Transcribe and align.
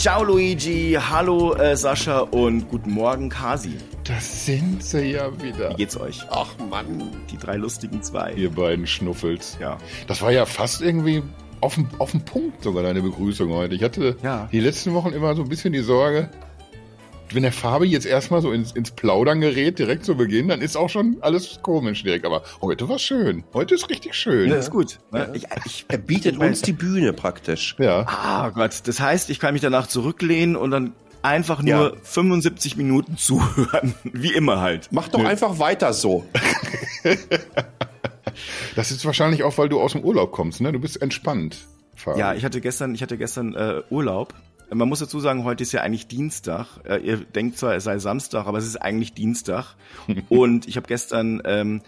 Ciao 0.00 0.24
Luigi, 0.24 0.96
hallo 0.98 1.52
äh, 1.56 1.76
Sascha 1.76 2.20
und 2.20 2.70
guten 2.70 2.90
Morgen 2.92 3.28
Kasi. 3.28 3.74
Das 4.04 4.46
sind 4.46 4.82
sie 4.82 5.12
ja 5.12 5.30
wieder. 5.42 5.72
Wie 5.72 5.74
geht's 5.74 6.00
euch? 6.00 6.22
Ach 6.30 6.48
Mann. 6.70 7.10
Die 7.30 7.36
drei 7.36 7.56
lustigen 7.56 8.02
zwei. 8.02 8.32
Ihr 8.32 8.50
beiden 8.50 8.86
Schnuffels. 8.86 9.58
Ja. 9.60 9.76
Das 10.06 10.22
war 10.22 10.30
ja 10.32 10.46
fast 10.46 10.80
irgendwie 10.80 11.22
auf 11.60 11.74
dem 11.74 12.24
Punkt 12.24 12.64
sogar 12.64 12.82
deine 12.82 13.02
Begrüßung 13.02 13.50
heute. 13.52 13.74
Ich 13.74 13.82
hatte 13.82 14.16
Ja. 14.22 14.48
die 14.50 14.60
letzten 14.60 14.94
Wochen 14.94 15.10
immer 15.12 15.34
so 15.36 15.42
ein 15.42 15.50
bisschen 15.50 15.74
die 15.74 15.80
Sorge, 15.82 16.30
wenn 17.34 17.42
der 17.42 17.52
Fabi 17.52 17.86
jetzt 17.86 18.06
erstmal 18.06 18.42
so 18.42 18.52
ins, 18.52 18.72
ins 18.72 18.90
Plaudern 18.90 19.40
gerät, 19.40 19.78
direkt 19.78 20.04
zu 20.04 20.16
Beginn, 20.16 20.48
dann 20.48 20.60
ist 20.60 20.76
auch 20.76 20.88
schon 20.90 21.16
alles 21.20 21.60
komisch 21.62 22.02
direkt. 22.02 22.24
Aber 22.24 22.42
heute 22.60 22.88
war 22.88 22.98
schön. 22.98 23.44
Heute 23.54 23.74
ist 23.74 23.88
richtig 23.90 24.14
schön. 24.14 24.48
Ja, 24.50 24.56
ist 24.56 24.70
gut. 24.70 24.98
Ne? 25.12 25.30
Ich, 25.34 25.46
ich, 25.64 25.84
Er 25.88 25.98
bietet 25.98 26.36
uns 26.38 26.62
die 26.62 26.72
Bühne 26.72 27.12
praktisch. 27.12 27.76
Ja. 27.78 28.06
ah 28.06 28.50
Gott, 28.50 28.82
das 28.84 29.00
heißt, 29.00 29.30
ich 29.30 29.38
kann 29.40 29.52
mich 29.52 29.62
danach 29.62 29.86
zurücklehnen 29.86 30.56
und 30.56 30.70
dann 30.70 30.92
einfach 31.22 31.62
nur 31.62 31.92
Ja. 31.94 32.00
75 32.02 32.76
Minuten 32.76 33.16
zuhören. 33.18 33.94
Wie 34.04 34.32
immer 34.32 34.60
halt. 34.60 34.88
Mach 34.90 35.08
doch 35.08 35.24
einfach 35.24 35.58
weiter 35.58 35.92
so. 35.92 36.24
Das 38.76 38.90
ist 38.90 39.04
wahrscheinlich 39.04 39.42
auch, 39.42 39.58
weil 39.58 39.68
du 39.68 39.80
aus 39.80 39.92
dem 39.92 40.02
Urlaub 40.02 40.32
kommst, 40.32 40.60
ne? 40.60 40.72
Du 40.72 40.78
bist 40.78 41.00
entspannt. 41.02 41.58
Fabi. 41.96 42.18
Ja, 42.20 42.34
ich 42.34 42.44
hatte 42.44 42.60
gestern, 42.60 42.94
ich 42.94 43.02
hatte 43.02 43.18
gestern 43.18 43.54
äh, 43.54 43.82
Urlaub. 43.90 44.34
Man 44.72 44.88
muss 44.88 45.00
dazu 45.00 45.18
sagen, 45.18 45.44
heute 45.44 45.62
ist 45.62 45.72
ja 45.72 45.80
eigentlich 45.80 46.06
Dienstag. 46.06 46.66
Äh, 46.84 46.98
ihr 46.98 47.16
denkt 47.18 47.58
zwar, 47.58 47.74
es 47.74 47.84
sei 47.84 47.98
Samstag, 47.98 48.46
aber 48.46 48.58
es 48.58 48.66
ist 48.66 48.76
eigentlich 48.76 49.14
Dienstag. 49.14 49.74
Und 50.28 50.68
ich 50.68 50.76
habe 50.76 50.86
gestern 50.86 51.42
ähm, 51.44 51.82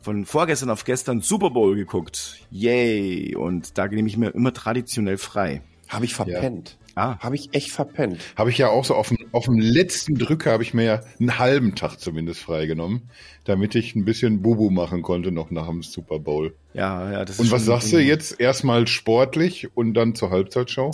von 0.00 0.24
vorgestern 0.24 0.70
auf 0.70 0.84
gestern 0.84 1.20
Super 1.20 1.50
Bowl 1.50 1.74
geguckt. 1.74 2.40
Yay! 2.50 3.34
Und 3.34 3.76
da 3.76 3.88
nehme 3.88 4.08
ich 4.08 4.16
mir 4.16 4.30
immer 4.30 4.54
traditionell 4.54 5.18
frei. 5.18 5.62
Habe 5.88 6.04
ich 6.04 6.14
verpennt. 6.14 6.76
Ah. 6.94 7.16
Habe 7.20 7.36
ich 7.36 7.54
echt 7.54 7.70
verpennt. 7.70 8.18
Habe 8.36 8.50
ich 8.50 8.58
ja 8.58 8.70
auch 8.70 8.84
so 8.84 8.94
auf 8.96 9.08
dem, 9.08 9.18
auf 9.30 9.44
dem 9.44 9.58
letzten 9.58 10.16
Drücker 10.16 10.50
habe 10.50 10.64
ich 10.64 10.74
mir 10.74 10.82
ja 10.82 11.00
einen 11.20 11.38
halben 11.38 11.76
Tag 11.76 11.96
zumindest 11.98 12.40
freigenommen, 12.40 13.08
damit 13.44 13.76
ich 13.76 13.94
ein 13.94 14.04
bisschen 14.04 14.42
Bubu 14.42 14.68
machen 14.70 15.02
konnte 15.02 15.30
noch 15.30 15.52
nach 15.52 15.68
dem 15.68 15.84
Super 15.84 16.18
Bowl. 16.18 16.56
Ja, 16.74 17.12
ja, 17.12 17.24
das 17.24 17.36
ist 17.36 17.40
Und 17.40 17.52
was 17.52 17.64
sagst 17.64 17.92
du 17.92 18.00
jetzt? 18.00 18.40
Erstmal 18.40 18.88
sportlich 18.88 19.68
und 19.76 19.94
dann 19.94 20.16
zur 20.16 20.30
Halbzeitshow? 20.30 20.90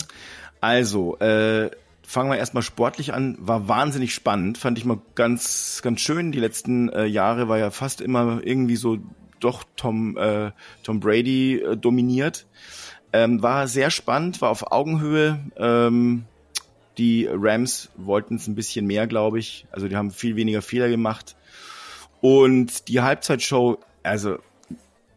Also, 0.61 1.17
äh, 1.19 1.69
fangen 2.05 2.29
wir 2.29 2.37
erstmal 2.37 2.63
sportlich 2.63 3.13
an. 3.13 3.37
War 3.39 3.67
wahnsinnig 3.67 4.13
spannend, 4.13 4.57
fand 4.57 4.77
ich 4.77 4.85
mal 4.85 4.99
ganz, 5.15 5.81
ganz 5.83 6.01
schön. 6.01 6.31
Die 6.31 6.39
letzten 6.39 6.89
äh, 6.89 7.05
Jahre 7.05 7.47
war 7.47 7.57
ja 7.57 7.71
fast 7.71 8.01
immer 8.01 8.41
irgendwie 8.43 8.75
so 8.75 8.97
doch 9.39 9.63
Tom, 9.75 10.17
äh, 10.17 10.51
Tom 10.83 10.99
Brady 10.99 11.59
äh, 11.59 11.77
dominiert. 11.77 12.45
Ähm, 13.13 13.41
war 13.41 13.67
sehr 13.67 13.89
spannend, 13.91 14.41
war 14.41 14.49
auf 14.49 14.71
Augenhöhe. 14.71 15.39
Ähm, 15.57 16.25
die 16.97 17.27
Rams 17.29 17.89
wollten 17.97 18.35
es 18.35 18.47
ein 18.47 18.55
bisschen 18.55 18.87
mehr, 18.87 19.07
glaube 19.07 19.39
ich. 19.39 19.67
Also 19.71 19.87
die 19.87 19.95
haben 19.95 20.11
viel 20.11 20.35
weniger 20.35 20.61
Fehler 20.61 20.89
gemacht. 20.89 21.35
Und 22.21 22.87
die 22.87 23.01
Halbzeitshow, 23.01 23.77
also 24.03 24.37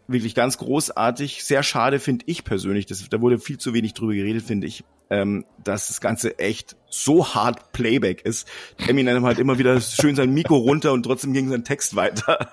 wirklich 0.08 0.34
ganz 0.34 0.58
großartig. 0.58 1.44
Sehr 1.44 1.62
schade 1.62 2.00
finde 2.00 2.24
ich 2.26 2.44
persönlich, 2.44 2.86
das, 2.86 3.08
da 3.08 3.20
wurde 3.20 3.38
viel 3.38 3.58
zu 3.58 3.74
wenig 3.74 3.94
drüber 3.94 4.14
geredet, 4.14 4.44
finde 4.44 4.66
ich, 4.66 4.84
ähm, 5.10 5.44
dass 5.62 5.88
das 5.88 6.00
Ganze 6.00 6.38
echt 6.38 6.76
so 6.90 7.34
hart 7.34 7.72
Playback 7.72 8.22
ist. 8.22 8.48
Eminem 8.86 9.24
hat 9.24 9.38
immer 9.38 9.58
wieder 9.58 9.80
schön 9.80 10.16
sein 10.16 10.32
Mikro 10.32 10.56
runter 10.56 10.92
und 10.92 11.02
trotzdem 11.02 11.32
ging 11.32 11.48
sein 11.48 11.64
Text 11.64 11.96
weiter. 11.96 12.50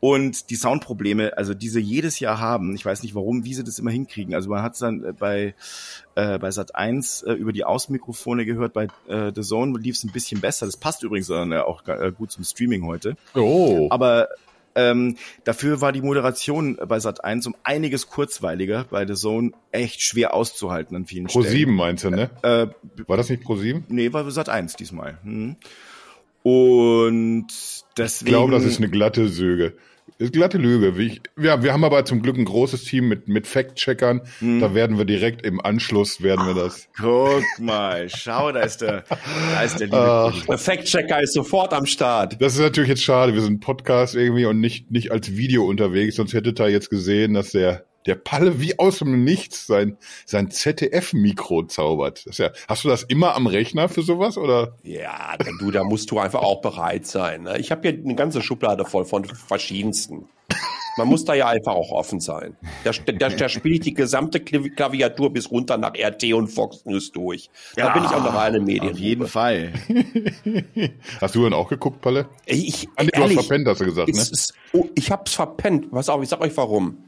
Und 0.00 0.50
die 0.50 0.56
Soundprobleme, 0.56 1.36
also 1.38 1.54
diese 1.54 1.78
jedes 1.78 2.18
Jahr 2.18 2.40
haben, 2.40 2.74
ich 2.74 2.84
weiß 2.84 3.02
nicht 3.04 3.14
warum, 3.14 3.44
wie 3.44 3.54
sie 3.54 3.62
das 3.62 3.78
immer 3.78 3.92
hinkriegen. 3.92 4.34
Also 4.34 4.50
man 4.50 4.62
hat 4.62 4.72
es 4.72 4.80
dann 4.80 5.04
äh, 5.04 5.12
bei, 5.12 5.54
äh, 6.16 6.38
bei 6.38 6.50
Sat 6.50 6.74
1 6.74 7.22
äh, 7.22 7.32
über 7.34 7.52
die 7.52 7.64
Außenmikrofone 7.64 8.44
gehört, 8.44 8.72
bei 8.72 8.88
äh, 9.06 9.30
The 9.34 9.42
Zone 9.42 9.78
lief 9.78 9.94
es 9.94 10.04
ein 10.04 10.12
bisschen 10.12 10.40
besser. 10.40 10.66
Das 10.66 10.76
passt 10.76 11.02
übrigens 11.04 11.28
dann 11.28 11.52
äh, 11.52 11.58
auch 11.58 11.86
äh, 11.86 12.10
gut 12.10 12.32
zum 12.32 12.42
Streaming 12.42 12.84
heute. 12.84 13.16
Oh. 13.34 13.86
Aber 13.90 14.28
ähm, 14.74 15.16
dafür 15.44 15.80
war 15.80 15.92
die 15.92 16.02
Moderation 16.02 16.78
bei 16.86 16.98
Sat 17.00 17.24
1 17.24 17.46
um 17.46 17.54
einiges 17.64 18.08
kurzweiliger, 18.08 18.86
bei 18.90 19.06
The 19.06 19.14
Zone 19.14 19.52
echt 19.70 20.02
schwer 20.02 20.34
auszuhalten 20.34 20.96
an 20.96 21.06
vielen 21.06 21.26
Pro 21.26 21.40
Stellen. 21.40 21.56
7 21.56 21.74
meinst 21.74 22.04
du, 22.04 22.10
ne? 22.10 22.30
Äh, 22.42 22.68
War 23.06 23.16
das 23.16 23.28
nicht 23.28 23.42
Pro 23.42 23.56
7? 23.56 23.84
nee, 23.88 24.12
war 24.12 24.30
Sat 24.30 24.48
1 24.48 24.76
diesmal. 24.76 25.18
Hm. 25.22 25.56
Und 26.42 27.46
deswegen. 27.96 28.28
Ich 28.28 28.32
glaube, 28.32 28.52
das 28.52 28.64
ist 28.64 28.78
eine 28.78 28.88
glatte 28.88 29.28
Söge. 29.28 29.74
Ist 30.22 30.34
glatte 30.34 30.56
Lüge. 30.56 30.96
Wie 30.96 31.06
ich, 31.06 31.20
ja, 31.36 31.64
wir 31.64 31.72
haben 31.72 31.82
aber 31.82 32.04
zum 32.04 32.22
Glück 32.22 32.36
ein 32.36 32.44
großes 32.44 32.84
Team 32.84 33.08
mit, 33.08 33.26
mit 33.26 33.48
Fact-Checkern. 33.48 34.20
Hm. 34.38 34.60
Da 34.60 34.72
werden 34.72 34.96
wir 34.96 35.04
direkt 35.04 35.44
im 35.44 35.60
Anschluss, 35.60 36.22
werden 36.22 36.46
wir 36.46 36.54
das. 36.54 36.88
Guck 36.96 37.42
mal, 37.58 38.08
schau, 38.08 38.52
da 38.52 38.60
ist 38.60 38.82
der, 38.82 39.02
da 39.08 39.62
ist 39.62 39.80
der 39.80 39.88
liebe 39.88 39.98
Ach. 39.98 40.46
Der 40.46 40.58
Fact-Checker 40.58 41.20
ist 41.20 41.34
sofort 41.34 41.74
am 41.74 41.86
Start. 41.86 42.40
Das 42.40 42.54
ist 42.54 42.60
natürlich 42.60 42.90
jetzt 42.90 43.02
schade. 43.02 43.34
Wir 43.34 43.40
sind 43.40 43.58
Podcast 43.58 44.14
irgendwie 44.14 44.46
und 44.46 44.60
nicht, 44.60 44.92
nicht 44.92 45.10
als 45.10 45.36
Video 45.36 45.66
unterwegs. 45.66 46.14
Sonst 46.14 46.34
hättet 46.34 46.60
ihr 46.60 46.68
jetzt 46.68 46.88
gesehen, 46.88 47.34
dass 47.34 47.50
der, 47.50 47.84
der 48.06 48.14
Palle 48.16 48.60
wie 48.60 48.78
aus 48.78 48.98
dem 48.98 49.24
Nichts 49.24 49.66
sein, 49.66 49.96
sein 50.26 50.50
ZDF-Mikro 50.50 51.64
zaubert. 51.64 52.18
Das 52.26 52.26
ist 52.26 52.38
ja, 52.38 52.50
hast 52.68 52.84
du 52.84 52.88
das 52.88 53.02
immer 53.04 53.34
am 53.34 53.46
Rechner 53.46 53.88
für 53.88 54.02
sowas 54.02 54.36
oder? 54.38 54.76
Ja, 54.82 55.36
du, 55.60 55.70
da 55.70 55.84
musst 55.84 56.10
du 56.10 56.18
einfach 56.18 56.42
auch 56.42 56.60
bereit 56.60 57.06
sein. 57.06 57.42
Ne? 57.42 57.58
Ich 57.58 57.70
habe 57.70 57.88
hier 57.88 57.98
eine 57.98 58.14
ganze 58.14 58.42
Schublade 58.42 58.84
voll 58.84 59.04
von 59.04 59.24
verschiedensten. 59.24 60.26
Man 60.98 61.08
muss 61.08 61.24
da 61.24 61.32
ja 61.32 61.48
einfach 61.48 61.72
auch 61.72 61.90
offen 61.90 62.20
sein. 62.20 62.54
Da, 62.84 62.90
da, 62.90 63.30
da 63.30 63.48
spiele 63.48 63.76
ich 63.76 63.80
die 63.80 63.94
gesamte 63.94 64.40
Klavi- 64.40 64.74
Klaviatur 64.74 65.32
bis 65.32 65.50
runter 65.50 65.78
nach 65.78 65.94
RT 65.94 66.34
und 66.34 66.48
Fox 66.48 66.84
News 66.84 67.12
durch. 67.12 67.48
Da 67.76 67.94
bin 67.94 68.04
ich 68.04 68.10
auch 68.10 68.22
eine 68.22 68.34
reine 68.34 68.60
Medien. 68.60 68.92
Auf 68.92 68.98
jeden 68.98 69.26
Fall. 69.26 69.72
Hast 71.20 71.34
du 71.34 71.44
dann 71.44 71.54
auch 71.54 71.68
geguckt, 71.68 72.02
Palle? 72.02 72.28
Ich, 72.44 72.88
Ah, 72.96 73.04
nee, 73.04 73.08
du 73.10 73.16
hast 73.16 73.30
ehrlich, 73.30 73.38
verpennt, 73.46 73.68
hast 73.68 73.80
du 73.80 73.84
gesagt, 73.86 74.08
ne? 74.14 74.20
es 74.20 74.30
ist, 74.30 74.54
oh, 74.74 74.86
ich 74.94 75.10
hab's 75.10 75.32
verpennt. 75.34 75.90
Pass 75.90 76.10
auf, 76.10 76.22
ich 76.22 76.28
sag 76.28 76.40
euch 76.42 76.54
warum. 76.58 76.98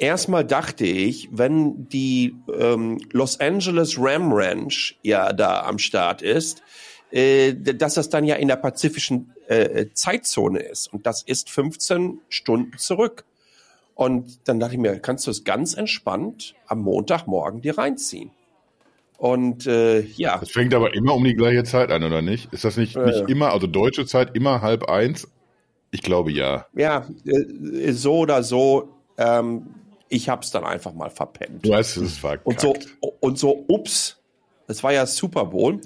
Erstmal 0.00 0.46
dachte 0.46 0.86
ich, 0.86 1.28
wenn 1.30 1.86
die 1.90 2.34
ähm, 2.58 2.98
Los 3.12 3.38
Angeles 3.38 3.98
Ram 3.98 4.32
Ranch 4.32 4.98
ja 5.02 5.34
da 5.34 5.64
am 5.64 5.78
Start 5.78 6.22
ist, 6.22 6.62
äh, 7.10 7.52
dass 7.52 7.94
das 7.94 8.08
dann 8.08 8.24
ja 8.24 8.36
in 8.36 8.48
der 8.48 8.56
pazifischen 8.56 9.34
äh, 9.46 9.88
Zeitzone 9.92 10.60
ist. 10.60 10.90
Und 10.90 11.04
das 11.04 11.22
ist 11.22 11.50
15 11.50 12.18
Stunden 12.30 12.78
zurück. 12.78 13.26
Und 13.94 14.48
dann 14.48 14.58
dachte 14.58 14.72
ich 14.72 14.80
mir, 14.80 14.98
kannst 15.00 15.26
du 15.26 15.30
es 15.30 15.44
ganz 15.44 15.74
entspannt 15.74 16.54
am 16.66 16.80
Montagmorgen 16.80 17.60
dir 17.60 17.76
reinziehen. 17.76 18.30
Und 19.18 19.66
äh, 19.66 20.00
ja, 20.00 20.38
Das 20.38 20.50
fängt 20.50 20.72
aber 20.72 20.94
immer 20.94 21.14
um 21.14 21.24
die 21.24 21.34
gleiche 21.34 21.64
Zeit 21.64 21.90
an, 21.90 22.04
oder 22.04 22.22
nicht? 22.22 22.50
Ist 22.54 22.64
das 22.64 22.78
nicht, 22.78 22.96
Ja, 22.96 23.04
nicht 23.04 23.28
immer, 23.28 23.52
also 23.52 23.66
deutsche 23.66 24.06
Zeit 24.06 24.34
immer 24.34 24.62
halb 24.62 24.88
eins? 24.88 25.28
Ich 25.90 26.00
glaube 26.00 26.32
ja. 26.32 26.64
ja, 26.74 27.06
äh, 27.26 27.92
so 27.92 28.20
oder 28.20 28.42
so, 28.42 28.88
ähm, 29.18 29.74
ich 30.10 30.28
hab's 30.28 30.50
dann 30.50 30.64
einfach 30.64 30.92
mal 30.92 31.08
verpennt. 31.08 31.64
Du 31.64 31.70
weißt, 31.70 31.96
es 31.96 32.02
ist 32.02 32.18
verkackt. 32.18 32.46
Und 32.46 32.60
so, 32.60 32.74
und 33.20 33.38
so, 33.38 33.64
ups, 33.68 34.18
das 34.66 34.82
war 34.82 34.92
ja 34.92 35.06
Super 35.06 35.46
Bowl. 35.46 35.80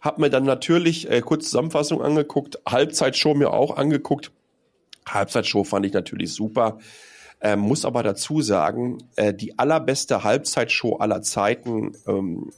Hab 0.00 0.18
mir 0.18 0.30
dann 0.30 0.44
natürlich 0.44 1.10
äh, 1.10 1.20
kurz 1.22 1.46
Zusammenfassung 1.46 2.00
angeguckt, 2.00 2.60
Halbzeitshow 2.68 3.34
mir 3.34 3.52
auch 3.52 3.76
angeguckt. 3.76 4.30
Halbzeitshow 5.08 5.64
fand 5.64 5.86
ich 5.86 5.92
natürlich 5.92 6.32
super. 6.32 6.78
Ähm, 7.40 7.60
muss 7.60 7.86
aber 7.86 8.02
dazu 8.02 8.42
sagen, 8.42 8.98
äh, 9.16 9.32
die 9.32 9.58
allerbeste 9.58 10.24
Halbzeitshow 10.24 10.96
aller 10.96 11.22
Zeiten 11.22 11.96
ähm, 12.06 12.50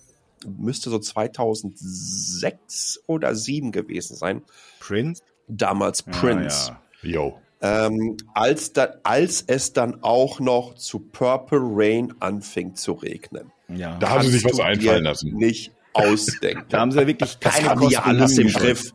müsste 0.45 0.91
so 0.91 0.99
2006 0.99 3.05
oder 3.07 3.37
7 3.37 3.71
gewesen 3.71 4.17
sein. 4.17 4.43
Prince? 4.81 5.23
Damals 5.47 6.03
Prince. 6.03 6.73
Ja, 7.03 7.11
Yo. 7.11 7.39
Ähm, 7.63 8.17
als, 8.35 8.73
da, 8.73 8.95
als 9.05 9.43
es 9.47 9.73
dann 9.73 10.03
auch 10.03 10.41
noch 10.41 10.75
zu 10.75 10.99
Purple 10.99 11.61
Rain 11.63 12.13
anfing 12.21 12.75
zu 12.75 12.93
regnen. 12.93 13.53
ja. 13.69 13.97
Da 13.99 14.11
haben 14.11 14.23
sie 14.23 14.31
sich 14.31 14.45
was 14.45 14.59
einfallen 14.61 15.05
lassen. 15.05 15.33
Nicht 15.35 15.71
ausdenken. 15.93 16.65
Da 16.69 16.81
haben 16.81 16.91
sie 16.93 16.99
ja 17.01 17.07
wirklich 17.07 17.39
Das 17.39 17.55
keine 17.55 17.69
haben 17.69 17.89
die 17.89 17.97
alles 17.97 18.37
im. 18.39 18.49
Griff. 18.49 18.93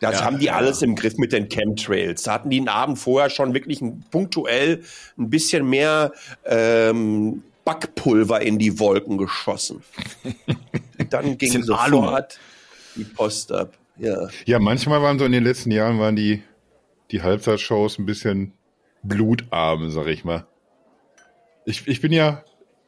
Das 0.00 0.20
Ja, 0.20 0.24
haben 0.26 0.38
die 0.38 0.46
ja. 0.46 0.52
alles 0.54 0.80
im 0.82 0.94
Griff 0.94 1.16
mit 1.16 1.32
den 1.32 1.48
Chemtrails. 1.48 2.22
Da 2.22 2.34
hatten 2.34 2.50
die 2.50 2.58
einen 2.58 2.68
Abend 2.68 2.98
vorher 3.00 3.30
schon 3.30 3.52
wirklich 3.52 3.80
ein, 3.80 4.04
punktuell 4.12 4.82
ein 5.18 5.28
bisschen 5.28 5.68
mehr 5.68 6.12
ähm, 6.44 7.42
Backpulver 7.64 8.40
in 8.42 8.58
die 8.60 8.78
Wolken 8.78 9.18
geschossen. 9.18 9.82
Dann 11.10 11.36
ging 11.36 11.52
Bisschen 11.52 11.68
Alu. 11.72 11.96
sofort 12.02 12.38
die 12.94 13.04
Post 13.04 13.50
ab. 13.50 13.72
Ja. 13.98 14.28
Ja, 14.46 14.58
manchmal 14.60 15.02
waren 15.02 15.18
so 15.18 15.24
in 15.24 15.32
den 15.32 15.42
letzten 15.42 15.72
Jahren 15.72 15.98
waren 15.98 16.14
die, 16.14 16.42
die 17.10 17.22
Halbzeitshows 17.22 17.98
ein 17.98 18.06
bisschen 18.06 18.52
blutarm, 19.02 19.90
sag 19.90 20.06
ich 20.08 20.24
mal. 20.24 20.46
Ich, 21.64 21.86
ich 21.86 22.00
bin 22.00 22.12
ja, 22.12 22.44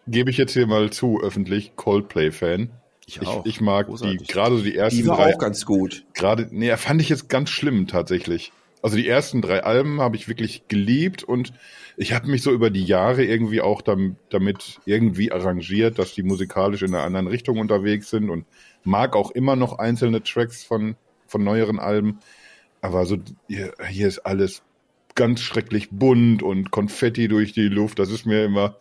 gebe 0.06 0.30
ich 0.30 0.36
jetzt 0.36 0.52
hier 0.52 0.66
mal 0.66 0.90
zu, 0.90 1.20
öffentlich 1.22 1.76
Coldplay-Fan. 1.76 2.70
Ich 3.06 3.20
Ich, 3.20 3.28
auch. 3.28 3.44
ich 3.46 3.60
mag 3.60 3.86
Großartig. 3.86 4.18
die, 4.22 4.26
gerade 4.26 4.56
so 4.56 4.62
die 4.62 4.76
ersten 4.76 5.02
Die 5.02 5.08
war 5.08 5.16
drei, 5.16 5.34
auch 5.34 5.38
ganz 5.38 5.64
gut. 5.66 6.04
gerade, 6.14 6.48
nee, 6.50 6.74
fand 6.76 7.00
ich 7.00 7.08
jetzt 7.08 7.28
ganz 7.28 7.50
schlimm 7.50 7.86
tatsächlich. 7.86 8.52
Also 8.82 8.96
die 8.96 9.06
ersten 9.08 9.42
drei 9.42 9.62
Alben 9.62 10.00
habe 10.00 10.16
ich 10.16 10.26
wirklich 10.26 10.66
geliebt 10.68 11.22
und 11.22 11.52
ich 11.98 12.14
habe 12.14 12.28
mich 12.28 12.42
so 12.42 12.50
über 12.50 12.70
die 12.70 12.84
Jahre 12.84 13.24
irgendwie 13.24 13.60
auch 13.60 13.82
damit 13.82 14.80
irgendwie 14.86 15.32
arrangiert, 15.32 15.98
dass 15.98 16.14
die 16.14 16.22
musikalisch 16.22 16.80
in 16.82 16.94
einer 16.94 17.04
anderen 17.04 17.26
Richtung 17.26 17.58
unterwegs 17.58 18.08
sind 18.08 18.30
und 18.30 18.46
mag 18.82 19.16
auch 19.16 19.32
immer 19.32 19.54
noch 19.54 19.78
einzelne 19.78 20.22
Tracks 20.22 20.64
von, 20.64 20.96
von 21.26 21.44
neueren 21.44 21.78
Alben. 21.78 22.20
Aber 22.80 23.06
so, 23.06 23.18
hier, 23.48 23.72
hier 23.88 24.08
ist 24.08 24.20
alles 24.20 24.62
ganz 25.14 25.40
schrecklich 25.40 25.90
bunt 25.90 26.42
und 26.42 26.70
Konfetti 26.70 27.28
durch 27.28 27.52
die 27.52 27.68
Luft. 27.68 27.98
Das 27.98 28.10
ist 28.10 28.26
mir 28.26 28.44
immer 28.44 28.76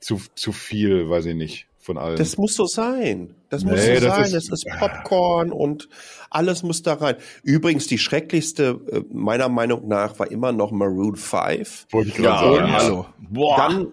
zu, 0.00 0.20
zu 0.34 0.52
viel, 0.52 1.08
weiß 1.08 1.26
ich 1.26 1.34
nicht 1.34 1.68
von 1.88 1.96
allem. 1.96 2.16
Das 2.16 2.36
muss 2.36 2.54
so 2.54 2.66
sein. 2.66 3.34
Das 3.48 3.64
muss 3.64 3.76
nee, 3.76 3.96
so 3.96 4.06
das 4.06 4.16
sein. 4.16 4.24
Ist, 4.24 4.34
es 4.34 4.48
ist 4.50 4.66
Popcorn 4.78 5.50
und 5.50 5.88
alles 6.28 6.62
muss 6.62 6.82
da 6.82 6.94
rein. 6.94 7.16
Übrigens, 7.42 7.86
die 7.86 7.96
schrecklichste, 7.96 8.80
äh, 8.92 9.00
meiner 9.10 9.48
Meinung 9.48 9.88
nach, 9.88 10.18
war 10.18 10.30
immer 10.30 10.52
noch 10.52 10.70
Maroon 10.70 11.16
5. 11.16 11.86
Wollte 11.90 12.10
ich 12.10 12.16
gerade 12.16 12.56
ja, 12.56 12.60
sagen. 12.60 12.74
Also, 12.74 13.06
Boah. 13.18 13.56
Dann, 13.56 13.92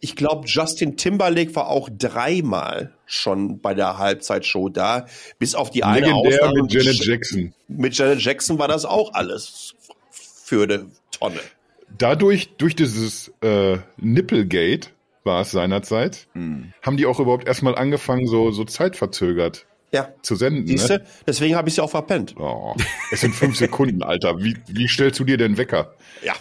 ich 0.00 0.14
glaube, 0.14 0.46
Justin 0.46 0.96
Timberlake 0.96 1.54
war 1.56 1.68
auch 1.68 1.88
dreimal 1.90 2.94
schon 3.12 3.60
bei 3.60 3.74
der 3.74 3.98
Halbzeitshow 3.98 4.68
da, 4.68 5.06
bis 5.38 5.54
auf 5.54 5.70
die 5.70 5.84
eine 5.84 6.06
Legendär 6.06 6.44
Ausnahme. 6.44 6.62
mit 6.62 6.72
Janet 6.72 7.04
Jackson. 7.04 7.54
Mit 7.68 7.96
Janet 7.96 8.20
Jackson 8.20 8.58
war 8.58 8.68
das 8.68 8.84
auch 8.84 9.12
alles 9.14 9.74
für 10.10 10.64
eine 10.64 10.86
Tonne. 11.10 11.40
Dadurch, 11.98 12.56
durch 12.56 12.74
dieses 12.74 13.32
äh, 13.42 13.78
Nipplegate, 13.98 14.88
war 15.24 15.42
es 15.42 15.50
seinerzeit, 15.52 16.26
mhm. 16.34 16.72
haben 16.82 16.96
die 16.96 17.06
auch 17.06 17.20
überhaupt 17.20 17.46
erstmal 17.46 17.76
angefangen, 17.76 18.26
so, 18.26 18.50
so 18.50 18.64
zeitverzögert 18.64 19.66
ja. 19.92 20.08
zu 20.22 20.34
senden. 20.34 20.66
Siehste, 20.66 20.94
ne? 20.94 21.06
deswegen 21.26 21.54
habe 21.54 21.68
ich 21.68 21.76
sie 21.76 21.80
auch 21.80 21.90
verpennt. 21.90 22.34
Oh, 22.38 22.74
es 23.12 23.20
sind 23.20 23.34
fünf 23.34 23.56
Sekunden, 23.56 24.02
Alter. 24.02 24.38
Wie, 24.42 24.56
wie 24.66 24.88
stellst 24.88 25.20
du 25.20 25.24
dir 25.24 25.36
den 25.36 25.58
Wecker? 25.58 25.94
Ja. 26.24 26.34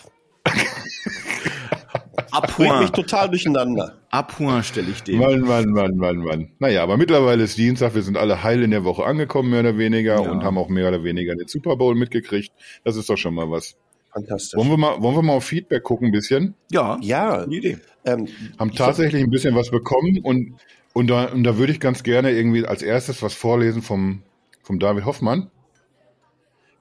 Abhuhr. 2.31 2.79
mich 2.81 2.91
total 2.91 3.29
durcheinander. 3.29 3.97
Abhuhr 4.09 4.63
stelle 4.63 4.91
ich 4.91 5.03
den. 5.03 5.19
Mann, 5.19 5.41
Mann, 5.41 5.69
Mann, 5.69 5.95
Mann, 5.95 6.17
Mann. 6.17 6.51
Naja, 6.59 6.83
aber 6.83 6.97
mittlerweile 6.97 7.43
ist 7.43 7.57
Dienstag, 7.57 7.95
wir 7.95 8.01
sind 8.01 8.17
alle 8.17 8.43
heil 8.43 8.63
in 8.63 8.71
der 8.71 8.83
Woche 8.83 9.05
angekommen, 9.05 9.49
mehr 9.49 9.61
oder 9.61 9.77
weniger, 9.77 10.21
ja. 10.21 10.31
und 10.31 10.43
haben 10.43 10.57
auch 10.57 10.69
mehr 10.69 10.89
oder 10.89 11.03
weniger 11.03 11.35
den 11.35 11.47
Super 11.47 11.77
Bowl 11.77 11.95
mitgekriegt. 11.95 12.51
Das 12.83 12.95
ist 12.95 13.09
doch 13.09 13.17
schon 13.17 13.33
mal 13.33 13.49
was. 13.49 13.75
Fantastisch. 14.11 14.57
Wollen 14.57 14.69
wir 14.69 14.77
mal, 14.77 15.01
wollen 15.01 15.15
wir 15.15 15.21
mal 15.21 15.33
auf 15.33 15.45
Feedback 15.45 15.83
gucken 15.83 16.07
ein 16.07 16.11
bisschen? 16.11 16.55
Ja, 16.69 16.97
ja. 17.01 17.45
Idee. 17.45 17.77
Ähm, 18.03 18.27
haben 18.59 18.73
tatsächlich 18.73 19.23
ein 19.23 19.29
bisschen 19.29 19.55
was 19.55 19.71
bekommen 19.71 20.19
und, 20.21 20.55
und, 20.93 21.07
da, 21.09 21.25
und 21.25 21.43
da 21.43 21.57
würde 21.57 21.71
ich 21.71 21.79
ganz 21.79 22.03
gerne 22.03 22.31
irgendwie 22.31 22.65
als 22.65 22.81
erstes 22.81 23.23
was 23.23 23.33
vorlesen 23.33 23.81
vom, 23.81 24.23
vom 24.61 24.79
David 24.79 25.05
Hoffmann. 25.05 25.49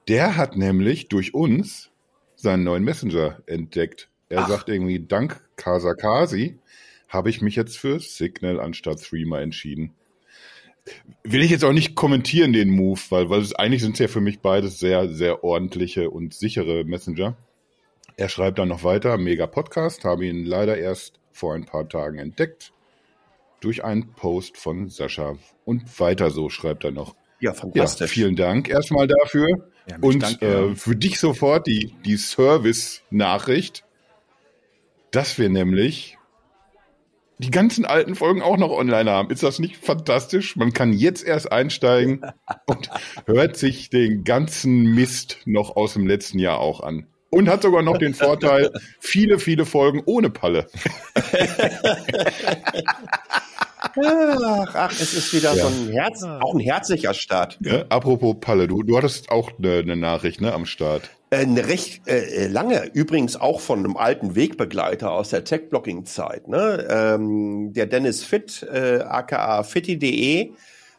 Der 0.09 0.35
hat 0.35 0.57
nämlich 0.57 1.07
durch 1.07 1.33
uns 1.33 1.91
seinen 2.35 2.63
neuen 2.63 2.83
Messenger 2.83 3.37
entdeckt. 3.45 4.09
Er 4.31 4.43
Ach. 4.43 4.49
sagt 4.49 4.69
irgendwie, 4.69 4.99
dank 4.99 5.41
Kasakasi 5.57 6.57
habe 7.09 7.29
ich 7.29 7.41
mich 7.41 7.57
jetzt 7.57 7.77
für 7.77 7.99
Signal 7.99 8.59
anstatt 8.59 9.03
Threema 9.03 9.41
entschieden. 9.41 9.93
Will 11.23 11.41
ich 11.41 11.51
jetzt 11.51 11.65
auch 11.65 11.73
nicht 11.73 11.95
kommentieren, 11.95 12.53
den 12.53 12.69
Move, 12.69 12.99
weil, 13.09 13.29
weil 13.29 13.41
es, 13.41 13.53
eigentlich 13.53 13.81
sind 13.81 13.93
es 13.93 13.99
ja 13.99 14.07
für 14.07 14.21
mich 14.21 14.39
beides 14.39 14.79
sehr, 14.79 15.09
sehr 15.09 15.43
ordentliche 15.43 16.09
und 16.09 16.33
sichere 16.33 16.85
Messenger. 16.85 17.35
Er 18.15 18.29
schreibt 18.29 18.57
dann 18.57 18.69
noch 18.69 18.83
weiter, 18.83 19.17
mega 19.17 19.47
Podcast, 19.47 20.05
habe 20.05 20.25
ihn 20.25 20.45
leider 20.45 20.77
erst 20.77 21.19
vor 21.31 21.53
ein 21.53 21.65
paar 21.65 21.87
Tagen 21.87 22.17
entdeckt. 22.17 22.71
Durch 23.59 23.83
einen 23.83 24.13
Post 24.13 24.57
von 24.57 24.89
Sascha. 24.89 25.35
Und 25.65 25.99
weiter 25.99 26.31
so 26.31 26.49
schreibt 26.49 26.83
er 26.85 26.91
noch. 26.91 27.15
Ja, 27.41 27.53
fantastisch. 27.53 28.09
Ja, 28.09 28.13
vielen 28.13 28.35
Dank 28.37 28.69
erstmal 28.69 29.07
dafür. 29.07 29.69
Ja, 29.89 29.97
und 29.99 30.23
danke, 30.23 30.45
äh, 30.45 30.75
für 30.75 30.95
dich 30.95 31.19
sofort 31.19 31.67
die, 31.67 31.93
die 32.05 32.17
Service-Nachricht, 32.17 33.83
dass 35.11 35.37
wir 35.37 35.49
nämlich 35.49 36.17
die 37.41 37.51
ganzen 37.51 37.85
alten 37.85 38.15
Folgen 38.15 38.41
auch 38.41 38.57
noch 38.57 38.71
online 38.71 39.09
haben. 39.09 39.31
Ist 39.31 39.43
das 39.43 39.59
nicht 39.59 39.77
fantastisch? 39.77 40.55
Man 40.55 40.73
kann 40.73 40.93
jetzt 40.93 41.25
erst 41.25 41.51
einsteigen 41.51 42.21
und 42.67 42.89
hört 43.25 43.57
sich 43.57 43.89
den 43.89 44.23
ganzen 44.23 44.93
Mist 44.93 45.39
noch 45.45 45.75
aus 45.75 45.93
dem 45.93 46.07
letzten 46.07 46.39
Jahr 46.39 46.59
auch 46.59 46.81
an. 46.81 47.07
Und 47.31 47.49
hat 47.49 47.61
sogar 47.61 47.81
noch 47.81 47.97
den 47.97 48.13
Vorteil, 48.13 48.71
viele, 48.99 49.39
viele 49.39 49.65
Folgen 49.65 50.03
ohne 50.05 50.29
Palle. 50.29 50.67
Ach, 53.95 54.75
ach, 54.75 54.91
es 54.91 55.13
ist 55.13 55.33
wieder 55.33 55.53
ja. 55.55 55.63
so 55.63 55.67
ein 55.67 55.89
Herz, 55.91 56.23
auch 56.23 56.53
ein 56.53 56.59
herzlicher 56.59 57.13
Start. 57.13 57.57
Ja, 57.61 57.85
apropos 57.89 58.35
Palle, 58.39 58.67
du, 58.67 58.83
du 58.83 58.97
hattest 58.97 59.31
auch 59.31 59.51
eine, 59.57 59.79
eine 59.79 59.95
Nachricht 59.95 60.41
ne, 60.41 60.53
am 60.53 60.65
Start. 60.65 61.09
Äh, 61.31 61.37
eine 61.37 61.67
recht 61.67 62.07
äh, 62.09 62.47
lange, 62.47 62.91
übrigens 62.93 63.37
auch 63.37 63.61
von 63.61 63.79
einem 63.79 63.95
alten 63.95 64.35
Wegbegleiter 64.35 65.11
aus 65.11 65.29
der 65.29 65.45
Tech-Blocking-Zeit. 65.45 66.49
Ne? 66.49 66.85
Ähm, 66.89 67.71
der 67.71 67.85
Dennis 67.85 68.23
Fitt, 68.25 68.63
äh, 68.63 68.99
aka 68.99 69.63
fitti.de, 69.63 70.51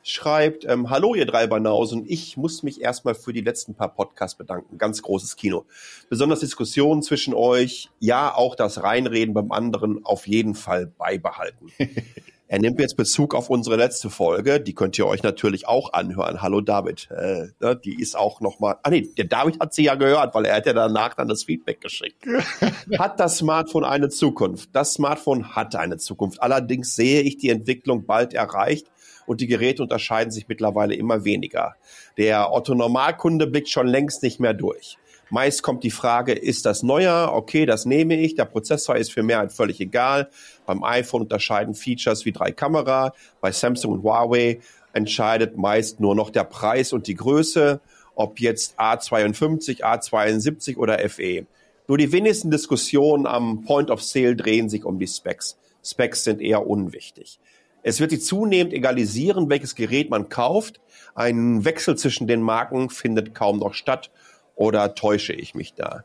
schreibt, 0.03 0.65
ähm, 0.65 0.89
Hallo 0.89 1.15
ihr 1.15 1.27
drei 1.27 1.47
Banausen, 1.47 2.07
ich 2.09 2.39
muss 2.39 2.63
mich 2.63 2.81
erstmal 2.81 3.15
für 3.15 3.35
die 3.35 3.43
letzten 3.43 3.75
paar 3.75 3.95
Podcasts 3.95 4.39
bedanken. 4.39 4.79
Ganz 4.79 5.03
großes 5.03 5.37
Kino. 5.37 5.67
Besonders 6.09 6.41
Diskussionen 6.41 7.03
zwischen 7.03 7.35
euch, 7.35 7.91
ja, 8.01 8.35
auch 8.35 8.55
das 8.55 8.83
Reinreden 8.83 9.35
beim 9.35 9.53
anderen 9.53 10.03
auf 10.03 10.27
jeden 10.27 10.55
Fall 10.55 10.87
beibehalten. 10.87 11.71
Er 12.53 12.59
nimmt 12.59 12.79
jetzt 12.81 12.99
Bezug 12.99 13.35
auf 13.35 13.49
unsere 13.49 13.77
letzte 13.77 14.11
Folge. 14.11 14.61
Die 14.61 14.75
könnt 14.75 14.99
ihr 14.99 15.07
euch 15.07 15.23
natürlich 15.23 15.67
auch 15.67 15.95
anhören. 15.95 16.43
Hallo 16.43 16.61
David. 16.61 17.09
Äh, 17.11 17.47
ne, 17.61 17.81
die 17.83 17.99
ist 17.99 18.15
auch 18.15 18.43
noch 18.43 18.61
mal. 18.61 18.77
Ah 18.83 18.91
nee, 18.91 19.09
der 19.17 19.25
David 19.25 19.59
hat 19.59 19.73
sie 19.73 19.85
ja 19.85 19.95
gehört, 19.95 20.35
weil 20.35 20.45
er 20.45 20.57
hat 20.57 20.67
ja 20.67 20.75
danach 20.75 21.15
dann 21.15 21.29
das 21.29 21.45
Feedback 21.45 21.81
geschickt. 21.81 22.27
hat 22.99 23.19
das 23.19 23.39
Smartphone 23.39 23.85
eine 23.85 24.11
Zukunft? 24.11 24.69
Das 24.75 24.93
Smartphone 24.93 25.57
hat 25.57 25.75
eine 25.77 25.97
Zukunft. 25.97 26.43
Allerdings 26.43 26.95
sehe 26.95 27.23
ich 27.23 27.39
die 27.39 27.49
Entwicklung 27.49 28.05
bald 28.05 28.35
erreicht 28.35 28.87
und 29.25 29.41
die 29.41 29.47
Geräte 29.47 29.83
unterscheiden 29.83 30.31
sich 30.31 30.47
mittlerweile 30.47 30.95
immer 30.95 31.25
weniger. 31.25 31.77
Der 32.19 32.53
Otto 32.53 32.75
Normalkunde 32.75 33.47
blickt 33.47 33.71
schon 33.71 33.87
längst 33.87 34.23
nicht 34.23 34.41
mehr 34.41 34.53
durch. 34.53 34.99
Meist 35.33 35.63
kommt 35.63 35.83
die 35.83 35.91
Frage, 35.91 36.33
ist 36.33 36.67
das 36.67 36.83
neuer? 36.83 37.31
Okay, 37.33 37.65
das 37.65 37.87
nehme 37.87 38.21
ich. 38.21 38.35
Der 38.35 38.45
Prozessor 38.45 38.97
ist 38.97 39.15
für 39.15 39.23
Mehrheit 39.23 39.51
völlig 39.51 39.81
egal. 39.81 40.29
Beim 40.67 40.85
iPhone 40.85 41.23
unterscheiden 41.23 41.75
Features 41.75 42.27
wie 42.27 42.33
drei 42.33 42.53
Kamera. 42.53 43.15
Bei 43.41 43.51
Samsung 43.51 43.93
und 43.93 44.03
Huawei 44.03 44.61
entscheidet 44.93 45.57
meist 45.57 46.01
nur 46.01 46.15
noch 46.15 46.29
der 46.29 46.45
Preis 46.45 46.93
und 46.93 47.07
die 47.07 47.15
Größe, 47.15 47.81
ob 48.15 48.41
jetzt 48.41 48.79
A52, 48.79 49.81
A72 49.81 50.77
oder 50.77 50.99
FE. 51.09 51.47
Nur 51.89 51.97
die 51.97 52.13
wenigsten 52.13 52.51
Diskussionen 52.51 53.27
am 53.27 53.63
Point 53.63 53.91
of 53.91 54.03
Sale 54.03 54.37
drehen 54.37 54.69
sich 54.69 54.85
um 54.85 54.99
die 54.99 55.07
Specs. 55.07 55.57
Specs 55.83 56.25
sind 56.25 56.43
eher 56.43 56.67
unwichtig. 56.67 57.41
Es 57.83 58.01
wird 58.01 58.11
sich 58.11 58.23
zunehmend 58.23 58.75
egalisieren, 58.75 59.49
welches 59.49 59.77
Gerät 59.77 60.11
man 60.11 60.29
kauft. 60.29 60.83
Ein 61.15 61.65
Wechsel 61.65 61.97
zwischen 61.97 62.27
den 62.27 62.43
Marken 62.43 62.91
findet 62.91 63.35
kaum 63.35 63.61
noch 63.61 63.73
statt 63.73 64.11
oder 64.55 64.95
täusche 64.95 65.33
ich 65.33 65.55
mich 65.55 65.75
da? 65.75 66.05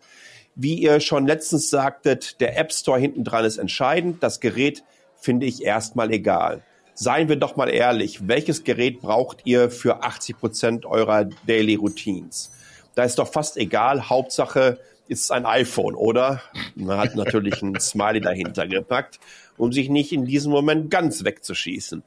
Wie 0.55 0.75
ihr 0.75 0.99
schon 0.99 1.27
letztens 1.27 1.69
sagtet, 1.69 2.41
der 2.41 2.57
App 2.57 2.73
Store 2.73 2.99
hinten 2.99 3.23
dran 3.23 3.45
ist 3.45 3.57
entscheidend. 3.57 4.23
Das 4.23 4.39
Gerät 4.39 4.83
finde 5.15 5.45
ich 5.45 5.63
erstmal 5.63 6.11
egal. 6.11 6.63
Seien 6.95 7.29
wir 7.29 7.35
doch 7.35 7.55
mal 7.55 7.69
ehrlich, 7.69 8.27
welches 8.27 8.63
Gerät 8.63 9.01
braucht 9.01 9.41
ihr 9.45 9.69
für 9.69 10.01
80 10.03 10.39
Prozent 10.39 10.85
eurer 10.87 11.25
Daily 11.45 11.75
Routines? 11.75 12.51
Da 12.95 13.03
ist 13.03 13.19
doch 13.19 13.31
fast 13.31 13.57
egal. 13.57 14.09
Hauptsache 14.09 14.79
ist 15.07 15.31
ein 15.31 15.45
iPhone, 15.45 15.93
oder? 15.93 16.41
Man 16.73 16.97
hat 16.97 17.15
natürlich 17.15 17.61
ein 17.61 17.75
Smiley 17.79 18.21
dahinter 18.21 18.67
gepackt, 18.67 19.19
um 19.57 19.71
sich 19.71 19.89
nicht 19.89 20.11
in 20.11 20.25
diesem 20.25 20.51
Moment 20.51 20.89
ganz 20.89 21.23
wegzuschießen. 21.23 22.01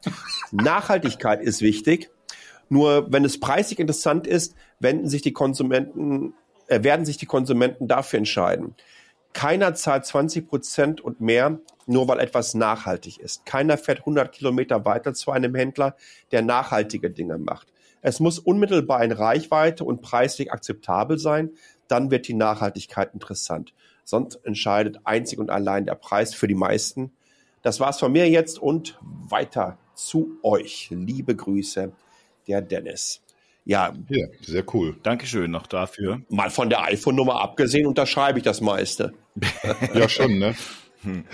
Nachhaltigkeit 0.51 1.41
ist 1.41 1.61
wichtig. 1.61 2.09
Nur 2.71 3.11
wenn 3.11 3.25
es 3.25 3.37
preislich 3.37 3.79
interessant 3.79 4.25
ist, 4.25 4.55
wenden 4.79 5.09
sich 5.09 5.21
die 5.21 5.33
Konsumenten, 5.33 6.33
äh, 6.67 6.81
werden 6.83 7.05
sich 7.05 7.17
die 7.17 7.25
Konsumenten 7.25 7.89
dafür 7.89 8.19
entscheiden. 8.19 8.75
Keiner 9.33 9.73
zahlt 9.73 10.05
20 10.05 10.47
Prozent 10.47 11.01
und 11.01 11.19
mehr, 11.19 11.59
nur 11.85 12.07
weil 12.07 12.21
etwas 12.21 12.53
nachhaltig 12.53 13.19
ist. 13.19 13.45
Keiner 13.45 13.77
fährt 13.77 13.99
100 13.99 14.31
Kilometer 14.31 14.85
weiter 14.85 15.13
zu 15.13 15.31
einem 15.31 15.53
Händler, 15.53 15.97
der 16.31 16.43
nachhaltige 16.43 17.11
Dinge 17.11 17.37
macht. 17.37 17.67
Es 18.01 18.21
muss 18.21 18.39
unmittelbar 18.39 19.03
in 19.03 19.11
Reichweite 19.11 19.83
und 19.83 20.01
preislich 20.01 20.53
akzeptabel 20.53 21.19
sein, 21.19 21.49
dann 21.89 22.09
wird 22.09 22.29
die 22.29 22.33
Nachhaltigkeit 22.33 23.13
interessant. 23.13 23.73
Sonst 24.05 24.39
entscheidet 24.45 25.01
einzig 25.03 25.39
und 25.39 25.49
allein 25.49 25.83
der 25.83 25.95
Preis 25.95 26.33
für 26.33 26.47
die 26.47 26.55
meisten. 26.55 27.11
Das 27.63 27.81
war's 27.81 27.99
von 27.99 28.13
mir 28.13 28.29
jetzt 28.29 28.59
und 28.59 28.97
weiter 29.01 29.77
zu 29.93 30.37
euch. 30.41 30.87
Liebe 30.89 31.35
Grüße, 31.35 31.91
der 32.47 32.61
Dennis. 32.61 33.21
Ja, 33.63 33.93
ja, 34.09 34.27
sehr 34.41 34.63
cool. 34.73 34.97
Dankeschön 35.03 35.51
noch 35.51 35.67
dafür. 35.67 36.21
Mal 36.29 36.49
von 36.49 36.69
der 36.69 36.83
iPhone-Nummer 36.83 37.41
abgesehen 37.41 37.85
unterschreibe 37.85 38.39
ich 38.39 38.43
das 38.43 38.59
meiste. 38.59 39.13
ja, 39.93 40.09
schon, 40.09 40.39
ne? 40.39 40.55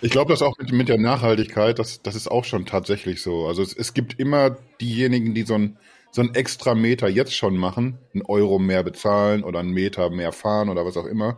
Ich 0.01 0.11
glaube, 0.11 0.31
das 0.31 0.41
auch 0.41 0.57
mit, 0.57 0.71
mit, 0.71 0.89
der 0.89 0.97
Nachhaltigkeit, 0.97 1.79
das, 1.79 2.01
das 2.01 2.15
ist 2.15 2.29
auch 2.29 2.45
schon 2.45 2.65
tatsächlich 2.65 3.21
so. 3.21 3.47
Also 3.47 3.61
es, 3.61 3.75
es 3.75 3.93
gibt 3.93 4.19
immer 4.19 4.57
diejenigen, 4.79 5.33
die 5.33 5.43
so 5.43 5.55
ein, 5.55 5.77
so 6.11 6.21
einen 6.21 6.35
extra 6.35 6.73
Meter 6.73 7.09
jetzt 7.09 7.33
schon 7.33 7.57
machen, 7.57 7.97
einen 8.13 8.23
Euro 8.25 8.59
mehr 8.59 8.83
bezahlen 8.83 9.43
oder 9.43 9.59
einen 9.59 9.71
Meter 9.71 10.09
mehr 10.09 10.31
fahren 10.31 10.69
oder 10.69 10.85
was 10.85 10.95
auch 10.95 11.05
immer. 11.05 11.37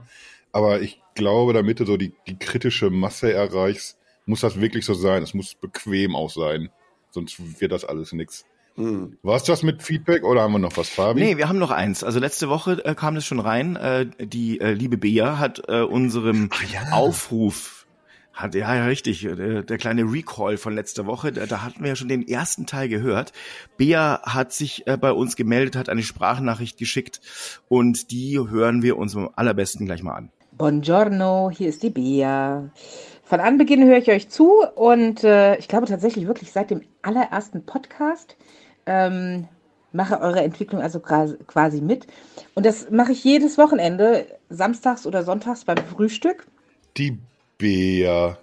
Aber 0.51 0.81
ich 0.81 1.01
glaube, 1.15 1.53
damit 1.53 1.79
du 1.79 1.85
so 1.85 1.97
die, 1.97 2.13
die 2.27 2.37
kritische 2.37 2.89
Masse 2.89 3.33
erreichst, 3.33 3.97
muss 4.25 4.41
das 4.41 4.61
wirklich 4.61 4.85
so 4.85 4.93
sein. 4.93 5.23
Es 5.23 5.33
muss 5.33 5.55
bequem 5.55 6.15
auch 6.15 6.29
sein. 6.29 6.69
Sonst 7.11 7.59
wird 7.59 7.71
das 7.71 7.85
alles 7.85 8.13
nix. 8.79 8.91
Hm. 8.91 9.17
War 9.21 9.39
das 9.39 9.63
mit 9.63 9.83
Feedback 9.83 10.23
oder 10.23 10.41
haben 10.41 10.53
wir 10.53 10.59
noch 10.59 10.77
was, 10.77 10.89
Fabi? 10.89 11.19
Nee, 11.19 11.37
wir 11.37 11.49
haben 11.49 11.59
noch 11.59 11.71
eins. 11.71 12.03
Also 12.03 12.19
letzte 12.19 12.49
Woche 12.49 12.83
äh, 12.85 12.95
kam 12.95 13.15
das 13.15 13.25
schon 13.25 13.39
rein. 13.39 13.75
Äh, 13.75 14.07
die 14.19 14.59
äh, 14.59 14.73
liebe 14.73 14.97
Bea 14.97 15.39
hat 15.39 15.63
äh, 15.67 15.81
unserem 15.81 16.49
ja. 16.71 16.91
Aufruf 16.91 17.79
hat, 18.39 18.55
ja, 18.55 18.73
ja, 18.73 18.85
richtig. 18.85 19.21
Der, 19.21 19.63
der, 19.63 19.77
kleine 19.77 20.03
Recall 20.03 20.57
von 20.57 20.73
letzter 20.73 21.05
Woche, 21.05 21.31
da, 21.31 21.45
da, 21.45 21.63
hatten 21.63 21.81
wir 21.81 21.89
ja 21.89 21.95
schon 21.95 22.07
den 22.07 22.27
ersten 22.27 22.65
Teil 22.65 22.87
gehört. 22.87 23.33
Bea 23.77 24.21
hat 24.23 24.53
sich 24.53 24.87
äh, 24.87 24.97
bei 24.97 25.11
uns 25.11 25.35
gemeldet, 25.35 25.75
hat 25.75 25.89
eine 25.89 26.03
Sprachnachricht 26.03 26.77
geschickt 26.77 27.19
und 27.67 28.11
die 28.11 28.39
hören 28.39 28.81
wir 28.81 28.97
uns 28.97 29.15
am 29.15 29.29
allerbesten 29.35 29.85
gleich 29.85 30.03
mal 30.03 30.13
an. 30.13 30.31
Buongiorno, 30.53 31.51
hier 31.51 31.69
ist 31.69 31.83
die 31.83 31.89
Bea. 31.89 32.71
Von 33.23 33.39
Anbeginn 33.39 33.85
höre 33.85 33.97
ich 33.97 34.09
euch 34.09 34.29
zu 34.29 34.63
und 34.75 35.23
äh, 35.23 35.55
ich 35.57 35.67
glaube 35.67 35.87
tatsächlich 35.87 36.25
wirklich 36.27 36.51
seit 36.51 36.71
dem 36.71 36.81
allerersten 37.01 37.65
Podcast 37.65 38.37
ähm, 38.89 39.47
mache 39.91 40.19
eure 40.19 40.41
Entwicklung 40.41 40.81
also 40.81 40.99
quasi 40.99 41.81
mit. 41.81 42.07
Und 42.55 42.65
das 42.65 42.89
mache 42.89 43.11
ich 43.11 43.23
jedes 43.23 43.57
Wochenende, 43.57 44.25
samstags 44.49 45.05
oder 45.05 45.23
sonntags 45.23 45.63
beim 45.63 45.77
Frühstück. 45.77 46.47
Die 46.97 47.19
Bea. 47.57 48.37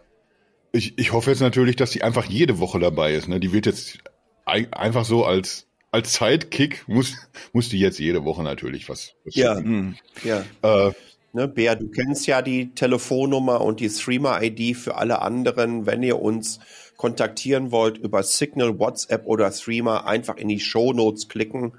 Ich, 0.72 0.96
ich 0.98 1.12
hoffe 1.12 1.30
jetzt 1.30 1.40
natürlich, 1.40 1.76
dass 1.76 1.90
sie 1.90 2.02
einfach 2.02 2.26
jede 2.26 2.58
Woche 2.60 2.78
dabei 2.78 3.14
ist. 3.14 3.28
Ne? 3.28 3.40
Die 3.40 3.52
wird 3.52 3.66
jetzt 3.66 3.98
ein, 4.44 4.72
einfach 4.72 5.04
so 5.04 5.24
als, 5.24 5.66
als 5.90 6.14
Sidekick, 6.14 6.86
muss, 6.86 7.16
muss 7.52 7.68
die 7.68 7.80
jetzt 7.80 7.98
jede 7.98 8.24
Woche 8.24 8.42
natürlich 8.42 8.88
was, 8.88 9.14
was 9.24 9.34
Ja, 9.34 9.56
hm. 9.56 9.96
ja. 10.22 10.44
Äh, 10.62 10.92
ne, 11.32 11.48
Bea, 11.48 11.74
du 11.74 11.88
kennst 11.88 12.26
ja 12.28 12.40
die 12.40 12.72
Telefonnummer 12.74 13.62
und 13.62 13.80
die 13.80 13.88
Streamer-ID 13.88 14.76
für 14.76 14.96
alle 14.96 15.22
anderen. 15.22 15.86
Wenn 15.86 16.04
ihr 16.04 16.20
uns 16.20 16.60
kontaktieren 16.96 17.70
wollt 17.70 17.98
über 17.98 18.22
Signal, 18.22 18.78
WhatsApp 18.78 19.26
oder 19.26 19.50
Streamer, 19.52 20.06
einfach 20.06 20.36
in 20.36 20.48
die 20.48 20.60
Show 20.60 20.92
Notes 20.92 21.28
klicken 21.28 21.72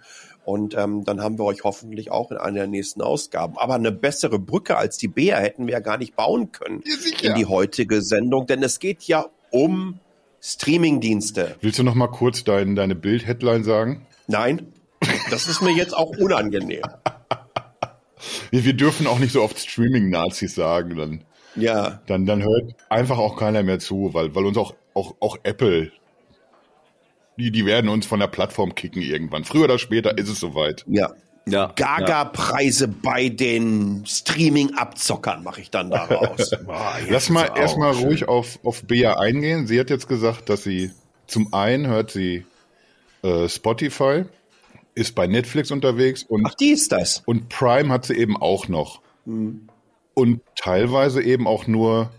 und 0.47 0.75
ähm, 0.77 1.03
dann 1.03 1.21
haben 1.21 1.37
wir 1.37 1.43
euch 1.43 1.65
hoffentlich 1.65 2.09
auch 2.09 2.31
in 2.31 2.37
einer 2.37 2.59
der 2.59 2.67
nächsten 2.67 3.01
Ausgaben. 3.01 3.57
Aber 3.57 3.75
eine 3.75 3.91
bessere 3.91 4.39
Brücke 4.39 4.77
als 4.77 4.97
die 4.97 5.09
Bär 5.09 5.41
hätten 5.41 5.67
wir 5.67 5.73
ja 5.73 5.81
gar 5.81 5.97
nicht 5.97 6.15
bauen 6.15 6.53
können 6.53 6.81
ja, 6.85 7.31
in 7.31 7.35
die 7.35 7.45
heutige 7.45 8.01
Sendung, 8.01 8.47
denn 8.47 8.63
es 8.63 8.79
geht 8.79 9.03
ja 9.03 9.25
um 9.51 9.99
Streamingdienste. 10.41 11.57
Willst 11.59 11.79
du 11.79 11.83
noch 11.83 11.95
mal 11.95 12.07
kurz 12.07 12.45
dein, 12.45 12.77
deine 12.77 12.95
Bild-Headline 12.95 13.65
sagen? 13.65 14.07
Nein, 14.27 14.71
das 15.29 15.49
ist 15.49 15.61
mir 15.61 15.71
jetzt 15.71 15.93
auch 15.93 16.15
unangenehm. 16.17 16.83
wir, 18.51 18.63
wir 18.63 18.73
dürfen 18.73 19.05
auch 19.05 19.19
nicht 19.19 19.33
so 19.33 19.41
oft 19.41 19.59
Streaming-Nazis 19.59 20.55
sagen, 20.55 20.95
dann. 20.95 21.23
Ja. 21.55 22.01
Dann, 22.07 22.25
dann 22.25 22.41
hört 22.41 22.73
einfach 22.87 23.17
auch 23.17 23.35
keiner 23.35 23.63
mehr 23.63 23.79
zu, 23.79 24.13
weil, 24.13 24.33
weil 24.33 24.45
uns 24.45 24.57
auch, 24.57 24.75
auch, 24.97 25.15
auch 25.19 25.37
Apple 25.43 25.91
die, 27.37 27.51
die 27.51 27.65
werden 27.65 27.89
uns 27.89 28.05
von 28.05 28.19
der 28.19 28.27
Plattform 28.27 28.75
kicken 28.75 29.01
irgendwann. 29.01 29.43
Früher 29.43 29.65
oder 29.65 29.79
später 29.79 30.17
ist 30.17 30.29
es 30.29 30.39
soweit. 30.39 30.83
Ja. 30.87 31.13
Ja, 31.49 31.71
Gaga-Preise 31.77 32.87
ja. 32.87 32.93
bei 33.01 33.29
den 33.29 34.03
Streaming-Abzockern 34.05 35.45
mache 35.45 35.61
ich 35.61 35.71
dann 35.71 35.89
daraus. 35.89 36.49
Boah, 36.65 36.97
Lass 37.09 37.29
mal 37.29 37.49
erstmal 37.55 37.93
ruhig 37.93 38.27
auf, 38.27 38.59
auf 38.65 38.83
Bea 38.83 39.17
eingehen. 39.17 39.65
Sie 39.65 39.79
hat 39.79 39.89
jetzt 39.89 40.09
gesagt, 40.09 40.49
dass 40.49 40.63
sie 40.63 40.91
zum 41.25 41.53
einen 41.53 41.87
hört 41.87 42.11
sie 42.11 42.45
äh, 43.21 43.47
Spotify, 43.47 44.25
ist 44.93 45.15
bei 45.15 45.27
Netflix 45.27 45.71
unterwegs 45.71 46.23
und. 46.23 46.45
Ach, 46.45 46.55
die 46.55 46.71
ist 46.71 46.91
das. 46.91 47.23
Und 47.25 47.47
Prime 47.47 47.93
hat 47.93 48.05
sie 48.05 48.15
eben 48.15 48.35
auch 48.35 48.67
noch. 48.67 48.99
Mhm. 49.23 49.69
Und 50.13 50.41
teilweise 50.57 51.21
eben 51.21 51.47
auch 51.47 51.65
nur 51.65 52.11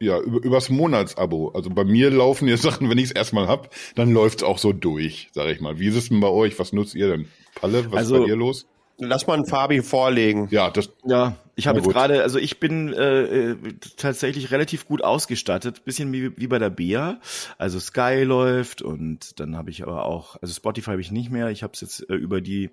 ja, 0.00 0.18
über, 0.20 0.42
übers 0.42 0.70
Monatsabo. 0.70 1.48
Also 1.54 1.70
bei 1.70 1.84
mir 1.84 2.10
laufen 2.10 2.48
jetzt 2.48 2.62
Sachen, 2.68 2.90
wenn 2.90 2.98
ich 2.98 3.06
es 3.06 3.10
erstmal 3.12 3.48
hab, 3.48 3.70
dann 3.94 4.12
läuft's 4.12 4.42
auch 4.42 4.58
so 4.58 4.72
durch, 4.72 5.28
sag 5.32 5.48
ich 5.48 5.60
mal. 5.60 5.78
Wie 5.78 5.88
ist 5.88 5.96
es 5.96 6.08
denn 6.08 6.20
bei 6.20 6.28
euch? 6.28 6.58
Was 6.58 6.72
nutzt 6.72 6.94
ihr 6.94 7.08
denn? 7.08 7.28
Palle, 7.54 7.86
was 7.90 7.98
also, 7.98 8.16
ist 8.16 8.20
bei 8.22 8.26
dir 8.26 8.36
los? 8.36 8.66
Lass 9.00 9.28
mal 9.28 9.34
einen 9.34 9.46
Fabi 9.46 9.80
vorlegen. 9.82 10.48
Ja, 10.50 10.70
das. 10.70 10.90
Ja, 11.04 11.36
ich 11.54 11.68
habe 11.68 11.78
jetzt 11.78 11.88
gerade, 11.88 12.22
also 12.22 12.38
ich 12.40 12.58
bin 12.58 12.92
äh, 12.92 13.50
äh, 13.50 13.56
tatsächlich 13.96 14.50
relativ 14.50 14.88
gut 14.88 15.04
ausgestattet, 15.04 15.84
bisschen 15.84 16.12
wie, 16.12 16.36
wie 16.36 16.48
bei 16.48 16.58
der 16.58 16.70
Bea. 16.70 17.20
Also 17.58 17.78
Sky 17.78 18.24
läuft 18.24 18.82
und 18.82 19.38
dann 19.38 19.56
habe 19.56 19.70
ich 19.70 19.84
aber 19.84 20.04
auch, 20.04 20.36
also 20.42 20.52
Spotify 20.52 20.90
habe 20.90 21.00
ich 21.00 21.12
nicht 21.12 21.30
mehr. 21.30 21.50
Ich 21.50 21.62
habe 21.62 21.74
es 21.74 21.80
jetzt 21.80 22.10
äh, 22.10 22.14
über 22.14 22.40
die 22.40 22.70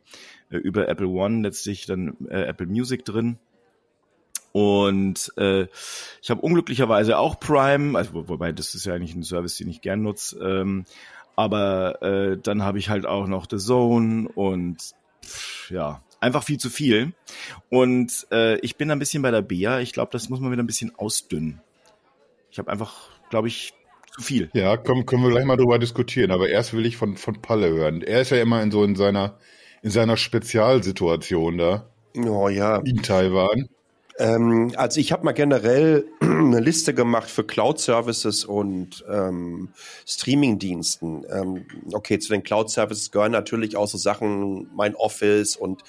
äh, 0.50 0.58
über 0.58 0.88
Apple 0.88 1.08
One 1.08 1.44
letztlich 1.44 1.86
dann 1.86 2.15
äh, 2.27 2.41
Apple 2.44 2.67
Music 2.67 3.05
drin. 3.05 3.38
Und 4.55 5.33
äh, 5.35 5.67
ich 6.21 6.29
habe 6.29 6.39
unglücklicherweise 6.39 7.17
auch 7.17 7.41
Prime, 7.41 7.97
also 7.97 8.29
wobei 8.29 8.53
das 8.53 8.74
ist 8.74 8.85
ja 8.85 8.93
eigentlich 8.93 9.13
ein 9.13 9.24
Service, 9.24 9.57
den 9.57 9.67
ich 9.67 9.81
gern 9.81 10.01
nutze. 10.01 10.39
Ähm, 10.39 10.85
aber 11.35 12.01
äh, 12.01 12.38
dann 12.41 12.63
habe 12.63 12.79
ich 12.79 12.89
halt 12.89 13.05
auch 13.05 13.27
noch 13.27 13.47
The 13.51 13.57
Zone 13.57 14.29
und 14.33 14.77
pff, 15.25 15.71
ja, 15.71 16.01
einfach 16.21 16.41
viel 16.41 16.57
zu 16.57 16.69
viel. 16.69 17.12
Und 17.69 18.27
äh, 18.31 18.57
ich 18.59 18.77
bin 18.77 18.89
ein 18.91 19.00
bisschen 19.00 19.21
bei 19.21 19.31
der 19.31 19.41
Bea. 19.41 19.81
Ich 19.81 19.91
glaube, 19.91 20.13
das 20.13 20.29
muss 20.29 20.39
man 20.39 20.53
wieder 20.53 20.63
ein 20.63 20.67
bisschen 20.67 20.95
ausdünnen. 20.95 21.59
Ich 22.50 22.57
habe 22.57 22.71
einfach, 22.71 23.09
glaube 23.29 23.50
ich, 23.50 23.74
zu 24.13 24.21
viel. 24.21 24.50
Ja, 24.53 24.77
komm, 24.77 25.05
können 25.05 25.24
wir 25.24 25.31
gleich 25.31 25.43
mal 25.43 25.57
drüber 25.57 25.79
diskutieren. 25.79 26.31
Aber 26.31 26.47
erst 26.47 26.74
will 26.74 26.85
ich 26.85 26.95
von, 26.95 27.17
von 27.17 27.41
Palle 27.41 27.71
hören. 27.71 28.01
Er 28.01 28.21
ist 28.21 28.31
ja 28.31 28.38
immer 28.38 28.63
in 28.63 28.71
so 28.71 28.85
in 28.85 28.95
seiner, 28.95 29.38
in 29.81 29.89
seiner 29.89 30.15
Spezialsituation 30.15 31.57
da. 31.57 31.89
Oh 32.15 32.47
ja. 32.47 32.77
In 32.77 33.01
Taiwan. 33.01 33.67
Ähm, 34.17 34.74
also 34.77 35.00
ich 35.00 35.12
habe 35.12 35.25
mal 35.25 35.34
generell 35.34 36.05
eine 36.22 36.60
Liste 36.60 36.93
gemacht 36.93 37.29
für 37.29 37.43
Cloud-Services 37.43 38.45
und 38.45 39.03
ähm, 39.10 39.69
Streaming-Diensten. 40.05 41.25
Ähm, 41.29 41.65
okay, 41.91 42.19
zu 42.19 42.31
den 42.31 42.43
Cloud-Services 42.43 43.12
gehören 43.12 43.34
natürlich 43.34 43.75
auch 43.75 43.88
so 43.88 43.98
Sachen, 43.98 44.69
mein 44.74 44.95
Office 44.95 45.57
und 45.57 45.84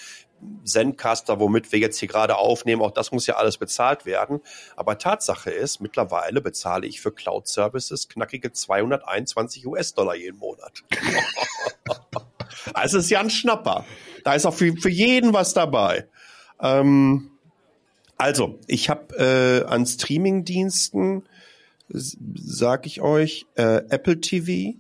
Zencaster, 0.65 1.41
womit 1.41 1.73
wir 1.73 1.79
jetzt 1.79 1.99
hier 1.99 2.09
gerade 2.09 2.37
aufnehmen, 2.37 2.83
auch 2.83 2.91
das 2.91 3.11
muss 3.11 3.27
ja 3.27 3.37
alles 3.37 3.57
bezahlt 3.57 4.05
werden. 4.05 4.41
Aber 4.75 4.99
Tatsache 4.99 5.51
ist, 5.51 5.81
mittlerweile 5.81 6.41
bezahle 6.41 6.87
ich 6.87 7.01
für 7.01 7.13
Cloud-Services 7.13 8.09
knackige 8.09 8.53
221 8.53 9.67
US-Dollar 9.67 10.15
jeden 10.15 10.39
Monat. 10.39 10.83
also 12.75 12.99
ist 12.99 13.11
ja 13.11 13.21
ein 13.21 13.31
Schnapper. 13.31 13.85
Da 14.25 14.35
ist 14.35 14.47
auch 14.47 14.55
für, 14.55 14.77
für 14.77 14.91
jeden 14.91 15.33
was 15.33 15.55
dabei. 15.55 16.09
Ähm, 16.61 17.31
also, 18.19 18.59
ich 18.67 18.89
habe 18.89 19.15
äh, 19.17 19.69
an 19.69 19.87
Streaming-Diensten, 19.87 21.25
sag 21.89 22.87
ich 22.87 23.01
euch, 23.01 23.47
äh, 23.57 23.83
Apple 23.89 24.21
TV, 24.21 24.77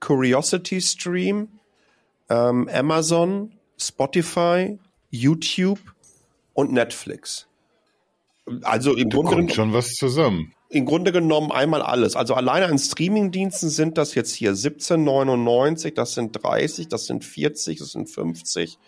Curiosity 0.00 0.80
Stream, 0.80 1.48
ähm, 2.30 2.68
Amazon, 2.72 3.52
Spotify, 3.78 4.78
YouTube 5.10 5.80
und 6.54 6.72
Netflix. 6.72 7.46
Also 8.62 8.96
im 8.96 9.10
Grunde 9.10 9.32
kommt 9.32 9.52
schon 9.52 9.72
was 9.72 9.94
zusammen. 9.94 10.54
Im 10.70 10.84
Grunde 10.84 11.12
genommen 11.12 11.52
einmal 11.52 11.82
alles. 11.82 12.16
Also 12.16 12.34
alleine 12.34 12.66
an 12.66 12.78
Streamingdiensten 12.78 13.70
sind 13.70 13.98
das 13.98 14.14
jetzt 14.14 14.34
hier 14.34 14.52
17,99, 14.52 15.94
das 15.94 16.14
sind 16.14 16.32
30, 16.42 16.88
das 16.88 17.06
sind 17.06 17.24
40, 17.24 17.78
das 17.78 17.92
sind 17.92 18.08
50, 18.08 18.78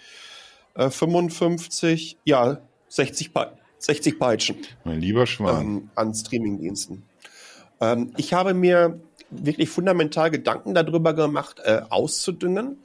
äh, 0.74 0.90
55, 0.90 2.18
ja 2.24 2.60
60 2.88 3.32
Pack. 3.32 3.59
60 3.80 4.18
Peitschen. 4.18 4.56
Mein 4.84 5.00
lieber 5.00 5.26
Schwan. 5.26 5.60
Ähm, 5.60 5.90
an 5.94 6.14
Streamingdiensten. 6.14 7.02
Ähm, 7.80 8.12
ich 8.16 8.32
habe 8.32 8.54
mir 8.54 9.00
wirklich 9.30 9.68
fundamental 9.68 10.30
Gedanken 10.30 10.74
darüber 10.74 11.14
gemacht, 11.14 11.60
äh, 11.64 11.82
auszudünnen, 11.88 12.78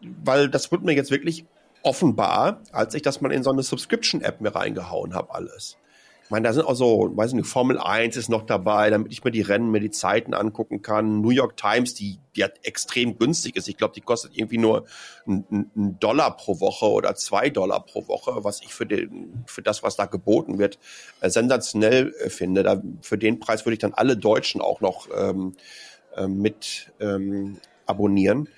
weil 0.00 0.48
das 0.48 0.72
wird 0.72 0.82
mir 0.82 0.94
jetzt 0.94 1.10
wirklich 1.10 1.44
offenbar, 1.82 2.62
als 2.72 2.94
ich 2.94 3.02
das 3.02 3.20
mal 3.20 3.32
in 3.32 3.42
so 3.42 3.50
eine 3.50 3.62
Subscription-App 3.62 4.40
mir 4.40 4.54
reingehauen 4.54 5.14
habe, 5.14 5.34
alles. 5.34 5.76
Meine, 6.30 6.46
da 6.46 6.52
sind 6.52 6.64
auch 6.64 6.76
so, 6.76 7.10
weiß 7.12 7.30
ich 7.30 7.34
nicht, 7.34 7.48
Formel 7.48 7.76
1 7.76 8.16
ist 8.16 8.28
noch 8.28 8.46
dabei, 8.46 8.88
damit 8.88 9.12
ich 9.12 9.24
mir 9.24 9.32
die 9.32 9.40
Rennen, 9.40 9.72
mir 9.72 9.80
die 9.80 9.90
Zeiten 9.90 10.32
angucken 10.32 10.80
kann. 10.80 11.20
New 11.20 11.30
York 11.30 11.56
Times, 11.56 11.92
die, 11.94 12.20
die 12.36 12.44
hat 12.44 12.52
extrem 12.62 13.18
günstig 13.18 13.56
ist. 13.56 13.68
Ich 13.68 13.76
glaube, 13.76 13.94
die 13.94 14.00
kostet 14.00 14.36
irgendwie 14.36 14.58
nur 14.58 14.86
einen 15.26 15.98
Dollar 15.98 16.36
pro 16.36 16.60
Woche 16.60 16.86
oder 16.86 17.16
zwei 17.16 17.50
Dollar 17.50 17.84
pro 17.84 18.06
Woche, 18.06 18.44
was 18.44 18.62
ich 18.62 18.72
für, 18.72 18.86
den, 18.86 19.42
für 19.46 19.60
das, 19.60 19.82
was 19.82 19.96
da 19.96 20.06
geboten 20.06 20.60
wird, 20.60 20.78
äh, 21.20 21.30
sensationell 21.30 22.14
äh, 22.20 22.30
finde. 22.30 22.62
Da, 22.62 22.80
für 23.02 23.18
den 23.18 23.40
Preis 23.40 23.66
würde 23.66 23.74
ich 23.74 23.80
dann 23.80 23.94
alle 23.94 24.16
Deutschen 24.16 24.60
auch 24.60 24.80
noch 24.80 25.08
ähm, 25.12 25.56
äh, 26.14 26.28
mit 26.28 26.92
ähm, 27.00 27.58
abonnieren. 27.86 28.48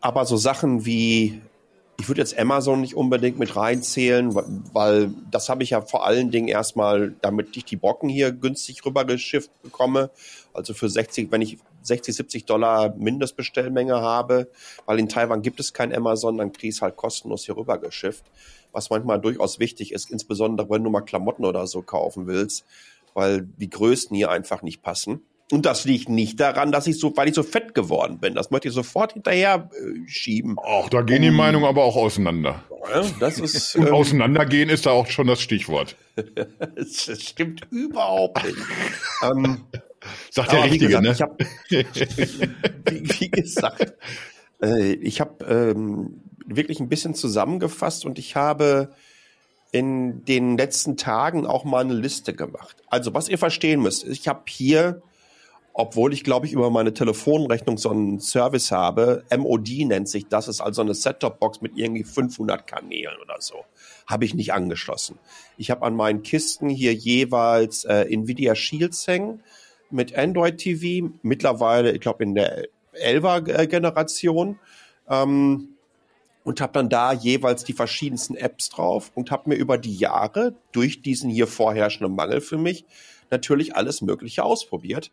Aber 0.00 0.24
so 0.24 0.38
Sachen 0.38 0.86
wie 0.86 1.42
ich 1.98 2.08
würde 2.08 2.20
jetzt 2.20 2.38
Amazon 2.38 2.80
nicht 2.80 2.96
unbedingt 2.96 3.38
mit 3.38 3.54
reinzählen, 3.54 4.34
weil 4.72 5.12
das 5.30 5.48
habe 5.48 5.62
ich 5.62 5.70
ja 5.70 5.82
vor 5.82 6.04
allen 6.06 6.30
Dingen 6.30 6.48
erstmal, 6.48 7.14
damit 7.20 7.56
ich 7.56 7.64
die 7.64 7.76
Brocken 7.76 8.08
hier 8.08 8.32
günstig 8.32 8.84
rübergeschifft 8.84 9.50
bekomme. 9.62 10.10
Also 10.52 10.74
für 10.74 10.88
60, 10.88 11.30
wenn 11.30 11.42
ich 11.42 11.58
60, 11.82 12.14
70 12.14 12.44
Dollar 12.44 12.94
Mindestbestellmenge 12.96 14.00
habe, 14.00 14.48
weil 14.86 14.98
in 14.98 15.08
Taiwan 15.08 15.42
gibt 15.42 15.60
es 15.60 15.72
kein 15.72 15.94
Amazon, 15.94 16.38
dann 16.38 16.52
kriege 16.52 16.68
ich 16.68 16.76
es 16.76 16.82
halt 16.82 16.96
kostenlos 16.96 17.44
hier 17.44 17.56
rübergeschifft. 17.56 18.24
Was 18.72 18.90
manchmal 18.90 19.20
durchaus 19.20 19.58
wichtig 19.58 19.92
ist, 19.92 20.10
insbesondere 20.10 20.70
wenn 20.70 20.82
du 20.82 20.90
mal 20.90 21.02
Klamotten 21.02 21.44
oder 21.44 21.66
so 21.66 21.82
kaufen 21.82 22.26
willst, 22.26 22.64
weil 23.14 23.42
die 23.42 23.70
Größen 23.70 24.16
hier 24.16 24.30
einfach 24.30 24.62
nicht 24.62 24.82
passen. 24.82 25.22
Und 25.52 25.66
das 25.66 25.84
liegt 25.84 26.08
nicht 26.08 26.40
daran, 26.40 26.72
dass 26.72 26.86
ich 26.86 26.98
so, 26.98 27.14
weil 27.14 27.28
ich 27.28 27.34
so 27.34 27.42
fett 27.42 27.74
geworden 27.74 28.18
bin. 28.18 28.34
Das 28.34 28.50
möchte 28.50 28.68
ich 28.68 28.74
sofort 28.74 29.12
hinterher 29.12 29.68
äh, 29.70 30.08
schieben. 30.08 30.56
Ach, 30.58 30.88
da 30.88 31.02
gehen 31.02 31.20
die 31.20 31.30
Meinungen 31.30 31.66
aber 31.66 31.84
auch 31.84 31.94
auseinander. 31.94 32.64
Ja, 32.90 33.04
das 33.20 33.38
ist, 33.38 33.76
Und 33.76 33.88
ähm, 33.88 33.92
auseinandergehen 33.92 34.70
ist 34.70 34.86
da 34.86 34.92
auch 34.92 35.08
schon 35.08 35.26
das 35.26 35.42
Stichwort. 35.42 35.94
das 36.74 37.22
stimmt 37.22 37.66
überhaupt 37.70 38.42
nicht. 38.46 38.56
ähm, 39.22 39.60
Sagt 40.30 40.52
der 40.52 40.64
Richtige, 40.64 40.86
gesagt, 40.86 41.04
ne? 41.04 41.12
ich 41.12 41.20
hab, 41.20 41.38
wie, 42.88 43.20
wie 43.20 43.30
gesagt, 43.30 43.92
äh, 44.62 44.94
ich 44.94 45.20
habe 45.20 45.44
ähm, 45.44 46.22
wirklich 46.46 46.80
ein 46.80 46.88
bisschen 46.88 47.14
zusammengefasst 47.14 48.06
und 48.06 48.18
ich 48.18 48.36
habe 48.36 48.94
in 49.70 50.24
den 50.24 50.56
letzten 50.56 50.96
Tagen 50.96 51.46
auch 51.46 51.64
mal 51.64 51.84
eine 51.84 51.92
Liste 51.92 52.32
gemacht. 52.32 52.78
Also 52.86 53.12
was 53.12 53.28
ihr 53.28 53.36
verstehen 53.36 53.82
müsst, 53.82 54.06
ich 54.06 54.28
habe 54.28 54.44
hier 54.48 55.02
obwohl 55.74 56.12
ich, 56.12 56.22
glaube 56.22 56.46
ich, 56.46 56.52
über 56.52 56.70
meine 56.70 56.92
Telefonrechnung 56.92 57.78
so 57.78 57.90
einen 57.90 58.20
Service 58.20 58.70
habe. 58.70 59.24
MOD 59.34 59.86
nennt 59.86 60.08
sich 60.08 60.28
das, 60.28 60.48
ist 60.48 60.60
also 60.60 60.82
eine 60.82 60.94
Set-Top-Box 60.94 61.62
mit 61.62 61.72
irgendwie 61.76 62.04
500 62.04 62.66
Kanälen 62.66 63.16
oder 63.22 63.36
so. 63.40 63.64
Habe 64.06 64.24
ich 64.24 64.34
nicht 64.34 64.52
angeschlossen. 64.52 65.18
Ich 65.56 65.70
habe 65.70 65.86
an 65.86 65.96
meinen 65.96 66.22
Kisten 66.22 66.68
hier 66.68 66.92
jeweils 66.92 67.84
äh, 67.84 68.04
Nvidia 68.10 68.54
Shields 68.54 69.06
hängen 69.06 69.42
mit 69.90 70.16
Android 70.16 70.58
TV, 70.58 71.10
mittlerweile, 71.22 71.92
ich 71.92 72.00
glaube, 72.00 72.24
in 72.24 72.34
der 72.34 72.66
11er 72.94 73.66
Generation. 73.66 74.58
Ähm, 75.08 75.68
und 76.44 76.60
habe 76.60 76.72
dann 76.72 76.88
da 76.88 77.12
jeweils 77.12 77.62
die 77.64 77.72
verschiedensten 77.72 78.34
Apps 78.34 78.68
drauf 78.68 79.12
und 79.14 79.30
habe 79.30 79.50
mir 79.50 79.54
über 79.54 79.78
die 79.78 79.94
Jahre 79.94 80.56
durch 80.72 81.00
diesen 81.00 81.30
hier 81.30 81.46
vorherrschenden 81.46 82.16
Mangel 82.16 82.40
für 82.40 82.58
mich 82.58 82.84
natürlich 83.30 83.74
alles 83.74 84.02
Mögliche 84.02 84.44
ausprobiert. 84.44 85.10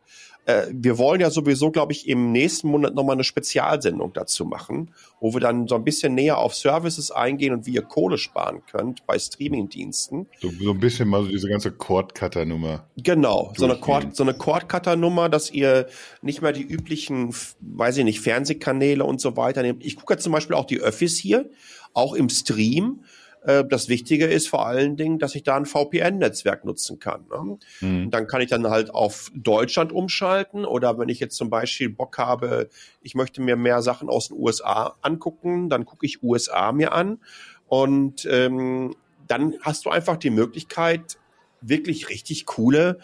Äh, 0.50 0.68
wir 0.74 0.98
wollen 0.98 1.22
ja 1.22 1.30
sowieso, 1.30 1.70
glaube 1.70 1.92
ich, 1.92 2.08
im 2.08 2.32
nächsten 2.32 2.70
Monat 2.70 2.96
nochmal 2.96 3.14
eine 3.14 3.24
Spezialsendung 3.24 4.14
dazu 4.14 4.46
machen, 4.46 4.90
wo 5.20 5.32
wir 5.34 5.40
dann 5.40 5.68
so 5.68 5.76
ein 5.76 5.84
bisschen 5.84 6.16
näher 6.16 6.40
auf 6.40 6.56
Services 6.56 7.12
eingehen 7.12 7.54
und 7.54 7.68
wie 7.68 7.76
ihr 7.76 7.84
Kohle 7.84 8.18
sparen 8.18 8.64
könnt 8.66 9.06
bei 9.06 9.20
Streamingdiensten. 9.20 10.26
So, 10.42 10.50
so 10.60 10.72
ein 10.72 10.80
bisschen 10.80 11.08
mal 11.08 11.22
so 11.22 11.30
diese 11.30 11.48
ganze 11.48 11.72
Cord-Cutter-Nummer. 11.72 12.88
Genau, 12.98 13.54
so 13.58 13.66
eine. 13.66 13.76
Cord, 13.76 14.16
so 14.16 14.24
eine 14.24 14.34
Cord-Cutter-Nummer, 14.34 15.30
dass 15.30 15.52
ihr 15.52 15.88
nicht 16.24 16.42
mehr 16.42 16.52
die 16.52 16.64
üblichen, 16.64 17.32
weiß 17.62 17.98
ich 17.98 18.04
nicht, 18.04 18.20
Fernsehkanäle 18.20 19.04
und 19.04 19.22
so 19.22 19.38
weiter 19.38 19.62
nehmt. 19.62 19.86
Ich 19.86 19.98
gucke 19.98 20.14
jetzt 20.14 20.24
zum 20.24 20.34
Beispiel 20.34 20.56
auch 20.56 20.66
die 20.66 20.80
Öffis 20.80 21.16
hier, 21.20 21.52
auch 21.94 22.16
im 22.16 22.28
Stream. 22.30 23.04
Äh, 23.44 23.64
Das 23.66 23.90
Wichtige 23.90 24.26
ist 24.26 24.48
vor 24.48 24.66
allen 24.66 24.98
Dingen, 24.98 25.20
dass 25.20 25.36
ich 25.36 25.44
da 25.44 25.56
ein 25.56 25.66
VPN-Netzwerk 25.66 26.66
nutzen 26.66 27.00
kann. 27.00 27.26
Ne? 27.30 27.58
Mhm. 27.82 28.12
Dann 28.12 28.28
kann 28.28 28.42
ich 28.42 28.50
dann 28.50 28.68
halt 28.70 28.94
auf 28.94 29.32
Deutschland 29.36 29.92
umschalten 29.92 30.66
oder 30.66 30.98
wenn 30.98 31.10
ich 31.10 31.20
jetzt 31.20 31.36
zum 31.36 31.50
Beispiel 31.50 31.90
Bock 31.90 32.18
habe, 32.18 32.70
ich 33.02 33.16
möchte 33.16 33.42
mir 33.42 33.56
mehr 33.56 33.82
Sachen 33.82 34.10
aus 34.10 34.30
den 34.30 34.38
USA 34.38 34.96
angucken, 35.02 35.70
dann 35.70 35.86
gucke 35.86 36.06
ich 36.06 36.24
USA 36.24 36.72
mir 36.72 36.94
an 36.94 37.20
und 37.68 38.26
ähm, 38.30 38.96
dann 39.28 39.56
hast 39.62 39.86
du 39.86 39.90
einfach 39.90 40.18
die 40.18 40.32
Möglichkeit, 40.32 41.18
wirklich 41.62 42.10
richtig 42.10 42.46
coole 42.46 43.00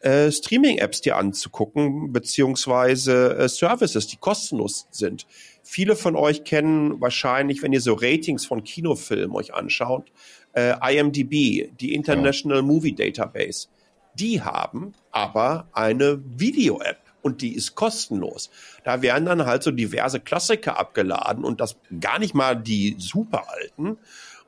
äh, 0.00 0.30
Streaming-Apps 0.30 1.02
dir 1.02 1.16
anzugucken, 1.16 2.12
beziehungsweise 2.12 3.36
äh, 3.36 3.48
Services, 3.48 4.06
die 4.06 4.16
kostenlos 4.16 4.86
sind. 4.90 5.26
Viele 5.62 5.96
von 5.96 6.16
euch 6.16 6.44
kennen 6.44 7.00
wahrscheinlich, 7.00 7.62
wenn 7.62 7.72
ihr 7.72 7.80
so 7.80 7.94
Ratings 7.94 8.46
von 8.46 8.64
Kinofilmen 8.64 9.36
euch 9.36 9.54
anschaut, 9.54 10.10
äh, 10.52 10.74
IMDb, 10.96 11.70
die 11.78 11.94
International 11.94 12.62
Movie 12.62 12.94
Database. 12.94 13.68
Die 14.14 14.42
haben 14.42 14.92
aber 15.12 15.68
eine 15.72 16.20
Video-App 16.24 16.98
und 17.22 17.42
die 17.42 17.54
ist 17.54 17.74
kostenlos. 17.74 18.50
Da 18.84 19.02
werden 19.02 19.26
dann 19.26 19.46
halt 19.46 19.62
so 19.62 19.70
diverse 19.70 20.20
Klassiker 20.20 20.78
abgeladen 20.78 21.44
und 21.44 21.60
das 21.60 21.76
gar 22.00 22.18
nicht 22.18 22.34
mal 22.34 22.56
die 22.56 22.96
super 22.98 23.44
alten. 23.48 23.98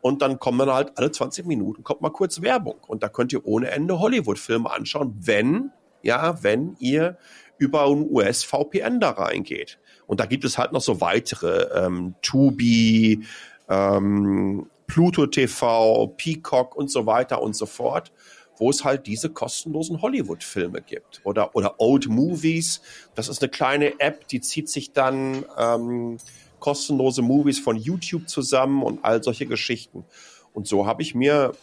Und 0.01 0.21
dann 0.21 0.41
kommen 0.41 0.59
dann 0.59 0.73
halt 0.73 0.99
alle 0.99 1.13
20 1.13 1.47
Minuten 1.47 1.85
kommt 1.85 2.01
mal 2.01 2.11
kurz 2.11 2.43
Werbung 2.43 2.79
und 2.89 3.05
da 3.05 3.09
könnt 3.09 3.33
ihr 3.33 3.47
ohne 3.47 3.71
Ende 3.71 4.01
Hollywood-Filme 4.01 4.69
anschauen, 4.69 5.15
wenn, 5.21 5.71
ja, 6.03 6.43
wenn 6.43 6.77
ihr 6.81 7.19
über 7.59 7.87
ein 7.87 8.09
US-VPN 8.11 8.99
da 8.99 9.11
reingeht. 9.11 9.79
Und 10.13 10.21
da 10.21 10.27
gibt 10.27 10.45
es 10.45 10.59
halt 10.59 10.73
noch 10.73 10.83
so 10.83 11.01
weitere, 11.01 11.69
ähm, 11.75 12.17
Tubi, 12.21 13.25
ähm, 13.67 14.67
Pluto 14.87 15.27
TV, 15.27 16.09
Peacock 16.19 16.77
und 16.77 16.91
so 16.91 17.07
weiter 17.07 17.41
und 17.41 17.57
so 17.57 17.65
fort, 17.65 18.13
wo 18.59 18.69
es 18.69 18.85
halt 18.85 19.07
diese 19.07 19.31
kostenlosen 19.31 20.03
Hollywood-Filme 20.03 20.83
gibt. 20.83 21.23
Oder, 21.25 21.57
oder 21.57 21.77
Old 21.81 22.11
Movies. 22.11 22.83
Das 23.15 23.31
ist 23.31 23.41
eine 23.41 23.49
kleine 23.49 24.01
App, 24.01 24.29
die 24.29 24.43
zieht 24.43 24.69
sich 24.69 24.93
dann 24.93 25.47
ähm, 25.57 26.19
kostenlose 26.61 27.23
Movies 27.23 27.59
von 27.59 27.79
YouTube 27.79 28.29
zusammen 28.29 28.83
und 28.83 29.03
all 29.07 29.23
solche 29.23 29.47
Geschichten. 29.47 30.05
Und 30.53 30.67
so 30.67 30.85
habe 30.85 31.01
ich 31.01 31.15
mir 31.15 31.55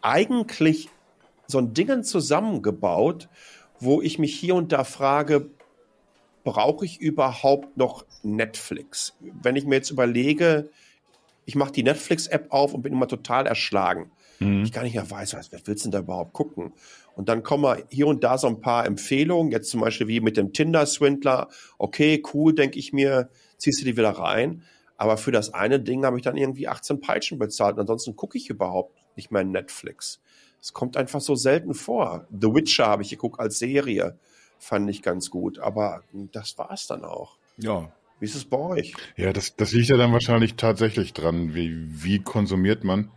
eigentlich 0.00 0.88
so 1.46 1.58
ein 1.58 1.72
Dingen 1.72 2.02
zusammengebaut, 2.02 3.28
wo 3.78 4.02
ich 4.02 4.18
mich 4.18 4.34
hier 4.34 4.56
und 4.56 4.72
da 4.72 4.82
frage, 4.82 5.50
brauche 6.44 6.84
ich 6.84 7.00
überhaupt 7.00 7.76
noch 7.76 8.04
Netflix? 8.22 9.16
Wenn 9.20 9.56
ich 9.56 9.64
mir 9.64 9.76
jetzt 9.76 9.90
überlege, 9.90 10.70
ich 11.44 11.54
mache 11.54 11.72
die 11.72 11.82
Netflix-App 11.82 12.46
auf 12.50 12.74
und 12.74 12.82
bin 12.82 12.92
immer 12.92 13.08
total 13.08 13.46
erschlagen. 13.46 14.10
Ich 14.64 14.72
gar 14.72 14.82
nicht 14.82 14.94
mehr 14.94 15.08
weiß, 15.08 15.34
was, 15.34 15.52
willst 15.52 15.84
du 15.84 15.88
denn 15.88 15.92
da 15.92 15.98
überhaupt 16.00 16.32
gucken? 16.32 16.72
Und 17.14 17.28
dann 17.28 17.42
kommen 17.42 17.62
mal 17.62 17.84
hier 17.90 18.08
und 18.08 18.24
da 18.24 18.38
so 18.38 18.48
ein 18.48 18.60
paar 18.60 18.86
Empfehlungen, 18.86 19.52
jetzt 19.52 19.70
zum 19.70 19.80
Beispiel 19.80 20.08
wie 20.08 20.20
mit 20.20 20.36
dem 20.36 20.52
Tinder-Swindler. 20.52 21.48
Okay, 21.78 22.22
cool, 22.32 22.54
denke 22.54 22.78
ich 22.78 22.92
mir, 22.92 23.28
ziehst 23.58 23.80
du 23.80 23.84
die 23.84 23.96
wieder 23.96 24.10
rein. 24.10 24.62
Aber 24.96 25.16
für 25.16 25.30
das 25.30 25.54
eine 25.54 25.78
Ding 25.78 26.04
habe 26.04 26.16
ich 26.16 26.22
dann 26.22 26.36
irgendwie 26.36 26.68
18 26.68 27.00
Peitschen 27.00 27.38
bezahlt. 27.38 27.74
Und 27.74 27.80
ansonsten 27.80 28.16
gucke 28.16 28.38
ich 28.38 28.50
überhaupt 28.50 28.96
nicht 29.16 29.30
mehr 29.30 29.44
Netflix. 29.44 30.20
Es 30.60 30.72
kommt 30.72 30.96
einfach 30.96 31.20
so 31.20 31.34
selten 31.34 31.74
vor. 31.74 32.26
The 32.30 32.54
Witcher 32.54 32.86
habe 32.86 33.02
ich 33.02 33.10
geguckt 33.10 33.38
als 33.40 33.58
Serie. 33.58 34.18
Fand 34.62 34.88
ich 34.88 35.02
ganz 35.02 35.28
gut. 35.28 35.58
Aber 35.58 36.04
das 36.12 36.56
war's 36.56 36.86
dann 36.86 37.04
auch. 37.04 37.36
Ja. 37.56 37.90
Wie 38.20 38.26
ist 38.26 38.36
es 38.36 38.44
bei 38.44 38.56
euch? 38.56 38.94
Ja, 39.16 39.32
das, 39.32 39.56
das 39.56 39.72
liegt 39.72 39.88
ja 39.88 39.96
dann 39.96 40.12
wahrscheinlich 40.12 40.54
tatsächlich 40.54 41.12
dran, 41.12 41.56
wie, 41.56 41.74
wie 42.04 42.20
konsumiert 42.20 42.84
man. 42.84 43.10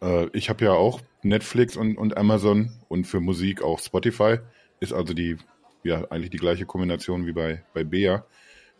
Äh, 0.00 0.28
ich 0.32 0.48
habe 0.48 0.64
ja 0.64 0.74
auch 0.74 1.00
Netflix 1.22 1.76
und, 1.76 1.98
und 1.98 2.16
Amazon 2.16 2.70
und 2.86 3.08
für 3.08 3.18
Musik 3.18 3.60
auch 3.60 3.80
Spotify. 3.80 4.36
Ist 4.78 4.92
also 4.92 5.14
die, 5.14 5.36
ja, 5.82 6.04
eigentlich 6.10 6.30
die 6.30 6.36
gleiche 6.36 6.64
Kombination 6.64 7.26
wie 7.26 7.32
bei, 7.32 7.64
bei 7.74 7.82
Bea. 7.82 8.24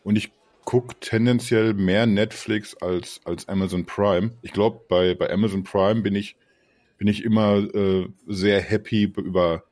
Und 0.05 0.15
ich 0.15 0.31
gucke 0.63 0.95
tendenziell 1.01 1.73
mehr 1.73 2.05
Netflix 2.05 2.77
als, 2.77 3.19
als 3.25 3.49
Amazon 3.49 3.85
Prime. 3.85 4.31
Ich 4.41 4.53
glaube, 4.53 4.79
bei, 4.87 5.15
bei 5.15 5.29
Amazon 5.29 5.63
Prime 5.63 6.01
bin 6.01 6.15
ich, 6.15 6.37
bin 6.97 7.09
ich 7.09 7.25
immer 7.25 7.57
äh, 7.57 8.07
sehr 8.25 8.61
happy 8.61 9.11
über, 9.17 9.65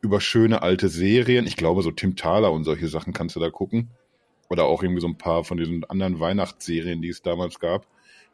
über 0.00 0.20
schöne 0.20 0.62
alte 0.62 0.88
Serien. 0.88 1.46
Ich 1.46 1.56
glaube, 1.56 1.82
so 1.82 1.90
Tim 1.90 2.16
Thaler 2.16 2.52
und 2.52 2.64
solche 2.64 2.88
Sachen 2.88 3.12
kannst 3.12 3.36
du 3.36 3.40
da 3.40 3.50
gucken. 3.50 3.90
Oder 4.48 4.64
auch 4.64 4.82
irgendwie 4.82 5.00
so 5.00 5.06
ein 5.06 5.18
paar 5.18 5.44
von 5.44 5.58
diesen 5.58 5.84
anderen 5.84 6.18
Weihnachtsserien, 6.18 7.02
die 7.02 7.08
es 7.08 7.22
damals 7.22 7.60
gab. 7.60 7.86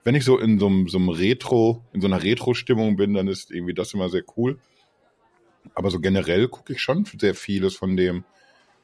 Wenn 0.03 0.15
ich 0.15 0.25
so 0.25 0.39
in 0.39 0.59
so 0.59 0.67
einem, 0.67 0.89
so 0.89 0.99
einem 0.99 1.09
Retro, 1.09 1.85
in 1.93 2.01
so 2.01 2.07
einer 2.07 2.23
Retro-Stimmung 2.23 2.97
bin, 2.97 3.15
dann 3.15 3.29
ist 3.29 3.51
irgendwie 3.51 3.75
das 3.75 3.93
immer 3.93 4.09
sehr 4.09 4.23
cool. 4.37 4.59
Aber 5.75 5.91
so 5.91 6.01
generell 6.01 6.49
gucke 6.49 6.73
ich 6.73 6.81
schon 6.81 7.05
sehr 7.05 7.35
vieles 7.35 7.75
von 7.75 7.97
dem, 7.97 8.25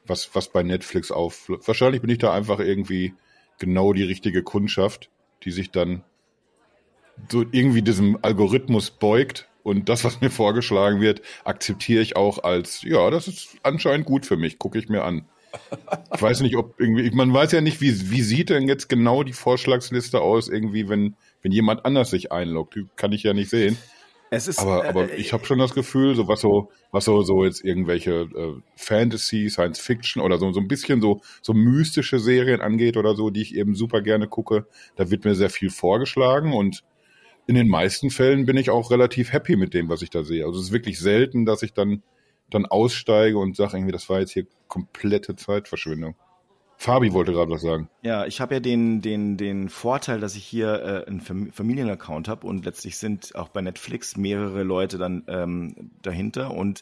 was, 0.05 0.35
was 0.35 0.51
bei 0.51 0.63
Netflix 0.63 1.11
auf. 1.11 1.49
Wahrscheinlich 1.65 2.01
bin 2.01 2.09
ich 2.09 2.17
da 2.17 2.33
einfach 2.33 2.59
irgendwie 2.59 3.13
genau 3.57 3.93
die 3.93 4.03
richtige 4.03 4.43
Kundschaft, 4.43 5.09
die 5.43 5.51
sich 5.51 5.71
dann 5.71 6.03
so 7.31 7.45
irgendwie 7.51 7.81
diesem 7.81 8.19
Algorithmus 8.21 8.91
beugt 8.91 9.49
und 9.63 9.89
das, 9.89 10.03
was 10.03 10.21
mir 10.21 10.29
vorgeschlagen 10.29 11.01
wird, 11.01 11.21
akzeptiere 11.43 12.01
ich 12.01 12.15
auch 12.15 12.43
als, 12.43 12.81
ja, 12.83 13.09
das 13.09 13.27
ist 13.27 13.57
anscheinend 13.63 14.05
gut 14.05 14.25
für 14.25 14.37
mich, 14.37 14.59
gucke 14.59 14.77
ich 14.77 14.89
mir 14.89 15.03
an. 15.03 15.25
Ich 16.13 16.21
weiß 16.21 16.41
nicht, 16.41 16.57
ob 16.57 16.79
irgendwie, 16.79 17.09
man 17.11 17.33
weiß 17.33 17.51
ja 17.51 17.61
nicht, 17.61 17.79
wie, 17.79 18.11
wie 18.11 18.21
sieht 18.21 18.49
denn 18.49 18.67
jetzt 18.67 18.89
genau 18.89 19.23
die 19.23 19.33
Vorschlagsliste 19.33 20.19
aus, 20.21 20.49
irgendwie, 20.49 20.89
wenn, 20.89 21.15
wenn 21.41 21.51
jemand 21.51 21.85
anders 21.85 22.09
sich 22.09 22.31
einloggt. 22.31 22.77
Kann 22.95 23.11
ich 23.11 23.23
ja 23.23 23.33
nicht 23.33 23.49
sehen. 23.49 23.77
Es 24.35 24.47
ist, 24.47 24.59
aber, 24.59 24.85
aber 24.85 25.11
äh, 25.11 25.15
ich 25.17 25.31
habe 25.31 25.45
schon 25.45 25.59
das 25.59 25.75
Gefühl, 25.75 26.15
so 26.15 26.27
was 26.27 26.41
so, 26.41 26.71
was 26.91 27.05
so, 27.05 27.21
so 27.21 27.45
jetzt 27.45 27.63
irgendwelche 27.63 28.21
äh, 28.21 28.61
Fantasy, 28.75 29.47
Science 29.47 29.79
Fiction 29.79 30.23
oder 30.23 30.39
so, 30.39 30.51
so 30.51 30.59
ein 30.59 30.67
bisschen 30.67 31.01
so, 31.01 31.21
so 31.43 31.53
mystische 31.53 32.19
Serien 32.19 32.59
angeht 32.59 32.97
oder 32.97 33.15
so, 33.15 33.29
die 33.29 33.43
ich 33.43 33.55
eben 33.55 33.75
super 33.75 34.01
gerne 34.01 34.27
gucke, 34.27 34.65
da 34.95 35.11
wird 35.11 35.23
mir 35.23 35.35
sehr 35.35 35.51
viel 35.51 35.69
vorgeschlagen 35.69 36.51
und 36.51 36.83
in 37.47 37.55
den 37.55 37.67
meisten 37.67 38.09
Fällen 38.09 38.45
bin 38.45 38.57
ich 38.57 38.69
auch 38.69 38.91
relativ 38.91 39.33
happy 39.33 39.55
mit 39.55 39.73
dem, 39.73 39.89
was 39.89 40.01
ich 40.01 40.09
da 40.09 40.23
sehe. 40.23 40.45
Also 40.45 40.59
es 40.59 40.67
ist 40.67 40.71
wirklich 40.71 40.99
selten, 40.99 41.45
dass 41.45 41.63
ich 41.63 41.73
dann, 41.73 42.03
dann 42.49 42.65
aussteige 42.65 43.37
und 43.37 43.55
sage 43.55 43.77
irgendwie, 43.77 43.91
das 43.91 44.09
war 44.09 44.19
jetzt 44.19 44.31
hier 44.31 44.45
komplette 44.67 45.35
Zeitverschwendung. 45.35 46.15
Fabi 46.77 47.13
wollte 47.13 47.31
gerade 47.31 47.51
was 47.51 47.61
sagen. 47.61 47.89
Ja, 48.01 48.25
ich 48.25 48.41
habe 48.41 48.55
ja 48.55 48.59
den, 48.59 49.01
den, 49.01 49.37
den 49.37 49.69
Vorteil, 49.69 50.19
dass 50.19 50.35
ich 50.35 50.43
hier 50.43 51.05
äh, 51.05 51.07
einen 51.07 51.21
Fam 51.21 51.51
Familienaccount 51.51 52.27
habe 52.27 52.45
und 52.45 52.65
letztlich 52.65 52.97
sind 52.97 53.35
auch 53.35 53.49
bei 53.49 53.61
Netflix 53.61 54.17
mehrere 54.17 54.63
Leute 54.63 54.97
dann 54.97 55.23
ähm, 55.27 55.91
dahinter 56.01 56.51
und 56.51 56.81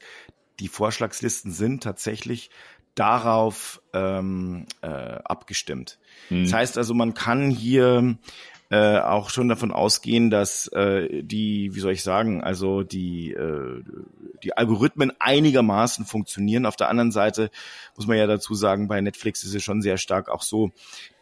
die 0.60 0.70
Vorschlagslisten 0.70 1.52
sind 1.52 1.84
tatsächlich 1.84 2.50
darauf 2.96 3.82
ähm, 3.94 4.66
äh, 4.82 4.88
abgestimmt. 4.88 6.00
Hm. 6.30 6.44
Das 6.44 6.54
heißt 6.54 6.78
also, 6.78 6.94
man 6.94 7.14
kann 7.14 7.50
hier 7.50 8.18
äh, 8.72 9.00
auch 9.00 9.30
schon 9.30 9.50
davon 9.50 9.74
ausgehen, 9.74 10.30
dass 10.30 10.68
äh, 10.70 11.24
die, 11.24 11.76
wie 11.76 11.80
soll 11.82 11.92
ich 11.92 12.04
sagen, 12.04 12.42
also 12.42 12.84
die, 12.84 13.32
äh, 13.32 13.84
die 14.44 14.56
Algorithmen 14.56 15.12
einigermaßen 15.20 16.06
funktionieren. 16.06 16.66
Auf 16.66 16.78
der 16.78 16.88
anderen 16.88 17.12
Seite 17.12 17.52
muss 17.98 18.08
man 18.08 18.18
ja 18.18 18.28
dazu 18.28 18.56
sagen, 18.56 18.88
bei 18.88 19.02
Netflix 19.02 19.44
ist 19.44 19.54
es 19.54 19.62
schon 19.62 19.82
sehr 19.82 19.98
stark 19.98 20.30
auch 20.30 20.42
so, 20.42 20.72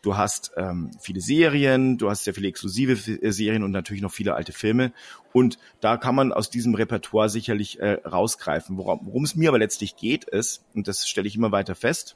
du 0.04 0.16
hast 0.16 0.52
ähm, 0.58 0.92
viele 1.02 1.22
Serien, 1.22 1.98
du 1.98 2.12
hast 2.12 2.24
sehr 2.24 2.36
viele 2.36 2.50
exklusive 2.50 2.94
äh, 3.12 3.32
Serien 3.32 3.64
und 3.64 3.72
natürlich 3.72 4.04
noch 4.04 4.12
viele 4.14 4.36
alte 4.36 4.52
Filme. 4.52 4.94
Und 5.34 5.58
da 5.80 5.98
kann 5.98 6.14
man 6.14 6.32
aus 6.32 6.52
diesem 6.52 6.76
Repertoire 6.76 7.30
sicherlich 7.30 7.80
äh, 7.80 7.94
rausgreifen. 8.06 8.78
Worum 8.78 9.24
es 9.24 9.36
mir 9.36 9.50
aber 9.50 9.58
letztlich 9.58 9.96
geht, 9.96 10.26
ist, 10.26 10.66
und 10.76 10.88
das 10.88 11.08
stelle 11.08 11.28
ich 11.28 11.36
immer 11.36 11.52
weiter 11.52 11.74
fest, 11.74 12.16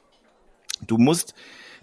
du 0.86 0.96
musst 0.96 1.34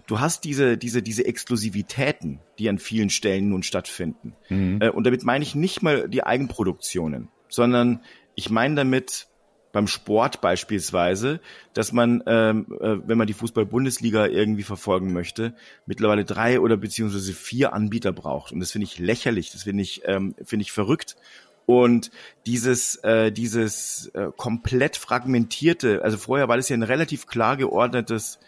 du 0.06 0.20
hast 0.20 0.44
diese, 0.44 0.76
diese, 0.76 1.02
diese 1.02 1.24
Exklusivitäten, 1.24 2.40
die 2.58 2.68
an 2.68 2.78
vielen 2.78 3.10
Stellen 3.10 3.48
nun 3.48 3.62
stattfinden. 3.62 4.34
Mhm. 4.48 4.80
Äh, 4.80 4.90
und 4.90 5.04
damit 5.04 5.24
meine 5.24 5.44
ich 5.44 5.54
nicht 5.54 5.82
mal 5.82 6.08
die 6.08 6.24
Eigenproduktionen, 6.24 7.28
sondern 7.48 8.00
ich 8.34 8.50
meine 8.50 8.74
damit 8.74 9.28
beim 9.72 9.86
Sport 9.86 10.40
beispielsweise, 10.42 11.40
dass 11.72 11.92
man, 11.92 12.22
ähm, 12.26 12.66
äh, 12.80 12.98
wenn 13.06 13.16
man 13.16 13.26
die 13.26 13.32
Fußball-Bundesliga 13.32 14.26
irgendwie 14.26 14.62
verfolgen 14.62 15.12
möchte, 15.12 15.54
mittlerweile 15.86 16.24
drei 16.24 16.60
oder 16.60 16.76
beziehungsweise 16.76 17.32
vier 17.32 17.72
Anbieter 17.72 18.12
braucht. 18.12 18.52
Und 18.52 18.60
das 18.60 18.72
finde 18.72 18.84
ich 18.84 18.98
lächerlich, 18.98 19.50
das 19.50 19.62
finde 19.62 19.82
ich, 19.82 20.02
ähm, 20.04 20.34
finde 20.44 20.64
ich 20.64 20.72
verrückt. 20.72 21.16
Und 21.64 22.10
dieses, 22.44 22.96
äh, 22.96 23.32
dieses 23.32 24.08
äh, 24.14 24.28
komplett 24.36 24.96
fragmentierte, 24.96 26.02
also 26.02 26.18
vorher 26.18 26.48
war 26.48 26.56
das 26.56 26.68
ja 26.68 26.76
ein 26.76 26.82
relativ 26.82 27.26
klar 27.26 27.56
geordnetes 27.56 28.40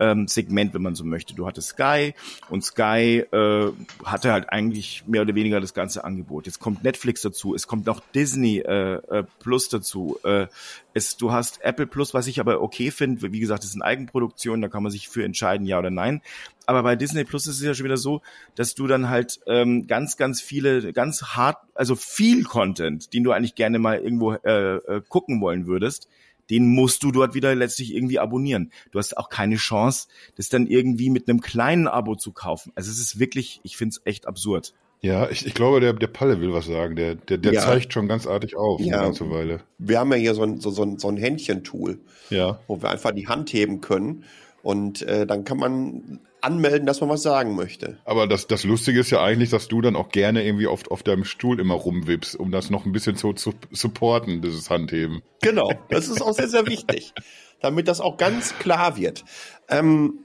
ähm, 0.00 0.26
Segment, 0.26 0.74
wenn 0.74 0.82
man 0.82 0.94
so 0.94 1.04
möchte. 1.04 1.34
Du 1.34 1.46
hattest 1.46 1.68
Sky 1.68 2.14
und 2.48 2.64
Sky 2.64 3.24
äh, 3.30 3.72
hatte 4.04 4.32
halt 4.32 4.48
eigentlich 4.50 5.04
mehr 5.06 5.22
oder 5.22 5.34
weniger 5.34 5.60
das 5.60 5.74
ganze 5.74 6.02
Angebot. 6.02 6.46
Jetzt 6.46 6.58
kommt 6.58 6.82
Netflix 6.82 7.22
dazu, 7.22 7.54
es 7.54 7.66
kommt 7.66 7.86
noch 7.86 8.00
Disney 8.14 8.58
äh, 8.58 8.94
äh, 8.94 9.24
Plus 9.38 9.68
dazu. 9.68 10.18
Äh, 10.24 10.46
es, 10.94 11.16
du 11.16 11.30
hast 11.30 11.62
Apple 11.62 11.86
Plus, 11.86 12.14
was 12.14 12.26
ich 12.26 12.40
aber 12.40 12.60
okay 12.62 12.90
finde. 12.90 13.32
Wie 13.32 13.40
gesagt, 13.40 13.62
das 13.62 13.72
sind 13.72 13.82
Eigenproduktionen, 13.82 14.62
da 14.62 14.68
kann 14.68 14.82
man 14.82 14.90
sich 14.90 15.08
für 15.08 15.24
entscheiden, 15.24 15.66
ja 15.66 15.78
oder 15.78 15.90
nein. 15.90 16.22
Aber 16.66 16.82
bei 16.82 16.96
Disney 16.96 17.24
Plus 17.24 17.46
ist 17.46 17.56
es 17.56 17.62
ja 17.62 17.74
schon 17.74 17.84
wieder 17.84 17.96
so, 17.96 18.22
dass 18.54 18.74
du 18.74 18.86
dann 18.86 19.08
halt 19.08 19.40
ähm, 19.46 19.86
ganz, 19.86 20.16
ganz 20.16 20.40
viele, 20.40 20.92
ganz 20.92 21.22
hart, 21.22 21.58
also 21.74 21.96
viel 21.96 22.44
Content, 22.44 23.12
den 23.12 23.24
du 23.24 23.32
eigentlich 23.32 23.54
gerne 23.54 23.78
mal 23.78 23.98
irgendwo 23.98 24.34
äh, 24.34 24.76
äh, 24.76 25.02
gucken 25.08 25.40
wollen 25.40 25.66
würdest, 25.66 26.08
den 26.50 26.74
musst 26.74 27.02
du 27.02 27.12
dort 27.12 27.34
wieder 27.34 27.54
letztlich 27.54 27.94
irgendwie 27.94 28.18
abonnieren. 28.18 28.72
Du 28.90 28.98
hast 28.98 29.16
auch 29.16 29.28
keine 29.28 29.56
Chance, 29.56 30.08
das 30.36 30.48
dann 30.48 30.66
irgendwie 30.66 31.10
mit 31.10 31.28
einem 31.28 31.40
kleinen 31.40 31.88
Abo 31.88 32.16
zu 32.16 32.32
kaufen. 32.32 32.72
Also 32.74 32.90
es 32.90 32.98
ist 32.98 33.18
wirklich, 33.18 33.60
ich 33.62 33.76
finde 33.76 33.94
es 33.94 34.02
echt 34.04 34.26
absurd. 34.26 34.74
Ja, 35.02 35.30
ich, 35.30 35.46
ich 35.46 35.54
glaube, 35.54 35.80
der, 35.80 35.94
der 35.94 36.08
Palle 36.08 36.40
will 36.40 36.52
was 36.52 36.66
sagen. 36.66 36.94
Der, 36.94 37.14
der, 37.14 37.38
der 37.38 37.54
ja. 37.54 37.60
zeigt 37.62 37.92
schon 37.92 38.06
ganz 38.06 38.26
artig 38.26 38.56
auf 38.56 38.80
ja. 38.80 38.96
eine 38.96 39.04
ganze 39.04 39.30
Weile. 39.30 39.60
Wir 39.78 39.98
haben 39.98 40.10
ja 40.12 40.18
hier 40.18 40.34
so 40.34 40.42
ein, 40.42 40.60
so, 40.60 40.70
so 40.70 40.82
ein, 40.82 40.98
so 40.98 41.08
ein 41.08 41.16
Händchen-Tool, 41.16 41.98
ja. 42.28 42.60
wo 42.66 42.82
wir 42.82 42.90
einfach 42.90 43.12
die 43.12 43.26
Hand 43.26 43.50
heben 43.52 43.80
können. 43.80 44.24
Und 44.62 45.02
äh, 45.02 45.26
dann 45.26 45.44
kann 45.44 45.58
man 45.58 46.20
anmelden, 46.42 46.86
dass 46.86 47.00
man 47.00 47.10
was 47.10 47.22
sagen 47.22 47.54
möchte. 47.54 47.98
Aber 48.04 48.26
das, 48.26 48.46
das 48.46 48.64
Lustige 48.64 49.00
ist 49.00 49.10
ja 49.10 49.22
eigentlich, 49.22 49.50
dass 49.50 49.68
du 49.68 49.80
dann 49.80 49.96
auch 49.96 50.10
gerne 50.10 50.44
irgendwie 50.44 50.66
oft 50.66 50.90
auf 50.90 51.02
deinem 51.02 51.24
Stuhl 51.24 51.60
immer 51.60 51.74
rumwippst, 51.74 52.36
um 52.36 52.50
das 52.50 52.70
noch 52.70 52.86
ein 52.86 52.92
bisschen 52.92 53.16
zu, 53.16 53.32
zu 53.32 53.52
supporten, 53.70 54.42
dieses 54.42 54.70
Handheben. 54.70 55.22
Genau, 55.42 55.72
das 55.88 56.08
ist 56.08 56.22
auch 56.22 56.32
sehr, 56.32 56.48
sehr 56.48 56.66
wichtig, 56.66 57.12
damit 57.60 57.88
das 57.88 58.00
auch 58.00 58.16
ganz 58.16 58.56
klar 58.58 58.96
wird. 58.96 59.24
Ähm, 59.68 60.20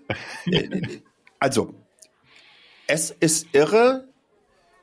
äh, 0.45 0.99
also, 1.39 1.73
es 2.87 3.11
ist 3.11 3.47
irre, 3.53 4.07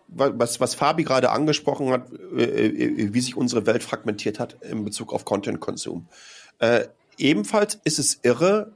was, 0.08 0.60
was 0.60 0.74
Fabi 0.74 1.04
gerade 1.04 1.30
angesprochen 1.30 1.90
hat, 1.90 2.10
äh, 2.36 2.66
äh, 2.66 3.14
wie 3.14 3.20
sich 3.20 3.36
unsere 3.36 3.66
Welt 3.66 3.82
fragmentiert 3.82 4.38
hat 4.38 4.62
in 4.62 4.84
Bezug 4.84 5.12
auf 5.12 5.24
Content-Konsum. 5.24 6.08
Äh, 6.58 6.88
ebenfalls 7.16 7.80
ist 7.84 7.98
es 7.98 8.20
irre, 8.22 8.72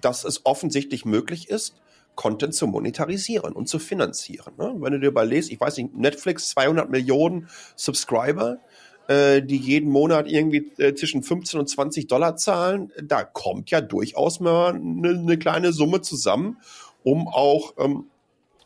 dass 0.00 0.24
es 0.24 0.44
offensichtlich 0.44 1.04
möglich 1.04 1.48
ist, 1.48 1.76
Content 2.14 2.54
zu 2.54 2.66
monetarisieren 2.66 3.52
und 3.52 3.68
zu 3.68 3.78
finanzieren. 3.78 4.54
Ne? 4.58 4.74
Wenn 4.78 4.92
du 4.92 5.00
dir 5.00 5.08
überlegst, 5.08 5.52
ich 5.52 5.60
weiß 5.60 5.76
nicht, 5.76 5.94
Netflix 5.94 6.48
200 6.50 6.90
Millionen 6.90 7.48
Subscriber, 7.76 8.58
äh, 9.06 9.42
die 9.42 9.58
jeden 9.58 9.90
Monat 9.90 10.26
irgendwie 10.26 10.72
äh, 10.78 10.94
zwischen 10.94 11.22
15 11.22 11.60
und 11.60 11.68
20 11.68 12.08
Dollar 12.08 12.36
zahlen, 12.36 12.90
da 13.02 13.22
kommt 13.22 13.70
ja 13.70 13.80
durchaus 13.80 14.40
mal 14.40 14.74
eine, 14.74 15.10
eine 15.10 15.38
kleine 15.38 15.72
Summe 15.72 16.00
zusammen, 16.00 16.58
um 17.04 17.28
auch 17.28 17.74
ähm, 17.78 18.06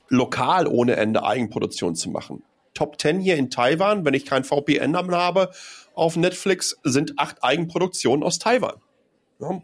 lokal 0.09 0.67
ohne 0.67 0.97
Ende 0.97 1.25
Eigenproduktion 1.25 1.95
zu 1.95 2.09
machen. 2.11 2.43
Top 2.73 3.01
10 3.01 3.21
hier 3.21 3.37
in 3.37 3.51
Taiwan, 3.51 4.05
wenn 4.05 4.15
ich 4.15 4.25
kein 4.25 4.45
VPN 4.45 4.97
habe 4.97 5.51
auf 5.95 6.17
Netflix, 6.17 6.79
sind 6.85 7.19
acht 7.19 7.43
Eigenproduktionen 7.43 8.23
aus 8.23 8.39
Taiwan. 8.39 8.77
Ja, 9.41 9.61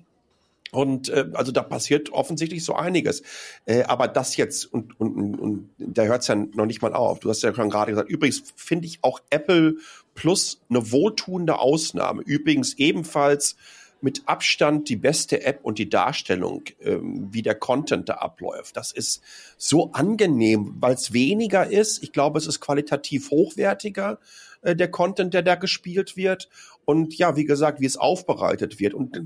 und 0.76 1.08
äh, 1.08 1.30
also 1.32 1.52
da 1.52 1.62
passiert 1.62 2.12
offensichtlich 2.12 2.62
so 2.62 2.74
einiges. 2.74 3.22
Äh, 3.64 3.84
aber 3.84 4.08
das 4.08 4.36
jetzt, 4.36 4.70
und, 4.70 5.00
und, 5.00 5.34
und, 5.40 5.70
da 5.78 6.02
hört 6.02 6.20
es 6.20 6.28
ja 6.28 6.34
noch 6.34 6.66
nicht 6.66 6.82
mal 6.82 6.92
auf. 6.92 7.20
Du 7.20 7.30
hast 7.30 7.42
ja 7.42 7.54
schon 7.54 7.70
gerade 7.70 7.92
gesagt, 7.92 8.10
übrigens 8.10 8.42
finde 8.56 8.86
ich 8.86 8.98
auch 9.00 9.20
Apple 9.30 9.76
Plus 10.14 10.60
eine 10.68 10.92
wohltuende 10.92 11.58
Ausnahme. 11.58 12.22
Übrigens 12.22 12.74
ebenfalls 12.74 13.56
mit 14.02 14.22
Abstand 14.26 14.90
die 14.90 14.96
beste 14.96 15.44
App 15.44 15.60
und 15.62 15.78
die 15.78 15.88
Darstellung, 15.88 16.64
ähm, 16.82 17.28
wie 17.30 17.40
der 17.40 17.54
Content 17.54 18.10
da 18.10 18.14
abläuft. 18.14 18.76
Das 18.76 18.92
ist 18.92 19.22
so 19.56 19.92
angenehm, 19.92 20.74
weil 20.78 20.94
es 20.94 21.14
weniger 21.14 21.66
ist. 21.66 22.02
Ich 22.02 22.12
glaube, 22.12 22.38
es 22.38 22.46
ist 22.46 22.60
qualitativ 22.60 23.30
hochwertiger, 23.30 24.18
äh, 24.66 24.74
der 24.74 24.90
Content, 24.90 25.33
der 25.33 25.42
da 25.42 25.55
gespielt 25.55 26.16
wird 26.16 26.48
und 26.85 27.16
ja, 27.16 27.37
wie 27.37 27.44
gesagt, 27.44 27.81
wie 27.81 27.87
es 27.87 27.96
aufbereitet 27.96 28.81
wird. 28.81 28.94
Und 28.94 29.22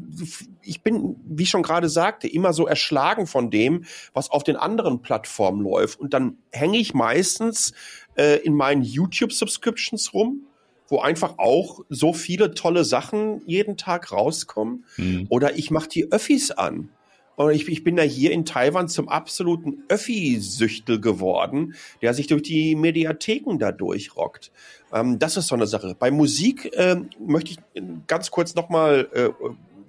ich 0.63 0.83
bin, 0.83 1.17
wie 1.25 1.45
ich 1.45 1.51
schon 1.51 1.63
gerade 1.63 1.89
sagte, 1.89 2.29
immer 2.29 2.53
so 2.53 2.67
erschlagen 2.67 3.27
von 3.27 3.51
dem, 3.51 3.85
was 4.13 4.31
auf 4.31 4.45
den 4.45 4.57
anderen 4.57 5.01
Plattformen 5.01 5.63
läuft. 5.63 5.99
Und 5.99 6.13
dann 6.13 6.37
hänge 6.53 6.77
ich 6.77 6.93
meistens 6.93 7.73
äh, 8.17 8.37
in 8.41 8.55
meinen 8.55 8.83
YouTube-Subscriptions 8.83 10.13
rum, 10.13 10.43
wo 10.89 11.01
einfach 11.01 11.39
auch 11.39 11.81
so 11.89 12.13
viele 12.13 12.53
tolle 12.53 12.85
Sachen 12.85 13.41
jeden 13.47 13.79
Tag 13.79 14.13
rauskommen. 14.13 14.85
Mhm. 14.99 15.27
Oder 15.31 15.57
ich 15.57 15.71
mache 15.71 15.89
die 15.89 16.13
Öffis 16.13 16.51
an. 16.51 16.91
Und 17.37 17.53
ich, 17.53 17.69
ich 17.69 17.85
bin 17.85 17.97
da 17.97 18.03
hier 18.03 18.33
in 18.33 18.45
Taiwan 18.45 18.89
zum 18.89 19.09
absoluten 19.09 19.85
Öffi-Süchtel 19.89 21.01
geworden, 21.01 21.75
der 22.03 22.13
sich 22.13 22.27
durch 22.27 22.43
die 22.43 22.75
Mediatheken 22.75 23.59
da 23.59 23.73
durchrockt. 23.73 24.53
Ähm, 24.93 25.19
das 25.19 25.37
ist 25.37 25.49
so 25.49 25.55
eine 25.55 25.67
Sache. 25.67 25.97
Bei 25.99 26.11
Musik 26.11 26.73
äh, 26.77 26.97
möchte 27.19 27.53
ich 27.53 27.83
ganz 28.07 28.31
kurz 28.31 28.55
noch 28.55 28.69
mal 28.69 29.09
äh, 29.15 29.31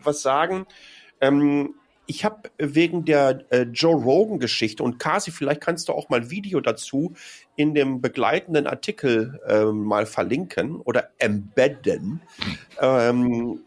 was 0.04 0.22
sagen. 0.22 0.66
Ähm, 1.20 1.76
ich 2.08 2.26
habe 2.26 2.50
wegen 2.58 3.06
der 3.06 3.46
äh, 3.52 3.62
Joe 3.62 3.96
Rogan-Geschichte 3.96 4.84
und 4.84 5.00
Kasi, 5.00 5.32
vielleicht 5.32 5.62
kannst 5.62 5.88
du 5.88 5.94
auch 5.94 6.10
mal 6.10 6.22
ein 6.22 6.30
Video 6.30 6.60
dazu 6.60 7.14
in 7.56 7.74
dem 7.74 8.02
begleitenden 8.02 8.68
Artikel 8.68 9.40
äh, 9.48 9.66
mal 9.66 10.06
verlinken 10.06 10.76
oder 10.78 11.10
embedden. 11.20 12.22
ähm, 12.82 13.62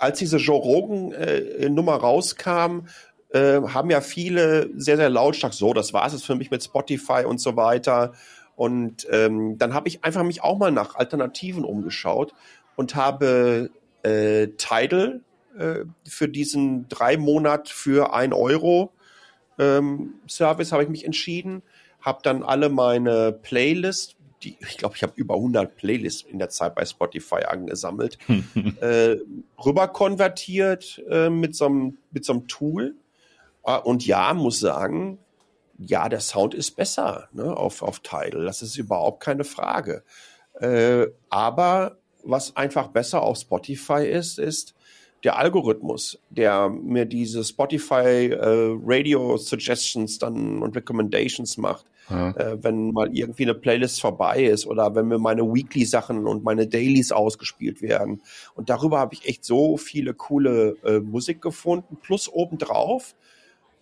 als 0.00 0.18
diese 0.18 0.38
Joe 0.38 0.60
Rogan-Nummer 0.60 1.92
äh, 1.92 1.96
rauskam, 1.96 2.86
äh, 3.30 3.60
haben 3.60 3.90
ja 3.90 4.00
viele 4.00 4.70
sehr, 4.76 4.96
sehr 4.96 5.10
lautstark 5.10 5.54
so, 5.54 5.72
das 5.72 5.92
war 5.92 6.06
es 6.06 6.24
für 6.24 6.34
mich 6.34 6.50
mit 6.50 6.64
Spotify 6.64 7.24
und 7.26 7.40
so 7.40 7.56
weiter. 7.56 8.12
Und 8.56 9.06
ähm, 9.10 9.56
dann 9.58 9.72
habe 9.72 9.88
ich 9.88 10.04
einfach 10.04 10.22
mich 10.22 10.42
auch 10.42 10.58
mal 10.58 10.70
nach 10.70 10.96
Alternativen 10.96 11.64
umgeschaut 11.64 12.34
und 12.76 12.94
habe 12.94 13.70
äh, 14.02 14.48
Tidal 14.56 15.20
äh, 15.56 15.84
für 16.08 16.28
diesen 16.28 16.88
drei 16.88 17.16
Monat 17.16 17.68
für 17.68 18.12
ein 18.12 18.32
Euro 18.32 18.92
ähm, 19.60 20.14
Service 20.26 20.72
habe 20.72 20.82
ich 20.82 20.88
mich 20.88 21.04
entschieden, 21.04 21.62
habe 22.00 22.20
dann 22.22 22.42
alle 22.42 22.70
meine 22.70 23.32
Playlist 23.32 24.16
die, 24.42 24.56
ich 24.60 24.78
glaube, 24.78 24.96
ich 24.96 25.02
habe 25.02 25.12
über 25.16 25.34
100 25.34 25.76
Playlists 25.76 26.22
in 26.22 26.38
der 26.38 26.48
Zeit 26.48 26.74
bei 26.74 26.84
Spotify 26.84 27.44
angesammelt, 27.46 28.18
äh, 28.80 29.16
rüber 29.64 29.88
konvertiert 29.88 31.02
äh, 31.08 31.30
mit 31.30 31.54
so 31.54 31.66
einem 31.66 31.98
mit 32.10 32.24
so 32.24 32.32
einem 32.32 32.48
Tool. 32.48 32.96
Äh, 33.64 33.78
und 33.78 34.06
ja, 34.06 34.32
muss 34.34 34.60
sagen, 34.60 35.18
ja, 35.78 36.08
der 36.08 36.20
Sound 36.20 36.54
ist 36.54 36.72
besser 36.72 37.28
ne, 37.32 37.56
auf, 37.56 37.82
auf 37.82 38.00
Tidal. 38.00 38.44
Das 38.44 38.62
ist 38.62 38.76
überhaupt 38.76 39.22
keine 39.22 39.44
Frage. 39.44 40.04
Äh, 40.54 41.06
aber 41.30 41.98
was 42.22 42.56
einfach 42.56 42.88
besser 42.88 43.22
auf 43.22 43.38
Spotify 43.38 44.06
ist, 44.06 44.38
ist 44.38 44.74
der 45.24 45.38
Algorithmus, 45.38 46.18
der 46.30 46.68
mir 46.68 47.04
diese 47.04 47.44
Spotify 47.44 48.30
äh, 48.32 48.76
Radio 48.82 49.36
Suggestions 49.36 50.18
dann 50.18 50.62
und 50.62 50.76
Recommendations 50.76 51.56
macht, 51.56 51.86
ja. 52.10 52.30
äh, 52.32 52.62
wenn 52.62 52.92
mal 52.92 53.14
irgendwie 53.14 53.44
eine 53.44 53.54
Playlist 53.54 54.00
vorbei 54.00 54.44
ist 54.44 54.66
oder 54.66 54.94
wenn 54.94 55.08
mir 55.08 55.18
meine 55.18 55.42
Weekly 55.42 55.84
Sachen 55.84 56.26
und 56.26 56.44
meine 56.44 56.66
Dailies 56.66 57.12
ausgespielt 57.12 57.82
werden. 57.82 58.22
Und 58.54 58.68
darüber 58.68 58.98
habe 58.98 59.14
ich 59.14 59.26
echt 59.28 59.44
so 59.44 59.76
viele 59.76 60.14
coole 60.14 60.76
äh, 60.84 61.00
Musik 61.00 61.40
gefunden. 61.40 61.96
Plus 62.02 62.28
obendrauf 62.28 63.14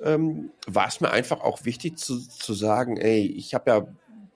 ähm, 0.00 0.50
war 0.66 0.88
es 0.88 1.00
mir 1.00 1.10
einfach 1.10 1.40
auch 1.40 1.64
wichtig 1.64 1.98
zu, 1.98 2.18
zu 2.18 2.54
sagen, 2.54 2.96
ey, 2.96 3.26
ich 3.26 3.54
habe 3.54 3.70
ja 3.70 3.86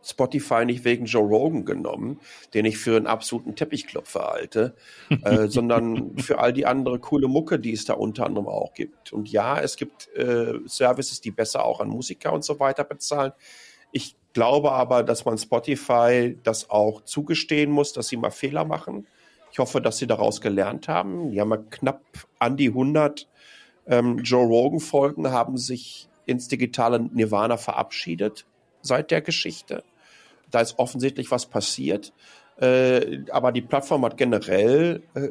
Spotify 0.04 0.64
nicht 0.64 0.84
wegen 0.84 1.06
Joe 1.06 1.26
Rogan 1.26 1.64
genommen, 1.64 2.20
den 2.54 2.64
ich 2.64 2.78
für 2.78 2.96
einen 2.96 3.06
absoluten 3.06 3.54
Teppichklopfer 3.54 4.26
halte, 4.32 4.74
äh, 5.24 5.48
sondern 5.48 6.18
für 6.18 6.38
all 6.38 6.52
die 6.52 6.66
andere 6.66 6.98
coole 6.98 7.28
Mucke, 7.28 7.58
die 7.58 7.72
es 7.72 7.84
da 7.84 7.94
unter 7.94 8.26
anderem 8.26 8.48
auch 8.48 8.74
gibt. 8.74 9.12
Und 9.12 9.30
ja, 9.30 9.60
es 9.60 9.76
gibt 9.76 10.08
äh, 10.16 10.54
Services, 10.66 11.20
die 11.20 11.30
besser 11.30 11.64
auch 11.64 11.80
an 11.80 11.88
Musiker 11.88 12.32
und 12.32 12.44
so 12.44 12.58
weiter 12.58 12.84
bezahlen. 12.84 13.32
Ich 13.92 14.16
glaube 14.32 14.72
aber, 14.72 15.02
dass 15.02 15.24
man 15.24 15.38
Spotify 15.38 16.36
das 16.42 16.70
auch 16.70 17.02
zugestehen 17.02 17.70
muss, 17.70 17.92
dass 17.92 18.08
sie 18.08 18.16
mal 18.16 18.30
Fehler 18.30 18.64
machen. 18.64 19.06
Ich 19.52 19.58
hoffe, 19.58 19.80
dass 19.80 19.98
sie 19.98 20.06
daraus 20.06 20.40
gelernt 20.40 20.88
haben. 20.88 21.30
Die 21.30 21.40
haben 21.40 21.50
ja 21.50 21.58
knapp 21.58 22.02
an 22.38 22.56
die 22.56 22.68
100 22.68 23.28
ähm, 23.86 24.18
Joe 24.18 24.46
Rogan-Folgen, 24.46 25.30
haben 25.30 25.58
sich 25.58 26.08
ins 26.24 26.48
digitale 26.48 27.00
Nirvana 27.00 27.56
verabschiedet 27.56 28.46
seit 28.80 29.10
der 29.10 29.20
Geschichte. 29.20 29.84
Da 30.50 30.60
ist 30.60 30.78
offensichtlich 30.78 31.30
was 31.30 31.46
passiert. 31.46 32.12
Äh, 32.60 33.24
aber 33.30 33.52
die 33.52 33.62
Plattform 33.62 34.04
hat 34.04 34.16
generell 34.16 35.02
äh, 35.14 35.30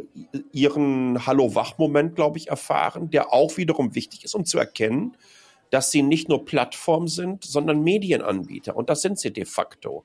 ihren 0.52 1.26
Hallo-Wach-Moment, 1.26 2.16
glaube 2.16 2.38
ich, 2.38 2.50
erfahren, 2.50 3.10
der 3.10 3.32
auch 3.32 3.58
wiederum 3.58 3.96
wichtig 3.96 4.24
ist, 4.24 4.36
um 4.36 4.44
zu 4.44 4.58
erkennen, 4.58 5.16
dass 5.72 5.90
sie 5.90 6.04
nicht 6.04 6.30
nur 6.30 6.46
Plattform 6.46 7.08
sind, 7.08 7.44
sondern 7.44 7.82
Medienanbieter. 7.82 8.76
Und 8.76 8.90
das 8.90 9.02
sind 9.02 9.18
sie 9.18 9.34
de 9.34 9.46
facto. 9.46 10.04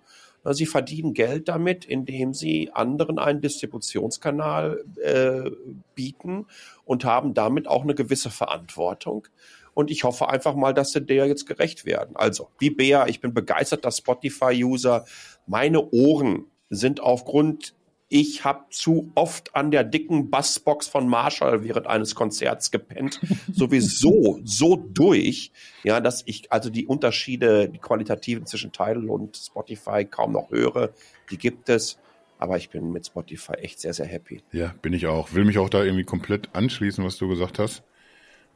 Sie 0.52 0.66
verdienen 0.66 1.12
Geld 1.12 1.48
damit, 1.48 1.84
indem 1.84 2.32
sie 2.32 2.70
anderen 2.72 3.18
einen 3.18 3.40
Distributionskanal 3.40 4.84
äh, 5.02 5.50
bieten 5.96 6.46
und 6.84 7.04
haben 7.04 7.34
damit 7.34 7.66
auch 7.66 7.82
eine 7.82 7.96
gewisse 7.96 8.30
Verantwortung. 8.30 9.26
Und 9.74 9.90
ich 9.90 10.04
hoffe 10.04 10.28
einfach 10.28 10.54
mal, 10.54 10.72
dass 10.72 10.92
sie 10.92 11.02
der 11.02 11.26
jetzt 11.26 11.46
gerecht 11.46 11.84
werden. 11.84 12.14
Also, 12.14 12.48
wie 12.58 12.70
Bea, 12.70 13.08
ich 13.08 13.20
bin 13.20 13.34
begeisterter 13.34 13.90
Spotify-User. 13.90 15.04
Meine 15.46 15.90
Ohren 15.90 16.46
sind 16.70 17.00
aufgrund 17.00 17.74
ich 18.08 18.44
habe 18.44 18.66
zu 18.70 19.10
oft 19.14 19.56
an 19.56 19.70
der 19.70 19.82
dicken 19.82 20.30
Bassbox 20.30 20.86
von 20.86 21.08
Marshall 21.08 21.64
während 21.64 21.86
eines 21.86 22.14
Konzerts 22.14 22.70
gepennt, 22.70 23.20
sowieso 23.52 24.40
so 24.44 24.76
durch, 24.76 25.50
ja, 25.82 26.00
dass 26.00 26.22
ich 26.26 26.52
also 26.52 26.70
die 26.70 26.86
Unterschiede, 26.86 27.68
die 27.68 27.78
qualitativen 27.78 28.46
zwischen 28.46 28.72
Tidal 28.72 29.10
und 29.10 29.36
Spotify 29.36 30.04
kaum 30.04 30.32
noch 30.32 30.50
höre. 30.50 30.90
Die 31.30 31.38
gibt 31.38 31.68
es, 31.68 31.98
aber 32.38 32.56
ich 32.56 32.70
bin 32.70 32.92
mit 32.92 33.06
Spotify 33.06 33.54
echt 33.54 33.80
sehr 33.80 33.92
sehr 33.92 34.06
happy. 34.06 34.42
Ja, 34.52 34.74
bin 34.82 34.92
ich 34.92 35.06
auch. 35.06 35.32
Will 35.32 35.44
mich 35.44 35.58
auch 35.58 35.70
da 35.70 35.82
irgendwie 35.82 36.04
komplett 36.04 36.54
anschließen, 36.54 37.04
was 37.04 37.16
du 37.16 37.28
gesagt 37.28 37.58
hast. 37.58 37.82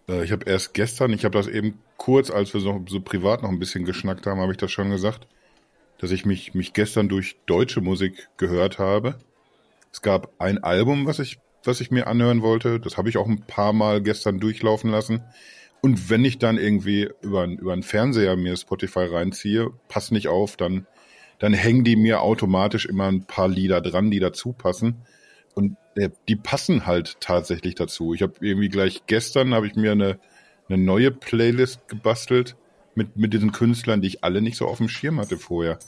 Äh, 0.08 0.24
ich 0.24 0.32
habe 0.32 0.48
erst 0.48 0.74
gestern, 0.74 1.12
ich 1.12 1.24
habe 1.24 1.36
das 1.36 1.48
eben 1.48 1.78
kurz, 1.96 2.30
als 2.30 2.54
wir 2.54 2.60
so, 2.60 2.84
so 2.88 3.00
privat 3.00 3.42
noch 3.42 3.50
ein 3.50 3.58
bisschen 3.58 3.84
geschnackt 3.84 4.26
haben, 4.26 4.40
habe 4.40 4.52
ich 4.52 4.58
das 4.58 4.70
schon 4.70 4.90
gesagt, 4.90 5.26
dass 5.98 6.12
ich 6.12 6.24
mich, 6.24 6.54
mich 6.54 6.72
gestern 6.72 7.08
durch 7.08 7.36
deutsche 7.46 7.80
Musik 7.80 8.28
gehört 8.36 8.78
habe. 8.78 9.18
Es 9.92 10.02
gab 10.02 10.32
ein 10.38 10.62
Album, 10.62 11.06
was 11.06 11.18
ich, 11.18 11.38
was 11.64 11.80
ich 11.80 11.90
mir 11.90 12.06
anhören 12.06 12.42
wollte. 12.42 12.80
Das 12.80 12.96
habe 12.96 13.08
ich 13.08 13.16
auch 13.16 13.26
ein 13.26 13.42
paar 13.42 13.72
Mal 13.72 14.02
gestern 14.02 14.38
durchlaufen 14.38 14.90
lassen. 14.90 15.22
Und 15.80 16.10
wenn 16.10 16.24
ich 16.24 16.38
dann 16.38 16.58
irgendwie 16.58 17.10
über, 17.22 17.44
über 17.46 17.72
einen 17.72 17.82
Fernseher 17.82 18.36
mir 18.36 18.56
Spotify 18.56 19.04
reinziehe, 19.04 19.70
pass 19.88 20.10
nicht 20.10 20.28
auf, 20.28 20.56
dann, 20.56 20.86
dann 21.38 21.54
hängen 21.54 21.84
die 21.84 21.96
mir 21.96 22.20
automatisch 22.20 22.86
immer 22.86 23.08
ein 23.08 23.24
paar 23.24 23.48
Lieder 23.48 23.80
dran, 23.80 24.10
die 24.10 24.20
dazu 24.20 24.52
passen. 24.52 25.06
Und 25.54 25.76
äh, 25.96 26.10
die 26.28 26.36
passen 26.36 26.86
halt 26.86 27.20
tatsächlich 27.20 27.74
dazu. 27.74 28.14
Ich 28.14 28.22
habe 28.22 28.34
irgendwie 28.40 28.68
gleich 28.68 29.06
gestern 29.06 29.54
habe 29.54 29.66
ich 29.66 29.74
mir 29.74 29.92
eine, 29.92 30.18
eine 30.68 30.78
neue 30.78 31.10
Playlist 31.10 31.88
gebastelt 31.88 32.56
mit, 32.94 33.16
mit 33.16 33.32
diesen 33.32 33.52
Künstlern, 33.52 34.02
die 34.02 34.08
ich 34.08 34.24
alle 34.24 34.42
nicht 34.42 34.56
so 34.56 34.66
auf 34.66 34.78
dem 34.78 34.88
Schirm 34.88 35.18
hatte 35.18 35.38
vorher. 35.38 35.78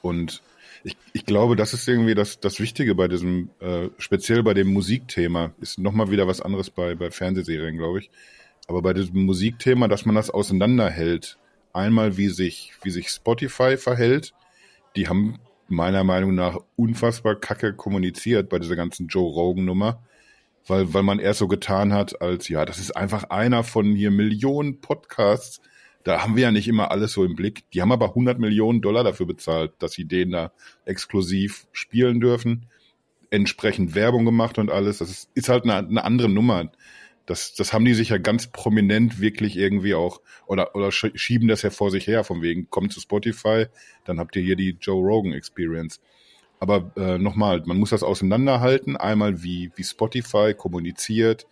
Und 0.00 0.42
ich, 0.84 0.96
ich 1.12 1.24
glaube, 1.24 1.56
das 1.56 1.74
ist 1.74 1.88
irgendwie 1.88 2.14
das, 2.14 2.40
das 2.40 2.60
Wichtige 2.60 2.94
bei 2.94 3.08
diesem, 3.08 3.50
äh, 3.60 3.88
speziell 3.98 4.42
bei 4.42 4.54
dem 4.54 4.68
Musikthema, 4.68 5.52
ist 5.60 5.78
nochmal 5.78 6.10
wieder 6.10 6.26
was 6.26 6.40
anderes 6.40 6.70
bei, 6.70 6.94
bei 6.94 7.10
Fernsehserien, 7.10 7.76
glaube 7.76 8.00
ich. 8.00 8.10
Aber 8.66 8.82
bei 8.82 8.92
diesem 8.92 9.24
Musikthema, 9.24 9.88
dass 9.88 10.04
man 10.04 10.14
das 10.14 10.30
auseinanderhält. 10.30 11.38
Einmal, 11.72 12.16
wie 12.16 12.28
sich, 12.28 12.72
wie 12.82 12.90
sich 12.90 13.08
Spotify 13.08 13.76
verhält. 13.76 14.34
Die 14.96 15.08
haben 15.08 15.38
meiner 15.68 16.04
Meinung 16.04 16.34
nach 16.34 16.58
unfassbar 16.76 17.36
kacke 17.36 17.74
kommuniziert 17.74 18.48
bei 18.48 18.58
dieser 18.58 18.76
ganzen 18.76 19.08
Joe 19.08 19.32
Rogan-Nummer. 19.32 20.02
Weil, 20.66 20.92
weil 20.92 21.02
man 21.02 21.18
erst 21.18 21.38
so 21.38 21.48
getan 21.48 21.94
hat, 21.94 22.20
als 22.20 22.48
ja, 22.48 22.66
das 22.66 22.78
ist 22.78 22.94
einfach 22.94 23.24
einer 23.30 23.64
von 23.64 23.94
hier 23.94 24.10
Millionen 24.10 24.80
Podcasts, 24.82 25.62
da 26.04 26.22
haben 26.22 26.36
wir 26.36 26.44
ja 26.44 26.52
nicht 26.52 26.68
immer 26.68 26.90
alles 26.90 27.12
so 27.12 27.24
im 27.24 27.34
Blick. 27.34 27.70
Die 27.72 27.82
haben 27.82 27.92
aber 27.92 28.10
100 28.10 28.38
Millionen 28.38 28.80
Dollar 28.80 29.04
dafür 29.04 29.26
bezahlt, 29.26 29.72
dass 29.78 29.92
sie 29.92 30.06
den 30.06 30.30
da 30.30 30.52
exklusiv 30.84 31.66
spielen 31.72 32.20
dürfen. 32.20 32.66
Entsprechend 33.30 33.94
Werbung 33.94 34.24
gemacht 34.24 34.58
und 34.58 34.70
alles. 34.70 34.98
Das 34.98 35.10
ist, 35.10 35.30
ist 35.34 35.48
halt 35.48 35.64
eine, 35.64 35.76
eine 35.76 36.04
andere 36.04 36.28
Nummer. 36.28 36.70
Das, 37.26 37.54
das 37.54 37.74
haben 37.74 37.84
die 37.84 37.92
sich 37.92 38.08
ja 38.08 38.16
ganz 38.16 38.46
prominent 38.46 39.20
wirklich 39.20 39.58
irgendwie 39.58 39.94
auch, 39.94 40.22
oder, 40.46 40.74
oder 40.74 40.90
schieben 40.90 41.46
das 41.46 41.60
ja 41.60 41.68
vor 41.68 41.90
sich 41.90 42.06
her, 42.06 42.24
von 42.24 42.40
wegen, 42.40 42.70
kommt 42.70 42.90
zu 42.90 43.00
Spotify, 43.00 43.66
dann 44.04 44.18
habt 44.18 44.34
ihr 44.34 44.42
hier 44.42 44.56
die 44.56 44.78
Joe 44.80 45.04
Rogan 45.04 45.34
Experience. 45.34 46.00
Aber 46.58 46.90
äh, 46.96 47.18
nochmal, 47.18 47.62
man 47.66 47.76
muss 47.76 47.90
das 47.90 48.02
auseinanderhalten. 48.02 48.96
Einmal, 48.96 49.42
wie, 49.42 49.70
wie 49.76 49.84
Spotify 49.84 50.54
kommuniziert, 50.56 51.46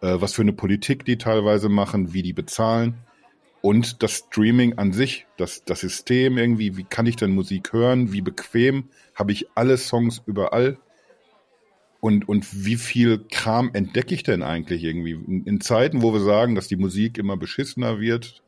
äh, 0.00 0.14
was 0.20 0.34
für 0.34 0.42
eine 0.42 0.52
Politik 0.52 1.04
die 1.04 1.18
teilweise 1.18 1.68
machen, 1.68 2.12
wie 2.12 2.22
die 2.22 2.32
bezahlen. 2.32 2.94
Und 3.60 4.02
das 4.02 4.18
Streaming 4.18 4.78
an 4.78 4.92
sich, 4.92 5.26
das, 5.36 5.64
das 5.64 5.80
System 5.80 6.38
irgendwie, 6.38 6.76
wie 6.76 6.84
kann 6.84 7.06
ich 7.06 7.16
denn 7.16 7.32
Musik 7.32 7.72
hören, 7.72 8.12
wie 8.12 8.20
bequem, 8.20 8.88
habe 9.14 9.32
ich 9.32 9.48
alle 9.54 9.76
Songs 9.76 10.22
überall 10.26 10.78
und, 12.00 12.28
und 12.28 12.64
wie 12.64 12.76
viel 12.76 13.24
Kram 13.30 13.70
entdecke 13.72 14.14
ich 14.14 14.22
denn 14.22 14.42
eigentlich 14.42 14.84
irgendwie? 14.84 15.12
In, 15.12 15.44
in 15.44 15.60
Zeiten, 15.60 16.02
wo 16.02 16.12
wir 16.12 16.20
sagen, 16.20 16.54
dass 16.54 16.68
die 16.68 16.76
Musik 16.76 17.18
immer 17.18 17.36
beschissener 17.36 18.00
wird, 18.00 18.42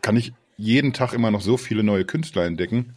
kann 0.00 0.16
ich 0.16 0.32
jeden 0.56 0.92
Tag 0.94 1.12
immer 1.12 1.30
noch 1.30 1.42
so 1.42 1.56
viele 1.56 1.82
neue 1.82 2.06
Künstler 2.06 2.46
entdecken. 2.46 2.96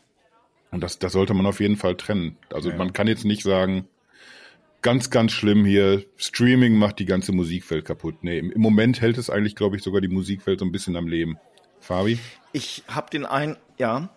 Und 0.72 0.82
das, 0.82 1.00
das 1.00 1.12
sollte 1.12 1.34
man 1.34 1.46
auf 1.46 1.60
jeden 1.60 1.76
Fall 1.76 1.98
trennen. 1.98 2.38
Also 2.54 2.70
ja. 2.70 2.78
man 2.78 2.94
kann 2.94 3.08
jetzt 3.08 3.26
nicht 3.26 3.44
sagen, 3.44 3.88
ganz, 4.82 5.10
ganz 5.10 5.32
schlimm 5.32 5.66
hier. 5.66 6.06
Streaming 6.18 6.76
macht 6.76 7.00
die 7.00 7.06
ganze 7.06 7.32
Musikwelt 7.32 7.86
kaputt. 7.86 8.24
Nee, 8.24 8.40
im, 8.40 8.62
Moment 8.62 9.02
hält 9.02 9.18
es 9.18 9.30
eigentlich, 9.30 9.56
glaube 9.56 9.76
ich, 9.76 9.84
sogar 9.84 10.02
die 10.02 10.08
Musikwelt 10.08 10.60
so 10.60 10.66
ein 10.66 10.72
bisschen 10.72 10.96
am 10.96 11.08
Leben. 11.08 11.38
Fabi? 11.80 12.20
Ich 12.54 12.84
habe 12.88 13.10
den 13.10 13.26
einen, 13.26 13.58
ja, 13.78 14.10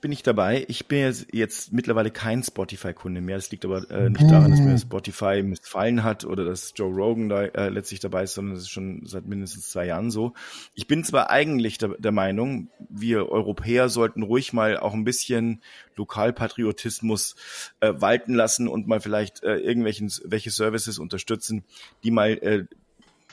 bin 0.00 0.12
ich 0.12 0.22
dabei. 0.22 0.64
Ich 0.68 0.86
bin 0.86 1.00
jetzt, 1.00 1.26
jetzt 1.32 1.72
mittlerweile 1.72 2.10
kein 2.10 2.42
Spotify-Kunde 2.42 3.20
mehr. 3.20 3.36
Das 3.36 3.50
liegt 3.50 3.64
aber 3.64 3.90
äh, 3.90 4.08
nicht 4.08 4.30
daran, 4.30 4.50
dass 4.50 4.60
mir 4.60 4.72
mhm. 4.72 4.78
Spotify 4.78 5.42
missfallen 5.42 6.04
hat 6.04 6.24
oder 6.24 6.44
dass 6.44 6.72
Joe 6.74 6.92
Rogan 6.92 7.28
da 7.28 7.42
äh, 7.42 7.68
letztlich 7.68 8.00
dabei 8.00 8.22
ist, 8.22 8.34
sondern 8.34 8.54
das 8.54 8.64
ist 8.64 8.70
schon 8.70 9.04
seit 9.04 9.26
mindestens 9.26 9.70
zwei 9.70 9.86
Jahren 9.86 10.10
so. 10.10 10.32
Ich 10.74 10.86
bin 10.86 11.04
zwar 11.04 11.30
eigentlich 11.30 11.78
der, 11.78 11.90
der 11.98 12.12
Meinung, 12.12 12.68
wir 12.88 13.28
Europäer 13.28 13.88
sollten 13.88 14.22
ruhig 14.22 14.52
mal 14.52 14.78
auch 14.78 14.94
ein 14.94 15.04
bisschen 15.04 15.62
Lokalpatriotismus 15.96 17.36
äh, 17.80 17.92
walten 17.96 18.34
lassen 18.34 18.68
und 18.68 18.86
mal 18.86 19.00
vielleicht 19.00 19.42
äh, 19.42 19.56
irgendwelchen 19.56 20.10
welche 20.24 20.50
Services 20.50 20.98
unterstützen, 20.98 21.64
die 22.04 22.10
mal 22.10 22.30
äh, 22.30 22.64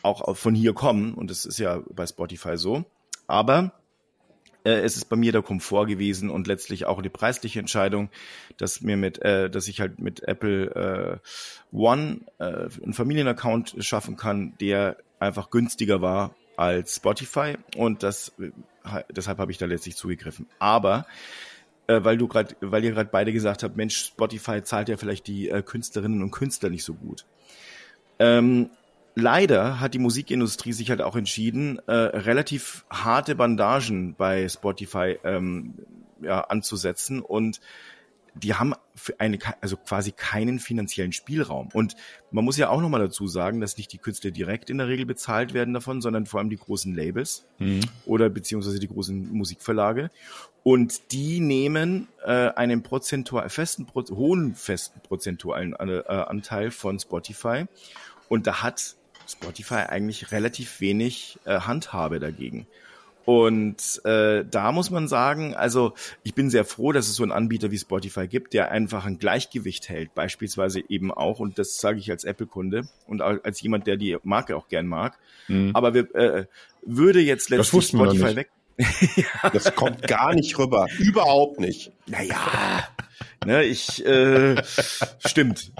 auch 0.01 0.35
von 0.35 0.53
hier 0.53 0.73
kommen. 0.73 1.13
Und 1.13 1.29
das 1.29 1.45
ist 1.45 1.59
ja 1.59 1.81
bei 1.91 2.05
Spotify 2.05 2.57
so. 2.57 2.83
Aber 3.27 3.71
äh, 4.65 4.81
es 4.81 4.97
ist 4.97 5.05
bei 5.05 5.15
mir 5.15 5.31
der 5.31 5.41
Komfort 5.41 5.85
gewesen 5.85 6.29
und 6.29 6.47
letztlich 6.47 6.85
auch 6.85 7.01
die 7.01 7.09
preisliche 7.09 7.59
Entscheidung, 7.59 8.09
dass 8.57 8.81
mir 8.81 8.97
mit, 8.97 9.21
äh, 9.21 9.49
dass 9.49 9.67
ich 9.67 9.79
halt 9.79 9.99
mit 9.99 10.23
Apple 10.23 11.21
äh, 11.21 11.75
One 11.75 12.21
äh, 12.39 12.67
einen 12.83 12.93
Familienaccount 12.93 13.75
schaffen 13.79 14.17
kann, 14.17 14.53
der 14.59 14.97
einfach 15.19 15.49
günstiger 15.49 16.01
war 16.01 16.35
als 16.57 16.95
Spotify 16.95 17.57
und 17.75 18.03
das 18.03 18.33
deshalb 19.09 19.39
habe 19.39 19.51
ich 19.51 19.57
da 19.57 19.65
letztlich 19.65 19.95
zugegriffen. 19.95 20.47
Aber 20.59 21.05
äh, 21.87 22.03
weil 22.03 22.17
du 22.17 22.27
gerade, 22.27 22.55
weil 22.61 22.83
ihr 22.83 22.91
gerade 22.91 23.09
beide 23.11 23.33
gesagt 23.33 23.63
habt, 23.63 23.77
Mensch, 23.77 23.97
Spotify 23.97 24.63
zahlt 24.63 24.89
ja 24.89 24.97
vielleicht 24.97 25.27
die 25.27 25.49
äh, 25.49 25.61
Künstlerinnen 25.61 26.21
und 26.21 26.31
Künstler 26.31 26.69
nicht 26.69 26.83
so 26.83 26.93
gut. 26.93 27.25
Ähm, 28.19 28.69
leider 29.15 29.79
hat 29.79 29.93
die 29.93 29.99
Musikindustrie 29.99 30.73
sich 30.73 30.89
halt 30.89 31.01
auch 31.01 31.15
entschieden, 31.15 31.79
äh, 31.87 31.93
relativ 31.93 32.85
harte 32.89 33.35
Bandagen 33.35 34.15
bei 34.15 34.47
Spotify 34.47 35.17
ähm, 35.23 35.73
ja, 36.21 36.41
anzusetzen 36.41 37.21
und 37.21 37.59
die 38.37 38.53
haben 38.53 38.73
für 38.95 39.17
eine, 39.19 39.39
also 39.61 39.77
quasi 39.77 40.11
keinen 40.11 40.59
finanziellen 40.59 41.13
Spielraum. 41.13 41.69
Und 41.71 41.95
man 42.31 42.43
muss 42.43 42.57
ja 42.57 42.69
auch 42.69 42.81
nochmal 42.81 42.99
dazu 42.99 43.27
sagen, 43.27 43.61
dass 43.61 43.77
nicht 43.77 43.93
die 43.93 43.97
Künstler 43.97 44.31
direkt 44.31 44.69
in 44.69 44.77
der 44.77 44.89
Regel 44.89 45.05
bezahlt 45.05 45.53
werden 45.53 45.73
davon, 45.73 46.01
sondern 46.01 46.25
vor 46.25 46.41
allem 46.41 46.49
die 46.49 46.57
großen 46.57 46.93
Labels 46.93 47.45
mhm. 47.59 47.79
oder 48.05 48.29
beziehungsweise 48.29 48.79
die 48.79 48.89
großen 48.89 49.31
Musikverlage. 49.31 50.11
Und 50.63 51.13
die 51.13 51.39
nehmen 51.39 52.09
äh, 52.25 52.49
einen 52.49 52.83
prozentual, 52.83 53.47
festen, 53.49 53.87
hohen 53.93 54.53
festen 54.53 54.99
prozentualen 54.99 55.73
äh, 55.73 56.01
Anteil 56.07 56.71
von 56.71 56.99
Spotify. 56.99 57.65
Und 58.27 58.47
da 58.47 58.63
hat 58.63 58.97
Spotify 59.27 59.85
eigentlich 59.89 60.31
relativ 60.31 60.79
wenig 60.79 61.39
äh, 61.45 61.59
Handhabe 61.61 62.19
dagegen. 62.19 62.67
Und 63.25 64.05
äh, 64.05 64.45
da 64.49 64.71
muss 64.71 64.91
man 64.91 65.07
sagen, 65.07 65.55
also 65.55 65.95
ich 66.21 66.35
bin 66.35 66.51
sehr 66.51 66.63
froh, 66.63 66.91
dass 66.91 67.07
es 67.07 67.15
so 67.15 67.23
einen 67.23 67.31
Anbieter 67.31 67.71
wie 67.71 67.79
Spotify 67.79 68.27
gibt, 68.27 68.53
der 68.53 68.71
einfach 68.71 69.05
ein 69.05 69.17
Gleichgewicht 69.17 69.89
hält, 69.89 70.13
beispielsweise 70.13 70.81
eben 70.89 71.11
auch, 71.11 71.39
und 71.39 71.57
das 71.57 71.79
sage 71.79 71.97
ich 71.97 72.11
als 72.11 72.23
Apple-Kunde 72.23 72.87
und 73.07 73.23
als 73.23 73.61
jemand, 73.61 73.87
der 73.87 73.97
die 73.97 74.15
Marke 74.21 74.55
auch 74.55 74.67
gern 74.67 74.85
mag. 74.85 75.17
Mhm. 75.47 75.71
Aber 75.73 75.95
wir, 75.95 76.13
äh, 76.13 76.45
würde 76.85 77.19
jetzt 77.19 77.49
letztlich 77.49 77.87
Spotify 77.87 78.35
weg. 78.35 78.49
ja. 78.77 79.49
Das 79.51 79.73
kommt 79.73 80.07
gar 80.07 80.35
nicht 80.35 80.57
rüber. 80.59 80.85
Überhaupt 80.99 81.59
nicht. 81.59 81.91
Naja, 82.05 82.83
ne, 83.45 83.63
ich 83.63 84.05
äh, 84.05 84.61
stimmt. 85.25 85.71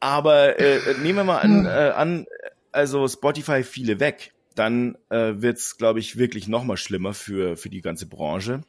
Aber 0.00 0.58
äh, 0.60 0.80
nehmen 1.00 1.16
wir 1.16 1.24
mal 1.24 1.38
an, 1.38 1.64
äh, 1.64 1.68
an, 1.68 2.26
also 2.74 3.08
Spotify 3.08 3.62
fiele 3.62 4.00
weg 4.00 4.34
dann 4.54 4.96
äh, 5.10 5.34
wird 5.36 5.58
es, 5.58 5.76
glaube 5.76 5.98
ich, 5.98 6.16
wirklich 6.16 6.48
noch 6.48 6.64
mal 6.64 6.76
schlimmer 6.76 7.14
für, 7.14 7.56
für 7.56 7.68
die 7.68 7.80
ganze 7.80 8.06
Branche. 8.06 8.62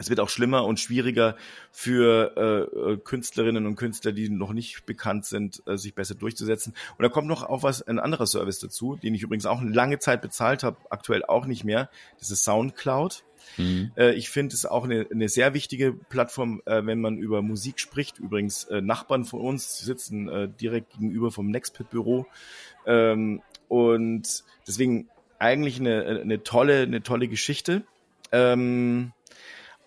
Es 0.00 0.10
wird 0.10 0.20
auch 0.20 0.28
schlimmer 0.28 0.64
und 0.64 0.78
schwieriger 0.78 1.36
für 1.72 2.32
äh, 2.36 2.92
äh, 2.92 2.96
Künstlerinnen 2.98 3.66
und 3.66 3.74
Künstler, 3.74 4.12
die 4.12 4.28
noch 4.28 4.52
nicht 4.52 4.86
bekannt 4.86 5.24
sind, 5.24 5.60
äh, 5.66 5.76
sich 5.76 5.94
besser 5.94 6.14
durchzusetzen. 6.14 6.72
Und 6.96 7.02
da 7.02 7.08
kommt 7.08 7.26
noch 7.26 7.42
auch 7.42 7.64
was 7.64 7.82
ein 7.82 7.98
anderer 7.98 8.26
Service 8.26 8.60
dazu, 8.60 8.94
den 8.96 9.14
ich 9.14 9.22
übrigens 9.22 9.46
auch 9.46 9.60
lange 9.62 9.98
Zeit 9.98 10.22
bezahlt 10.22 10.62
habe, 10.62 10.76
aktuell 10.90 11.24
auch 11.24 11.46
nicht 11.46 11.64
mehr. 11.64 11.90
Das 12.20 12.30
ist 12.30 12.44
SoundCloud. 12.44 13.24
Mhm. 13.56 13.92
Äh, 13.96 14.14
ich 14.14 14.30
finde 14.30 14.54
es 14.54 14.66
auch 14.66 14.84
eine, 14.84 15.06
eine 15.10 15.28
sehr 15.28 15.54
wichtige 15.54 15.92
Plattform, 15.92 16.62
äh, 16.66 16.84
wenn 16.84 17.00
man 17.00 17.18
über 17.18 17.42
Musik 17.42 17.80
spricht. 17.80 18.18
Übrigens 18.18 18.64
äh, 18.64 18.80
Nachbarn 18.80 19.24
von 19.24 19.40
uns 19.40 19.78
sitzen 19.78 20.28
direkt 20.60 20.92
gegenüber 20.92 21.30
vom 21.30 21.50
Nextpit 21.50 21.90
Büro. 21.90 22.26
Ähm, 22.86 23.42
und 23.68 24.44
deswegen 24.66 25.08
eigentlich 25.38 25.78
eine, 25.80 26.20
eine 26.22 26.42
tolle, 26.42 26.82
eine 26.82 27.02
tolle 27.02 27.28
Geschichte. 27.28 27.84
Ähm, 28.32 29.12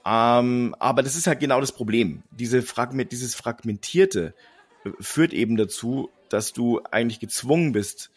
ähm, 0.06 0.76
aber 0.80 1.04
das 1.04 1.16
ist 1.16 1.28
halt 1.28 1.40
genau 1.40 1.60
das 1.60 1.72
Problem. 1.72 2.24
Diese 2.32 2.62
Fragment, 2.62 3.12
dieses 3.12 3.36
Fragmentierte 3.36 4.34
führt 5.00 5.34
eben 5.34 5.58
dazu, 5.58 6.10
dass 6.30 6.54
du 6.54 6.82
eigentlich 6.90 7.20
gezwungen 7.20 7.72
bist, 7.72 8.12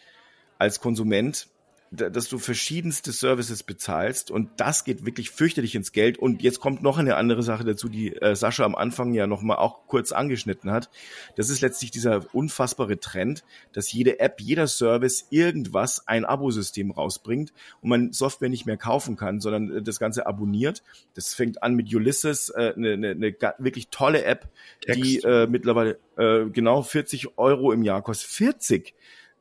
als 0.58 0.80
Konsument 0.80 1.48
dass 1.94 2.28
du 2.28 2.38
verschiedenste 2.38 3.12
Services 3.12 3.62
bezahlst 3.62 4.30
und 4.30 4.50
das 4.56 4.84
geht 4.84 5.06
wirklich 5.06 5.30
fürchterlich 5.30 5.74
ins 5.74 5.92
Geld. 5.92 6.18
Und 6.18 6.42
jetzt 6.42 6.60
kommt 6.60 6.82
noch 6.82 6.98
eine 6.98 7.16
andere 7.16 7.42
Sache 7.42 7.64
dazu, 7.64 7.88
die 7.88 8.14
äh, 8.16 8.34
Sascha 8.34 8.64
am 8.64 8.74
Anfang 8.74 9.14
ja 9.14 9.26
nochmal 9.26 9.56
auch 9.56 9.86
kurz 9.86 10.12
angeschnitten 10.12 10.70
hat. 10.70 10.90
Das 11.36 11.50
ist 11.50 11.60
letztlich 11.60 11.90
dieser 11.90 12.26
unfassbare 12.34 12.98
Trend, 12.98 13.44
dass 13.72 13.92
jede 13.92 14.20
App, 14.20 14.40
jeder 14.40 14.66
Service 14.66 15.26
irgendwas, 15.30 16.06
ein 16.06 16.24
Abosystem 16.24 16.90
rausbringt 16.90 17.52
und 17.80 17.88
man 17.88 18.12
Software 18.12 18.48
nicht 18.48 18.66
mehr 18.66 18.76
kaufen 18.76 19.16
kann, 19.16 19.40
sondern 19.40 19.78
äh, 19.78 19.82
das 19.82 19.98
Ganze 19.98 20.26
abonniert. 20.26 20.82
Das 21.14 21.34
fängt 21.34 21.62
an 21.62 21.74
mit 21.74 21.94
Ulysses, 21.94 22.50
äh, 22.50 22.72
eine, 22.76 22.92
eine, 22.92 23.10
eine 23.10 23.34
wirklich 23.58 23.88
tolle 23.88 24.24
App, 24.24 24.48
Text. 24.80 25.02
die 25.02 25.18
äh, 25.18 25.46
mittlerweile 25.46 25.98
äh, 26.16 26.46
genau 26.46 26.82
40 26.82 27.38
Euro 27.38 27.72
im 27.72 27.82
Jahr 27.82 28.02
kostet. 28.02 28.30
40! 28.30 28.94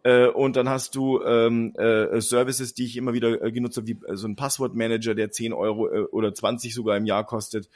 Äh, 0.04 0.28
und 0.28 0.56
dann 0.56 0.70
hast 0.70 0.96
du 0.96 1.22
ähm, 1.24 1.74
äh, 1.76 2.20
Services, 2.20 2.74
die 2.74 2.86
ich 2.86 2.98
immer 2.98 3.14
wieder 3.14 3.42
äh, 3.42 3.52
genutzt 3.52 3.78
habe, 3.78 3.88
wie 3.88 3.98
äh, 4.06 4.16
so 4.16 4.28
ein 4.28 4.36
Passwortmanager, 4.36 5.16
der 5.16 5.32
10 5.32 5.54
Euro 5.54 5.90
äh, 5.90 6.02
oder 6.02 6.34
20 6.34 6.74
sogar 6.74 6.98
im 6.98 7.06
Jahr 7.06 7.26
kostet. 7.26 7.70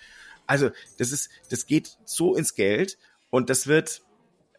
Also 0.45 0.69
das 0.97 1.11
ist, 1.11 1.29
das 1.49 1.65
geht 1.65 1.97
so 2.05 2.35
ins 2.35 2.55
Geld 2.55 2.97
und 3.29 3.49
das 3.49 3.67
wird, 3.67 4.01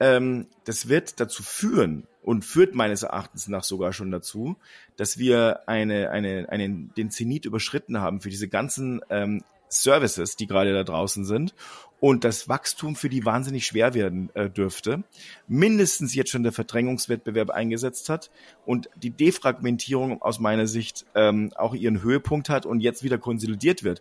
ähm, 0.01 0.47
das 0.65 0.89
wird 0.89 1.21
dazu 1.21 1.43
führen 1.43 2.07
und 2.23 2.45
führt 2.45 2.75
meines 2.75 3.03
Erachtens 3.03 3.49
nach 3.49 3.65
sogar 3.65 3.93
schon 3.93 4.11
dazu, 4.11 4.57
dass 4.97 5.19
wir 5.19 5.69
eine, 5.69 6.11
eine, 6.11 6.49
einen, 6.51 6.93
den 6.95 7.11
Zenit 7.11 7.45
überschritten 7.45 8.01
haben 8.01 8.21
für 8.21 8.31
diese 8.31 8.49
ganzen 8.49 9.01
ähm, 9.11 9.43
Services, 9.69 10.37
die 10.37 10.47
gerade 10.47 10.73
da 10.73 10.85
draußen 10.85 11.25
sind 11.25 11.55
und 12.01 12.25
das 12.25 12.49
Wachstum 12.49 12.97
für 12.97 13.09
die 13.09 13.25
wahnsinnig 13.25 13.67
schwer 13.67 13.95
werden 13.95 14.31
äh, 14.35 14.49
dürfte, 14.49 15.03
mindestens 15.47 16.15
jetzt 16.15 16.31
schon 16.31 16.43
der 16.43 16.53
Verdrängungswettbewerb 16.53 17.51
eingesetzt 17.51 18.09
hat 18.09 18.31
und 18.67 18.89
die 18.97 19.11
Defragmentierung 19.11 20.23
aus 20.23 20.39
meiner 20.39 20.67
Sicht 20.67 21.07
ähm, 21.15 21.53
auch 21.57 21.75
ihren 21.75 22.03
Höhepunkt 22.03 22.49
hat 22.49 22.67
und 22.67 22.81
jetzt 22.81 23.03
wieder 23.03 23.19
konsolidiert 23.19 23.83
wird. 23.83 24.01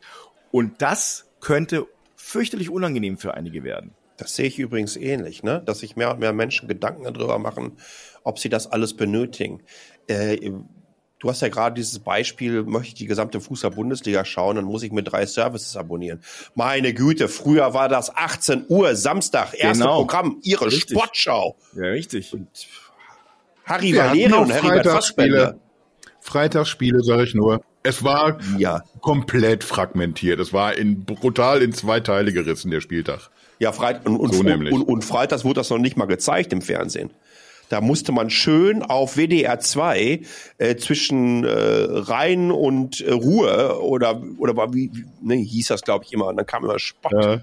Und 0.52 0.82
das 0.82 1.30
könnte 1.40 1.88
fürchterlich 2.16 2.70
unangenehm 2.70 3.18
für 3.18 3.34
einige 3.34 3.64
werden. 3.64 3.92
Das 4.18 4.36
sehe 4.36 4.48
ich 4.48 4.58
übrigens 4.58 4.96
ähnlich, 4.96 5.44
ne? 5.44 5.62
dass 5.64 5.80
sich 5.80 5.96
mehr 5.96 6.12
und 6.12 6.20
mehr 6.20 6.34
Menschen 6.34 6.68
Gedanken 6.68 7.04
darüber 7.04 7.38
machen, 7.38 7.74
ob 8.24 8.40
sie 8.40 8.50
das 8.50 8.66
alles 8.72 8.96
benötigen. 8.96 9.62
Äh, 10.08 10.52
Du 11.20 11.30
hast 11.30 11.42
ja 11.42 11.50
gerade 11.50 11.76
dieses 11.76 11.98
Beispiel, 11.98 12.64
möchte 12.64 12.90
ich 12.90 12.94
die 12.94 13.08
gesamte 13.08 13.42
Fußball-Bundesliga 13.42 14.24
schauen, 14.24 14.58
dann 14.58 14.66
muss 14.66 14.84
ich 14.84 14.92
mir 14.92 15.02
drei 15.02 15.26
Services 15.26 15.76
abonnieren. 15.76 16.22
Meine 16.54 16.94
Güte, 16.94 17.28
früher 17.28 17.74
war 17.74 17.90
das 17.90 18.16
18 18.16 18.66
Uhr, 18.68 18.96
Samstag, 18.96 19.54
erste 19.54 19.84
genau. 19.84 19.98
Programm, 19.98 20.40
ihre 20.44 20.68
richtig. 20.68 20.98
Sportschau. 20.98 21.58
Ja, 21.76 21.86
richtig. 21.86 22.34
Und 22.34 22.48
Harry 23.66 23.96
Valeri 23.96 24.32
und 24.32 24.54
Harry 24.54 24.84
Fassbender. 24.84 25.58
Freitagsspiele, 26.22 27.04
sage 27.04 27.24
ich 27.24 27.34
nur. 27.34 27.62
Es 27.84 28.04
war 28.04 28.38
ja. 28.58 28.84
komplett 29.02 29.64
fragmentiert. 29.64 30.40
Es 30.40 30.52
war 30.54 30.76
in, 30.78 31.06
brutal 31.06 31.62
in 31.62 31.74
zwei 31.74 32.00
Teile 32.00 32.34
gerissen, 32.34 32.70
der 32.70 32.82
Spieltag. 32.82 33.30
Ja, 33.60 33.72
Freit 33.72 34.06
und, 34.06 34.18
und, 34.18 34.34
so 34.34 34.42
und, 34.42 34.68
und, 34.72 34.82
und 34.84 35.06
freitags 35.06 35.44
wurde 35.46 35.56
das 35.56 35.70
noch 35.70 35.80
nicht 35.80 35.98
mal 35.98 36.06
gezeigt 36.06 36.54
im 36.54 36.62
Fernsehen. 36.62 37.10
Da 37.70 37.82
musste 37.82 38.12
man 38.12 38.30
schön 38.30 38.82
auf 38.82 39.16
WDR 39.16 39.60
2 39.60 40.22
äh, 40.58 40.76
zwischen 40.78 41.44
äh, 41.44 41.50
Rhein 41.52 42.52
und 42.52 43.02
äh, 43.02 43.12
Ruhe 43.12 43.82
oder 43.82 44.22
oder 44.38 44.56
war 44.56 44.74
wie, 44.74 44.90
wie 44.94 45.06
ne, 45.22 45.36
hieß 45.36 45.68
das 45.68 45.82
glaube 45.82 46.06
ich 46.06 46.14
immer. 46.14 46.28
Und 46.28 46.38
dann 46.38 46.46
kam 46.46 46.64
immer 46.64 46.80
Spott. 46.80 47.12
Ja. 47.12 47.42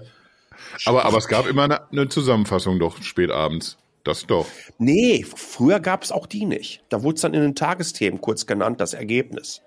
Aber 0.85 1.05
aber 1.05 1.17
es 1.17 1.27
gab 1.27 1.47
immer 1.47 1.63
eine, 1.63 1.91
eine 1.91 2.09
Zusammenfassung 2.09 2.79
doch 2.79 3.01
spätabends. 3.01 3.77
Das 4.03 4.27
doch. 4.27 4.45
Nee, 4.77 5.25
früher 5.35 5.79
gab 5.79 6.03
es 6.03 6.11
auch 6.11 6.27
die 6.27 6.45
nicht. 6.45 6.83
Da 6.89 7.01
wurde 7.01 7.15
es 7.15 7.21
dann 7.21 7.33
in 7.33 7.41
den 7.41 7.55
Tagesthemen 7.55 8.21
kurz 8.21 8.45
genannt, 8.45 8.79
das 8.79 8.93
Ergebnis 8.93 9.61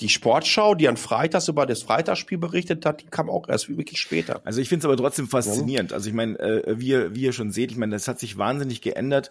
die 0.00 0.08
Sportschau, 0.08 0.74
die 0.74 0.88
an 0.88 0.96
Freitags 0.96 1.48
über 1.48 1.66
das 1.66 1.82
Freitagsspiel 1.82 2.38
berichtet 2.38 2.84
hat, 2.84 3.02
die 3.02 3.06
kam 3.06 3.30
auch 3.30 3.48
erst 3.48 3.68
wirklich 3.68 4.00
später. 4.00 4.40
Also 4.44 4.60
ich 4.60 4.68
finde 4.68 4.80
es 4.80 4.84
aber 4.86 4.96
trotzdem 4.96 5.28
faszinierend. 5.28 5.92
Also 5.92 6.08
ich 6.08 6.14
meine, 6.14 6.38
äh, 6.38 6.80
wie, 6.80 6.88
ihr, 6.88 7.14
wie 7.14 7.22
ihr 7.22 7.32
schon 7.32 7.52
seht, 7.52 7.70
ich 7.70 7.76
meine, 7.76 7.92
das 7.92 8.08
hat 8.08 8.18
sich 8.18 8.36
wahnsinnig 8.36 8.80
geändert. 8.80 9.30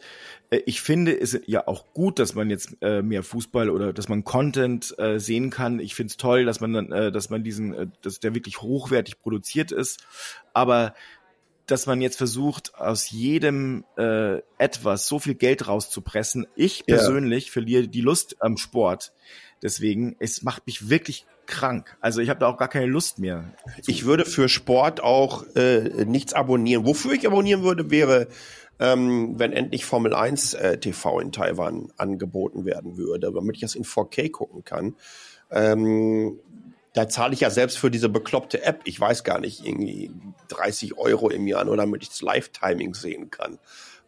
Äh, 0.49 0.61
ich 0.65 0.81
finde 0.81 1.19
es 1.19 1.39
ja 1.45 1.67
auch 1.67 1.93
gut, 1.93 2.19
dass 2.19 2.35
man 2.35 2.49
jetzt 2.49 2.77
äh, 2.81 3.01
mehr 3.01 3.23
Fußball 3.23 3.69
oder 3.69 3.91
dass 3.91 4.07
man 4.07 4.23
Content 4.23 4.97
äh, 4.97 5.19
sehen 5.19 5.49
kann. 5.49 5.79
Ich 5.79 5.95
finde 5.95 6.11
es 6.11 6.17
toll, 6.17 6.45
dass 6.45 6.61
man 6.61 6.73
dann, 6.73 6.91
äh, 6.91 7.11
dass 7.11 7.29
man 7.29 7.43
diesen, 7.43 7.73
äh, 7.73 7.87
dass 8.01 8.19
der 8.19 8.33
wirklich 8.33 8.61
hochwertig 8.61 9.19
produziert 9.19 9.71
ist. 9.71 10.05
Aber 10.53 10.93
dass 11.65 11.85
man 11.85 12.01
jetzt 12.01 12.17
versucht, 12.17 12.75
aus 12.75 13.09
jedem 13.11 13.85
äh, 13.97 14.41
etwas 14.57 15.07
so 15.07 15.19
viel 15.19 15.35
Geld 15.35 15.67
rauszupressen. 15.67 16.47
Ich 16.55 16.85
persönlich 16.85 17.45
ja. 17.45 17.51
verliere 17.51 17.87
die 17.87 18.01
Lust 18.01 18.41
am 18.41 18.57
Sport. 18.57 19.13
Deswegen, 19.61 20.15
es 20.19 20.41
macht 20.41 20.65
mich 20.65 20.89
wirklich 20.89 21.25
krank. 21.45 21.97
Also 22.01 22.21
ich 22.21 22.29
habe 22.29 22.39
da 22.39 22.47
auch 22.47 22.57
gar 22.57 22.67
keine 22.67 22.87
Lust 22.87 23.19
mehr. 23.19 23.53
Ich 23.85 24.05
würde 24.05 24.25
für 24.25 24.49
Sport 24.49 25.01
auch 25.01 25.45
äh, 25.55 26.05
nichts 26.05 26.33
abonnieren. 26.33 26.85
Wofür 26.85 27.13
ich 27.13 27.27
abonnieren 27.27 27.63
würde, 27.63 27.91
wäre, 27.91 28.27
ähm, 28.79 29.37
wenn 29.37 29.53
endlich 29.53 29.85
Formel 29.85 30.13
1 30.13 30.55
äh, 30.55 30.77
TV 30.77 31.19
in 31.19 31.31
Taiwan 31.31 31.91
angeboten 31.97 32.65
werden 32.65 32.97
würde, 32.97 33.31
damit 33.31 33.55
ich 33.55 33.61
das 33.61 33.75
in 33.75 33.83
4K 33.83 34.31
gucken 34.31 34.63
kann. 34.63 34.95
Ähm, 35.51 36.39
da 36.93 37.07
zahle 37.07 37.33
ich 37.33 37.41
ja 37.41 37.49
selbst 37.49 37.77
für 37.77 37.91
diese 37.91 38.09
bekloppte 38.09 38.63
App, 38.63 38.81
ich 38.83 38.99
weiß 38.99 39.23
gar 39.23 39.39
nicht, 39.39 39.65
irgendwie 39.65 40.11
30 40.49 40.97
Euro 40.97 41.29
im 41.29 41.47
Jahr, 41.47 41.63
nur 41.63 41.77
damit 41.77 42.03
ich 42.03 42.09
das 42.09 42.21
Live-Timing 42.21 42.93
sehen 42.93 43.29
kann. 43.29 43.59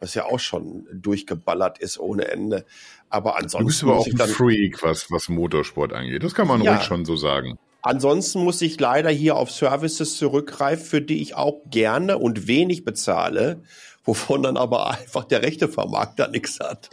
Was 0.03 0.15
ja 0.15 0.25
auch 0.25 0.39
schon 0.41 0.85
durchgeballert 0.91 1.79
ist 1.79 1.97
ohne 1.97 2.27
Ende. 2.27 2.65
Aber 3.09 3.37
ansonsten. 3.37 3.59
Du 3.59 3.67
bist 3.67 3.83
aber 3.83 3.99
auch 3.99 4.05
ein 4.05 4.33
Freak, 4.33 4.83
was, 4.83 5.09
was 5.09 5.29
Motorsport 5.29 5.93
angeht. 5.93 6.23
Das 6.23 6.35
kann 6.35 6.45
man 6.45 6.61
ja, 6.61 6.73
ruhig 6.73 6.83
schon 6.83 7.05
so 7.05 7.15
sagen. 7.15 7.57
Ansonsten 7.81 8.43
muss 8.43 8.61
ich 8.61 8.77
leider 8.81 9.09
hier 9.09 9.37
auf 9.37 9.49
Services 9.49 10.17
zurückgreifen, 10.17 10.85
für 10.85 11.01
die 11.01 11.21
ich 11.21 11.35
auch 11.35 11.61
gerne 11.69 12.17
und 12.17 12.47
wenig 12.47 12.83
bezahle, 12.83 13.61
wovon 14.03 14.43
dann 14.43 14.57
aber 14.57 14.89
einfach 14.99 15.23
der 15.23 15.41
Rechtevermarkter 15.41 16.27
nichts 16.27 16.59
hat. 16.59 16.89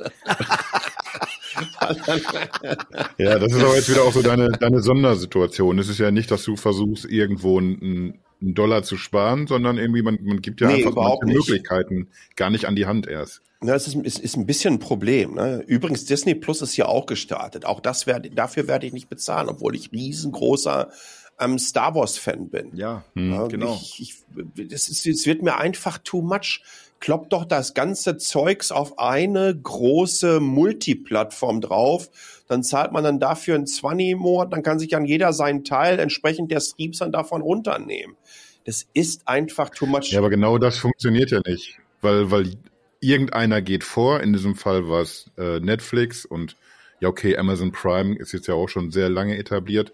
ja, 3.19 3.41
das 3.41 3.53
ist 3.53 3.61
aber 3.61 3.75
jetzt 3.75 3.91
wieder 3.91 4.05
auch 4.05 4.13
so 4.13 4.23
deine, 4.23 4.51
deine 4.51 4.83
Sondersituation. 4.83 5.81
Es 5.81 5.89
ist 5.89 5.99
ja 5.99 6.13
nicht, 6.13 6.31
dass 6.31 6.45
du 6.45 6.55
versuchst, 6.55 7.07
irgendwo 7.07 7.59
einen, 7.59 8.21
einen 8.41 8.55
Dollar 8.55 8.83
zu 8.83 8.97
sparen, 8.97 9.47
sondern 9.47 9.79
irgendwie, 9.79 10.03
man, 10.03 10.19
man 10.23 10.41
gibt 10.41 10.61
ja 10.61 10.69
nee, 10.69 10.85
einfach 10.85 10.95
manche 10.95 11.27
Möglichkeiten 11.27 12.09
gar 12.37 12.51
nicht 12.51 12.67
an 12.67 12.77
die 12.77 12.87
Hand 12.87 13.07
erst. 13.07 13.43
Ja, 13.63 13.75
es 13.75 13.87
ist, 13.87 13.97
ist, 13.97 14.19
ist 14.19 14.37
ein 14.37 14.47
bisschen 14.47 14.75
ein 14.75 14.79
Problem. 14.79 15.35
Ne? 15.35 15.63
Übrigens, 15.67 16.07
Disney 16.07 16.35
Plus 16.35 16.63
ist 16.63 16.77
ja 16.77 16.87
auch 16.87 17.07
gestartet. 17.07 17.67
Auch 17.67 17.81
das 17.81 18.07
werde, 18.07 18.31
dafür 18.31 18.67
werde 18.69 18.87
ich 18.87 18.93
nicht 18.93 19.11
bezahlen, 19.11 19.49
obwohl 19.49 19.77
ich 19.77 19.93
riesengroßer 19.93 20.91
ähm, 21.39 21.59
Star 21.59 21.95
Wars 21.95 22.17
Fan 22.17 22.49
bin. 22.49 22.75
Ja, 22.75 23.05
ja 23.15 23.47
genau. 23.49 23.79
Ich, 23.83 24.01
ich, 24.01 24.69
das 24.71 24.89
ist, 24.89 25.07
es 25.07 25.27
wird 25.27 25.43
mir 25.43 25.59
einfach 25.59 25.99
too 25.99 26.23
much 26.23 26.63
kloppt 27.01 27.33
doch 27.33 27.45
das 27.45 27.75
ganze 27.75 28.19
Zeugs 28.19 28.71
auf 28.71 28.99
eine 28.99 29.59
große 29.59 30.39
Multiplattform 30.39 31.61
drauf. 31.61 32.11
Dann 32.51 32.65
zahlt 32.65 32.91
man 32.91 33.05
dann 33.05 33.21
dafür 33.21 33.55
ein 33.55 33.65
20 33.65 34.11
im 34.11 34.25
dann 34.51 34.65
kann 34.65 34.81
sich 34.81 34.89
dann 34.89 35.05
jeder 35.05 35.33
seinen 35.33 35.63
Teil 35.63 36.01
entsprechend 36.01 36.51
der 36.51 36.59
Streams 36.59 36.99
dann 36.99 37.13
davon 37.13 37.43
runternehmen. 37.43 38.17
Das 38.65 38.89
ist 38.93 39.29
einfach 39.29 39.71
too 39.71 39.87
much. 39.87 40.11
Ja, 40.11 40.19
aber 40.19 40.31
genau 40.31 40.59
das 40.59 40.77
funktioniert 40.79 41.31
ja 41.31 41.41
nicht, 41.47 41.79
weil, 42.01 42.33
weil 42.33 42.57
irgendeiner 42.99 43.63
geht 43.63 43.85
vor, 43.85 44.21
in 44.21 44.33
diesem 44.33 44.57
Fall 44.57 44.89
war 44.89 45.03
es 45.03 45.31
äh, 45.39 45.61
Netflix 45.61 46.25
und 46.25 46.57
ja, 46.99 47.09
okay, 47.09 47.37
Amazon 47.37 47.71
Prime 47.71 48.17
ist 48.17 48.33
jetzt 48.33 48.49
ja 48.49 48.55
auch 48.55 48.69
schon 48.69 48.91
sehr 48.91 49.09
lange 49.09 49.39
etabliert. 49.39 49.93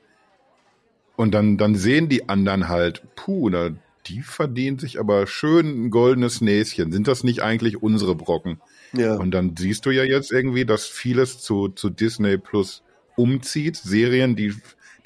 Und 1.14 1.34
dann, 1.34 1.58
dann 1.58 1.74
sehen 1.74 2.08
die 2.08 2.30
anderen 2.30 2.68
halt, 2.68 3.02
puh, 3.16 3.50
da, 3.50 3.68
die 4.06 4.22
verdienen 4.22 4.78
sich 4.78 4.98
aber 4.98 5.26
schön 5.26 5.84
ein 5.84 5.90
goldenes 5.90 6.40
Näschen. 6.40 6.90
Sind 6.90 7.06
das 7.06 7.22
nicht 7.22 7.42
eigentlich 7.42 7.82
unsere 7.82 8.14
Brocken? 8.14 8.62
Ja. 8.92 9.14
Und 9.14 9.32
dann 9.32 9.54
siehst 9.56 9.86
du 9.86 9.90
ja 9.90 10.04
jetzt 10.04 10.32
irgendwie, 10.32 10.64
dass 10.64 10.86
vieles 10.86 11.40
zu, 11.40 11.68
zu 11.68 11.90
Disney 11.90 12.38
Plus 12.38 12.82
umzieht. 13.16 13.76
Serien, 13.76 14.36
die, 14.36 14.54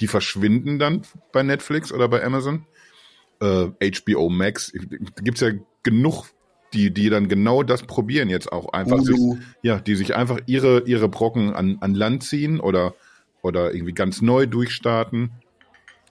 die 0.00 0.06
verschwinden 0.06 0.78
dann 0.78 1.02
bei 1.32 1.42
Netflix 1.42 1.92
oder 1.92 2.08
bei 2.08 2.24
Amazon. 2.24 2.66
Äh, 3.40 3.68
HBO 3.80 4.28
Max, 4.28 4.72
gibt's 5.22 5.40
ja 5.40 5.50
genug, 5.82 6.26
die, 6.72 6.92
die 6.92 7.10
dann 7.10 7.28
genau 7.28 7.62
das 7.62 7.82
probieren 7.82 8.28
jetzt 8.28 8.52
auch 8.52 8.72
einfach. 8.72 9.00
Sich, 9.00 9.18
ja, 9.62 9.78
die 9.78 9.96
sich 9.96 10.14
einfach 10.14 10.40
ihre, 10.46 10.82
ihre 10.86 11.08
Brocken 11.08 11.54
an, 11.54 11.78
an 11.80 11.94
Land 11.94 12.22
ziehen 12.22 12.60
oder, 12.60 12.94
oder 13.42 13.74
irgendwie 13.74 13.94
ganz 13.94 14.20
neu 14.20 14.46
durchstarten. 14.46 15.32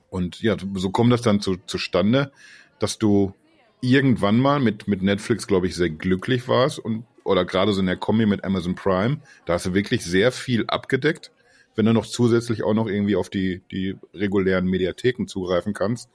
Und 0.09 0.41
ja, 0.41 0.57
so 0.73 0.89
kommt 0.89 1.13
das 1.13 1.21
dann 1.21 1.39
zu, 1.39 1.57
zustande, 1.67 2.31
dass 2.79 2.97
du 2.97 3.33
irgendwann 3.81 4.39
mal 4.39 4.59
mit, 4.59 4.87
mit 4.87 5.01
Netflix, 5.01 5.47
glaube 5.47 5.67
ich, 5.67 5.75
sehr 5.75 5.89
glücklich 5.89 6.47
warst 6.47 6.79
und 6.79 7.05
oder 7.29 7.45
gerade 7.45 7.73
so 7.73 7.79
in 7.79 7.85
der 7.85 7.95
Kombi 7.95 8.25
mit 8.25 8.43
Amazon 8.43 8.73
Prime, 8.73 9.21
da 9.45 9.53
hast 9.53 9.67
du 9.67 9.75
wirklich 9.75 10.03
sehr 10.03 10.31
viel 10.31 10.65
abgedeckt, 10.65 11.31
wenn 11.75 11.85
du 11.85 11.93
noch 11.93 12.07
zusätzlich 12.07 12.63
auch 12.63 12.73
noch 12.73 12.87
irgendwie 12.87 13.15
auf 13.15 13.29
die, 13.29 13.61
die 13.71 13.95
regulären 14.15 14.65
Mediatheken 14.65 15.27
zugreifen 15.27 15.73
kannst. 15.73 16.09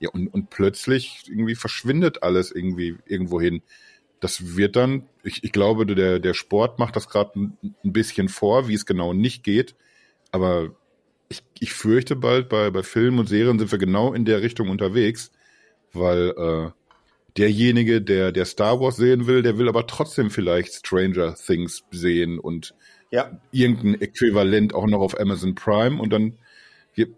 Ja, 0.00 0.10
und, 0.10 0.26
und 0.26 0.50
plötzlich 0.50 1.22
irgendwie 1.28 1.54
verschwindet 1.54 2.24
alles 2.24 2.50
irgendwie 2.50 2.96
irgendwo 3.06 3.40
hin. 3.40 3.62
Das 4.18 4.56
wird 4.56 4.74
dann, 4.74 5.08
ich, 5.22 5.44
ich 5.44 5.52
glaube, 5.52 5.86
der, 5.86 6.18
der 6.18 6.34
Sport 6.34 6.80
macht 6.80 6.96
das 6.96 7.08
gerade 7.08 7.38
ein, 7.38 7.56
ein 7.84 7.92
bisschen 7.92 8.28
vor, 8.28 8.66
wie 8.66 8.74
es 8.74 8.86
genau 8.86 9.12
nicht 9.12 9.44
geht. 9.44 9.76
Aber 10.32 10.74
ich, 11.28 11.44
ich 11.60 11.74
fürchte 11.74 12.16
bald, 12.16 12.48
bei, 12.48 12.70
bei 12.70 12.82
Filmen 12.82 13.20
und 13.20 13.28
Serien 13.28 13.60
sind 13.60 13.70
wir 13.70 13.78
genau 13.78 14.12
in 14.12 14.24
der 14.24 14.42
Richtung 14.42 14.68
unterwegs, 14.68 15.30
weil 15.92 16.34
äh, 16.36 16.70
derjenige, 17.36 18.00
der, 18.00 18.32
der 18.32 18.44
Star 18.44 18.80
Wars 18.80 18.96
sehen 18.96 19.26
will, 19.26 19.42
der 19.42 19.58
will 19.58 19.68
aber 19.68 19.86
trotzdem 19.86 20.30
vielleicht 20.30 20.74
Stranger 20.74 21.34
Things 21.34 21.84
sehen 21.90 22.38
und 22.38 22.74
ja. 23.10 23.40
irgendein 23.52 24.00
Äquivalent 24.00 24.74
auch 24.74 24.86
noch 24.86 25.00
auf 25.00 25.18
Amazon 25.18 25.54
Prime 25.54 26.00
und 26.00 26.12
dann 26.12 26.38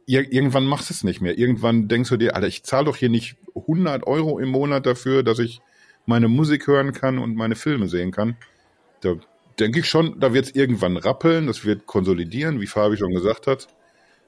irgendwann 0.06 0.66
machst 0.66 0.90
du 0.90 0.94
es 0.94 1.04
nicht 1.04 1.20
mehr. 1.20 1.38
Irgendwann 1.38 1.86
denkst 1.86 2.10
du 2.10 2.16
dir, 2.16 2.34
Alter, 2.34 2.48
ich 2.48 2.64
zahle 2.64 2.86
doch 2.86 2.96
hier 2.96 3.08
nicht 3.08 3.36
100 3.54 4.06
Euro 4.06 4.38
im 4.38 4.48
Monat 4.48 4.86
dafür, 4.86 5.22
dass 5.22 5.38
ich 5.38 5.60
meine 6.04 6.28
Musik 6.28 6.66
hören 6.66 6.92
kann 6.92 7.18
und 7.18 7.36
meine 7.36 7.54
Filme 7.54 7.88
sehen 7.88 8.10
kann. 8.10 8.36
Da 9.02 9.14
denke 9.60 9.80
ich 9.80 9.86
schon, 9.86 10.18
da 10.18 10.34
wird 10.34 10.46
es 10.46 10.54
irgendwann 10.54 10.96
rappeln, 10.96 11.46
das 11.46 11.64
wird 11.64 11.86
konsolidieren, 11.86 12.60
wie 12.60 12.66
Fabi 12.66 12.96
schon 12.96 13.14
gesagt 13.14 13.46
hat. 13.46 13.68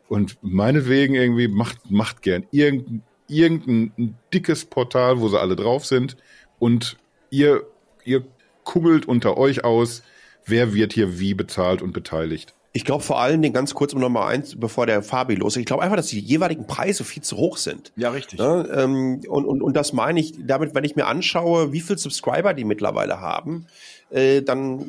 Und 0.09 0.39
meinetwegen 0.43 1.15
irgendwie 1.15 1.49
macht, 1.49 1.91
macht 1.91 2.23
gern 2.23 2.47
irgendein 2.53 3.03
irgendein 3.31 4.17
dickes 4.33 4.65
Portal, 4.65 5.21
wo 5.21 5.29
sie 5.29 5.41
alle 5.41 5.57
drauf 5.57 5.87
sind 5.87 6.17
und 6.59 6.97
ihr, 7.31 7.65
ihr 8.05 8.25
kugelt 8.65 9.07
unter 9.07 9.37
euch 9.37 9.65
aus, 9.65 10.03
wer 10.45 10.75
wird 10.75 10.93
hier 10.93 11.19
wie 11.19 11.35
bezahlt 11.35 11.83
und 11.83 11.93
beteiligt. 11.93 12.55
Ich 12.73 12.85
glaube 12.85 13.03
vor 13.03 13.21
allen 13.21 13.43
Dingen 13.43 13.53
ganz 13.53 13.75
kurz 13.75 13.95
um 13.95 14.01
Nummer 14.01 14.27
eins, 14.27 14.55
bevor 14.59 14.87
der 14.87 15.03
Fabi 15.03 15.35
los. 15.35 15.57
Ich 15.57 15.67
glaube 15.67 15.83
einfach, 15.83 15.97
dass 15.97 16.07
die 16.07 16.21
jeweiligen 16.21 16.69
Preise 16.69 17.03
viel 17.03 17.23
zu 17.23 17.37
hoch 17.37 17.57
sind. 17.57 17.93
Ja, 17.97 18.11
richtig. 18.11 18.39
Ja, 18.39 18.65
ähm, 18.65 19.23
und, 19.29 19.45
und, 19.45 19.61
und 19.61 19.77
das 19.77 19.93
meine 19.93 20.21
ich 20.21 20.35
damit, 20.47 20.73
wenn 20.75 20.85
ich 20.85 20.95
mir 20.95 21.07
anschaue, 21.07 21.73
wie 21.73 21.81
viel 21.81 21.99
Subscriber 21.99 22.55
die 22.55 22.65
mittlerweile 22.65 23.21
haben, 23.21 23.67
äh, 24.11 24.43
dann 24.43 24.87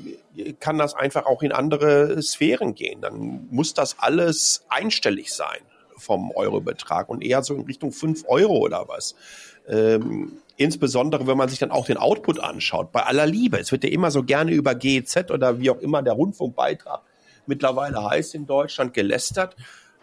kann 0.60 0.78
das 0.78 0.94
einfach 0.94 1.26
auch 1.26 1.42
in 1.42 1.52
andere 1.52 2.22
Sphären 2.22 2.76
gehen. 2.76 3.02
Dann 3.02 3.48
muss 3.50 3.74
das 3.74 3.98
alles 3.98 4.64
einstellig 4.70 5.34
sein 5.34 5.62
vom 6.02 6.32
Eurobetrag 6.32 7.10
und 7.10 7.24
eher 7.24 7.44
so 7.44 7.54
in 7.56 7.62
Richtung 7.62 7.92
5 7.92 8.26
Euro 8.28 8.58
oder 8.58 8.88
was. 8.88 9.16
Ähm, 9.68 10.34
insbesondere, 10.58 11.28
wenn 11.28 11.38
man 11.38 11.50
sich 11.50 11.60
dann 11.60 11.72
auch 11.72 11.86
den 11.86 11.98
Output 11.98 12.40
anschaut. 12.40 12.92
Bei 12.92 13.04
aller 13.04 13.26
Liebe, 13.26 13.60
es 13.60 13.72
wird 13.72 13.84
ja 13.84 13.90
immer 13.90 14.12
so 14.12 14.24
gerne 14.24 14.52
über 14.52 14.76
GEZ 14.76 15.32
oder 15.32 15.60
wie 15.60 15.70
auch 15.70 15.80
immer 15.80 16.02
der 16.02 16.14
Rundfunkbeitrag 16.14 17.02
mittlerweile 17.46 18.04
heißt 18.04 18.36
in 18.36 18.46
Deutschland 18.46 18.94
gelästert. 18.94 19.56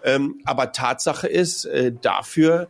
Ähm, 0.05 0.41
aber 0.45 0.73
Tatsache 0.73 1.27
ist, 1.27 1.65
äh, 1.65 1.93
dafür 1.93 2.69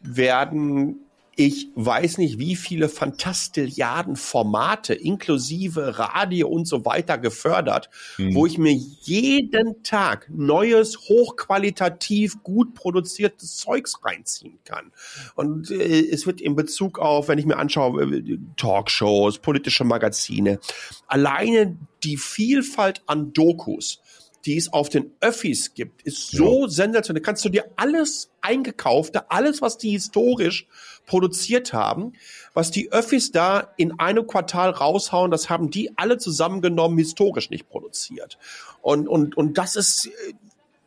werden 0.00 1.00
ich 1.40 1.68
weiß 1.74 2.18
nicht, 2.18 2.38
wie 2.38 2.54
viele 2.54 2.90
Fantastilliarden 2.90 4.16
Formate 4.16 4.92
inklusive 4.92 5.98
Radio 5.98 6.48
und 6.48 6.66
so 6.66 6.84
weiter 6.84 7.16
gefördert, 7.16 7.88
mhm. 8.18 8.34
wo 8.34 8.44
ich 8.44 8.58
mir 8.58 8.74
jeden 8.74 9.82
Tag 9.82 10.28
neues, 10.30 10.98
hochqualitativ 11.08 12.42
gut 12.42 12.74
produziertes 12.74 13.56
Zeugs 13.56 14.04
reinziehen 14.04 14.58
kann. 14.64 14.92
Und 15.34 15.70
äh, 15.70 16.10
es 16.10 16.26
wird 16.26 16.42
in 16.42 16.56
Bezug 16.56 16.98
auf, 16.98 17.28
wenn 17.28 17.38
ich 17.38 17.46
mir 17.46 17.56
anschaue, 17.56 18.02
äh, 18.02 18.38
Talkshows, 18.58 19.38
politische 19.38 19.84
Magazine, 19.84 20.60
alleine 21.06 21.78
die 22.04 22.18
Vielfalt 22.18 23.02
an 23.06 23.32
Dokus, 23.32 24.02
die 24.46 24.56
es 24.56 24.72
auf 24.72 24.88
den 24.88 25.12
Öffis 25.20 25.74
gibt, 25.74 26.02
ist 26.02 26.30
so 26.30 26.62
ja. 26.62 26.68
sensationell. 26.68 27.20
Da 27.20 27.26
kannst 27.26 27.44
du 27.44 27.48
dir 27.50 27.64
alles 27.76 28.30
eingekaufte, 28.40 29.30
alles, 29.30 29.60
was 29.60 29.78
die 29.78 29.90
historisch 29.90 30.66
produziert 31.06 31.72
haben, 31.72 32.12
was 32.54 32.70
die 32.70 32.92
Öffis 32.92 33.32
da 33.32 33.72
in 33.76 33.98
einem 33.98 34.26
Quartal 34.26 34.70
raushauen, 34.70 35.30
das 35.30 35.50
haben 35.50 35.70
die 35.70 35.96
alle 35.96 36.18
zusammengenommen 36.18 36.98
historisch 36.98 37.50
nicht 37.50 37.68
produziert. 37.68 38.38
Und, 38.80 39.08
und, 39.08 39.36
und 39.36 39.58
das 39.58 39.76
ist 39.76 40.06
äh, 40.06 40.32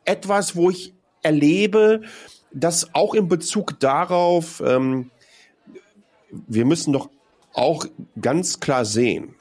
etwas, 0.05 0.55
wo 0.55 0.69
ich 0.69 0.93
erlebe, 1.21 2.01
dass 2.51 2.93
auch 2.93 3.13
in 3.13 3.27
Bezug 3.27 3.79
darauf, 3.79 4.61
ähm, 4.65 5.11
wir 6.29 6.65
müssen 6.65 6.93
doch 6.93 7.09
auch 7.53 7.85
ganz 8.19 8.59
klar 8.59 8.85
sehen, 8.85 9.35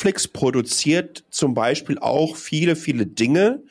Netflix 0.00 0.28
produziert 0.28 1.24
zum 1.28 1.52
Beispiel 1.52 1.98
auch 1.98 2.36
viele, 2.36 2.74
viele 2.74 3.04
Dinge, 3.06 3.62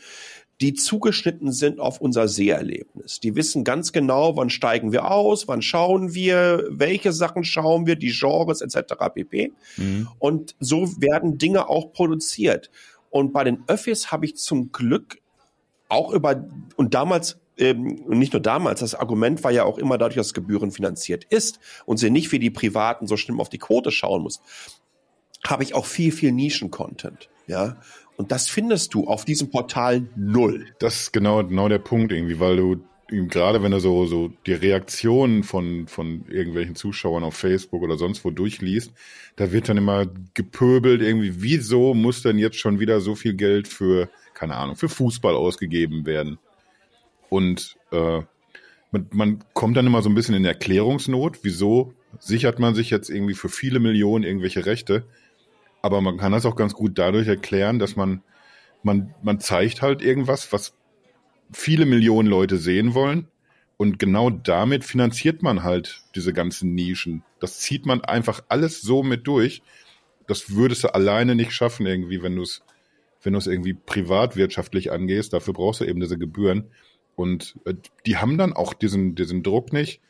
die 0.61 0.75
zugeschnitten 0.75 1.51
sind 1.51 1.79
auf 1.79 2.01
unser 2.01 2.27
Seherlebnis. 2.27 3.19
Die 3.19 3.35
wissen 3.35 3.63
ganz 3.63 3.93
genau, 3.93 4.37
wann 4.37 4.51
steigen 4.51 4.91
wir 4.91 5.09
aus, 5.09 5.47
wann 5.47 5.63
schauen 5.63 6.13
wir, 6.13 6.65
welche 6.69 7.13
Sachen 7.13 7.43
schauen 7.43 7.87
wir, 7.87 7.95
die 7.95 8.11
Genres 8.11 8.61
etc. 8.61 8.93
pp. 9.11 9.53
Mhm. 9.77 10.07
Und 10.19 10.55
so 10.59 11.01
werden 11.01 11.39
Dinge 11.39 11.67
auch 11.67 11.93
produziert. 11.93 12.69
Und 13.09 13.33
bei 13.33 13.43
den 13.43 13.63
Öffis 13.65 14.11
habe 14.11 14.25
ich 14.25 14.35
zum 14.35 14.71
Glück 14.71 15.17
auch 15.87 16.13
über, 16.13 16.45
und 16.75 16.93
damals 16.93 17.39
ähm, 17.57 18.03
und 18.05 18.19
nicht 18.19 18.33
nur 18.33 18.41
damals, 18.41 18.81
das 18.81 18.93
Argument 18.93 19.43
war 19.43 19.51
ja 19.51 19.63
auch 19.63 19.79
immer 19.79 19.97
dadurch, 19.97 20.15
dass 20.17 20.27
es 20.27 20.33
gebührenfinanziert 20.35 21.23
ist 21.23 21.59
und 21.85 21.97
sie 21.97 22.11
nicht 22.11 22.31
wie 22.31 22.39
die 22.39 22.51
Privaten 22.51 23.07
so 23.07 23.17
schlimm 23.17 23.41
auf 23.41 23.49
die 23.49 23.57
Quote 23.57 23.89
schauen 23.89 24.21
muss 24.21 24.41
habe 25.45 25.63
ich 25.63 25.73
auch 25.73 25.85
viel, 25.85 26.11
viel 26.11 26.31
Nischen-Content. 26.31 27.29
Ja. 27.47 27.77
Und 28.17 28.31
das 28.31 28.47
findest 28.49 28.93
du 28.93 29.07
auf 29.07 29.25
diesem 29.25 29.49
Portal 29.49 30.07
null. 30.15 30.67
Das 30.79 31.01
ist 31.01 31.13
genau, 31.13 31.43
genau 31.43 31.69
der 31.69 31.79
Punkt 31.79 32.11
irgendwie, 32.11 32.39
weil 32.39 32.57
du 32.57 32.83
gerade 33.09 33.63
wenn 33.63 33.71
du 33.71 33.79
so, 33.79 34.05
so 34.05 34.31
die 34.45 34.53
Reaktionen 34.53 35.43
von, 35.43 35.87
von 35.87 36.25
irgendwelchen 36.29 36.75
Zuschauern 36.75 37.23
auf 37.23 37.35
Facebook 37.35 37.81
oder 37.81 37.97
sonst 37.97 38.23
wo 38.23 38.29
durchliest, 38.29 38.91
da 39.35 39.51
wird 39.51 39.69
dann 39.69 39.77
immer 39.77 40.05
gepöbelt 40.33 41.01
irgendwie, 41.01 41.41
wieso 41.41 41.93
muss 41.93 42.21
denn 42.21 42.37
jetzt 42.37 42.57
schon 42.57 42.79
wieder 42.79 43.01
so 43.01 43.15
viel 43.15 43.33
Geld 43.33 43.67
für, 43.67 44.09
keine 44.33 44.55
Ahnung, 44.55 44.75
für 44.75 44.89
Fußball 44.89 45.35
ausgegeben 45.35 46.05
werden? 46.05 46.37
Und 47.29 47.77
äh, 47.91 48.21
man, 48.91 49.07
man 49.11 49.43
kommt 49.53 49.77
dann 49.77 49.87
immer 49.87 50.01
so 50.01 50.09
ein 50.09 50.15
bisschen 50.15 50.35
in 50.35 50.45
Erklärungsnot, 50.45 51.39
wieso 51.43 51.93
sichert 52.19 52.59
man 52.59 52.75
sich 52.75 52.89
jetzt 52.89 53.09
irgendwie 53.09 53.35
für 53.35 53.49
viele 53.49 53.79
Millionen 53.79 54.23
irgendwelche 54.23 54.65
Rechte. 54.65 55.05
Aber 55.81 56.01
man 56.01 56.17
kann 56.17 56.31
das 56.31 56.45
auch 56.45 56.55
ganz 56.55 56.73
gut 56.73 56.97
dadurch 56.97 57.27
erklären, 57.27 57.79
dass 57.79 57.95
man, 57.95 58.21
man, 58.83 59.13
man 59.21 59.39
zeigt 59.39 59.81
halt 59.81 60.01
irgendwas, 60.01 60.51
was 60.51 60.73
viele 61.51 61.85
Millionen 61.85 62.27
Leute 62.27 62.57
sehen 62.57 62.93
wollen. 62.93 63.27
Und 63.77 63.97
genau 63.97 64.29
damit 64.29 64.83
finanziert 64.83 65.41
man 65.41 65.63
halt 65.63 66.03
diese 66.13 66.33
ganzen 66.33 66.75
Nischen. 66.75 67.23
Das 67.39 67.59
zieht 67.59 67.85
man 67.85 68.01
einfach 68.01 68.43
alles 68.49 68.81
so 68.81 69.03
mit 69.03 69.25
durch. 69.25 69.61
Das 70.27 70.53
würdest 70.53 70.83
du 70.83 70.93
alleine 70.93 71.33
nicht 71.33 71.53
schaffen, 71.53 71.85
irgendwie, 71.85 72.21
wenn 72.21 72.35
du 72.35 72.41
es, 72.41 72.61
wenn 73.23 73.33
irgendwie 73.33 73.73
privatwirtschaftlich 73.73 74.91
angehst. 74.91 75.31
Dafür 75.31 75.53
brauchst 75.53 75.79
du 75.79 75.85
eben 75.85 76.01
diese 76.01 76.17
Gebühren. 76.17 76.65
Und 77.15 77.55
äh, 77.65 77.73
die 78.05 78.17
haben 78.17 78.37
dann 78.37 78.51
auch 78.53 78.73
diesen, 78.73 79.15
diesen 79.15 79.43
Druck 79.43 79.71
nicht. 79.71 80.01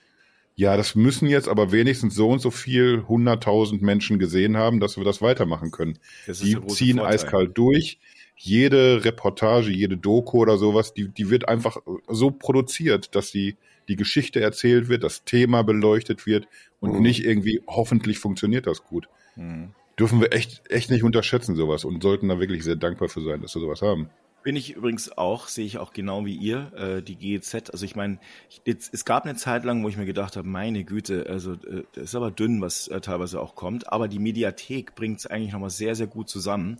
Ja, 0.60 0.76
das 0.76 0.94
müssen 0.94 1.30
jetzt 1.30 1.48
aber 1.48 1.72
wenigstens 1.72 2.16
so 2.16 2.28
und 2.28 2.40
so 2.40 2.52
viel 2.52 3.06
hunderttausend 3.08 3.82
Menschen 3.82 4.20
gesehen 4.20 4.58
haben, 4.58 4.82
dass 4.82 4.98
wir 4.98 5.06
das 5.06 5.22
weitermachen 5.22 5.72
können. 5.72 6.00
Das 6.28 6.40
die 6.40 6.58
ziehen 6.68 6.98
Vorteil. 6.98 7.16
eiskalt 7.16 7.58
durch. 7.58 7.98
Jede 8.36 9.06
Reportage, 9.06 9.72
jede 9.72 9.96
Doku 9.96 10.40
oder 10.40 10.58
sowas, 10.58 10.94
die, 10.94 11.08
die 11.08 11.30
wird 11.30 11.48
einfach 11.48 11.78
so 12.10 12.30
produziert, 12.32 13.16
dass 13.16 13.32
die, 13.32 13.56
die 13.88 13.96
Geschichte 13.96 14.42
erzählt 14.42 14.90
wird, 14.90 15.06
das 15.06 15.24
Thema 15.24 15.62
beleuchtet 15.62 16.26
wird 16.26 16.50
und 16.82 16.96
mhm. 16.96 17.04
nicht 17.04 17.24
irgendwie, 17.24 17.62
hoffentlich 17.66 18.20
funktioniert 18.20 18.68
das 18.68 18.84
gut. 18.84 19.08
Mhm. 19.38 19.70
Dürfen 19.98 20.20
wir 20.20 20.34
echt, 20.34 20.70
echt 20.70 20.92
nicht 20.92 21.06
unterschätzen, 21.06 21.56
sowas, 21.56 21.86
und 21.86 22.04
sollten 22.04 22.28
da 22.28 22.38
wirklich 22.38 22.66
sehr 22.66 22.76
dankbar 22.76 23.08
für 23.08 23.22
sein, 23.22 23.42
dass 23.42 23.56
wir 23.56 23.62
sowas 23.62 23.82
haben. 23.82 24.10
Bin 24.42 24.56
ich 24.56 24.76
übrigens 24.76 25.18
auch, 25.18 25.48
sehe 25.48 25.66
ich 25.66 25.78
auch 25.78 25.92
genau 25.92 26.26
wie 26.26 26.36
ihr, 26.36 26.72
äh, 26.74 27.02
die 27.02 27.16
GEZ. 27.16 27.72
Also 27.72 27.84
ich 27.84 27.96
meine, 27.96 28.20
es 28.66 29.04
gab 29.04 29.26
eine 29.26 29.36
Zeit 29.36 29.66
lang, 29.66 29.84
wo 29.84 29.90
ich 29.90 29.98
mir 29.98 30.06
gedacht 30.06 30.38
habe, 30.38 30.48
meine 30.48 30.86
Güte, 30.86 31.26
also 31.28 31.54
äh, 31.54 31.84
das 31.94 32.06
ist 32.06 32.16
aber 32.16 32.32
dünn, 32.32 32.62
was 32.62 32.88
äh, 32.88 33.02
teilweise 33.02 33.42
auch 33.42 33.56
kommt. 33.56 33.92
Aber 33.92 34.08
die 34.08 34.20
Mediathek 34.20 34.96
bringt 34.96 35.20
es 35.20 35.28
eigentlich 35.28 35.52
nochmal 35.52 35.70
sehr, 35.70 35.94
sehr 35.96 36.08
gut 36.08 36.30
zusammen. 36.30 36.78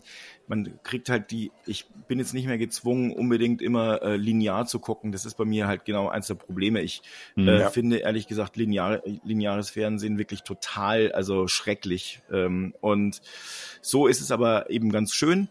Man 0.48 0.78
kriegt 0.82 1.10
halt 1.10 1.30
die, 1.30 1.52
ich 1.66 1.86
bin 2.08 2.18
jetzt 2.18 2.32
nicht 2.32 2.46
mehr 2.46 2.58
gezwungen, 2.58 3.12
unbedingt 3.12 3.60
immer 3.60 4.02
äh, 4.02 4.16
linear 4.16 4.66
zu 4.66 4.78
gucken. 4.78 5.12
Das 5.12 5.26
ist 5.26 5.36
bei 5.36 5.44
mir 5.44 5.66
halt 5.66 5.84
genau 5.84 6.08
eins 6.08 6.28
der 6.28 6.34
Probleme. 6.34 6.80
Ich 6.80 7.02
mhm. 7.36 7.48
äh, 7.48 7.60
ja. 7.60 7.70
finde 7.70 7.98
ehrlich 7.98 8.26
gesagt 8.26 8.56
linear, 8.56 9.02
lineares 9.22 9.70
Fernsehen 9.70 10.18
wirklich 10.18 10.42
total, 10.42 11.12
also 11.12 11.46
schrecklich. 11.46 12.22
Ähm, 12.32 12.74
und 12.80 13.20
so 13.82 14.06
ist 14.06 14.20
es 14.20 14.30
aber 14.30 14.70
eben 14.70 14.90
ganz 14.90 15.12
schön 15.12 15.48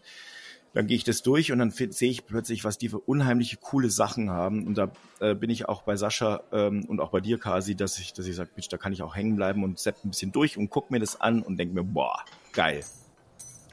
dann 0.72 0.86
gehe 0.86 0.96
ich 0.96 1.04
das 1.04 1.22
durch 1.22 1.50
und 1.50 1.58
dann 1.58 1.70
sehe 1.70 2.10
ich 2.10 2.26
plötzlich, 2.26 2.64
was 2.64 2.78
die 2.78 2.88
für 2.88 3.00
unheimliche 3.00 3.56
coole 3.56 3.90
Sachen 3.90 4.30
haben. 4.30 4.66
Und 4.66 4.78
da 4.78 4.92
äh, 5.18 5.34
bin 5.34 5.50
ich 5.50 5.68
auch 5.68 5.82
bei 5.82 5.96
Sascha 5.96 6.42
ähm, 6.52 6.84
und 6.84 7.00
auch 7.00 7.10
bei 7.10 7.20
dir, 7.20 7.38
Kasi, 7.38 7.74
dass 7.74 7.98
ich, 7.98 8.12
dass 8.12 8.26
ich 8.26 8.36
sage, 8.36 8.50
Mensch, 8.54 8.68
da 8.68 8.76
kann 8.76 8.92
ich 8.92 9.02
auch 9.02 9.16
hängen 9.16 9.34
bleiben 9.36 9.64
und 9.64 9.78
sepp 9.78 9.96
ein 10.04 10.10
bisschen 10.10 10.30
durch 10.30 10.56
und 10.56 10.70
guck 10.70 10.90
mir 10.90 11.00
das 11.00 11.20
an 11.20 11.42
und 11.42 11.56
denke 11.56 11.74
mir, 11.74 11.84
boah, 11.84 12.20
geil. 12.52 12.84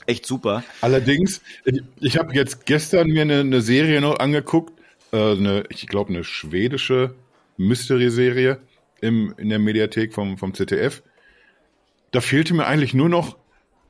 Echt 0.07 0.25
super. 0.25 0.63
Allerdings, 0.81 1.41
ich, 1.99 2.17
habe 2.17 2.33
jetzt 2.33 2.65
gestern 2.65 3.09
mir 3.09 3.23
eine, 3.23 3.41
eine 3.41 3.61
Serie 3.61 4.01
noch 4.01 4.17
angeguckt, 4.19 4.73
äh, 5.11 5.33
eine, 5.33 5.65
ich 5.69 5.85
glaube, 5.85 6.09
eine 6.09 6.23
schwedische 6.23 7.13
Mystery-Serie 7.57 8.59
im, 9.01 9.35
in 9.37 9.49
der 9.49 9.59
Mediathek 9.59 10.13
vom, 10.13 10.37
vom 10.37 10.53
ZDF. 10.53 11.03
Da 12.11 12.21
fehlte 12.21 12.53
mir 12.53 12.65
eigentlich 12.65 12.93
nur 12.93 13.09
noch 13.09 13.37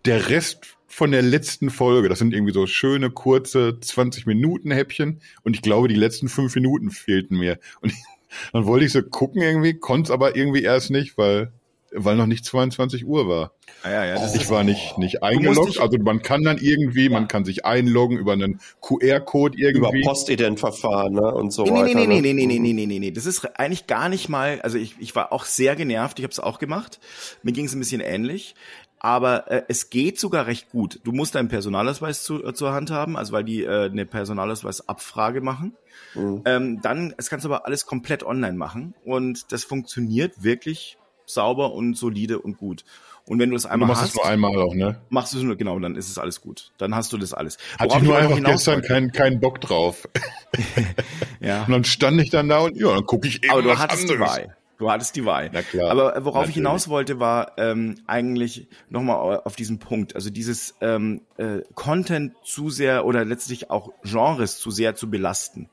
der 0.06 0.30
Rest 0.30 0.77
von 0.88 1.12
der 1.12 1.22
letzten 1.22 1.70
Folge. 1.70 2.10
Das 2.10 2.20
sind 2.20 2.34
irgendwie 2.34 2.54
so 2.54 2.66
schöne, 2.66 3.12
kurze 3.12 3.78
20-Minuten-Häppchen. 3.82 5.22
Und 5.44 5.56
ich 5.56 5.62
glaube, 5.62 5.88
die 5.88 5.96
letzten 5.96 6.30
fünf 6.30 6.56
Minuten 6.56 6.90
fehlten 6.90 7.38
mir. 7.38 7.60
Und 7.82 7.94
dann 8.54 8.66
wollte 8.66 8.86
ich 8.86 8.94
so 8.94 9.02
gucken 9.04 9.42
irgendwie, 9.42 9.74
konnte 9.74 10.08
es 10.08 10.12
aber 10.12 10.36
irgendwie 10.36 10.64
erst 10.64 10.90
nicht, 10.90 11.18
weil 11.18 11.52
weil 11.92 12.16
noch 12.16 12.26
nicht 12.26 12.46
22 12.46 13.06
Uhr 13.06 13.28
war. 13.28 13.54
Ah, 13.84 13.92
ja, 13.92 14.06
ja, 14.06 14.16
das 14.16 14.36
ich 14.36 14.50
war 14.50 14.64
nicht, 14.64 14.98
nicht 14.98 15.24
eingeloggt. 15.24 15.80
Also 15.80 15.98
man 16.00 16.22
kann 16.22 16.44
dann 16.44 16.58
irgendwie, 16.58 17.06
ja. 17.06 17.12
man 17.12 17.28
kann 17.28 17.46
sich 17.46 17.66
einloggen 17.66 18.18
über 18.18 18.34
einen 18.34 18.60
QR-Code 18.82 19.58
irgendwie. 19.58 20.00
Über 20.00 20.10
Postident-Verfahren 20.10 21.14
ne? 21.14 21.34
und 21.34 21.52
so 21.52 21.64
nee, 21.64 21.72
weiter. 21.72 21.96
Nee, 21.96 22.08
nee, 22.08 22.22
nee, 22.22 22.34
nee, 22.34 22.46
nee, 22.46 22.60
nee, 22.60 22.74
nee, 22.74 22.86
nee, 22.86 23.00
nee. 23.00 23.12
Das 23.12 23.26
ist 23.26 23.46
eigentlich 23.58 23.88
gar 23.88 24.10
nicht 24.10 24.30
mal, 24.30 24.60
also 24.62 24.78
ich, 24.78 24.96
ich 25.00 25.16
war 25.16 25.32
auch 25.32 25.46
sehr 25.46 25.76
genervt, 25.76 26.20
ich 26.20 26.24
habe 26.24 26.32
es 26.32 26.40
auch 26.40 26.60
gemacht. 26.60 27.00
Mir 27.44 27.54
ging 27.54 27.66
es 27.66 27.74
ein 27.74 27.80
bisschen 27.80 28.02
ähnlich 28.02 28.56
aber 29.00 29.52
äh, 29.52 29.64
es 29.68 29.90
geht 29.90 30.20
sogar 30.20 30.48
recht 30.48 30.70
gut. 30.70 31.00
Du 31.04 31.12
musst 31.12 31.36
deinen 31.36 31.50
Personalausweis 31.50 32.24
zu, 32.24 32.44
äh, 32.44 32.54
zur 32.54 32.74
Hand 32.74 32.92
haben, 32.92 33.18
also 33.18 33.34
weil 33.34 33.44
die 33.44 33.64
äh, 33.64 33.86
eine 33.86 34.06
Personalausweisabfrage 34.06 35.42
machen. 35.42 35.74
Mhm. 36.16 36.42
Ähm, 36.46 36.82
dann, 36.82 37.14
es 37.18 37.30
kannst 37.30 37.46
du 37.46 37.50
aber 37.50 37.66
alles 37.66 37.86
komplett 37.86 38.24
online 38.24 38.58
machen 38.58 38.94
und 39.04 39.52
das 39.52 39.64
funktioniert 39.64 40.44
wirklich 40.44 40.98
sauber 41.26 41.74
und 41.74 41.96
solide 41.96 42.40
und 42.40 42.58
gut. 42.58 42.84
Und 43.26 43.40
wenn 43.40 43.50
du 43.50 43.56
das 43.56 43.66
einmal 43.66 43.88
du 43.88 43.92
machst 43.92 44.04
hast, 44.04 44.10
es 44.12 44.16
nur 44.16 44.26
einmal 44.26 44.56
auch, 44.56 44.74
ne? 44.74 45.02
Machst 45.10 45.34
du 45.34 45.38
es 45.38 45.44
nur, 45.44 45.58
genau, 45.58 45.78
dann 45.80 45.96
ist 45.96 46.10
es 46.10 46.18
alles 46.18 46.40
gut. 46.40 46.72
Dann 46.78 46.96
hast 46.96 47.12
du 47.12 47.18
das 47.18 47.34
alles. 47.34 47.58
Hatte 47.78 47.98
ich 47.98 48.04
nur 48.04 48.18
einfach 48.18 48.42
gestern 48.42 48.82
keinen 48.82 49.12
keinen 49.12 49.42
Bock 49.42 49.60
drauf. 49.60 50.08
ja. 51.42 51.66
Und 51.66 51.72
dann 51.74 51.84
stand 51.84 52.22
ich 52.22 52.30
dann 52.30 52.48
da 52.48 52.60
und 52.60 52.78
ja, 52.78 52.94
dann 52.94 53.06
gucke 53.06 53.28
ich 53.28 53.44
eben 53.44 53.52
Aber 53.52 53.62
du 53.62 53.78
hattest 53.78 54.10
anderes. 54.10 54.34
die 54.34 54.48
Wahl. 54.48 54.57
Du 54.78 54.92
hattest 54.92 55.16
die 55.16 55.26
Wahl. 55.26 55.50
Na 55.52 55.64
klar. 55.64 55.90
Aber 55.90 56.14
worauf 56.24 56.36
natürlich. 56.36 56.50
ich 56.50 56.56
hinaus 56.56 56.88
wollte, 56.88 57.20
war 57.20 57.54
ähm, 57.58 57.96
eigentlich 58.06 58.68
nochmal 58.90 59.42
auf 59.44 59.56
diesen 59.56 59.80
Punkt. 59.80 60.16
Also 60.16 60.30
dieses 60.30 60.76
ähm, 60.82 61.22
äh, 61.38 61.62
Content 61.74 62.34
zu 62.44 62.70
sehr 62.70 63.06
oder 63.06 63.26
letztlich 63.26 63.72
auch 63.72 63.92
Genres 64.04 64.60
zu 64.60 64.70
sehr 64.70 64.96
zu 64.96 65.10
belasten. 65.10 65.70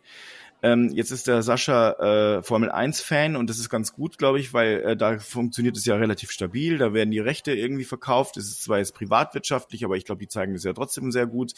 Ähm, 0.62 0.88
jetzt 0.94 1.10
ist 1.10 1.26
der 1.26 1.42
Sascha 1.42 2.38
äh, 2.38 2.42
Formel 2.42 2.70
1 2.70 3.02
Fan 3.02 3.36
und 3.36 3.50
das 3.50 3.58
ist 3.58 3.68
ganz 3.68 3.92
gut, 3.92 4.16
glaube 4.16 4.40
ich, 4.40 4.54
weil 4.54 4.80
äh, 4.80 4.96
da 4.96 5.18
funktioniert 5.18 5.76
es 5.76 5.84
ja 5.84 5.96
relativ 5.96 6.30
stabil. 6.30 6.78
Da 6.78 6.94
werden 6.94 7.10
die 7.10 7.18
Rechte 7.18 7.52
irgendwie 7.52 7.84
verkauft. 7.84 8.38
Es 8.38 8.46
ist 8.46 8.62
zwar 8.62 8.78
jetzt 8.78 8.94
privatwirtschaftlich, 8.94 9.84
aber 9.84 9.96
ich 9.98 10.06
glaube, 10.06 10.20
die 10.20 10.28
zeigen 10.28 10.54
das 10.54 10.64
ja 10.64 10.72
trotzdem 10.72 11.12
sehr 11.12 11.26
gut. 11.26 11.52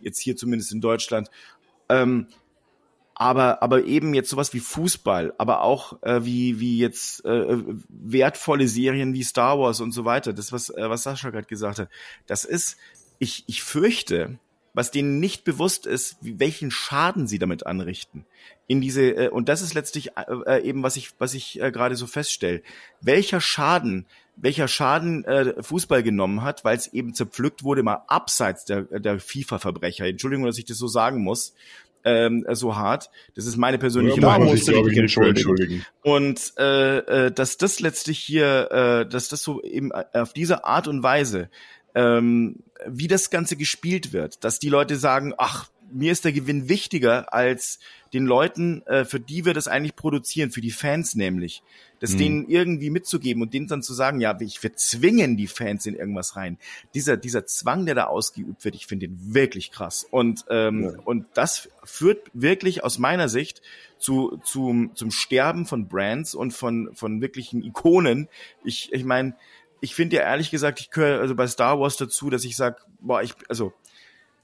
Jetzt 0.00 0.18
hier 0.18 0.36
zumindest 0.36 0.72
in 0.72 0.80
Deutschland. 0.80 1.30
Ähm, 1.88 2.26
aber 3.18 3.64
aber 3.64 3.84
eben 3.84 4.14
jetzt 4.14 4.30
sowas 4.30 4.54
wie 4.54 4.60
Fußball, 4.60 5.34
aber 5.38 5.62
auch 5.62 6.00
äh, 6.04 6.24
wie 6.24 6.60
wie 6.60 6.78
jetzt 6.78 7.24
äh, 7.24 7.58
wertvolle 7.88 8.68
Serien 8.68 9.12
wie 9.12 9.24
Star 9.24 9.58
Wars 9.58 9.80
und 9.80 9.90
so 9.90 10.04
weiter. 10.04 10.32
Das 10.32 10.52
was 10.52 10.70
äh, 10.70 10.88
was 10.88 11.02
Sascha 11.02 11.30
gerade 11.30 11.48
gesagt 11.48 11.80
hat, 11.80 11.88
das 12.28 12.44
ist 12.44 12.76
ich 13.18 13.42
ich 13.48 13.64
fürchte, 13.64 14.38
was 14.72 14.92
denen 14.92 15.18
nicht 15.18 15.42
bewusst 15.42 15.84
ist, 15.84 16.16
wie, 16.20 16.38
welchen 16.38 16.70
Schaden 16.70 17.26
sie 17.26 17.40
damit 17.40 17.66
anrichten. 17.66 18.24
In 18.68 18.80
diese 18.80 19.10
äh, 19.10 19.28
und 19.30 19.48
das 19.48 19.62
ist 19.62 19.74
letztlich 19.74 20.16
äh, 20.16 20.22
äh 20.46 20.62
eben 20.62 20.84
was 20.84 20.96
ich 20.96 21.10
was 21.18 21.34
ich 21.34 21.60
äh, 21.60 21.72
gerade 21.72 21.96
so 21.96 22.06
feststelle. 22.06 22.62
Welcher 23.00 23.40
Schaden 23.40 24.06
welcher 24.40 24.68
Schaden 24.68 25.24
äh, 25.24 25.60
Fußball 25.60 26.04
genommen 26.04 26.42
hat, 26.42 26.64
weil 26.64 26.76
es 26.76 26.86
eben 26.92 27.12
zerpflückt 27.12 27.64
wurde, 27.64 27.82
mal 27.82 28.04
abseits 28.06 28.64
der, 28.64 28.82
der 28.82 29.18
FIFA-Verbrecher. 29.18 30.06
Entschuldigung, 30.06 30.46
dass 30.46 30.58
ich 30.58 30.64
das 30.64 30.78
so 30.78 30.86
sagen 30.86 31.24
muss 31.24 31.54
ähm, 32.04 32.44
so 32.52 32.76
hart. 32.76 33.10
Das 33.34 33.46
ist 33.46 33.56
meine 33.56 33.78
persönliche 33.78 34.20
ja, 34.20 34.26
Meinung. 34.26 34.48
Musst 34.48 34.68
du 34.68 34.82
dich 34.82 34.98
entschuldigen. 34.98 35.84
Und 36.02 36.52
äh, 36.58 36.98
äh, 36.98 37.30
dass 37.32 37.56
das 37.56 37.80
letztlich 37.80 38.18
hier, 38.18 38.70
äh, 38.70 39.08
dass 39.08 39.28
das 39.28 39.42
so 39.42 39.62
eben 39.62 39.92
auf 39.92 40.32
diese 40.32 40.64
Art 40.64 40.88
und 40.88 41.02
Weise, 41.02 41.50
ähm, 41.94 42.56
wie 42.86 43.08
das 43.08 43.30
Ganze 43.30 43.56
gespielt 43.56 44.12
wird, 44.12 44.44
dass 44.44 44.58
die 44.58 44.68
Leute 44.68 44.96
sagen, 44.96 45.34
ach, 45.36 45.68
mir 45.90 46.12
ist 46.12 46.24
der 46.24 46.32
Gewinn 46.32 46.68
wichtiger 46.68 47.32
als 47.32 47.78
den 48.12 48.26
Leuten, 48.26 48.82
äh, 48.86 49.04
für 49.04 49.20
die 49.20 49.44
wir 49.44 49.54
das 49.54 49.68
eigentlich 49.68 49.96
produzieren, 49.96 50.50
für 50.50 50.60
die 50.60 50.70
Fans 50.70 51.14
nämlich 51.14 51.62
das 52.00 52.12
mhm. 52.12 52.18
denen 52.18 52.48
irgendwie 52.48 52.90
mitzugeben 52.90 53.42
und 53.42 53.54
denen 53.54 53.66
dann 53.66 53.82
zu 53.82 53.94
sagen, 53.94 54.20
ja, 54.20 54.38
ich 54.40 54.62
wir 54.62 54.74
zwingen 54.74 55.36
die 55.36 55.46
Fans 55.46 55.86
in 55.86 55.94
irgendwas 55.94 56.36
rein. 56.36 56.58
Dieser, 56.94 57.16
dieser 57.16 57.46
Zwang, 57.46 57.86
der 57.86 57.94
da 57.94 58.04
ausgeübt 58.04 58.64
wird, 58.64 58.74
ich 58.74 58.86
finde 58.86 59.06
ihn 59.06 59.18
wirklich 59.34 59.70
krass. 59.70 60.06
Und, 60.10 60.44
ähm, 60.50 60.84
ja. 60.84 60.90
und 61.04 61.26
das 61.34 61.68
führt 61.84 62.30
wirklich 62.32 62.84
aus 62.84 62.98
meiner 62.98 63.28
Sicht 63.28 63.62
zu, 63.98 64.38
zum, 64.44 64.94
zum 64.94 65.10
Sterben 65.10 65.66
von 65.66 65.88
Brands 65.88 66.34
und 66.34 66.52
von, 66.52 66.90
von 66.94 67.20
wirklichen 67.20 67.62
Ikonen. 67.62 68.28
Ich, 68.64 68.92
ich 68.92 69.04
meine, 69.04 69.34
ich 69.80 69.94
finde 69.94 70.16
ja 70.16 70.22
ehrlich 70.22 70.50
gesagt, 70.50 70.80
ich 70.80 70.90
gehöre 70.90 71.20
also 71.20 71.34
bei 71.34 71.46
Star 71.46 71.80
Wars 71.80 71.96
dazu, 71.96 72.30
dass 72.30 72.44
ich 72.44 72.56
sage, 72.56 72.76
boah, 73.00 73.22
ich, 73.22 73.34
also 73.48 73.72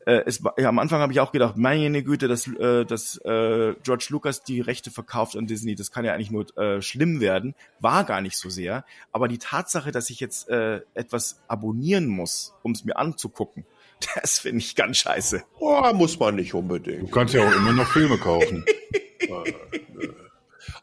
äh, 0.07 0.22
es, 0.26 0.42
ja, 0.59 0.68
am 0.68 0.78
Anfang 0.78 1.00
habe 1.00 1.12
ich 1.12 1.20
auch 1.20 1.32
gedacht, 1.32 1.57
meine 1.57 2.02
Güte, 2.02 2.28
dass, 2.28 2.46
äh, 2.46 2.84
dass 2.84 3.16
äh, 3.24 3.74
George 3.82 4.07
Lucas 4.11 4.42
die 4.42 4.61
Rechte 4.61 4.90
verkauft 4.90 5.36
an 5.36 5.46
Disney, 5.46 5.74
das 5.74 5.90
kann 5.90 6.05
ja 6.05 6.14
eigentlich 6.14 6.30
nur 6.30 6.57
äh, 6.59 6.82
schlimm 6.82 7.20
werden. 7.20 7.55
War 7.80 8.05
gar 8.05 8.20
nicht 8.20 8.36
so 8.36 8.50
sehr. 8.50 8.84
Aber 9.12 9.28
die 9.28 9.38
Tatsache, 9.38 9.92
dass 9.92 10.11
ich 10.11 10.20
jetzt 10.20 10.48
äh, 10.48 10.80
etwas 10.94 11.42
abonnieren 11.48 12.07
muss, 12.07 12.55
um 12.62 12.72
es 12.72 12.84
mir 12.84 12.96
anzugucken, 12.96 13.64
das 14.14 14.38
finde 14.40 14.59
ich 14.59 14.76
ganz 14.76 14.98
scheiße. 14.98 15.42
Oh, 15.59 15.92
muss 15.94 16.18
man 16.18 16.36
nicht 16.36 16.55
unbedingt. 16.55 17.02
Du 17.02 17.09
kannst 17.09 17.34
ja 17.34 17.46
auch 17.46 17.57
immer 17.57 17.72
noch 17.72 17.86
Filme 17.86 18.18
kaufen. 18.18 18.64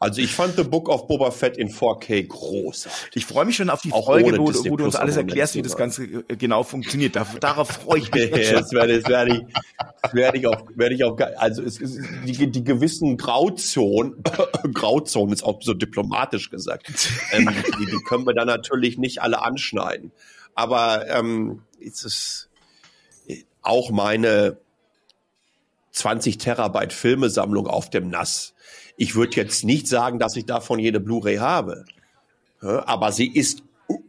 Also 0.02 0.20
ich 0.20 0.34
fand 0.34 0.56
The 0.56 0.64
Book 0.64 0.88
of 0.88 1.06
Boba 1.06 1.30
Fett 1.30 1.56
in 1.56 1.68
4K 1.68 2.26
großartig. 2.26 3.10
Ich 3.14 3.24
freue 3.24 3.44
mich 3.44 3.54
schon 3.54 3.70
auf 3.70 3.82
die 3.82 3.92
Auch 3.92 4.06
Folge, 4.06 4.36
wo, 4.36 4.46
wo 4.46 4.76
du 4.76 4.84
uns 4.84 4.96
alles 4.96 5.16
erklärst, 5.16 5.54
wie 5.54 5.62
das? 5.62 5.76
Ganze 5.76 6.02
äh, 6.02 6.36
genau 6.36 6.64
funktioniert. 6.64 7.14
Da, 7.14 7.24
darauf 7.38 7.68
freue 7.68 8.00
ich 8.00 8.12
mich 8.12 8.30
das 8.50 8.72
werde, 8.72 9.00
das 9.00 9.08
werde 9.08 9.36
ich, 9.36 9.54
das 10.02 10.12
werde 10.12 10.38
ich 10.38 10.46
auf, 10.48 10.64
werde 10.74 10.94
ich 10.96 11.04
auf, 11.04 11.20
also 11.36 11.62
es 11.62 11.80
ist 11.80 12.00
die, 12.26 12.50
die 12.50 12.64
gewissen 12.64 13.16
Grauzonen, 13.16 14.24
Grauzonen 14.74 15.32
ist 15.32 15.44
auch 15.44 15.62
so 15.62 15.72
diplomatisch 15.72 16.50
gesagt, 16.50 16.90
ähm, 17.30 17.48
die, 17.78 17.86
die 17.86 17.98
können 17.98 18.26
wir 18.26 18.34
dann 18.34 18.48
natürlich 18.48 18.98
nicht 18.98 19.22
alle 19.22 19.40
anschneiden. 19.40 20.10
Aber 20.56 21.08
ähm, 21.10 21.62
es 21.80 22.02
ist 22.02 22.48
auch 23.62 23.92
meine 23.92 24.56
20 25.92 26.38
Terabyte 26.38 26.92
Filmesammlung 26.92 27.68
auf 27.68 27.88
dem 27.88 28.08
NAS. 28.08 28.54
Ich 28.96 29.14
würde 29.14 29.36
jetzt 29.36 29.64
nicht 29.64 29.88
sagen, 29.88 30.18
dass 30.18 30.36
ich 30.36 30.46
davon 30.46 30.78
jede 30.78 31.00
Blu-ray 31.00 31.36
habe, 31.36 31.84
aber 32.60 33.12
sie 33.12 33.26
ist 33.26 33.62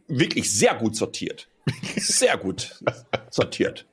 wirklich 0.08 0.50
sehr 0.52 0.74
gut 0.74 0.96
sortiert. 0.96 1.48
Sehr 1.96 2.36
gut 2.36 2.78
sortiert. 3.30 3.86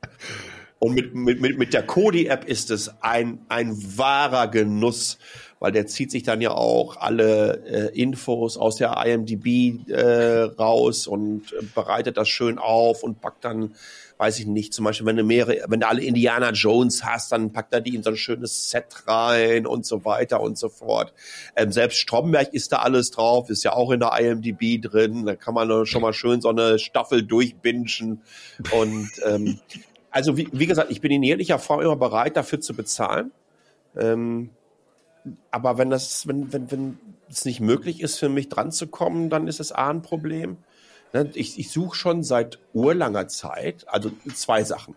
Und 0.78 0.94
mit, 0.94 1.14
mit, 1.14 1.40
mit, 1.40 1.58
mit 1.58 1.72
der 1.72 1.86
Kodi-App 1.86 2.44
ist 2.44 2.70
es 2.70 2.90
ein, 3.02 3.38
ein 3.48 3.76
wahrer 3.96 4.48
Genuss, 4.48 5.18
weil 5.58 5.70
der 5.70 5.86
zieht 5.86 6.10
sich 6.10 6.24
dann 6.24 6.40
ja 6.40 6.50
auch 6.50 6.96
alle 6.96 7.64
äh, 7.92 7.98
Infos 7.98 8.56
aus 8.56 8.76
der 8.76 8.96
IMDb 9.06 9.88
äh, 9.88 10.40
raus 10.58 11.06
und 11.06 11.52
äh, 11.52 11.64
bereitet 11.74 12.16
das 12.16 12.28
schön 12.28 12.58
auf 12.58 13.04
und 13.04 13.20
packt 13.20 13.44
dann, 13.44 13.74
weiß 14.22 14.38
ich 14.38 14.46
nicht, 14.46 14.72
zum 14.72 14.84
Beispiel, 14.84 15.04
wenn 15.04 15.16
du 15.16 15.24
mehrere, 15.24 15.64
wenn 15.66 15.80
du 15.80 15.88
alle 15.88 16.00
Indiana 16.00 16.52
Jones 16.52 17.04
hast, 17.04 17.32
dann 17.32 17.52
packt 17.52 17.72
er 17.72 17.80
die 17.80 17.96
in 17.96 18.04
so 18.04 18.10
ein 18.10 18.16
schönes 18.16 18.70
Set 18.70 19.08
rein 19.08 19.66
und 19.66 19.84
so 19.84 20.04
weiter 20.04 20.40
und 20.40 20.56
so 20.56 20.68
fort. 20.68 21.12
Ähm, 21.56 21.72
selbst 21.72 21.98
Stromberg 21.98 22.54
ist 22.54 22.70
da 22.70 22.76
alles 22.76 23.10
drauf, 23.10 23.50
ist 23.50 23.64
ja 23.64 23.72
auch 23.72 23.90
in 23.90 23.98
der 23.98 24.16
IMDb 24.20 24.80
drin, 24.80 25.26
da 25.26 25.34
kann 25.34 25.54
man 25.54 25.86
schon 25.86 26.02
mal 26.02 26.12
schön 26.12 26.40
so 26.40 26.50
eine 26.50 26.78
Staffel 26.78 27.24
durchbingen 27.24 28.22
und 28.70 29.10
ähm, 29.26 29.58
also 30.12 30.36
wie, 30.36 30.48
wie 30.52 30.66
gesagt, 30.66 30.92
ich 30.92 31.00
bin 31.00 31.10
in 31.10 31.24
jeglicher 31.24 31.58
Form 31.58 31.80
immer 31.80 31.96
bereit, 31.96 32.36
dafür 32.36 32.60
zu 32.60 32.74
bezahlen. 32.74 33.32
Ähm, 33.96 34.50
aber 35.50 35.78
wenn 35.78 35.90
das, 35.90 36.28
wenn, 36.28 36.52
wenn, 36.52 36.70
wenn 36.70 36.98
es 37.28 37.44
nicht 37.44 37.58
möglich 37.58 38.00
ist, 38.00 38.20
für 38.20 38.28
mich 38.28 38.48
dran 38.48 38.70
zu 38.70 38.86
kommen, 38.86 39.30
dann 39.30 39.48
ist 39.48 39.58
es 39.58 39.72
A 39.72 39.90
ein 39.90 40.02
Problem. 40.02 40.58
Ne, 41.12 41.30
Ich, 41.34 41.58
ich 41.58 41.70
suche 41.70 41.96
schon 41.96 42.22
seit 42.22 42.58
urlanger 42.72 43.28
Zeit, 43.28 43.86
also 43.88 44.10
zwei 44.34 44.64
Sachen. 44.64 44.94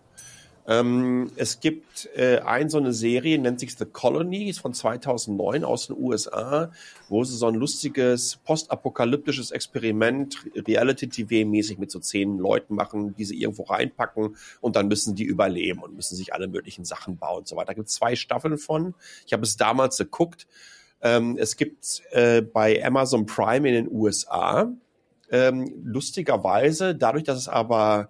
Ähm, 0.67 1.31
es 1.35 1.59
gibt 1.59 2.09
äh, 2.15 2.39
ein 2.39 2.69
so 2.69 2.79
eine 2.79 2.91
Serie, 2.91 3.37
nennt 3.37 3.59
sich 3.59 3.77
The 3.77 3.85
Colony, 3.85 4.49
ist 4.49 4.59
von 4.59 4.73
2009 4.73 5.63
aus 5.63 5.87
den 5.87 5.95
USA, 5.95 6.71
wo 7.07 7.23
sie 7.23 7.37
so 7.37 7.45
ein 7.45 7.53
lustiges 7.53 8.37
postapokalyptisches 8.37 9.51
Experiment 9.51 10.37
Reality-TV-mäßig 10.55 11.77
mit 11.77 11.91
so 11.91 11.99
zehn 11.99 12.39
Leuten 12.39 12.73
machen, 12.73 13.13
die 13.15 13.25
sie 13.25 13.39
irgendwo 13.39 13.63
reinpacken 13.63 14.37
und 14.59 14.75
dann 14.75 14.87
müssen 14.87 15.13
die 15.13 15.25
überleben 15.25 15.83
und 15.83 15.95
müssen 15.95 16.15
sich 16.15 16.33
alle 16.33 16.47
möglichen 16.47 16.83
Sachen 16.83 17.17
bauen 17.17 17.39
und 17.39 17.47
so 17.47 17.55
weiter. 17.55 17.67
Da 17.67 17.73
gibt 17.73 17.89
es 17.89 17.95
zwei 17.95 18.15
Staffeln 18.15 18.57
von. 18.57 18.95
Ich 19.27 19.33
habe 19.33 19.43
es 19.43 19.57
damals 19.57 19.97
geguckt. 19.97 20.47
Ähm, 21.01 21.37
es 21.37 21.57
gibt 21.57 22.01
äh, 22.11 22.41
bei 22.41 22.83
Amazon 22.83 23.27
Prime 23.27 23.67
in 23.67 23.75
den 23.75 23.91
USA 23.91 24.73
ähm, 25.31 25.81
lustigerweise, 25.83 26.95
dadurch, 26.95 27.23
dass 27.23 27.37
es 27.37 27.47
aber 27.47 28.09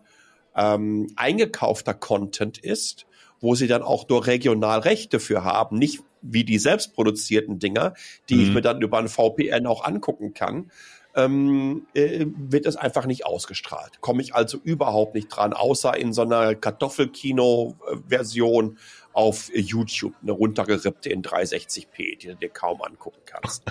ähm, 0.56 1.08
eingekaufter 1.16 1.94
Content 1.94 2.58
ist, 2.58 3.06
wo 3.40 3.56
sie 3.56 3.68
dann 3.68 3.84
auch 3.84 4.08
nur 4.08 4.28
regional 4.28 4.80
Rechte 4.80 5.20
für 5.20 5.44
haben, 5.44 5.78
nicht 5.78 6.02
wie 6.22 6.44
die 6.44 6.58
selbstproduzierten 6.58 7.60
Dinger, 7.60 7.94
die 8.30 8.42
ich 8.42 8.48
Mhm. 8.50 8.56
mir 8.56 8.62
dann 8.62 8.82
über 8.82 8.98
ein 8.98 9.08
VPN 9.08 9.68
auch 9.68 9.84
angucken 9.84 10.34
kann, 10.34 10.72
ähm, 11.16 11.88
äh, 11.94 12.26
wird 12.36 12.66
es 12.66 12.76
einfach 12.76 13.06
nicht 13.06 13.26
ausgestrahlt. 13.26 14.02
Komme 14.02 14.22
ich 14.22 14.36
also 14.36 14.58
überhaupt 14.58 15.16
nicht 15.16 15.30
dran, 15.30 15.54
außer 15.54 15.96
in 15.98 16.12
so 16.14 16.24
einer 16.24 16.56
Kartoffelkino-Version 16.56 18.78
auf 19.14 19.50
YouTube, 19.54 20.14
eine 20.22 20.34
runtergerippte 20.34 21.10
in 21.10 21.24
360p, 21.24 22.18
die 22.20 22.28
du 22.28 22.36
dir 22.36 22.50
kaum 22.50 22.82
angucken 22.82 23.22
kannst. 23.26 23.64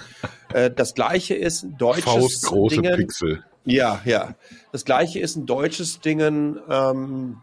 äh, 0.54 0.70
das 0.70 0.94
gleiche 0.94 1.34
ist 1.34 1.64
ein 1.64 1.76
deutsches 1.76 2.04
Faustgroße 2.04 2.76
Dingen, 2.76 2.96
Pixel. 2.96 3.44
ja, 3.64 4.00
ja. 4.06 4.36
Das 4.72 4.86
gleiche 4.86 5.20
ist 5.20 5.36
ein 5.36 5.44
deutsches 5.44 6.00
Dingen, 6.00 6.58
ähm, 6.68 7.42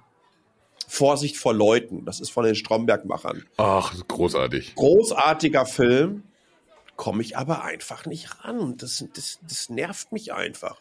Vorsicht 0.87 1.37
vor 1.37 1.53
Leuten. 1.53 2.03
Das 2.03 2.19
ist 2.19 2.31
von 2.31 2.43
den 2.43 2.55
Stromberg-Machern. 2.55 3.45
Ach, 3.55 3.93
großartig. 4.09 4.75
Großartiger 4.75 5.65
Film, 5.65 6.23
komme 7.01 7.23
ich 7.23 7.35
aber 7.35 7.63
einfach 7.63 8.05
nicht 8.05 8.45
ran. 8.45 8.75
Das, 8.77 9.03
das, 9.15 9.39
das 9.49 9.69
nervt 9.69 10.11
mich 10.11 10.33
einfach. 10.33 10.79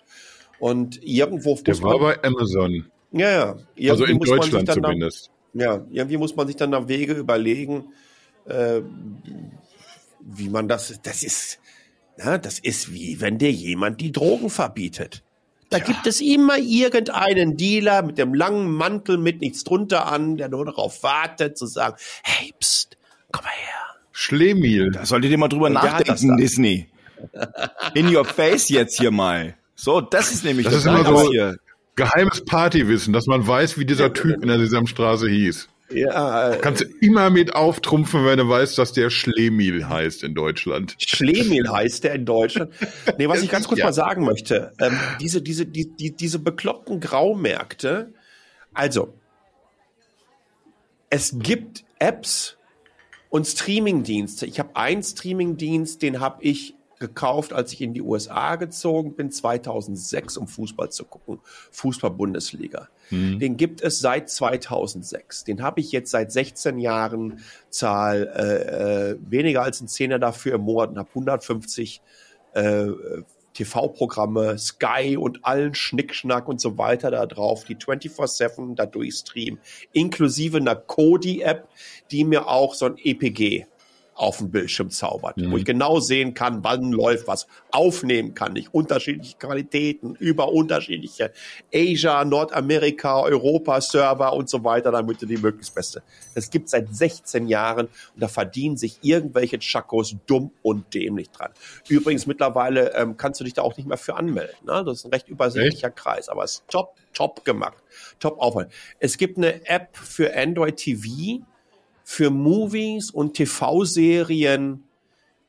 Und 0.59 1.03
irgendwo 1.03 1.55
Der 1.55 1.81
war 1.81 1.93
man, 1.99 2.01
bei 2.03 2.23
Amazon. 2.23 2.91
ja, 3.11 3.31
ja, 3.31 3.57
irgendwie 3.75 3.91
Also 3.91 4.05
in 4.05 4.19
muss 4.19 4.29
man 4.29 4.43
sich 4.43 4.51
Deutschland 4.51 4.85
zumindest. 4.85 5.31
ja, 5.55 5.87
irgendwie 5.89 6.19
muss 6.19 6.37
man 6.37 6.47
sich 6.47 6.57
dann 6.57 6.69
nach 6.69 6.89
Wege 6.89 7.15
überlegen, 7.15 7.95
äh, 8.45 8.83
wie 10.21 10.51
man 10.51 10.69
das, 10.69 11.01
das 11.03 11.23
ist, 11.23 11.59
na, 12.19 12.37
das 12.37 12.59
ist 12.59 12.93
wie, 12.93 13.23
wenn 13.23 13.39
dir 13.39 13.51
jemand 13.51 14.03
die 14.03 14.13
Drogen 14.13 14.51
verbietet. 14.51 15.23
Da 15.71 15.79
gibt 15.79 16.07
es 16.07 16.21
immer 16.21 16.59
irgendeinen 16.59 17.57
Dealer 17.57 18.03
mit 18.03 18.19
dem 18.19 18.35
langen 18.35 18.71
Mantel 18.71 19.17
mit 19.17 19.41
nichts 19.41 19.65
drunter 19.65 20.13
an, 20.13 20.37
der 20.37 20.51
nur 20.51 20.67
darauf 20.67 21.03
wartet, 21.03 21.57
zu 21.57 21.65
sagen, 21.65 21.97
hey, 22.23 22.53
pst, 22.61 22.99
komm 23.33 23.43
mal 23.45 23.53
her. 23.53 23.80
Schlemiel. 24.21 24.91
Da 24.91 25.07
solltet 25.07 25.31
ihr 25.31 25.39
mal 25.39 25.49
drüber 25.49 25.67
Und 25.67 25.75
das 25.75 25.85
nachdenken? 25.85 26.37
Disney. 26.37 26.89
In 27.95 28.15
your 28.15 28.25
face 28.25 28.69
jetzt 28.69 28.99
hier 28.99 29.11
mal. 29.11 29.55
So, 29.75 30.01
das 30.03 30.31
ist 30.33 30.45
nämlich 30.45 30.67
Das 30.67 30.75
ist 30.77 30.85
Geile 30.85 31.01
immer 31.09 31.19
so- 31.25 31.31
hier. 31.33 31.57
Geheimes 31.97 32.45
Partywissen, 32.45 33.13
dass 33.13 33.27
man 33.27 33.47
weiß, 33.47 33.79
wie 33.79 33.85
dieser 33.85 34.13
Typ 34.13 34.43
in 34.43 34.49
der 34.49 34.59
Sesamstraße 34.59 35.29
hieß. 35.29 35.69
Ja, 35.93 36.53
äh, 36.53 36.59
Kannst 36.59 36.83
du 36.83 36.85
immer 37.01 37.31
mit 37.31 37.55
auftrumpfen, 37.55 38.25
wenn 38.25 38.39
du 38.39 38.49
weißt, 38.49 38.79
dass 38.79 38.93
der 38.93 39.11
Schlemiel 39.11 39.89
heißt 39.89 40.23
in 40.23 40.35
Deutschland. 40.35 40.95
Schlemil 40.99 41.69
heißt 41.69 42.05
der 42.05 42.15
in 42.15 42.25
Deutschland. 42.27 42.73
Nee, 43.19 43.29
was 43.29 43.43
ich 43.43 43.51
ganz 43.51 43.67
kurz 43.67 43.81
Ja. 43.81 43.87
mal 43.87 43.93
sagen 43.93 44.25
möchte, 44.25 44.73
ähm, 44.81 44.99
diese, 45.21 45.43
diese, 45.43 45.67
die, 45.67 45.91
die, 45.99 46.13
diese 46.15 46.39
bekloppten 46.39 47.01
Graumärkte, 47.01 48.13
also, 48.73 49.15
es 51.11 51.35
gibt 51.39 51.85
Apps 51.99 52.57
und 53.31 53.47
Streamingdienste. 53.47 54.45
Ich 54.45 54.59
habe 54.59 54.77
einen 54.77 55.03
Streamingdienst, 55.03 56.03
den 56.03 56.21
habe 56.21 56.43
ich 56.43 56.75
gekauft, 56.99 57.55
als 57.55 57.73
ich 57.73 57.81
in 57.81 57.95
die 57.95 58.03
USA 58.03 58.57
gezogen 58.57 59.15
bin, 59.15 59.31
2006, 59.31 60.37
um 60.37 60.47
Fußball 60.47 60.91
zu 60.91 61.05
gucken. 61.05 61.41
Fußball-Bundesliga. 61.71 62.89
Den 63.41 63.57
gibt 63.57 63.81
es 63.83 63.99
seit 63.99 64.31
2006. 64.31 65.43
Den 65.45 65.63
habe 65.63 65.81
ich 65.81 65.91
jetzt 65.91 66.13
seit 66.13 66.31
16 66.31 66.79
Jahren, 66.79 67.41
zahl 67.69 68.29
äh, 68.37 69.11
äh, 69.13 69.19
weniger 69.21 69.63
als 69.63 69.81
ein 69.81 69.89
Zehner 69.89 70.21
dafür 70.21 70.55
im 70.55 70.61
Monat 70.61 70.91
und 70.91 70.99
habe 70.99 71.09
150 71.09 72.03
äh, 72.55 72.87
TV-Programme, 73.55 74.59
Sky 74.59 75.17
und 75.17 75.45
allen 75.45 75.75
Schnickschnack 75.75 76.49
und 76.49 76.61
so 76.61 76.79
weiter 76.79 77.11
da 77.11 77.27
drauf, 77.27 77.65
die 77.65 77.77
24-7 77.77 78.75
da 78.75 78.87
durchstreamen, 78.87 79.61
inklusive 79.93 80.59
einer 80.59 80.77
Kodi-App, 80.77 81.69
die 82.11 82.25
mir 82.25 82.49
auch 82.49 82.75
so 82.75 82.87
ein 82.87 82.97
EPG 82.99 83.67
auf 84.21 84.37
dem 84.37 84.51
Bildschirm 84.51 84.91
zaubert, 84.91 85.37
wo 85.39 85.57
ich 85.57 85.65
genau 85.65 85.99
sehen 85.99 86.35
kann, 86.35 86.63
wann 86.63 86.93
läuft 86.93 87.27
was, 87.27 87.47
aufnehmen 87.71 88.35
kann 88.35 88.55
ich, 88.55 88.75
unterschiedliche 88.75 89.39
Qualitäten 89.39 90.15
über 90.17 90.53
unterschiedliche 90.53 91.33
Asia, 91.73 92.23
Nordamerika, 92.27 93.23
Europa 93.23 93.81
Server 93.81 94.35
und 94.35 94.51
so 94.51 94.63
weiter, 94.63 94.93
damit 94.93 95.23
du 95.23 95.27
die 95.27 95.39
möglichst 95.39 95.75
beste. 95.75 96.03
Das 96.35 96.51
gibt 96.51 96.69
seit 96.69 96.95
16 96.95 97.49
Jahren 97.49 97.87
und 97.87 98.21
da 98.21 98.29
verdienen 98.29 98.77
sich 98.77 98.99
irgendwelche 99.01 99.59
Chakos 99.59 100.15
dumm 100.27 100.51
und 100.61 100.93
dämlich 100.93 101.31
dran. 101.31 101.53
Übrigens 101.89 102.27
mittlerweile 102.27 102.95
ähm, 102.95 103.17
kannst 103.17 103.41
du 103.41 103.45
dich 103.45 103.55
da 103.55 103.63
auch 103.63 103.79
nicht 103.79 103.89
mehr 103.89 103.97
für 103.97 104.17
anmelden. 104.17 104.55
Ne? 104.67 104.85
Das 104.85 104.99
ist 104.99 105.05
ein 105.07 105.13
recht 105.13 105.29
übersichtlicher 105.29 105.91
Kreis, 105.91 106.29
aber 106.29 106.45
es 106.45 106.57
ist 106.57 106.65
top, 106.69 106.95
top 107.15 107.43
gemacht, 107.47 107.83
top 108.19 108.39
aufwand. 108.39 108.71
Es 108.99 109.17
gibt 109.17 109.39
eine 109.39 109.67
App 109.67 109.97
für 109.97 110.37
Android 110.37 110.77
TV, 110.77 111.41
für 112.11 112.31
Movies 112.31 113.13
und 113.13 113.35
TV-Serien, 113.35 114.83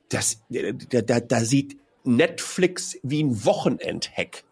das, 0.09 0.43
da, 0.49 1.01
da, 1.01 1.19
da 1.19 1.39
sieht 1.39 1.75
Netflix 2.03 2.99
wie 3.01 3.23
ein 3.23 3.43
Wochenendhack 3.45 4.43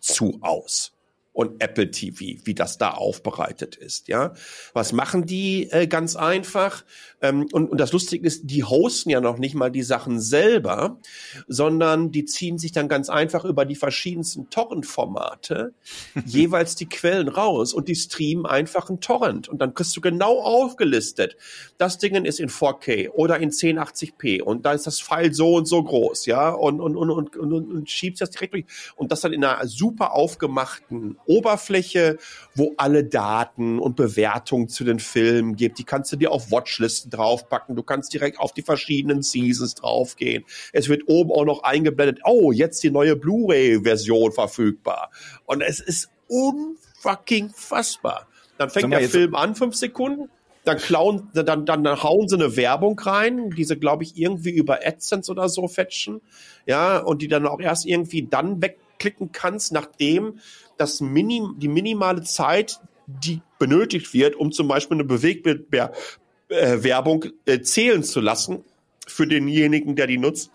zu 0.00 0.38
aus. 0.40 0.94
Und 1.38 1.62
Apple 1.62 1.92
TV, 1.92 2.40
wie 2.42 2.54
das 2.54 2.78
da 2.78 2.90
aufbereitet 2.90 3.76
ist. 3.76 4.08
Ja, 4.08 4.32
was 4.72 4.92
machen 4.92 5.24
die 5.24 5.70
äh, 5.70 5.86
ganz 5.86 6.16
einfach? 6.16 6.84
Ähm, 7.22 7.46
und, 7.52 7.70
und 7.70 7.78
das 7.78 7.92
Lustige 7.92 8.26
ist, 8.26 8.50
die 8.50 8.64
hosten 8.64 9.10
ja 9.10 9.20
noch 9.20 9.38
nicht 9.38 9.54
mal 9.54 9.70
die 9.70 9.84
Sachen 9.84 10.18
selber, 10.18 10.98
sondern 11.46 12.10
die 12.10 12.24
ziehen 12.24 12.58
sich 12.58 12.72
dann 12.72 12.88
ganz 12.88 13.08
einfach 13.08 13.44
über 13.44 13.64
die 13.64 13.76
verschiedensten 13.76 14.50
Torrent-Formate 14.50 15.74
jeweils 16.26 16.74
die 16.74 16.88
Quellen 16.88 17.28
raus 17.28 17.72
und 17.72 17.86
die 17.86 17.94
streamen 17.94 18.44
einfach 18.44 18.90
ein 18.90 18.98
Torrent 18.98 19.48
und 19.48 19.62
dann 19.62 19.74
kriegst 19.74 19.96
du 19.96 20.00
genau 20.00 20.40
aufgelistet. 20.40 21.36
Das 21.76 21.98
Ding 21.98 22.24
ist 22.24 22.40
in 22.40 22.48
4K 22.48 23.10
oder 23.10 23.38
in 23.38 23.52
1080p 23.52 24.42
und 24.42 24.66
da 24.66 24.72
ist 24.72 24.88
das 24.88 24.98
File 24.98 25.32
so 25.32 25.54
und 25.54 25.66
so 25.66 25.84
groß, 25.84 26.26
ja, 26.26 26.50
und, 26.50 26.80
und, 26.80 26.96
und, 26.96 27.10
und, 27.12 27.36
und, 27.36 27.52
und 27.52 27.88
schiebst 27.88 28.22
das 28.22 28.30
direkt 28.30 28.54
durch 28.54 28.64
und 28.96 29.12
das 29.12 29.20
dann 29.20 29.32
in 29.32 29.44
einer 29.44 29.68
super 29.68 30.14
aufgemachten 30.14 31.16
Oberfläche, 31.28 32.18
wo 32.54 32.74
alle 32.76 33.04
Daten 33.04 33.78
und 33.78 33.94
Bewertungen 33.94 34.68
zu 34.68 34.82
den 34.82 34.98
Filmen 34.98 35.54
gibt. 35.54 35.78
Die 35.78 35.84
kannst 35.84 36.12
du 36.12 36.16
dir 36.16 36.32
auf 36.32 36.50
Watchlisten 36.50 37.10
draufpacken. 37.10 37.76
Du 37.76 37.82
kannst 37.82 38.12
direkt 38.12 38.40
auf 38.40 38.52
die 38.52 38.62
verschiedenen 38.62 39.22
Seasons 39.22 39.74
draufgehen. 39.74 40.44
Es 40.72 40.88
wird 40.88 41.02
oben 41.06 41.30
auch 41.30 41.44
noch 41.44 41.62
eingeblendet, 41.62 42.20
oh, 42.24 42.50
jetzt 42.50 42.82
die 42.82 42.90
neue 42.90 43.14
Blu-ray-Version 43.14 44.32
verfügbar. 44.32 45.10
Und 45.44 45.60
es 45.60 45.80
ist 45.80 46.10
unfucking 46.28 47.50
fassbar. 47.50 48.26
Dann 48.56 48.70
fängt 48.70 48.92
der 48.92 49.08
Film 49.08 49.34
an, 49.36 49.54
fünf 49.54 49.76
Sekunden, 49.76 50.30
dann 50.64 50.78
klauen, 50.78 51.30
dann, 51.32 51.64
dann, 51.64 51.82
dann 51.82 52.02
hauen 52.02 52.28
sie 52.28 52.34
eine 52.34 52.56
Werbung 52.56 52.98
rein, 52.98 53.50
die 53.50 53.64
sie, 53.64 53.76
glaube 53.76 54.02
ich, 54.02 54.16
irgendwie 54.16 54.50
über 54.50 54.80
AdSense 54.84 55.30
oder 55.30 55.48
so 55.48 55.66
fetchen, 55.68 56.20
ja, 56.66 56.98
und 56.98 57.22
die 57.22 57.28
dann 57.28 57.46
auch 57.46 57.60
erst 57.60 57.86
irgendwie 57.86 58.26
dann 58.28 58.60
wegklicken 58.60 59.32
kannst, 59.32 59.72
nachdem 59.72 60.40
das 60.78 61.00
Minim, 61.00 61.54
die 61.58 61.68
minimale 61.68 62.22
Zeit, 62.22 62.80
die 63.06 63.40
benötigt 63.58 64.14
wird, 64.14 64.36
um 64.36 64.52
zum 64.52 64.68
Beispiel 64.68 64.96
eine 64.96 65.04
Bewegtbildwerbung 65.04 67.26
äh, 67.46 67.60
zählen 67.60 68.02
zu 68.02 68.20
lassen 68.20 68.64
für 69.06 69.26
denjenigen, 69.26 69.96
der 69.96 70.06
die 70.06 70.18
nutzt. 70.18 70.50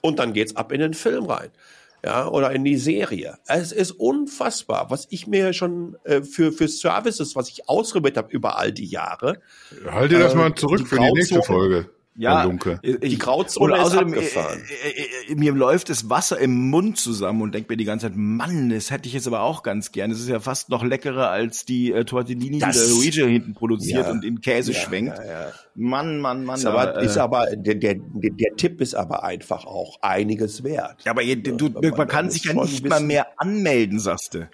Und 0.00 0.18
dann 0.18 0.32
geht's 0.32 0.56
ab 0.56 0.72
in 0.72 0.80
den 0.80 0.94
Film 0.94 1.26
rein. 1.26 1.50
Ja, 2.02 2.28
oder 2.28 2.50
in 2.52 2.64
die 2.64 2.78
Serie. 2.78 3.36
Es 3.46 3.72
ist 3.72 3.90
unfassbar, 3.90 4.86
was 4.88 5.06
ich 5.10 5.26
mir 5.26 5.52
schon 5.52 5.98
äh, 6.04 6.22
für, 6.22 6.50
für 6.50 6.66
Services, 6.66 7.36
was 7.36 7.50
ich 7.50 7.68
ausprobiert 7.68 8.16
habe 8.16 8.32
über 8.32 8.58
all 8.58 8.72
die 8.72 8.86
Jahre. 8.86 9.42
Halt 9.86 10.10
dir 10.10 10.18
das 10.18 10.32
äh, 10.32 10.36
mal 10.36 10.54
zurück 10.54 10.78
die 10.78 10.86
für 10.86 10.98
die 10.98 11.12
nächste 11.12 11.42
Folge 11.42 11.90
ja, 12.16 12.42
Lunke. 12.42 12.80
die 12.82 13.18
Grauzone 13.18 13.76
ist 13.76 13.80
außerdem, 13.80 14.08
abgefahren. 14.08 14.62
Äh, 14.84 15.32
äh, 15.32 15.34
mir 15.36 15.52
läuft 15.52 15.90
das 15.90 16.10
Wasser 16.10 16.38
im 16.38 16.68
Mund 16.68 16.98
zusammen 16.98 17.40
und 17.40 17.54
denke 17.54 17.72
mir 17.72 17.76
die 17.76 17.84
ganze 17.84 18.06
Zeit, 18.06 18.16
Mann, 18.16 18.70
das 18.70 18.90
hätte 18.90 19.06
ich 19.06 19.14
jetzt 19.14 19.26
aber 19.26 19.42
auch 19.42 19.62
ganz 19.62 19.92
gern. 19.92 20.10
Das 20.10 20.18
ist 20.18 20.28
ja 20.28 20.40
fast 20.40 20.70
noch 20.70 20.84
leckerer 20.84 21.30
als 21.30 21.64
die 21.64 21.92
äh, 21.92 22.04
Tortellini, 22.04 22.58
das, 22.58 22.76
die 22.76 22.86
der 22.86 22.88
Luigi 22.96 23.32
hinten 23.32 23.54
produziert 23.54 24.06
ja, 24.06 24.10
und 24.10 24.24
in 24.24 24.40
Käse 24.40 24.72
ja, 24.72 24.80
schwenkt. 24.80 25.18
Ja, 25.18 25.52
Mann, 25.74 26.20
Mann, 26.20 26.44
Mann. 26.44 26.58
Ist 26.58 26.66
aber, 26.66 27.00
äh, 27.00 27.06
ist 27.06 27.16
aber 27.16 27.46
der, 27.54 27.76
der, 27.76 27.94
der, 27.94 28.30
der 28.32 28.56
Tipp 28.56 28.80
ist 28.80 28.94
aber 28.94 29.22
einfach 29.22 29.64
auch 29.64 29.98
einiges 30.02 30.64
wert. 30.64 31.02
Ja, 31.04 31.12
aber 31.12 31.22
du, 31.22 31.36
du, 31.52 31.70
man, 31.70 31.90
man 31.96 32.08
kann 32.08 32.30
sich 32.30 32.44
ja 32.44 32.54
nicht 32.54 32.86
mal 32.86 33.00
mehr 33.00 33.28
anmelden, 33.38 34.00
sagst 34.00 34.34
du. 34.34 34.50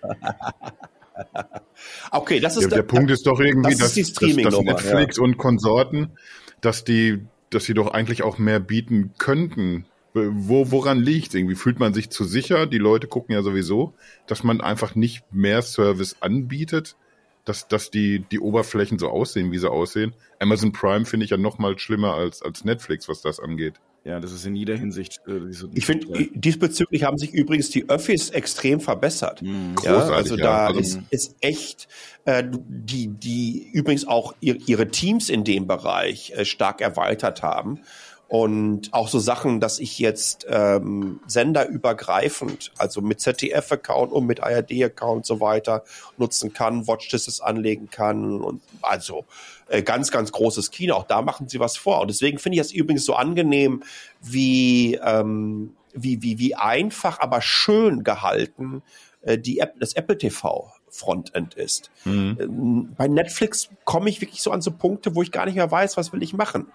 okay, 2.10 2.38
das 2.38 2.56
ist 2.56 2.64
ja, 2.64 2.68
der, 2.68 2.78
der 2.78 2.84
Punkt 2.84 3.10
ist 3.10 3.26
doch 3.26 3.40
irgendwie, 3.40 3.74
das 3.74 3.94
dass, 3.94 4.12
dass, 4.12 4.36
dass 4.36 4.60
Netflix 4.60 5.18
und 5.18 5.38
Konsorten, 5.38 6.12
dass 6.60 6.84
die 6.84 7.26
dass 7.50 7.64
sie 7.64 7.74
doch 7.74 7.88
eigentlich 7.88 8.22
auch 8.22 8.38
mehr 8.38 8.60
bieten 8.60 9.12
könnten. 9.18 9.86
Wo, 10.14 10.70
woran 10.70 10.98
liegt 10.98 11.34
Irgendwie 11.34 11.56
fühlt 11.56 11.78
man 11.78 11.92
sich 11.92 12.08
zu 12.10 12.24
sicher? 12.24 12.66
Die 12.66 12.78
Leute 12.78 13.06
gucken 13.06 13.34
ja 13.34 13.42
sowieso, 13.42 13.92
dass 14.26 14.44
man 14.44 14.60
einfach 14.60 14.94
nicht 14.94 15.24
mehr 15.30 15.60
Service 15.60 16.16
anbietet, 16.20 16.96
dass, 17.44 17.68
dass 17.68 17.90
die, 17.90 18.20
die 18.20 18.40
Oberflächen 18.40 18.98
so 18.98 19.08
aussehen, 19.08 19.52
wie 19.52 19.58
sie 19.58 19.70
aussehen. 19.70 20.14
Amazon 20.40 20.72
Prime 20.72 21.04
finde 21.04 21.24
ich 21.24 21.30
ja 21.30 21.36
noch 21.36 21.58
mal 21.58 21.78
schlimmer 21.78 22.14
als, 22.14 22.42
als 22.42 22.64
Netflix, 22.64 23.08
was 23.08 23.20
das 23.20 23.40
angeht. 23.40 23.74
Ja, 24.06 24.20
das 24.20 24.32
ist 24.32 24.46
in 24.46 24.54
jeder 24.54 24.76
Hinsicht. 24.76 25.20
Äh, 25.26 25.52
so 25.52 25.68
ich 25.74 25.84
finde, 25.84 26.28
diesbezüglich 26.32 27.02
haben 27.02 27.18
sich 27.18 27.34
übrigens 27.34 27.70
die 27.70 27.88
Öffis 27.88 28.30
extrem 28.30 28.78
verbessert. 28.78 29.42
Mhm. 29.42 29.74
Ja, 29.82 29.98
also 30.10 30.36
da 30.36 30.68
also, 30.68 30.78
ist, 30.78 31.00
ist 31.10 31.34
echt 31.40 31.88
äh, 32.24 32.44
die, 32.48 33.08
die 33.08 33.68
übrigens 33.72 34.06
auch 34.06 34.32
ihr, 34.38 34.58
ihre 34.66 34.88
Teams 34.88 35.28
in 35.28 35.42
dem 35.42 35.66
Bereich 35.66 36.32
äh, 36.36 36.44
stark 36.44 36.80
erweitert 36.82 37.42
haben. 37.42 37.80
Und 38.28 38.92
auch 38.92 39.06
so 39.06 39.20
Sachen, 39.20 39.60
dass 39.60 39.78
ich 39.78 40.00
jetzt 40.00 40.46
ähm, 40.48 41.20
senderübergreifend, 41.28 42.72
also 42.76 43.00
mit 43.00 43.20
ZDF-Account 43.20 44.10
und 44.12 44.26
mit 44.26 44.42
ARD-Account 44.42 45.18
und 45.18 45.26
so 45.26 45.40
weiter 45.40 45.84
nutzen 46.16 46.52
kann, 46.52 46.88
Watchlists 46.88 47.40
anlegen 47.40 47.88
kann 47.88 48.40
und 48.40 48.62
also 48.82 49.24
äh, 49.68 49.82
ganz, 49.82 50.10
ganz 50.10 50.32
großes 50.32 50.72
Kino. 50.72 50.94
Auch 50.94 51.06
da 51.06 51.22
machen 51.22 51.48
sie 51.48 51.60
was 51.60 51.76
vor. 51.76 52.00
Und 52.00 52.08
deswegen 52.08 52.38
finde 52.38 52.56
ich 52.56 52.62
es 52.62 52.72
übrigens 52.72 53.04
so 53.04 53.14
angenehm, 53.14 53.84
wie, 54.22 54.96
ähm, 54.96 55.76
wie, 55.92 56.20
wie, 56.22 56.40
wie 56.40 56.56
einfach, 56.56 57.20
aber 57.20 57.40
schön 57.42 58.02
gehalten 58.02 58.82
äh, 59.22 59.38
die 59.38 59.60
App, 59.60 59.74
das 59.78 59.92
Apple 59.92 60.18
TV 60.18 60.72
Frontend 60.88 61.54
ist. 61.54 61.90
Mhm. 62.04 62.38
Ähm, 62.40 62.94
bei 62.96 63.06
Netflix 63.06 63.68
komme 63.84 64.08
ich 64.08 64.20
wirklich 64.20 64.42
so 64.42 64.50
an 64.50 64.62
so 64.62 64.70
Punkte, 64.70 65.14
wo 65.14 65.22
ich 65.22 65.30
gar 65.30 65.46
nicht 65.46 65.56
mehr 65.56 65.70
weiß, 65.70 65.96
was 65.96 66.12
will 66.12 66.22
ich 66.22 66.32
machen. 66.32 66.66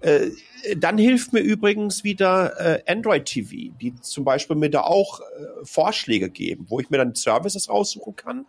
Äh, 0.00 0.30
dann 0.76 0.98
hilft 0.98 1.32
mir 1.32 1.40
übrigens 1.40 2.04
wieder 2.04 2.60
äh, 2.60 2.82
Android 2.90 3.24
TV, 3.24 3.72
die 3.80 3.94
zum 4.00 4.24
Beispiel 4.24 4.56
mir 4.56 4.70
da 4.70 4.82
auch 4.82 5.20
äh, 5.20 5.24
Vorschläge 5.64 6.30
geben, 6.30 6.66
wo 6.68 6.80
ich 6.80 6.90
mir 6.90 6.98
dann 6.98 7.14
Services 7.14 7.68
raussuchen 7.68 8.16
kann. 8.16 8.46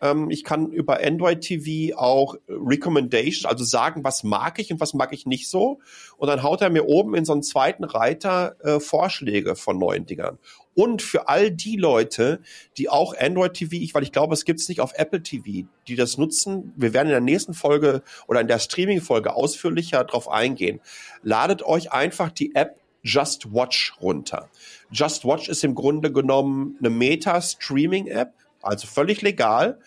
Ähm, 0.00 0.30
ich 0.30 0.44
kann 0.44 0.70
über 0.70 1.00
Android 1.02 1.40
TV 1.40 1.96
auch 1.96 2.36
Recommendations, 2.48 3.46
also 3.46 3.64
sagen, 3.64 4.04
was 4.04 4.22
mag 4.22 4.58
ich 4.58 4.70
und 4.72 4.80
was 4.80 4.94
mag 4.94 5.12
ich 5.12 5.26
nicht 5.26 5.48
so. 5.48 5.80
Und 6.16 6.28
dann 6.28 6.42
haut 6.42 6.60
er 6.60 6.70
mir 6.70 6.86
oben 6.86 7.14
in 7.14 7.24
so 7.24 7.32
einen 7.32 7.42
zweiten 7.42 7.84
Reiter 7.84 8.56
äh, 8.62 8.80
Vorschläge 8.80 9.56
von 9.56 9.78
neuen 9.78 10.06
Dingern. 10.06 10.38
Und 10.76 11.00
für 11.00 11.28
all 11.28 11.50
die 11.50 11.76
Leute, 11.76 12.40
die 12.76 12.90
auch 12.90 13.16
Android 13.18 13.54
TV, 13.54 13.76
ich, 13.76 13.94
weil 13.94 14.02
ich 14.02 14.12
glaube, 14.12 14.34
es 14.34 14.44
gibt 14.44 14.60
es 14.60 14.68
nicht 14.68 14.82
auf 14.82 14.92
Apple 14.94 15.22
TV, 15.22 15.66
die 15.88 15.96
das 15.96 16.18
nutzen. 16.18 16.74
Wir 16.76 16.92
werden 16.92 17.06
in 17.06 17.12
der 17.12 17.20
nächsten 17.22 17.54
Folge 17.54 18.02
oder 18.28 18.42
in 18.42 18.46
der 18.46 18.58
Streaming-Folge 18.58 19.34
ausführlicher 19.34 20.04
drauf 20.04 20.28
eingehen. 20.28 20.80
Ladet 21.22 21.62
euch 21.62 21.92
einfach 21.92 22.30
die 22.30 22.54
App 22.54 22.78
Just 23.02 23.54
Watch 23.54 23.94
runter. 24.02 24.50
Just 24.90 25.24
Watch 25.24 25.48
ist 25.48 25.64
im 25.64 25.74
Grunde 25.74 26.12
genommen 26.12 26.76
eine 26.78 26.90
Meta-Streaming-App, 26.90 28.34
also 28.60 28.86
völlig 28.86 29.22
legal, 29.22 29.80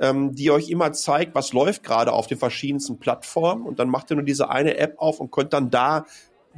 ähm, 0.00 0.34
die 0.34 0.50
euch 0.50 0.70
immer 0.70 0.92
zeigt, 0.92 1.36
was 1.36 1.52
läuft 1.52 1.84
gerade 1.84 2.12
auf 2.12 2.26
den 2.26 2.38
verschiedensten 2.38 2.98
Plattformen. 2.98 3.64
Und 3.64 3.78
dann 3.78 3.88
macht 3.88 4.10
ihr 4.10 4.16
nur 4.16 4.24
diese 4.24 4.50
eine 4.50 4.76
App 4.78 4.94
auf 4.98 5.20
und 5.20 5.30
könnt 5.30 5.52
dann 5.52 5.70
da 5.70 6.06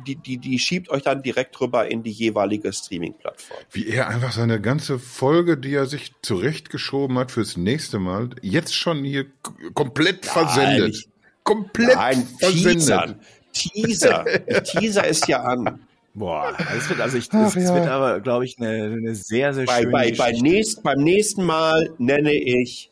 die, 0.06 0.16
die, 0.16 0.38
die 0.38 0.58
schiebt 0.58 0.90
euch 0.90 1.02
dann 1.02 1.22
direkt 1.22 1.60
rüber 1.60 1.88
in 1.88 2.02
die 2.02 2.10
jeweilige 2.10 2.72
Streaming-Plattform. 2.72 3.58
Wie 3.70 3.86
er 3.88 4.08
einfach 4.08 4.32
seine 4.32 4.60
ganze 4.60 4.98
Folge, 4.98 5.56
die 5.56 5.74
er 5.74 5.86
sich 5.86 6.12
zurechtgeschoben 6.22 7.18
hat 7.18 7.30
fürs 7.30 7.56
nächste 7.56 7.98
Mal, 7.98 8.30
jetzt 8.42 8.74
schon 8.74 9.04
hier 9.04 9.26
komplett 9.74 10.24
Nein, 10.24 10.32
versendet. 10.32 10.94
Ich, 10.94 11.08
komplett 11.42 11.94
Nein, 11.94 12.28
versendet. 12.38 13.16
Teaser. 13.52 14.24
Teaser 14.64 15.06
ist 15.06 15.28
ja 15.28 15.42
an. 15.42 15.80
Boah, 16.14 16.56
das 16.56 16.88
wird 16.88 17.00
also 17.00 17.16
ich, 17.16 17.28
das, 17.28 17.56
Ach, 17.56 17.60
ja. 17.60 17.74
wird 17.74 17.88
aber, 17.88 18.20
glaube 18.20 18.44
ich, 18.44 18.58
eine, 18.58 18.84
eine 18.84 19.14
sehr, 19.16 19.52
sehr 19.52 19.64
bei, 19.64 19.80
schöne 19.80 19.92
bei, 19.92 20.12
bei 20.12 20.32
nächst, 20.32 20.82
Beim 20.84 21.00
nächsten 21.00 21.44
Mal 21.44 21.90
nenne 21.98 22.32
ich, 22.32 22.90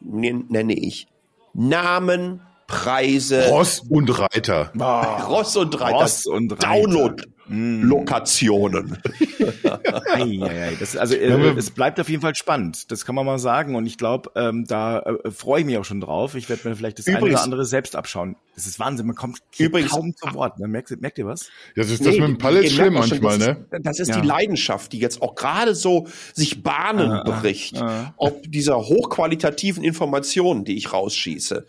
nenne 0.00 0.72
ich 0.72 1.06
Namen, 1.52 2.40
Preise. 2.66 3.48
Ross 3.48 3.80
und 3.88 4.18
Reiter. 4.18 4.72
Oh, 4.78 5.32
Ross 5.32 5.56
und 5.56 5.78
Reiter. 5.80 5.96
Ross 5.96 6.26
und 6.26 6.52
Reiter. 6.52 6.66
Download. 6.66 7.22
Mm. 7.46 7.82
Lokationen. 7.82 8.98
das, 10.80 10.96
also 10.96 11.14
äh, 11.14 11.54
es 11.56 11.70
bleibt 11.70 12.00
auf 12.00 12.08
jeden 12.08 12.22
Fall 12.22 12.34
spannend, 12.34 12.90
das 12.90 13.04
kann 13.04 13.14
man 13.14 13.26
mal 13.26 13.38
sagen. 13.38 13.74
Und 13.74 13.86
ich 13.86 13.98
glaube, 13.98 14.30
ähm, 14.34 14.64
da 14.66 15.00
äh, 15.00 15.30
freue 15.30 15.60
ich 15.60 15.66
mich 15.66 15.76
auch 15.76 15.84
schon 15.84 16.00
drauf. 16.00 16.34
Ich 16.34 16.48
werde 16.48 16.68
mir 16.68 16.76
vielleicht 16.76 16.98
das 16.98 17.06
übrigens, 17.06 17.24
eine 17.24 17.34
oder 17.34 17.42
andere 17.42 17.64
selbst 17.64 17.96
abschauen. 17.96 18.36
Das 18.54 18.66
ist 18.66 18.78
Wahnsinn, 18.78 19.06
man 19.06 19.16
kommt 19.16 19.40
übrigens, 19.58 19.90
kaum 19.90 20.14
zu 20.16 20.32
Wort. 20.34 20.58
Ne? 20.58 20.68
Merkt, 20.68 20.98
merkt 21.00 21.18
ihr 21.18 21.26
was? 21.26 21.50
Das 21.76 21.90
ist 21.90 22.04
das 22.04 22.14
nee, 22.14 22.20
mit 22.20 22.28
dem 22.28 22.38
Pallet 22.38 22.70
schlimm 22.70 22.94
manchmal, 22.94 23.38
das, 23.38 23.46
ne? 23.46 23.66
Das 23.82 23.98
ist 23.98 24.08
ja. 24.08 24.20
die 24.20 24.26
Leidenschaft, 24.26 24.92
die 24.92 24.98
jetzt 24.98 25.20
auch 25.20 25.34
gerade 25.34 25.74
so 25.74 26.06
sich 26.32 26.62
Bahnen 26.62 27.10
ah, 27.10 27.24
ah 27.26 27.40
bricht, 27.40 27.76
ah, 27.78 28.14
ob 28.16 28.50
dieser 28.50 28.76
hochqualitativen 28.76 29.84
Informationen, 29.84 30.64
die 30.64 30.76
ich 30.76 30.92
rausschieße. 30.92 31.66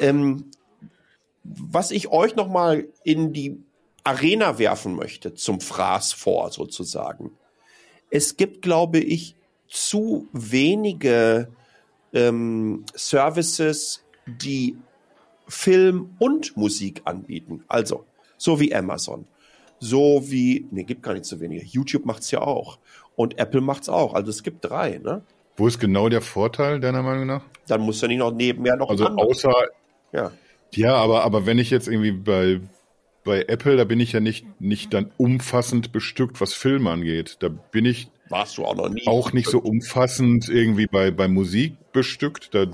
Ähm, 0.00 0.50
was 1.42 1.90
ich 1.90 2.08
euch 2.08 2.36
noch 2.36 2.48
mal 2.48 2.84
in 3.02 3.32
die 3.32 3.58
Arena 4.04 4.58
werfen 4.58 4.94
möchte, 4.94 5.34
zum 5.34 5.60
Fraß 5.60 6.12
vor 6.12 6.50
sozusagen. 6.50 7.32
Es 8.10 8.36
gibt, 8.36 8.62
glaube 8.62 8.98
ich, 8.98 9.36
zu 9.68 10.28
wenige 10.32 11.48
ähm, 12.12 12.84
Services, 12.94 14.04
die 14.26 14.76
Film 15.48 16.14
und 16.18 16.56
Musik 16.56 17.02
anbieten. 17.04 17.64
Also, 17.68 18.04
so 18.36 18.58
wie 18.60 18.74
Amazon. 18.74 19.26
So 19.78 20.22
wie, 20.26 20.66
nee, 20.70 20.84
gibt 20.84 21.02
gar 21.02 21.14
nicht 21.14 21.24
so 21.24 21.40
wenige. 21.40 21.64
YouTube 21.64 22.04
macht's 22.04 22.30
ja 22.30 22.40
auch. 22.40 22.78
Und 23.16 23.38
Apple 23.38 23.60
macht's 23.60 23.88
auch. 23.88 24.14
Also 24.14 24.30
es 24.30 24.42
gibt 24.42 24.64
drei, 24.64 24.98
ne? 24.98 25.22
Wo 25.56 25.66
ist 25.66 25.78
genau 25.78 26.08
der 26.08 26.22
Vorteil, 26.22 26.80
deiner 26.80 27.02
Meinung 27.02 27.26
nach? 27.26 27.42
Dann 27.66 27.82
musst 27.82 28.02
du 28.02 28.06
nicht 28.06 28.18
noch 28.18 28.32
nebenher 28.32 28.76
noch 28.76 28.90
Also 28.90 29.06
außer, 29.06 29.52
ja. 30.12 30.32
ja, 30.72 30.94
aber, 30.94 31.24
aber 31.24 31.46
wenn 31.46 31.58
ich 31.58 31.70
jetzt 31.70 31.88
irgendwie 31.88 32.12
bei, 32.12 32.60
bei 33.24 33.42
Apple, 33.42 33.76
da 33.76 33.84
bin 33.84 34.00
ich 34.00 34.12
ja 34.12 34.20
nicht, 34.20 34.46
nicht 34.60 34.94
dann 34.94 35.10
umfassend 35.16 35.92
bestückt, 35.92 36.40
was 36.40 36.54
Filme 36.54 36.90
angeht. 36.90 37.36
Da 37.40 37.48
bin 37.48 37.84
ich 37.84 38.08
Warst 38.28 38.58
du 38.58 38.64
auch 38.64 38.76
noch 38.76 38.88
nie. 38.88 39.06
auch 39.06 39.32
nicht 39.32 39.48
so 39.48 39.58
umfassend 39.58 40.48
irgendwie 40.48 40.86
bei, 40.86 41.10
bei 41.10 41.28
Musik 41.28 41.74
bestückt. 41.92 42.54
Da, 42.54 42.66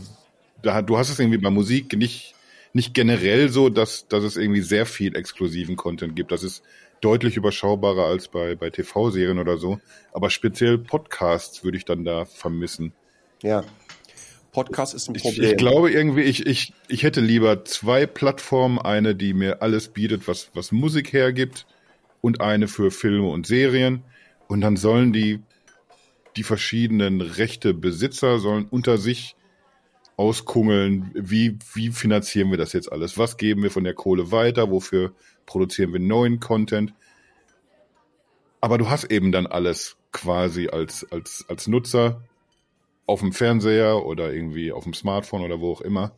da, 0.63 0.83
du 0.83 0.99
hast 0.99 1.11
es 1.11 1.19
irgendwie 1.19 1.39
bei 1.39 1.51
Musik 1.51 1.97
nicht, 1.97 2.35
nicht 2.73 2.95
generell 2.95 3.49
so, 3.49 3.71
dass, 3.71 4.07
dass 4.09 4.23
es 4.23 4.37
irgendwie 4.37 4.61
sehr 4.61 4.87
viel 4.87 5.17
exklusiven 5.17 5.77
Content 5.77 6.15
gibt. 6.15 6.31
Das 6.31 6.43
ist 6.43 6.63
deutlich 7.01 7.37
überschaubarer 7.37 8.05
als 8.05 8.29
bei, 8.29 8.55
bei 8.55 8.71
TV-Serien 8.71 9.39
oder 9.39 9.57
so. 9.57 9.81
Aber 10.13 10.31
speziell 10.31 10.79
Podcasts 10.79 11.65
würde 11.65 11.79
ich 11.79 11.85
dann 11.85 12.05
da 12.05 12.25
vermissen. 12.25 12.93
Ja. 13.43 13.65
Podcast 14.57 14.95
ist 14.95 15.09
ein 15.09 15.15
Ich, 15.15 15.23
Problem. 15.23 15.51
ich 15.51 15.57
glaube 15.59 15.91
irgendwie, 15.91 16.23
ich, 16.23 16.47
ich, 16.47 16.73
ich 16.89 17.03
hätte 17.03 17.21
lieber 17.21 17.67
zwei 17.67 18.07
Plattformen, 18.07 18.79
eine, 18.79 19.15
die 19.15 19.35
mir 19.35 19.61
alles 19.61 19.89
bietet, 19.89 20.27
was, 20.29 20.51
was 20.55 20.73
Musik 20.73 21.13
hergibt, 21.13 21.67
und 22.23 22.41
eine 22.41 22.67
für 22.67 22.91
Filme 22.91 23.29
und 23.29 23.47
Serien. 23.47 24.03
Und 24.49 24.63
dann 24.63 24.79
sollen 24.79 25.13
die, 25.13 25.43
die 26.37 26.43
verschiedenen 26.43 27.21
Rechtebesitzer 27.21 28.39
sollen 28.39 28.67
unter 28.71 28.97
sich 28.97 29.37
auskungeln, 30.17 31.11
wie, 31.13 31.59
wie 31.75 31.91
finanzieren 31.91 32.51
wir 32.51 32.57
das 32.57 32.73
jetzt 32.73 32.91
alles? 32.91 33.19
Was 33.19 33.37
geben 33.37 33.63
wir 33.63 33.71
von 33.71 33.85
der 33.85 33.93
Kohle 33.93 34.33
weiter? 34.33 34.71
Wofür 34.71 35.13
produzieren 35.45 35.93
wir 35.93 36.01
neuen 36.01 36.41
Content? 36.41 36.95
Aber 38.63 38.79
du 38.79 38.89
hast 38.89 39.05
eben 39.05 39.33
dann 39.33 39.47
alles 39.47 39.99
quasi 40.13 40.69
als, 40.69 41.07
als, 41.13 41.45
als 41.47 41.67
Nutzer 41.67 42.23
auf 43.07 43.21
dem 43.21 43.33
Fernseher 43.33 44.05
oder 44.05 44.33
irgendwie 44.33 44.73
auf 44.73 44.85
dem 44.85 44.95
Smartphone 44.95 45.43
oder 45.43 45.61
wo 45.61 45.73
auch 45.73 45.81
immer. 45.81 46.13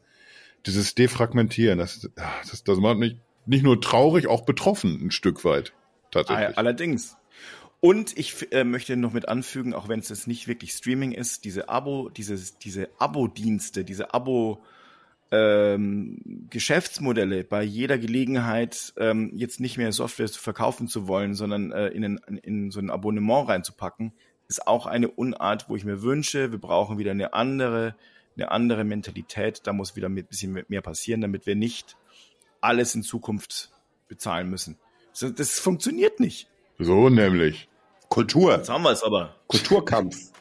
Dieses 0.67 0.95
Defragmentieren, 0.95 1.79
das, 1.79 2.11
das, 2.17 2.65
das 2.65 2.79
macht 2.79 2.99
mich 2.99 3.17
nicht 3.47 3.63
nur 3.63 3.81
traurig, 3.81 4.27
auch 4.27 4.43
betroffen 4.43 5.07
ein 5.07 5.11
Stück 5.11 5.45
weit. 5.45 5.73
Tatsächlich. 6.11 6.59
Allerdings. 6.59 7.17
Und 7.81 8.19
ich 8.19 8.51
äh, 8.53 8.65
möchte 8.65 8.97
noch 8.97 9.13
mit 9.13 9.29
anfügen, 9.29 9.73
auch 9.73 9.89
wenn 9.89 10.01
es 10.01 10.09
jetzt 10.09 10.27
nicht 10.27 10.49
wirklich 10.49 10.73
Streaming 10.73 11.13
ist, 11.13 11.45
diese 11.45 11.69
Abo, 11.69 12.09
dieses, 12.09 12.59
diese 12.59 12.89
Abo-Dienste, 12.99 13.85
diese 13.85 14.13
Abo 14.15 14.61
ähm, 15.31 16.47
Geschäftsmodelle 16.51 17.45
bei 17.45 17.63
jeder 17.63 17.99
Gelegenheit 17.99 18.95
ähm, 18.97 19.31
jetzt 19.35 19.61
nicht 19.61 19.77
mehr 19.77 19.93
Software 19.93 20.27
zu 20.27 20.41
verkaufen 20.41 20.89
zu 20.89 21.07
wollen, 21.07 21.35
sondern 21.35 21.71
äh, 21.71 21.89
in, 21.89 22.05
ein, 22.05 22.39
in 22.39 22.71
so 22.71 22.81
ein 22.81 22.91
Abonnement 22.91 23.49
reinzupacken, 23.49 24.13
ist 24.49 24.67
auch 24.67 24.87
eine 24.87 25.09
Unart, 25.09 25.69
wo 25.69 25.77
ich 25.77 25.85
mir 25.85 26.03
wünsche, 26.03 26.51
wir 26.51 26.59
brauchen 26.59 26.99
wieder 26.99 27.11
eine 27.11 27.35
andere, 27.35 27.95
eine 28.37 28.51
andere 28.51 28.85
Mentalität. 28.85 29.61
Da 29.65 29.73
muss 29.73 29.95
wieder 29.95 30.09
ein 30.09 30.15
bisschen 30.15 30.65
mehr 30.69 30.81
passieren, 30.81 31.21
damit 31.21 31.47
wir 31.47 31.55
nicht 31.55 31.97
alles 32.61 32.95
in 32.95 33.03
Zukunft 33.03 33.71
bezahlen 34.09 34.49
müssen. 34.49 34.79
Das, 35.21 35.35
das 35.35 35.59
funktioniert 35.59 36.19
nicht. 36.19 36.49
So 36.79 37.11
nämlich. 37.11 37.69
Kultur. 38.09 38.57
Jetzt 38.57 38.71
haben 38.71 38.83
wir 38.83 38.93
es 38.93 39.03
aber. 39.03 39.37
Kulturkampf. 39.47 40.17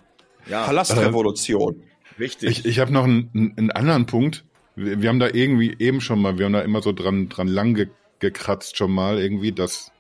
Ja, 0.50 0.64
Palastrevolution. 0.64 1.84
richtig. 2.18 2.60
Ich, 2.60 2.66
ich 2.66 2.80
habe 2.80 2.94
noch 2.94 3.04
einen, 3.04 3.54
einen 3.58 3.70
anderen 3.70 4.06
Punkt. 4.06 4.46
Wir, 4.78 5.02
wir 5.02 5.10
haben 5.10 5.20
da 5.20 5.28
irgendwie 5.28 5.76
eben 5.78 6.00
schon 6.00 6.22
mal, 6.22 6.38
wir 6.38 6.46
haben 6.46 6.54
da 6.54 6.62
immer 6.62 6.82
so 6.82 6.94
dran, 6.94 7.28
dran 7.28 7.50
lang 7.50 7.74
ge, 7.74 7.90
gekratzt 8.20 8.78
schon 8.78 8.92
mal 8.92 9.20
irgendwie, 9.20 9.52
dass, 9.52 9.92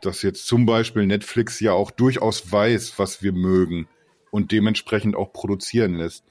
dass 0.00 0.22
jetzt 0.22 0.46
zum 0.46 0.66
Beispiel 0.66 1.06
Netflix 1.06 1.60
ja 1.60 1.72
auch 1.72 1.90
durchaus 1.90 2.50
weiß, 2.50 2.98
was 2.98 3.22
wir 3.22 3.32
mögen 3.32 3.88
und 4.30 4.52
dementsprechend 4.52 5.16
auch 5.16 5.32
produzieren 5.32 5.94
lässt. 5.94 6.24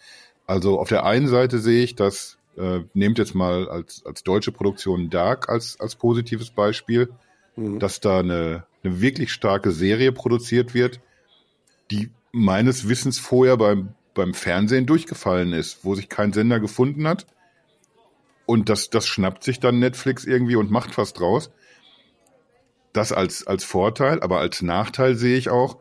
Also 0.46 0.80
auf 0.80 0.90
der 0.90 1.06
einen 1.06 1.28
Seite 1.28 1.60
sehe 1.60 1.84
ich, 1.84 1.96
dass, 1.96 2.38
äh, 2.58 2.82
nehmt 2.94 3.18
jetzt 3.18 3.36
mal 3.36 3.68
als, 3.70 4.06
als 4.06 4.24
deutsche 4.24 4.52
Produktion 4.52 5.10
Dark 5.10 5.50
als, 5.50 5.80
als 5.80 5.96
positives 5.96 6.52
Beispiel, 6.52 7.10
Mhm. 7.58 7.80
dass 7.80 8.00
da 8.00 8.20
eine, 8.20 8.66
eine 8.84 9.02
wirklich 9.02 9.34
starke 9.34 9.72
Serie 9.72 10.12
produziert 10.12 10.74
wird, 10.74 11.02
die 11.92 12.12
meines 12.32 12.88
Wissens 12.88 13.20
vorher 13.20 13.58
beim, 13.58 13.96
beim 14.14 14.34
Fernsehen 14.34 14.86
durchgefallen 14.86 15.54
ist, 15.54 15.84
wo 15.84 15.96
sich 15.96 16.08
kein 16.08 16.34
Sender 16.34 16.60
gefunden 16.60 17.08
hat. 17.08 17.26
Und 18.46 18.70
das, 18.70 18.90
das 18.90 19.08
schnappt 19.08 19.44
sich 19.44 19.60
dann 19.60 19.80
Netflix 19.80 20.24
irgendwie 20.24 20.56
und 20.56 20.72
macht 20.72 20.98
was 20.98 21.14
draus. 21.14 21.52
Das 22.98 23.12
als, 23.12 23.46
als 23.46 23.64
Vorteil, 23.64 24.22
aber 24.22 24.40
als 24.40 24.64
Nachteil 24.64 25.14
sehe 25.14 25.38
ich 25.38 25.50
auch, 25.50 25.78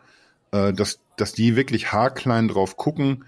äh, 0.51 0.75
dass, 0.75 1.01
dass 1.17 1.33
die 1.33 1.57
wirklich 1.57 1.91
haarklein 1.91 2.47
drauf 2.47 2.77
gucken, 2.77 3.25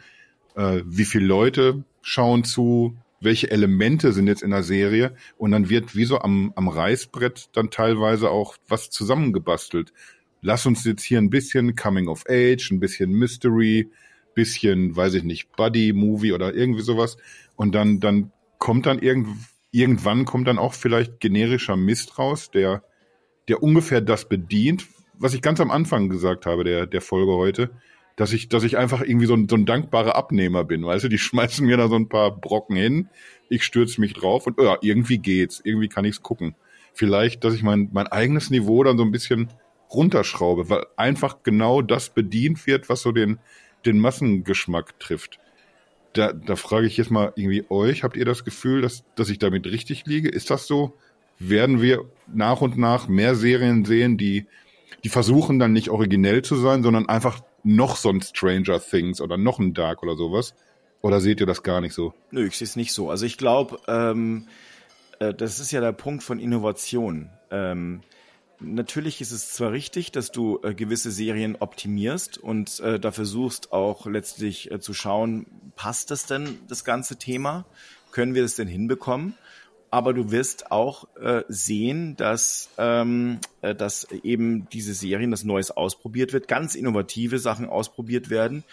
äh, 0.57 0.82
wie 0.84 1.07
viele 1.07 1.24
Leute 1.24 1.84
schauen 2.03 2.45
zu, 2.45 2.99
welche 3.22 3.51
Elemente 3.51 4.12
sind 4.12 4.26
jetzt 4.26 4.43
in 4.43 4.51
der 4.51 4.62
Serie 4.62 5.16
und 5.39 5.53
dann 5.53 5.70
wird 5.70 5.97
wie 5.97 6.05
so 6.05 6.18
am, 6.18 6.53
am 6.55 6.68
Reißbrett 6.68 7.49
dann 7.55 7.70
teilweise 7.70 8.28
auch 8.28 8.59
was 8.68 8.91
zusammengebastelt. 8.91 9.95
Lass 10.43 10.66
uns 10.66 10.84
jetzt 10.84 11.03
hier 11.03 11.16
ein 11.16 11.30
bisschen 11.30 11.74
Coming 11.74 12.09
of 12.09 12.24
Age, 12.28 12.70
ein 12.70 12.80
bisschen 12.80 13.12
Mystery, 13.12 13.91
bisschen, 14.34 14.97
weiß 14.97 15.14
ich 15.14 15.22
nicht, 15.22 15.57
Buddy-Movie 15.57 16.34
oder 16.34 16.53
irgendwie 16.53 16.82
sowas 16.82 17.16
und 17.57 17.74
dann, 17.74 18.01
dann 18.01 18.32
kommt 18.59 18.84
dann 18.84 18.99
irgend, 18.99 19.28
irgendwann 19.70 20.26
kommt 20.26 20.47
dann 20.47 20.59
auch 20.59 20.74
vielleicht 20.74 21.20
generischer 21.20 21.78
Mist 21.78 22.18
raus, 22.18 22.51
der, 22.51 22.82
der 23.49 23.62
ungefähr 23.62 24.01
das 24.01 24.28
bedient, 24.28 24.86
was 25.14 25.34
ich 25.34 25.42
ganz 25.42 25.61
am 25.61 25.70
Anfang 25.70 26.09
gesagt 26.09 26.46
habe, 26.46 26.64
der, 26.64 26.86
der 26.86 27.01
Folge 27.01 27.32
heute, 27.32 27.70
dass 28.16 28.32
ich, 28.32 28.49
dass 28.49 28.64
ich 28.64 28.76
einfach 28.76 29.03
irgendwie 29.03 29.26
so 29.26 29.34
ein, 29.34 29.49
so 29.49 29.57
ein 29.57 29.66
dankbarer 29.66 30.16
Abnehmer 30.16 30.64
bin. 30.64 30.84
Weißt 30.84 31.05
du, 31.05 31.09
die 31.09 31.18
schmeißen 31.18 31.66
mir 31.66 31.76
da 31.76 31.88
so 31.88 31.96
ein 31.96 32.09
paar 32.09 32.36
Brocken 32.36 32.76
hin, 32.76 33.09
ich 33.49 33.64
stürze 33.64 34.01
mich 34.01 34.12
drauf 34.12 34.46
und 34.46 34.61
ja, 34.61 34.76
irgendwie 34.82 35.18
geht's, 35.18 35.61
irgendwie 35.64 35.88
kann 35.88 36.05
ich's 36.05 36.22
gucken. 36.22 36.55
Vielleicht, 36.92 37.44
dass 37.44 37.55
ich 37.55 37.62
mein, 37.62 37.88
mein 37.92 38.09
eigenes 38.09 38.51
Niveau 38.51 38.82
dann 38.82 38.99
so 38.99 39.05
ein 39.05 39.12
bisschen 39.12 39.51
runterschraube, 39.90 40.68
weil 40.68 40.84
einfach 40.96 41.42
genau 41.42 41.80
das 41.80 42.11
bedient 42.11 42.66
wird, 42.66 42.88
was 42.88 43.03
so 43.03 43.12
den, 43.12 43.38
den 43.86 43.99
Massengeschmack 44.01 44.99
trifft. 44.99 45.38
Da, 46.12 46.32
da 46.32 46.57
frage 46.57 46.86
ich 46.86 46.96
jetzt 46.96 47.11
mal 47.11 47.32
irgendwie 47.36 47.64
euch, 47.70 48.03
habt 48.03 48.16
ihr 48.16 48.24
das 48.24 48.44
Gefühl, 48.44 48.82
dass, 48.82 49.05
dass 49.14 49.30
ich 49.30 49.38
damit 49.38 49.66
richtig 49.66 50.07
liege? 50.07 50.28
Ist 50.28 50.51
das 50.51 50.66
so? 50.66 50.99
Werden 51.39 51.80
wir 51.80 52.05
nach 52.26 52.61
und 52.61 52.76
nach 52.76 53.09
mehr 53.09 53.34
Serien 53.34 53.84
sehen, 53.84 54.18
die, 54.18 54.47
die 55.05 55.09
versuchen 55.09 55.59
dann 55.59 55.72
nicht 55.72 55.91
originell 55.91 56.43
zu 56.43 56.57
sein, 56.57 56.82
sondern 56.82 57.09
einfach 57.09 57.41
noch 57.62 57.97
so 57.97 58.11
ein 58.11 58.20
Stranger 58.20 58.80
Things 58.80 59.20
oder 59.20 59.36
noch 59.36 59.59
ein 59.59 59.74
Dark 59.74 60.03
oder 60.03 60.16
sowas? 60.16 60.55
Oder 61.01 61.20
seht 61.20 61.41
ihr 61.41 61.47
das 61.47 61.62
gar 61.62 61.80
nicht 61.80 61.95
so? 61.95 62.12
Nö, 62.30 62.47
ich 62.47 62.59
sehe 62.59 62.66
es 62.66 62.76
nicht 62.76 62.93
so. 62.93 63.09
Also 63.11 63.24
ich 63.24 63.39
glaube, 63.39 63.78
ähm, 63.86 64.49
äh, 65.20 65.32
das 65.32 65.61
ist 65.61 65.70
ja 65.70 65.80
der 65.80 65.93
Punkt 65.93 66.24
von 66.24 66.41
Innovation. 66.41 67.30
Ähm, 67.51 68.01
natürlich 68.61 69.20
ist 69.20 69.30
es 69.30 69.53
zwar 69.53 69.72
richtig, 69.72 70.12
dass 70.12 70.32
du 70.32 70.61
äh, 70.62 70.74
gewisse 70.74 71.11
Serien 71.11 71.57
optimierst 71.57 72.39
und 72.39 72.80
äh, 72.80 72.99
da 72.99 73.12
versuchst 73.12 73.72
auch 73.72 74.07
letztlich 74.07 74.70
äh, 74.70 74.80
zu 74.80 74.93
schauen, 74.93 75.47
passt 75.76 76.11
das 76.11 76.26
denn, 76.26 76.59
das 76.68 76.84
ganze 76.84 77.16
Thema? 77.16 77.64
Können 78.11 78.34
wir 78.34 78.43
das 78.43 78.57
denn 78.57 78.68
hinbekommen? 78.68 79.34
Aber 79.91 80.12
du 80.12 80.30
wirst 80.30 80.70
auch 80.70 81.07
äh, 81.16 81.43
sehen, 81.49 82.16
dass, 82.16 82.68
ähm, 82.78 83.39
äh, 83.62 83.74
dass 83.74 84.07
eben 84.22 84.68
diese 84.70 84.95
Serien, 84.95 85.30
das 85.30 85.45
Neues 85.45 85.70
ausprobiert 85.70 86.32
wird, 86.32 86.49
ganz 86.49 86.74
innovative 86.74 87.39
Sachen 87.39 87.66
ausprobiert 87.68 88.28
werden 88.28 88.64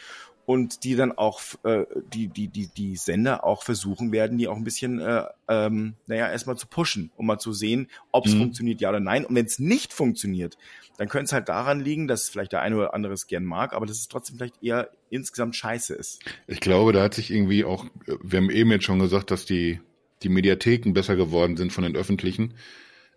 und 0.45 0.83
die 0.83 0.95
dann 0.95 1.11
auch 1.11 1.41
äh, 1.63 1.85
die 2.13 2.27
die 2.27 2.47
die 2.47 2.67
die 2.67 2.95
Sender 2.97 3.43
auch 3.43 3.63
versuchen 3.63 4.11
werden, 4.11 4.37
die 4.37 4.47
auch 4.47 4.55
ein 4.57 4.63
bisschen 4.63 4.99
äh, 4.99 5.23
ähm, 5.47 5.95
naja 6.05 6.29
erstmal 6.29 6.57
zu 6.57 6.67
pushen, 6.67 7.11
um 7.17 7.25
mal 7.25 7.39
zu 7.39 7.51
sehen, 7.53 7.87
ob 8.11 8.25
es 8.27 8.33
Mhm. 8.33 8.39
funktioniert 8.39 8.81
ja 8.81 8.89
oder 8.89 8.99
nein. 8.99 9.25
Und 9.25 9.35
wenn 9.35 9.45
es 9.45 9.57
nicht 9.57 9.91
funktioniert, 9.93 10.57
dann 10.97 11.09
könnte 11.09 11.25
es 11.25 11.33
halt 11.33 11.49
daran 11.49 11.79
liegen, 11.79 12.07
dass 12.07 12.29
vielleicht 12.29 12.51
der 12.51 12.61
eine 12.61 12.75
oder 12.77 12.93
andere 12.93 13.13
es 13.13 13.27
gern 13.27 13.43
mag, 13.43 13.73
aber 13.73 13.85
dass 13.85 13.97
es 13.97 14.07
trotzdem 14.07 14.37
vielleicht 14.37 14.61
eher 14.61 14.89
insgesamt 15.09 15.55
scheiße 15.55 15.95
ist. 15.95 16.19
Ich 16.47 16.59
glaube, 16.59 16.93
da 16.93 17.01
hat 17.01 17.15
sich 17.15 17.31
irgendwie 17.31 17.65
auch, 17.65 17.85
wir 18.21 18.37
haben 18.37 18.49
eben 18.49 18.69
jetzt 18.71 18.85
schon 18.85 18.99
gesagt, 18.99 19.31
dass 19.31 19.45
die, 19.45 19.79
die 20.23 20.29
Mediatheken 20.29 20.93
besser 20.93 21.15
geworden 21.15 21.57
sind 21.57 21.73
von 21.73 21.83
den 21.83 21.95
öffentlichen. 21.95 22.53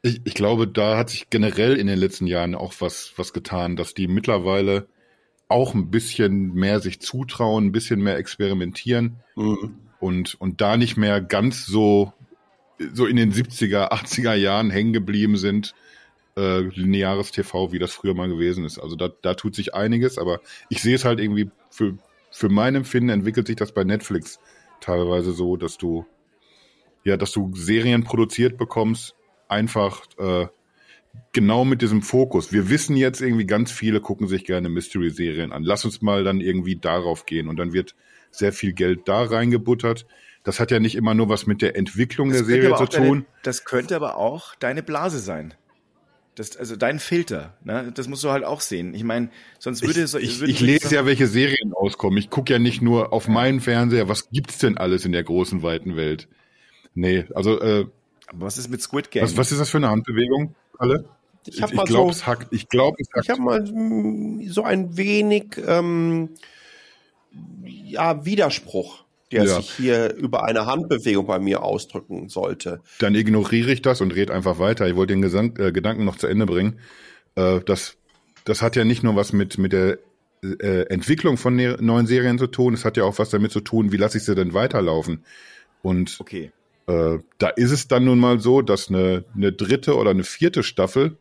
Ich, 0.03 0.21
ich 0.25 0.35
glaube, 0.35 0.69
da 0.69 0.97
hat 0.97 1.11
sich 1.11 1.31
generell 1.31 1.77
in 1.77 1.87
den 1.87 1.99
letzten 1.99 2.27
Jahren 2.27 2.55
auch 2.55 2.75
was, 2.81 3.13
was 3.17 3.33
getan, 3.33 3.77
dass 3.77 3.95
die 3.95 4.09
mittlerweile 4.09 4.87
auch 5.49 5.75
ein 5.75 5.91
bisschen 5.91 6.53
mehr 6.55 6.81
sich 6.81 7.01
zutrauen, 7.01 7.67
ein 7.67 7.73
bisschen 7.73 8.01
mehr 8.03 8.17
experimentieren 8.19 9.21
Mhm. 9.35 9.77
und, 9.99 10.41
und 10.41 10.61
da 10.61 10.77
nicht 10.77 10.97
mehr 10.97 11.21
ganz 11.21 11.65
so, 11.67 12.13
so 12.93 13.07
in 13.07 13.17
den 13.17 13.33
70er, 13.33 13.91
80er 13.91 14.35
Jahren 14.35 14.71
hängen 14.71 14.93
geblieben 14.93 15.37
sind, 15.37 15.75
äh, 16.37 16.61
lineares 16.61 17.33
TV, 17.33 17.73
wie 17.73 17.79
das 17.79 17.93
früher 17.93 18.15
mal 18.15 18.29
gewesen 18.29 18.65
ist. 18.65 18.79
Also 18.79 18.95
da, 18.95 19.09
da 19.23 19.35
tut 19.35 19.55
sich 19.55 19.75
einiges, 19.75 20.19
aber 20.19 20.41
ich 20.69 20.83
sehe 20.83 20.95
es 20.95 21.05
halt 21.05 21.19
irgendwie, 21.19 21.51
für, 21.71 21.97
für 22.31 22.49
mein 22.49 22.75
Empfinden 22.75 23.09
entwickelt 23.09 23.47
sich 23.47 23.57
das 23.57 23.73
bei 23.73 23.85
Netflix 23.85 24.39
teilweise 24.81 25.33
so, 25.33 25.57
dass 25.57 25.79
du, 25.79 26.07
ja, 27.09 27.17
dass 27.17 27.33
du 27.33 27.53
Serien 27.55 28.05
produziert 28.05 28.57
bekommst, 28.57 29.17
einfach, 29.49 30.03
äh, 30.19 30.47
genau 31.33 31.65
mit 31.65 31.83
diesem 31.83 32.03
Fokus. 32.03 32.53
Wir 32.53 32.71
wissen 32.71 32.97
jetzt 32.97 33.21
irgendwie, 33.21 33.47
ganz 33.47 33.71
viele 33.73 34.01
gucken 34.01 34.29
sich 34.29 34.45
gerne 34.45 34.69
Mystery-Serien 34.69 35.53
an. 35.53 35.63
Lass 35.63 35.85
uns 35.85 36.03
mal 36.03 36.25
dann 36.25 36.41
irgendwie 36.41 36.77
darauf 36.77 37.27
gehen. 37.27 37.49
Und 37.49 37.57
dann 37.57 37.73
wird 37.73 37.95
sehr 38.31 38.53
viel 38.53 38.73
Geld 38.73 39.03
da 39.07 39.23
reingebuttert. 39.23 40.07
Das 40.45 40.61
hat 40.61 40.71
ja 40.71 40.81
nicht 40.81 40.95
immer 40.95 41.15
nur 41.15 41.29
was 41.29 41.47
mit 41.47 41.63
der 41.63 41.77
Entwicklung 41.77 42.31
das 42.31 42.39
der 42.39 42.47
Serie 42.47 42.77
zu 42.77 42.87
tun. 42.87 43.19
Deine, 43.21 43.25
das 43.43 43.65
könnte 43.65 43.97
aber 43.97 44.17
auch 44.17 44.55
deine 44.57 44.83
Blase 44.83 45.19
sein. 45.19 45.55
Das, 46.35 46.57
also 46.57 46.77
dein 46.77 47.01
Filter, 47.01 47.57
ne? 47.65 47.91
das 47.93 48.07
musst 48.07 48.23
du 48.23 48.31
halt 48.31 48.45
auch 48.45 48.61
sehen. 48.61 48.95
Ich 48.95 49.03
meine, 49.03 49.31
sonst 49.59 49.83
würde. 49.83 50.05
Ich, 50.05 50.15
ich, 50.15 50.43
ich 50.43 50.61
lese 50.61 50.95
ja, 50.95 51.05
welche 51.05 51.27
Serien 51.27 51.73
auskommen. 51.73 52.17
Ich 52.17 52.31
gucke 52.31 52.53
ja 52.53 52.61
nicht 52.61 52.81
nur 52.81 53.13
auf 53.13 53.27
meinen 53.27 53.61
Fernseher, 53.61 54.09
was 54.09 54.31
gibt's 54.31 54.59
denn 54.59 54.79
alles 54.79 55.05
in 55.05 55.11
der 55.11 55.25
großen, 55.25 55.65
weiten 55.65 55.97
Welt? 55.97 56.29
Nee, 56.95 57.27
also. 57.35 57.61
Äh, 57.61 57.87
aber 58.27 58.47
was 58.47 58.59
ist 58.59 58.69
mit 58.69 58.83
Squid 58.83 59.11
Game? 59.11 59.23
Was, 59.23 59.37
was 59.37 59.53
ist 59.53 59.61
das 59.61 59.71
für 59.71 59.79
eine 59.79 59.89
Handbewegung, 59.89 60.55
alle? 60.79 61.05
Ich 61.47 61.63
habe 61.63 61.75
mal 61.75 61.85
ich 61.85 61.89
glaub, 61.89 62.07
so, 62.07 62.11
es 62.11 62.27
hackt. 62.27 62.53
Ich 62.53 62.69
glaube, 62.69 62.97
es 63.01 63.09
hackt. 63.15 63.25
Ich 63.25 63.31
habe 63.31 63.41
mal 63.41 63.65
so 63.67 64.63
ein 64.63 64.97
wenig 64.97 65.57
ähm, 65.67 66.31
ja, 67.65 68.25
Widerspruch, 68.25 69.05
der 69.33 69.45
ja. 69.45 69.57
sich 69.57 69.71
hier 69.71 70.15
über 70.15 70.45
eine 70.45 70.67
Handbewegung 70.67 71.27
bei 71.27 71.39
mir 71.39 71.63
ausdrücken 71.63 72.29
sollte. 72.29 72.81
Dann 72.99 73.15
ignoriere 73.15 73.73
ich 73.73 73.83
das 73.83 74.01
und 74.01 74.15
rede 74.15 74.35
einfach 74.35 74.59
weiter. 74.59 74.87
Ich 74.87 74.97
wollte 74.97 75.15
den 75.15 75.23
Gesang, 75.23 75.57
äh, 75.59 75.73
Gedanken 75.73 76.05
noch 76.05 76.17
zu 76.17 76.27
Ende 76.27 76.45
bringen. 76.45 76.81
Äh, 77.35 77.61
das, 77.65 77.97
das 78.45 78.61
hat 78.61 78.77
ja 78.77 78.85
nicht 78.85 79.03
nur 79.03 79.17
was 79.17 79.33
mit, 79.33 79.57
mit 79.57 79.73
der 79.73 79.99
äh, 80.43 80.83
Entwicklung 80.89 81.37
von 81.37 81.57
ne 81.57 81.77
neuen 81.81 82.07
Serien 82.07 82.39
zu 82.39 82.47
tun, 82.47 82.75
es 82.75 82.85
hat 82.85 82.97
ja 82.97 83.05
auch 83.05 83.19
was 83.19 83.31
damit 83.31 83.53
zu 83.53 83.61
tun, 83.61 83.93
wie 83.93 83.97
lasse 83.97 84.19
ich 84.19 84.25
sie 84.25 84.35
denn 84.35 84.55
weiterlaufen. 84.55 85.25
Und 85.83 86.17
okay. 86.21 86.53
Äh, 86.89 87.19
da 87.37 87.49
ist 87.51 87.71
es 87.71 87.87
dann 87.87 88.05
nun 88.05 88.19
mal 88.19 88.41
so, 88.41 88.63
dass 88.63 88.89
eine, 88.89 89.25
eine 89.37 89.53
dritte 89.53 89.97
oder 89.97 90.11
eine 90.11 90.25
vierte 90.25 90.63
Staffel 90.63 91.17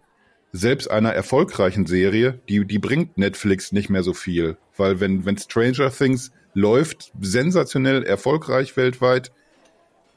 selbst 0.53 0.89
einer 0.89 1.11
erfolgreichen 1.11 1.85
Serie, 1.85 2.39
die, 2.47 2.65
die 2.65 2.79
bringt 2.79 3.17
Netflix 3.17 3.73
nicht 3.73 3.89
mehr 3.89 4.01
so 4.01 4.13
viel. 4.13 4.57
Weil 4.77 5.01
wenn, 5.01 5.25
wenn 5.25 5.37
Stranger 5.37 5.91
Things 5.91 6.31
läuft, 6.53 7.11
sensationell 7.19 8.03
erfolgreich 8.03 8.77
weltweit, 8.77 9.31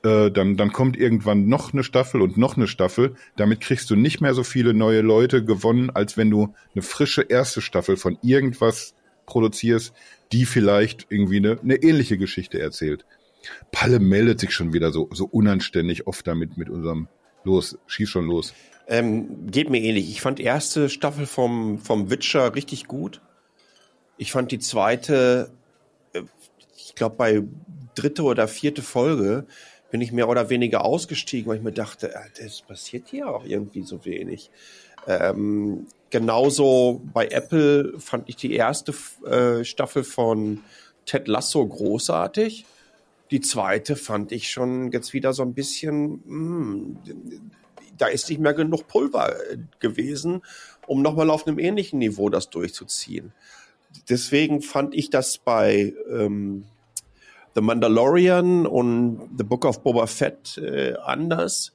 äh, 0.05 0.31
dann, 0.31 0.57
dann 0.57 0.73
kommt 0.73 0.97
irgendwann 0.97 1.49
noch 1.49 1.73
eine 1.73 1.83
Staffel 1.83 2.23
und 2.23 2.39
noch 2.39 2.57
eine 2.57 2.69
Staffel. 2.69 3.17
Damit 3.37 3.61
kriegst 3.61 3.91
du 3.91 3.97
nicht 3.97 4.21
mehr 4.21 4.35
so 4.35 4.45
viele 4.45 4.73
neue 4.73 5.01
Leute 5.01 5.45
gewonnen, 5.45 5.91
als 5.91 6.17
wenn 6.17 6.31
du 6.31 6.55
eine 6.75 6.83
frische 6.83 7.23
erste 7.23 7.61
Staffel 7.61 7.97
von 7.97 8.17
irgendwas 8.23 8.95
produzierst, 9.27 9.95
die 10.33 10.47
vielleicht 10.47 11.07
irgendwie 11.11 11.39
eine, 11.39 11.59
eine 11.61 11.77
ähnliche 11.77 12.19
Geschichte 12.19 12.61
erzählt. 12.61 13.05
Palle 13.73 14.01
meldet 14.01 14.41
sich 14.41 14.53
schon 14.53 14.73
wieder 14.73 14.93
so, 14.93 15.09
so 15.13 15.27
unanständig 15.27 16.07
oft 16.07 16.27
damit 16.27 16.57
mit 16.57 16.69
unserem 16.69 17.09
Los, 17.45 17.79
schieß 17.87 18.09
schon 18.09 18.27
los. 18.27 18.55
Ähm, 18.87 19.47
geht 19.51 19.71
mir 19.71 19.81
ähnlich. 19.81 20.11
Ich 20.11 20.21
fand 20.21 20.39
die 20.39 20.45
erste 20.45 20.89
Staffel 20.89 21.27
vom, 21.27 21.79
vom 21.79 22.11
Witcher 22.11 22.55
richtig 22.55 22.87
gut. 22.87 23.23
Ich 24.19 24.33
fand 24.33 24.51
die 24.53 24.59
zweite, 24.59 25.51
äh, 26.13 26.23
ich 26.77 26.95
glaube 26.95 27.17
bei 27.17 27.43
dritte 27.95 28.23
oder 28.25 28.49
vierte 28.49 28.83
Folge 28.83 29.47
bin 29.91 30.01
ich 30.01 30.13
mehr 30.13 30.29
oder 30.29 30.51
weniger 30.51 30.85
ausgestiegen, 30.85 31.49
weil 31.49 31.59
ich 31.59 31.63
mir 31.63 31.73
dachte, 31.73 32.15
äh, 32.15 32.19
das 32.43 32.63
passiert 32.63 33.09
hier 33.09 33.29
auch 33.29 33.45
irgendwie 33.45 33.83
so 33.83 34.05
wenig. 34.05 34.51
Ähm, 35.07 35.87
genauso 36.11 37.01
bei 37.15 37.29
Apple 37.29 37.95
fand 37.99 38.29
ich 38.29 38.37
die 38.37 38.55
erste 38.55 38.93
äh, 39.25 39.65
Staffel 39.65 40.05
von 40.05 40.61
Ted 41.07 41.27
Lasso 41.29 41.67
großartig. 41.67 42.67
Die 43.31 43.41
zweite 43.41 43.97
fand 43.97 44.33
ich 44.33 44.51
schon 44.51 44.91
jetzt 44.91 45.13
wieder 45.13 45.33
so 45.33 45.43
ein 45.43 45.55
bisschen, 45.55 46.23
mh, 46.25 46.97
hm, 47.07 47.51
da 47.97 48.07
ist 48.07 48.29
nicht 48.29 48.41
mehr 48.41 48.55
genug 48.55 48.89
Pulver 48.89 49.35
äh, 49.51 49.59
gewesen, 49.79 50.43
um 50.87 51.03
nochmal 51.03 51.31
auf 51.31 51.47
einem 51.47 51.59
ähnlichen 51.59 51.99
Niveau 51.99 52.29
das 52.29 52.51
durchzuziehen. 52.51 53.33
Deswegen 54.09 54.63
fand 54.63 54.95
ich 54.95 55.11
das 55.11 55.39
bei 55.39 55.95
ähm, 56.11 56.65
The 57.55 57.61
Mandalorian 57.61 58.67
und 58.67 59.29
The 59.37 59.45
Book 59.45 59.65
of 59.65 59.83
Boba 59.83 60.07
Fett 60.07 60.59
äh, 60.59 60.95
anders, 61.03 61.73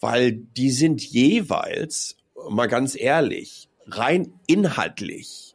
weil 0.00 0.32
die 0.32 0.70
sind 0.70 1.02
jeweils, 1.02 2.16
mal 2.48 2.68
ganz 2.68 2.96
ehrlich, 2.98 3.68
rein 3.86 4.32
inhaltlich 4.46 5.47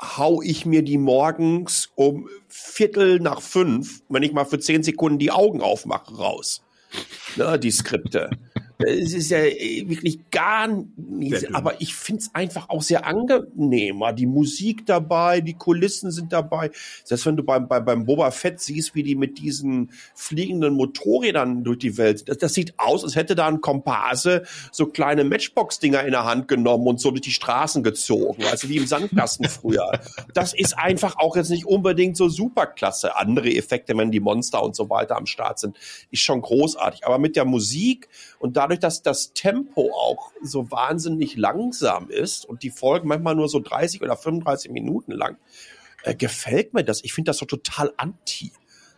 hau 0.00 0.40
ich 0.42 0.66
mir 0.66 0.82
die 0.82 0.98
morgens 0.98 1.90
um 1.94 2.28
Viertel 2.48 3.20
nach 3.20 3.40
fünf, 3.40 4.02
wenn 4.08 4.22
ich 4.22 4.32
mal 4.32 4.44
für 4.44 4.58
zehn 4.58 4.82
Sekunden 4.82 5.18
die 5.18 5.30
Augen 5.30 5.60
aufmache, 5.60 6.16
raus. 6.16 6.62
Ne, 7.36 7.58
die 7.58 7.70
Skripte. 7.70 8.30
Es 8.86 9.12
ist 9.12 9.30
ja 9.30 9.38
äh, 9.38 9.88
wirklich 9.88 10.30
gar 10.30 10.68
nicht, 10.96 11.54
aber 11.54 11.80
ich 11.80 11.94
finde 11.94 12.22
es 12.22 12.34
einfach 12.34 12.68
auch 12.68 12.82
sehr 12.82 13.06
angenehmer. 13.06 14.12
Die 14.12 14.26
Musik 14.26 14.86
dabei, 14.86 15.40
die 15.40 15.54
Kulissen 15.54 16.10
sind 16.10 16.32
dabei. 16.32 16.70
Selbst 17.04 17.26
wenn 17.26 17.36
du 17.36 17.42
beim, 17.42 17.68
beim, 17.68 17.84
beim 17.84 18.06
Boba 18.06 18.30
Fett 18.30 18.60
siehst, 18.60 18.94
wie 18.94 19.02
die 19.02 19.16
mit 19.16 19.38
diesen 19.38 19.90
fliegenden 20.14 20.74
Motorrädern 20.74 21.64
durch 21.64 21.78
die 21.78 21.98
Welt, 21.98 22.28
das, 22.28 22.38
das 22.38 22.54
sieht 22.54 22.74
aus, 22.78 23.04
als 23.04 23.16
hätte 23.16 23.34
da 23.34 23.48
ein 23.48 23.60
Komparse 23.60 24.44
so 24.72 24.86
kleine 24.86 25.24
Matchbox-Dinger 25.24 26.04
in 26.04 26.12
der 26.12 26.24
Hand 26.24 26.48
genommen 26.48 26.86
und 26.86 27.00
so 27.00 27.10
durch 27.10 27.22
die 27.22 27.32
Straßen 27.32 27.82
gezogen, 27.82 28.44
also 28.50 28.68
wie 28.68 28.78
im 28.78 28.86
Sandkasten 28.86 29.48
früher. 29.48 30.00
Das 30.32 30.54
ist 30.54 30.78
einfach 30.78 31.16
auch 31.18 31.36
jetzt 31.36 31.50
nicht 31.50 31.66
unbedingt 31.66 32.16
so 32.16 32.28
superklasse. 32.28 33.16
Andere 33.16 33.50
Effekte, 33.50 33.96
wenn 33.96 34.10
die 34.10 34.20
Monster 34.20 34.62
und 34.62 34.74
so 34.74 34.88
weiter 34.90 35.16
am 35.16 35.26
Start 35.26 35.58
sind, 35.58 35.76
ist 36.10 36.22
schon 36.22 36.40
großartig. 36.40 37.06
Aber 37.06 37.18
mit 37.18 37.36
der 37.36 37.44
Musik 37.44 38.08
und 38.38 38.56
dadurch, 38.70 38.80
dass 38.80 39.02
das 39.02 39.32
Tempo 39.32 39.90
auch 39.92 40.30
so 40.42 40.70
wahnsinnig 40.70 41.36
langsam 41.36 42.08
ist 42.08 42.44
und 42.44 42.62
die 42.62 42.70
Folgen 42.70 43.08
manchmal 43.08 43.34
nur 43.34 43.48
so 43.48 43.58
30 43.58 44.00
oder 44.02 44.16
35 44.16 44.70
Minuten 44.70 45.12
lang, 45.12 45.36
äh, 46.04 46.14
gefällt 46.14 46.72
mir 46.72 46.84
das. 46.84 47.02
Ich 47.02 47.12
finde 47.12 47.30
das 47.30 47.38
so 47.38 47.46
total 47.46 47.92
anti. 47.96 48.52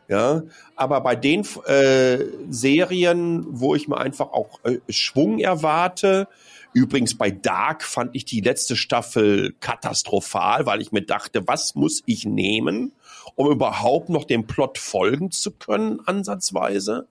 Ja, 0.09 0.43
aber 0.77 1.01
bei 1.01 1.17
den 1.17 1.47
äh, 1.65 2.19
Serien, 2.51 3.47
wo 3.49 3.75
ich 3.75 3.89
mir 3.89 3.97
einfach 3.97 4.33
auch 4.33 4.61
äh, 4.65 4.79
Schwung 4.91 5.39
erwarte, 5.39 6.29
übrigens 6.75 7.17
bei 7.17 7.31
Dark 7.31 7.83
fand 7.83 8.15
ich 8.15 8.27
die 8.27 8.41
letzte 8.41 8.77
Staffel 8.77 9.55
katastrophal, 9.61 10.67
weil 10.67 10.83
ich 10.83 10.93
mir 10.93 11.03
dachte, 11.03 11.47
was 11.47 11.77
muss 11.77 12.03
ich 12.05 12.27
nehmen, 12.27 12.93
um 13.37 13.51
überhaupt 13.51 14.11
noch 14.11 14.25
dem 14.25 14.47
Plot 14.47 14.77
folgen 14.77 15.31
zu 15.31 15.53
können, 15.53 16.01
ansatzweise? 16.05 17.07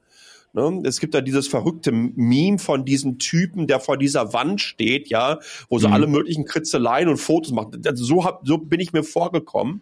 Ne? 0.53 0.81
Es 0.85 0.99
gibt 0.99 1.13
da 1.13 1.21
dieses 1.21 1.47
verrückte 1.47 1.91
Meme 1.91 2.59
von 2.59 2.85
diesem 2.85 3.19
Typen, 3.19 3.67
der 3.67 3.79
vor 3.79 3.97
dieser 3.97 4.33
Wand 4.33 4.61
steht, 4.61 5.09
ja, 5.09 5.39
wo 5.69 5.79
so 5.79 5.87
mhm. 5.87 5.93
alle 5.93 6.07
möglichen 6.07 6.45
Kritzeleien 6.45 7.09
und 7.09 7.17
Fotos 7.17 7.51
macht. 7.51 7.69
So, 7.95 8.25
hab, 8.25 8.41
so 8.45 8.57
bin 8.57 8.79
ich 8.79 8.93
mir 8.93 9.03
vorgekommen. 9.03 9.81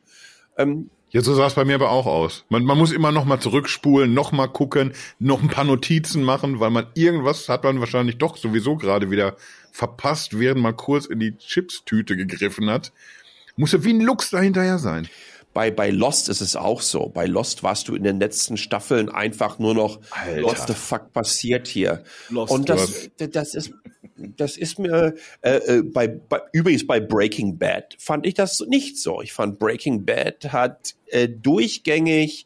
Ähm, 0.57 0.89
ja, 1.11 1.21
so 1.21 1.33
sah 1.33 1.47
es 1.47 1.55
bei 1.55 1.65
mir 1.65 1.75
aber 1.75 1.89
auch 1.89 2.05
aus. 2.05 2.45
Man, 2.49 2.63
man 2.63 2.77
muss 2.77 2.91
immer 2.91 3.11
noch 3.11 3.25
mal 3.25 3.39
zurückspulen, 3.39 4.13
noch 4.13 4.31
mal 4.31 4.47
gucken, 4.47 4.93
noch 5.17 5.41
ein 5.41 5.47
paar 5.47 5.63
Notizen 5.63 6.21
machen, 6.21 6.59
weil 6.59 6.69
man 6.69 6.85
irgendwas 6.93 7.49
hat 7.49 7.63
man 7.63 7.79
wahrscheinlich 7.79 8.19
doch 8.19 8.37
sowieso 8.37 8.75
gerade 8.75 9.09
wieder 9.09 9.35
verpasst, 9.71 10.37
während 10.37 10.61
man 10.61 10.75
kurz 10.75 11.07
in 11.07 11.19
die 11.19 11.35
Chips-Tüte 11.35 12.15
gegriffen 12.15 12.69
hat. 12.69 12.91
Muss 13.55 13.71
ja 13.71 13.83
wie 13.83 13.93
ein 13.93 14.01
Lux 14.01 14.29
dahinterher 14.29 14.77
sein. 14.77 15.09
Bei, 15.53 15.71
bei 15.71 15.89
Lost 15.89 16.29
ist 16.29 16.41
es 16.41 16.55
auch 16.55 16.81
so. 16.81 17.09
Bei 17.09 17.25
Lost 17.25 17.63
warst 17.63 17.87
du 17.87 17.95
in 17.95 18.03
den 18.03 18.19
letzten 18.19 18.55
Staffeln 18.55 19.09
einfach 19.09 19.57
nur 19.57 19.73
noch, 19.73 19.99
Alter. 20.11 20.43
what 20.43 20.67
the 20.67 20.73
fuck 20.73 21.11
passiert 21.11 21.67
hier? 21.67 22.03
Lost 22.29 22.51
Und 22.51 22.69
das, 22.69 23.09
das 23.17 23.55
ist, 23.55 23.73
das 24.15 24.57
ist 24.57 24.79
mir, 24.79 25.15
äh, 25.41 25.55
äh, 25.55 25.81
bei, 25.83 26.07
bei, 26.07 26.41
übrigens 26.53 26.85
bei 26.85 26.99
Breaking 26.99 27.57
Bad 27.57 27.95
fand 27.97 28.25
ich 28.25 28.35
das 28.35 28.59
nicht 28.67 28.99
so. 28.99 29.21
Ich 29.21 29.33
fand 29.33 29.57
Breaking 29.59 30.05
Bad 30.05 30.51
hat 30.51 30.95
äh, 31.07 31.27
durchgängig 31.27 32.45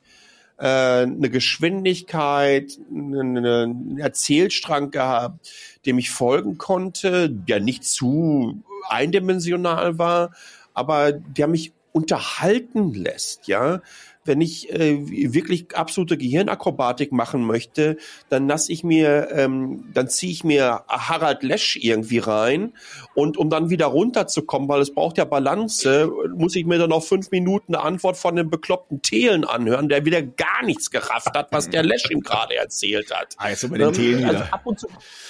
äh, 0.58 0.66
eine 0.66 1.30
Geschwindigkeit, 1.30 2.80
einen 2.90 4.00
Erzählstrang 4.00 4.92
gehabt, 4.92 5.52
dem 5.86 5.98
ich 5.98 6.10
folgen 6.10 6.58
konnte, 6.58 7.30
der 7.30 7.60
nicht 7.60 7.84
zu 7.84 8.64
eindimensional 8.90 9.98
war, 9.98 10.34
aber 10.74 11.12
der 11.12 11.48
mich 11.48 11.74
unterhalten 11.94 12.94
lässt, 12.94 13.48
ja. 13.48 13.82
Wenn 14.26 14.40
ich 14.40 14.72
äh, 14.72 15.34
wirklich 15.34 15.76
absolute 15.76 16.18
Gehirnakrobatik 16.18 17.12
machen 17.12 17.46
möchte, 17.46 17.98
dann 18.30 18.48
lass 18.48 18.70
ich 18.70 18.84
mir, 18.84 19.28
ähm, 19.32 19.90
dann 19.94 20.08
ziehe 20.08 20.32
ich 20.32 20.46
mir 20.46 20.84
Harald 20.88 21.44
Lesch 21.44 21.78
irgendwie 21.82 22.20
rein 22.20 22.74
und 23.16 23.38
um 23.38 23.50
dann 23.50 23.70
wieder 23.70 23.88
runterzukommen, 23.88 24.70
weil 24.70 24.82
es 24.82 24.94
braucht 24.94 25.18
ja 25.18 25.26
Balance, 25.26 26.10
muss 26.36 26.56
ich 26.56 26.66
mir 26.66 26.80
dann 26.80 26.90
noch 26.90 27.04
fünf 27.04 27.32
Minuten 27.32 27.76
eine 27.76 27.84
Antwort 27.84 28.16
von 28.16 28.38
dem 28.38 28.50
bekloppten 28.50 29.02
Thelen 29.02 29.44
anhören, 29.44 29.90
der 29.90 30.06
wieder 30.06 30.22
gar 30.22 30.64
nichts 30.64 30.90
gerafft 30.90 31.36
hat, 31.36 31.52
was 31.52 31.70
der 31.70 31.84
Lesch 31.84 32.10
ihm 32.10 32.22
gerade 32.22 32.56
erzählt 32.56 33.14
hat. 33.14 33.36
Also, 33.38 33.68
mit 33.68 33.82
den 33.82 33.90
ähm, 33.90 33.94
Thelen 33.94 34.26
also 34.26 34.44
ab, 34.52 34.62
und 34.66 34.80
zu, 34.80 34.88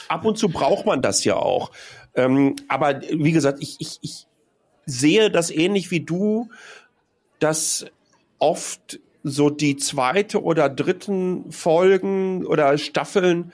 ab 0.08 0.24
und 0.24 0.38
zu 0.38 0.50
braucht 0.50 0.86
man 0.86 1.02
das 1.02 1.24
ja 1.24 1.36
auch. 1.36 1.72
Ähm, 2.16 2.56
aber 2.68 3.02
wie 3.02 3.32
gesagt, 3.32 3.58
ich, 3.60 3.78
ich, 3.80 3.98
ich 4.02 4.28
sehe 4.86 5.30
das 5.32 5.50
ähnlich 5.52 5.92
wie 5.92 6.02
du, 6.02 6.50
dass 7.40 7.86
oft 8.40 9.00
so 9.24 9.50
die 9.50 9.78
zweite 9.78 10.44
oder 10.44 10.70
dritten 10.70 11.52
Folgen 11.52 12.46
oder 12.46 12.78
Staffeln 12.78 13.52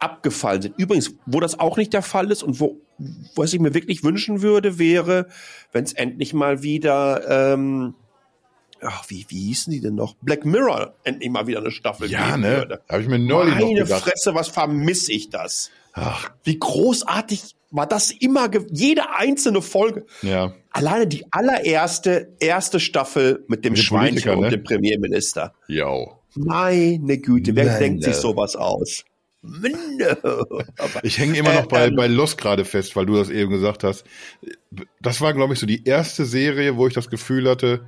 abgefallen 0.00 0.62
sind. 0.62 0.78
Übrigens, 0.78 1.14
wo 1.26 1.38
das 1.38 1.58
auch 1.60 1.76
nicht 1.76 1.92
der 1.92 2.02
Fall 2.02 2.30
ist 2.32 2.42
und 2.42 2.58
wo 2.60 2.80
was 3.34 3.52
ich 3.52 3.60
mir 3.60 3.74
wirklich 3.74 4.04
wünschen 4.04 4.42
würde, 4.42 4.78
wäre, 4.78 5.26
wenn 5.72 5.84
es 5.84 5.92
endlich 5.92 6.34
mal 6.34 6.62
wieder, 6.62 7.52
ähm, 7.54 7.94
ach, 8.80 9.04
wie, 9.08 9.24
wie 9.28 9.40
hießen 9.46 9.72
die 9.72 9.80
denn 9.80 9.94
noch? 9.94 10.14
Black 10.20 10.44
Mirror 10.44 10.94
endlich 11.02 11.30
mal 11.30 11.46
wieder 11.46 11.58
eine 11.60 11.70
Staffel 11.70 12.08
Ja, 12.10 12.30
geben 12.30 12.42
ne? 12.42 12.56
würde. 12.58 12.82
Habe 12.88 13.02
ich 13.02 13.08
mir 13.08 13.18
neulich 13.18 13.54
noch 13.54 13.66
Meine 13.66 13.82
gedacht. 13.82 14.02
Fresse, 14.04 14.34
was 14.34 14.48
vermisse 14.48 15.12
ich 15.12 15.30
das? 15.30 15.70
Ach, 15.94 16.30
Wie 16.44 16.58
großartig 16.58 17.54
war 17.72 17.86
das 17.86 18.10
immer, 18.12 18.48
jede 18.70 19.02
einzelne 19.16 19.62
Folge. 19.62 20.06
ja. 20.22 20.52
Alleine 20.74 21.06
die 21.06 21.26
allererste, 21.30 22.34
erste 22.40 22.80
Staffel 22.80 23.44
mit 23.46 23.62
dem 23.64 23.74
Mit 23.74 23.82
Schweinchen 23.82 24.22
Politiker, 24.22 24.36
und 24.38 24.44
ne? 24.44 24.50
dem 24.50 24.62
Premierminister. 24.64 25.52
Jo. 25.68 26.16
Meine 26.34 27.18
Güte, 27.18 27.54
wer 27.54 27.66
Nein, 27.66 27.78
denkt 27.78 28.04
sich 28.04 28.14
ne. 28.14 28.20
sowas 28.20 28.56
aus? 28.56 29.04
Ich 31.02 31.18
hänge 31.18 31.36
immer 31.36 31.52
noch 31.52 31.64
Äh, 31.64 31.68
bei, 31.68 31.86
ähm, 31.88 31.96
bei 31.96 32.06
Lost 32.06 32.38
gerade 32.38 32.64
fest, 32.64 32.96
weil 32.96 33.06
du 33.06 33.16
das 33.16 33.28
eben 33.28 33.50
gesagt 33.50 33.84
hast. 33.84 34.04
Das 35.00 35.20
war, 35.20 35.34
glaube 35.34 35.54
ich, 35.54 35.58
so 35.60 35.66
die 35.66 35.84
erste 35.84 36.24
Serie, 36.24 36.76
wo 36.76 36.86
ich 36.86 36.94
das 36.94 37.10
Gefühl 37.10 37.48
hatte, 37.50 37.86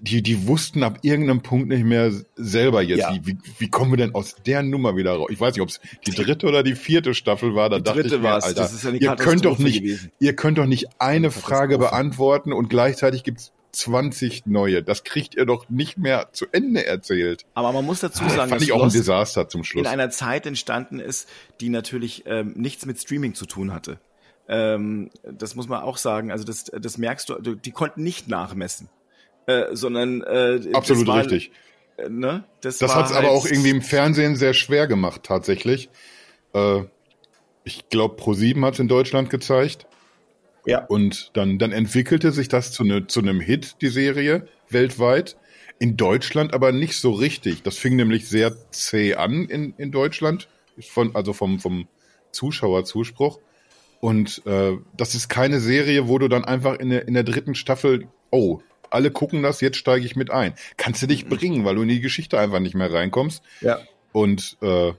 die, 0.00 0.22
die 0.22 0.46
wussten 0.48 0.82
ab 0.82 0.98
irgendeinem 1.02 1.40
Punkt 1.42 1.68
nicht 1.68 1.84
mehr 1.84 2.12
selber 2.36 2.82
jetzt, 2.82 2.98
Ja. 3.00 3.14
wie, 3.22 3.36
wie, 3.58 3.68
kommen 3.68 3.92
wir 3.92 3.96
denn 3.96 4.14
aus 4.14 4.36
der 4.46 4.62
Nummer 4.62 4.96
wieder 4.96 5.12
raus? 5.12 5.28
Ich 5.30 5.40
weiß 5.40 5.54
nicht, 5.54 5.62
ob 5.62 5.68
es 5.68 5.80
die 6.06 6.10
dritte 6.12 6.46
oder 6.46 6.62
die 6.62 6.74
vierte 6.74 7.14
Staffel 7.14 7.54
war. 7.54 7.68
Da 7.70 7.78
Die 7.78 7.84
dachte 7.84 8.00
dritte 8.02 8.16
ich 8.16 8.20
mir, 8.22 8.28
war's. 8.28 8.44
Alter, 8.44 8.62
Das 8.62 8.72
ist 8.72 8.82
ja 8.82 8.90
eine 8.90 8.98
ihr 8.98 9.14
könnt 9.16 9.44
doch 9.44 9.58
nicht, 9.58 9.82
gewesen. 9.82 10.10
ihr 10.18 10.34
könnt 10.34 10.58
doch 10.58 10.66
nicht 10.66 10.88
eine 11.00 11.30
Frage 11.30 11.78
beantworten 11.78 12.52
und 12.52 12.68
gleichzeitig 12.68 13.22
gibt's 13.22 13.52
20 13.72 14.46
neue. 14.46 14.82
Das 14.82 15.04
kriegt 15.04 15.34
ihr 15.36 15.44
doch 15.44 15.68
nicht 15.68 15.98
mehr 15.98 16.30
zu 16.32 16.46
Ende 16.50 16.84
erzählt. 16.86 17.44
Aber 17.54 17.70
man 17.72 17.84
muss 17.84 18.00
dazu 18.00 18.24
Das 18.24 18.34
sagen, 18.34 18.50
fand 18.50 18.62
ich 18.62 18.72
auch 18.72 18.82
ein 18.82 18.90
Desaster 18.90 19.48
zum 19.48 19.60
in 19.60 19.64
Schluss. 19.64 19.86
einer 19.86 20.10
Zeit 20.10 20.46
entstanden 20.46 20.98
ist, 20.98 21.28
die 21.60 21.68
natürlich 21.68 22.24
ähm, 22.26 22.54
nichts 22.56 22.86
mit 22.86 22.98
Streaming 23.00 23.34
zu 23.34 23.46
tun 23.46 23.72
hatte. 23.72 24.00
Ähm, 24.48 25.10
das 25.30 25.54
muss 25.54 25.68
man 25.68 25.82
auch 25.82 25.98
sagen. 25.98 26.32
Also 26.32 26.44
das, 26.44 26.64
das 26.64 26.96
merkst 26.98 27.28
du. 27.28 27.54
Die 27.54 27.70
konnten 27.70 28.02
nicht 28.02 28.26
nachmessen, 28.28 28.88
äh, 29.48 29.74
sondern 29.74 30.20
äh, 30.22 30.60
Absolut 30.74 31.08
das 31.08 31.14
war, 31.14 31.18
richtig. 31.20 31.50
Äh, 31.96 32.10
ne? 32.10 32.44
Das, 32.60 32.78
Das 32.78 32.90
war 32.90 32.98
hat's 32.98 33.12
aber 33.12 33.30
auch 33.30 33.46
irgendwie 33.46 33.70
im 33.70 33.80
Fernsehen 33.80 34.36
sehr 34.36 34.52
schwer 34.52 34.86
gemacht, 34.86 35.22
tatsächlich. 35.24 35.88
Äh, 36.52 36.82
ich 37.64 37.88
glaube, 37.88 38.20
Pro7 38.22 38.62
hat's 38.64 38.78
in 38.78 38.88
Deutschland 38.88 39.30
gezeigt. 39.30 39.86
Ja. 40.66 40.84
Und 40.84 41.30
dann, 41.32 41.58
dann 41.58 41.72
entwickelte 41.72 42.30
sich 42.30 42.48
das 42.48 42.72
zu, 42.72 42.84
ne, 42.84 43.06
zu 43.06 43.20
einem 43.20 43.40
Hit, 43.40 43.76
die 43.80 43.88
Serie, 43.88 44.46
weltweit. 44.68 45.38
In 45.78 45.96
Deutschland 45.96 46.52
aber 46.52 46.72
nicht 46.72 46.96
so 46.96 47.12
richtig. 47.12 47.62
Das 47.62 47.78
fing 47.78 47.96
nämlich 47.96 48.28
sehr 48.28 48.54
zäh 48.70 49.14
an 49.14 49.46
in, 49.46 49.72
in 49.78 49.92
Deutschland, 49.92 50.48
von, 50.78 51.16
also 51.16 51.32
vom, 51.32 51.58
vom 51.58 51.88
Zuschauerzuspruch. 52.32 53.38
Und 54.00 54.42
äh, 54.44 54.76
das 54.94 55.14
ist 55.14 55.28
keine 55.28 55.58
Serie, 55.60 56.06
wo 56.06 56.18
du 56.18 56.28
dann 56.28 56.44
einfach 56.44 56.78
in 56.78 56.90
der, 56.90 57.08
in 57.08 57.14
der 57.14 57.22
dritten 57.22 57.54
Staffel, 57.54 58.08
oh, 58.30 58.60
alle 58.90 59.10
gucken 59.10 59.42
das, 59.42 59.60
jetzt 59.60 59.76
steige 59.76 60.04
ich 60.04 60.16
mit 60.16 60.30
ein. 60.30 60.54
Kannst 60.76 61.02
du 61.02 61.06
dich 61.06 61.26
bringen, 61.26 61.64
weil 61.64 61.76
du 61.76 61.82
in 61.82 61.88
die 61.88 62.00
Geschichte 62.00 62.38
einfach 62.38 62.60
nicht 62.60 62.74
mehr 62.74 62.92
reinkommst. 62.92 63.42
Ja. 63.60 63.78
Und 64.12 64.56
äh, 64.62 64.92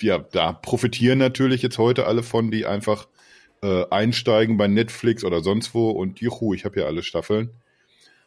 ja, 0.00 0.18
da 0.18 0.52
profitieren 0.52 1.18
natürlich 1.18 1.62
jetzt 1.62 1.78
heute 1.78 2.06
alle 2.06 2.22
von, 2.22 2.50
die 2.50 2.66
einfach 2.66 3.08
äh, 3.62 3.84
einsteigen 3.90 4.56
bei 4.56 4.68
Netflix 4.68 5.24
oder 5.24 5.42
sonst 5.42 5.74
wo 5.74 5.90
und 5.90 6.20
juhu, 6.20 6.54
ich 6.54 6.64
habe 6.64 6.80
ja 6.80 6.86
alle 6.86 7.02
Staffeln. 7.02 7.50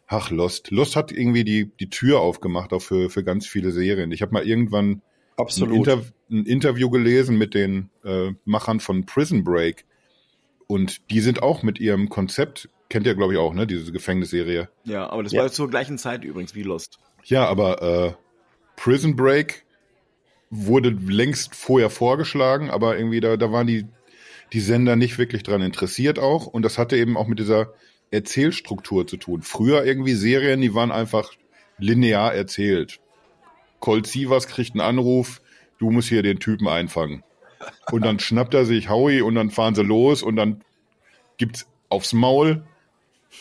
Ach, 0.06 0.30
Lost. 0.30 0.70
Lost 0.70 0.96
hat 0.96 1.12
irgendwie 1.12 1.44
die, 1.44 1.70
die 1.78 1.90
Tür 1.90 2.20
aufgemacht, 2.20 2.72
auch 2.72 2.80
für, 2.82 3.10
für 3.10 3.22
ganz 3.22 3.46
viele 3.46 3.72
Serien. 3.72 4.10
Ich 4.10 4.22
habe 4.22 4.32
mal 4.32 4.46
irgendwann 4.46 5.02
ein. 5.36 5.72
Inter 5.72 6.02
ein 6.30 6.44
Interview 6.44 6.90
gelesen 6.90 7.38
mit 7.38 7.54
den 7.54 7.90
äh, 8.04 8.32
Machern 8.44 8.80
von 8.80 9.06
Prison 9.06 9.44
Break. 9.44 9.86
Und 10.66 11.10
die 11.10 11.20
sind 11.20 11.42
auch 11.42 11.62
mit 11.62 11.78
ihrem 11.78 12.10
Konzept, 12.10 12.68
kennt 12.88 13.06
ihr 13.06 13.14
glaube 13.14 13.34
ich 13.34 13.38
auch, 13.38 13.54
ne, 13.54 13.66
diese 13.66 13.92
Gefängnisserie. 13.92 14.68
Ja, 14.84 15.10
aber 15.10 15.22
das 15.22 15.32
Ja. 15.32 15.42
war 15.42 15.50
zur 15.52 15.68
gleichen 15.70 15.98
Zeit 15.98 16.24
übrigens 16.24 16.54
wie 16.54 16.62
Lost. 16.62 16.98
Ja, 17.24 17.46
aber 17.46 17.82
äh, 17.82 18.12
Prison 18.76 19.16
Break 19.16 19.64
wurde 20.50 20.90
längst 20.90 21.54
vorher 21.54 21.90
vorgeschlagen, 21.90 22.70
aber 22.70 22.96
irgendwie 22.96 23.20
da, 23.20 23.36
da 23.36 23.52
waren 23.52 23.66
die, 23.66 23.86
die 24.52 24.60
Sender 24.60 24.96
nicht 24.96 25.18
wirklich 25.18 25.42
dran 25.42 25.60
interessiert 25.60 26.18
auch. 26.18 26.46
Und 26.46 26.62
das 26.62 26.78
hatte 26.78 26.96
eben 26.96 27.16
auch 27.16 27.26
mit 27.26 27.38
dieser 27.38 27.74
Erzählstruktur 28.10 29.06
zu 29.06 29.18
tun. 29.18 29.42
Früher 29.42 29.84
irgendwie 29.84 30.14
Serien, 30.14 30.60
die 30.62 30.74
waren 30.74 30.90
einfach 30.90 31.32
linear 31.76 32.34
erzählt. 32.34 33.00
Colt 33.80 34.06
Sievers 34.06 34.46
kriegt 34.48 34.72
einen 34.72 34.80
Anruf, 34.80 35.42
du 35.78 35.90
musst 35.90 36.08
hier 36.08 36.22
den 36.22 36.40
Typen 36.40 36.66
einfangen. 36.66 37.22
Und 37.90 38.04
dann 38.04 38.18
schnappt 38.18 38.54
er 38.54 38.64
sich 38.64 38.88
Howie 38.88 39.20
und 39.20 39.34
dann 39.34 39.50
fahren 39.50 39.74
sie 39.74 39.82
los 39.82 40.22
und 40.22 40.36
dann 40.36 40.62
gibt's 41.36 41.66
aufs 41.90 42.12
Maul 42.12 42.64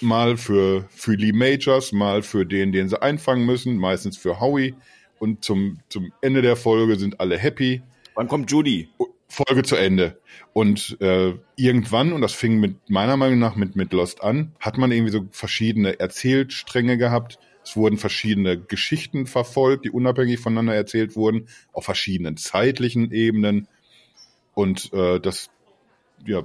mal 0.01 0.37
für, 0.37 0.85
für 0.89 1.13
Lee 1.13 1.31
Majors, 1.31 1.91
mal 1.91 2.21
für 2.21 2.45
den, 2.45 2.71
den 2.71 2.89
sie 2.89 3.01
einfangen 3.01 3.45
müssen, 3.45 3.77
meistens 3.77 4.17
für 4.17 4.39
Howie. 4.39 4.75
Und 5.19 5.43
zum, 5.43 5.79
zum 5.89 6.13
Ende 6.21 6.41
der 6.41 6.55
Folge 6.55 6.97
sind 6.97 7.19
alle 7.19 7.37
happy. 7.37 7.81
Wann 8.15 8.27
kommt 8.27 8.51
Judy? 8.51 8.89
Folge 9.27 9.63
zu 9.63 9.75
Ende. 9.75 10.19
Und 10.53 10.97
äh, 11.01 11.33
irgendwann, 11.55 12.13
und 12.13 12.21
das 12.21 12.33
fing 12.33 12.59
mit 12.59 12.89
meiner 12.89 13.17
Meinung 13.17 13.39
nach 13.39 13.55
mit, 13.55 13.75
mit 13.75 13.93
Lost 13.93 14.23
an, 14.23 14.53
hat 14.59 14.77
man 14.77 14.91
irgendwie 14.91 15.11
so 15.11 15.27
verschiedene 15.31 15.99
Erzählstränge 15.99 16.97
gehabt. 16.97 17.39
Es 17.63 17.75
wurden 17.75 17.97
verschiedene 17.97 18.57
Geschichten 18.57 19.27
verfolgt, 19.27 19.85
die 19.85 19.91
unabhängig 19.91 20.39
voneinander 20.39 20.75
erzählt 20.75 21.15
wurden, 21.15 21.47
auf 21.73 21.85
verschiedenen 21.85 22.37
zeitlichen 22.37 23.11
Ebenen. 23.11 23.67
Und 24.53 24.91
äh, 24.93 25.19
das, 25.19 25.49
ja, 26.25 26.43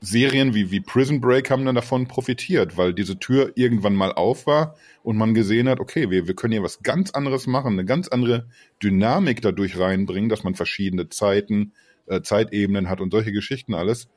Serien 0.00 0.54
wie, 0.54 0.70
wie 0.70 0.80
Prison 0.80 1.20
Break 1.20 1.50
haben 1.50 1.64
dann 1.64 1.74
davon 1.74 2.06
profitiert, 2.06 2.76
weil 2.76 2.94
diese 2.94 3.18
Tür 3.18 3.52
irgendwann 3.56 3.94
mal 3.94 4.12
auf 4.12 4.46
war 4.46 4.76
und 5.02 5.16
man 5.16 5.34
gesehen 5.34 5.68
hat, 5.68 5.80
okay, 5.80 6.10
wir, 6.10 6.28
wir 6.28 6.34
können 6.34 6.52
hier 6.52 6.62
was 6.62 6.82
ganz 6.82 7.10
anderes 7.10 7.46
machen, 7.46 7.72
eine 7.72 7.84
ganz 7.84 8.08
andere 8.08 8.46
Dynamik 8.82 9.42
dadurch 9.42 9.78
reinbringen, 9.78 10.28
dass 10.28 10.44
man 10.44 10.54
verschiedene 10.54 11.08
Zeiten, 11.08 11.72
äh, 12.06 12.22
Zeitebenen 12.22 12.88
hat 12.88 13.00
und 13.00 13.10
solche 13.10 13.32
Geschichten 13.32 13.74
alles. 13.74 14.08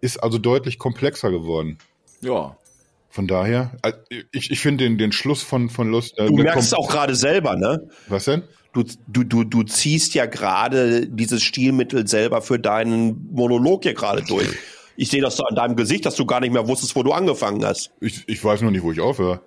Ist 0.00 0.22
also 0.22 0.38
deutlich 0.38 0.78
komplexer 0.78 1.30
geworden. 1.30 1.78
Ja. 2.20 2.56
Von 3.08 3.26
daher, 3.26 3.72
äh, 3.82 3.92
ich, 4.30 4.50
ich 4.50 4.60
finde 4.60 4.84
den, 4.84 4.98
den 4.98 5.10
Schluss 5.10 5.42
von, 5.42 5.70
von 5.70 5.90
Lust. 5.90 6.18
Äh, 6.18 6.26
Du 6.26 6.36
merkst 6.36 6.68
es 6.68 6.74
auch 6.74 6.88
gerade 6.88 7.16
selber, 7.16 7.56
ne? 7.56 7.88
Was 8.08 8.26
denn? 8.26 8.42
Du, 8.74 8.84
du, 9.08 9.24
du, 9.24 9.42
du 9.44 9.62
ziehst 9.62 10.12
ja 10.14 10.26
gerade 10.26 11.06
dieses 11.08 11.42
Stilmittel 11.42 12.06
selber 12.06 12.42
für 12.42 12.58
deinen 12.58 13.30
Monolog 13.32 13.84
hier 13.84 13.94
gerade 13.94 14.22
durch. 14.22 14.50
Ich 14.96 15.10
sehe 15.10 15.20
das 15.20 15.36
so 15.36 15.44
an 15.44 15.54
deinem 15.54 15.76
Gesicht, 15.76 16.06
dass 16.06 16.16
du 16.16 16.26
gar 16.26 16.40
nicht 16.40 16.52
mehr 16.52 16.66
wusstest, 16.68 16.96
wo 16.96 17.02
du 17.02 17.12
angefangen 17.12 17.64
hast. 17.64 17.90
Ich, 18.00 18.24
ich 18.26 18.42
weiß 18.42 18.62
noch 18.62 18.70
nicht, 18.70 18.82
wo 18.82 18.92
ich 18.92 19.00
aufhöre. 19.00 19.40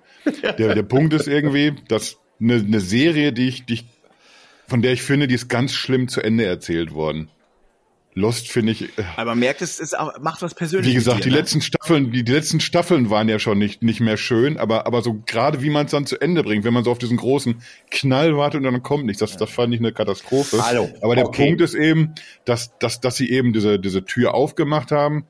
Der, 0.44 0.76
der 0.76 0.84
Punkt 0.84 1.14
ist 1.14 1.28
irgendwie, 1.28 1.76
dass 1.88 2.18
eine, 2.40 2.56
eine 2.56 2.80
Serie, 2.80 3.34
die 3.34 3.48
ich, 3.48 3.66
die 3.66 3.76
ich, 3.76 3.86
von 4.68 4.82
der 4.82 4.94
ich 4.94 5.02
finde, 5.02 5.28
die 5.28 5.36
ist 5.36 5.50
ganz 5.50 5.74
schlimm 5.74 6.08
zu 6.08 6.22
Ende 6.22 6.46
erzählt 6.46 6.94
worden. 6.94 7.30
Lost 8.16 8.48
finde 8.50 8.72
ich, 8.72 8.98
äh, 8.98 9.04
Aber 9.18 9.32
man 9.32 9.40
merkt, 9.40 9.62
es 9.62 9.80
ist 9.80 9.98
auch, 9.98 10.20
macht 10.20 10.42
was 10.42 10.56
Persönliches. 10.56 10.92
wie 10.92 10.96
gesagt, 10.96 11.18
mit 11.18 11.26
die 11.26 11.30
dir, 11.30 11.36
ne? 11.36 11.42
letzten 11.42 11.62
Staffeln, 11.62 12.12
die, 12.12 12.24
die 12.24 12.32
letzten 12.32 12.60
Staffeln 12.60 13.10
waren 13.10 13.30
ja 13.30 13.38
schon 13.38 13.60
nicht, 13.60 13.84
nicht 13.84 14.00
mehr 14.00 14.18
schön, 14.18 14.58
aber, 14.58 14.88
aber 14.88 15.02
so 15.02 15.22
gerade 15.26 15.62
wie 15.62 15.70
man 15.70 15.86
es 15.86 15.92
dann 15.92 16.06
zu 16.06 16.20
Ende 16.20 16.44
bringt, 16.44 16.64
wenn 16.66 16.74
man 16.74 16.84
so 16.84 16.92
auf 16.92 16.98
diesen 16.98 17.18
großen 17.18 17.62
Knall 17.92 18.36
wartet 18.36 18.58
und 18.60 18.64
dann 18.64 18.82
kommt 18.82 19.06
nichts, 19.06 19.20
das, 19.20 19.38
das 19.38 19.52
fand 19.52 19.74
ich 19.74 19.80
eine 19.80 19.94
Katastrophe. 19.94 20.66
Hallo, 20.66 20.90
aber 21.02 21.16
der 21.16 21.28
okay. 21.28 21.46
Punkt 21.46 21.62
ist 21.62 21.76
eben, 21.76 22.16
dass, 22.46 22.78
dass, 22.80 23.00
dass 23.00 23.16
sie 23.16 23.30
eben 23.30 23.54
diese, 23.54 23.80
diese 23.80 24.04
Tür 24.04 24.34
aufgemacht 24.34 24.92
haben 24.92 25.28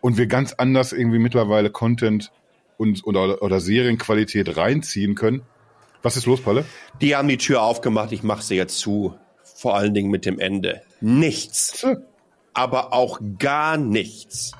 und 0.00 0.16
wir 0.16 0.26
ganz 0.26 0.52
anders 0.52 0.92
irgendwie 0.92 1.18
mittlerweile 1.18 1.70
Content 1.70 2.30
und, 2.76 3.06
oder, 3.06 3.42
oder 3.42 3.60
Serienqualität 3.60 4.56
reinziehen 4.56 5.14
können. 5.16 5.42
Was 6.02 6.16
ist 6.16 6.26
los, 6.26 6.40
Palle? 6.40 6.64
Die 7.00 7.14
haben 7.14 7.28
die 7.28 7.36
Tür 7.36 7.62
aufgemacht, 7.62 8.12
ich 8.12 8.22
mache 8.22 8.42
sie 8.42 8.54
jetzt 8.54 8.78
zu. 8.78 9.14
Vor 9.42 9.76
allen 9.76 9.92
Dingen 9.92 10.10
mit 10.10 10.24
dem 10.24 10.38
Ende. 10.38 10.80
Nichts, 11.02 11.84
aber 12.54 12.92
auch 12.92 13.20
gar 13.38 13.76
nichts 13.76 14.52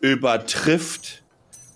übertrifft 0.00 1.22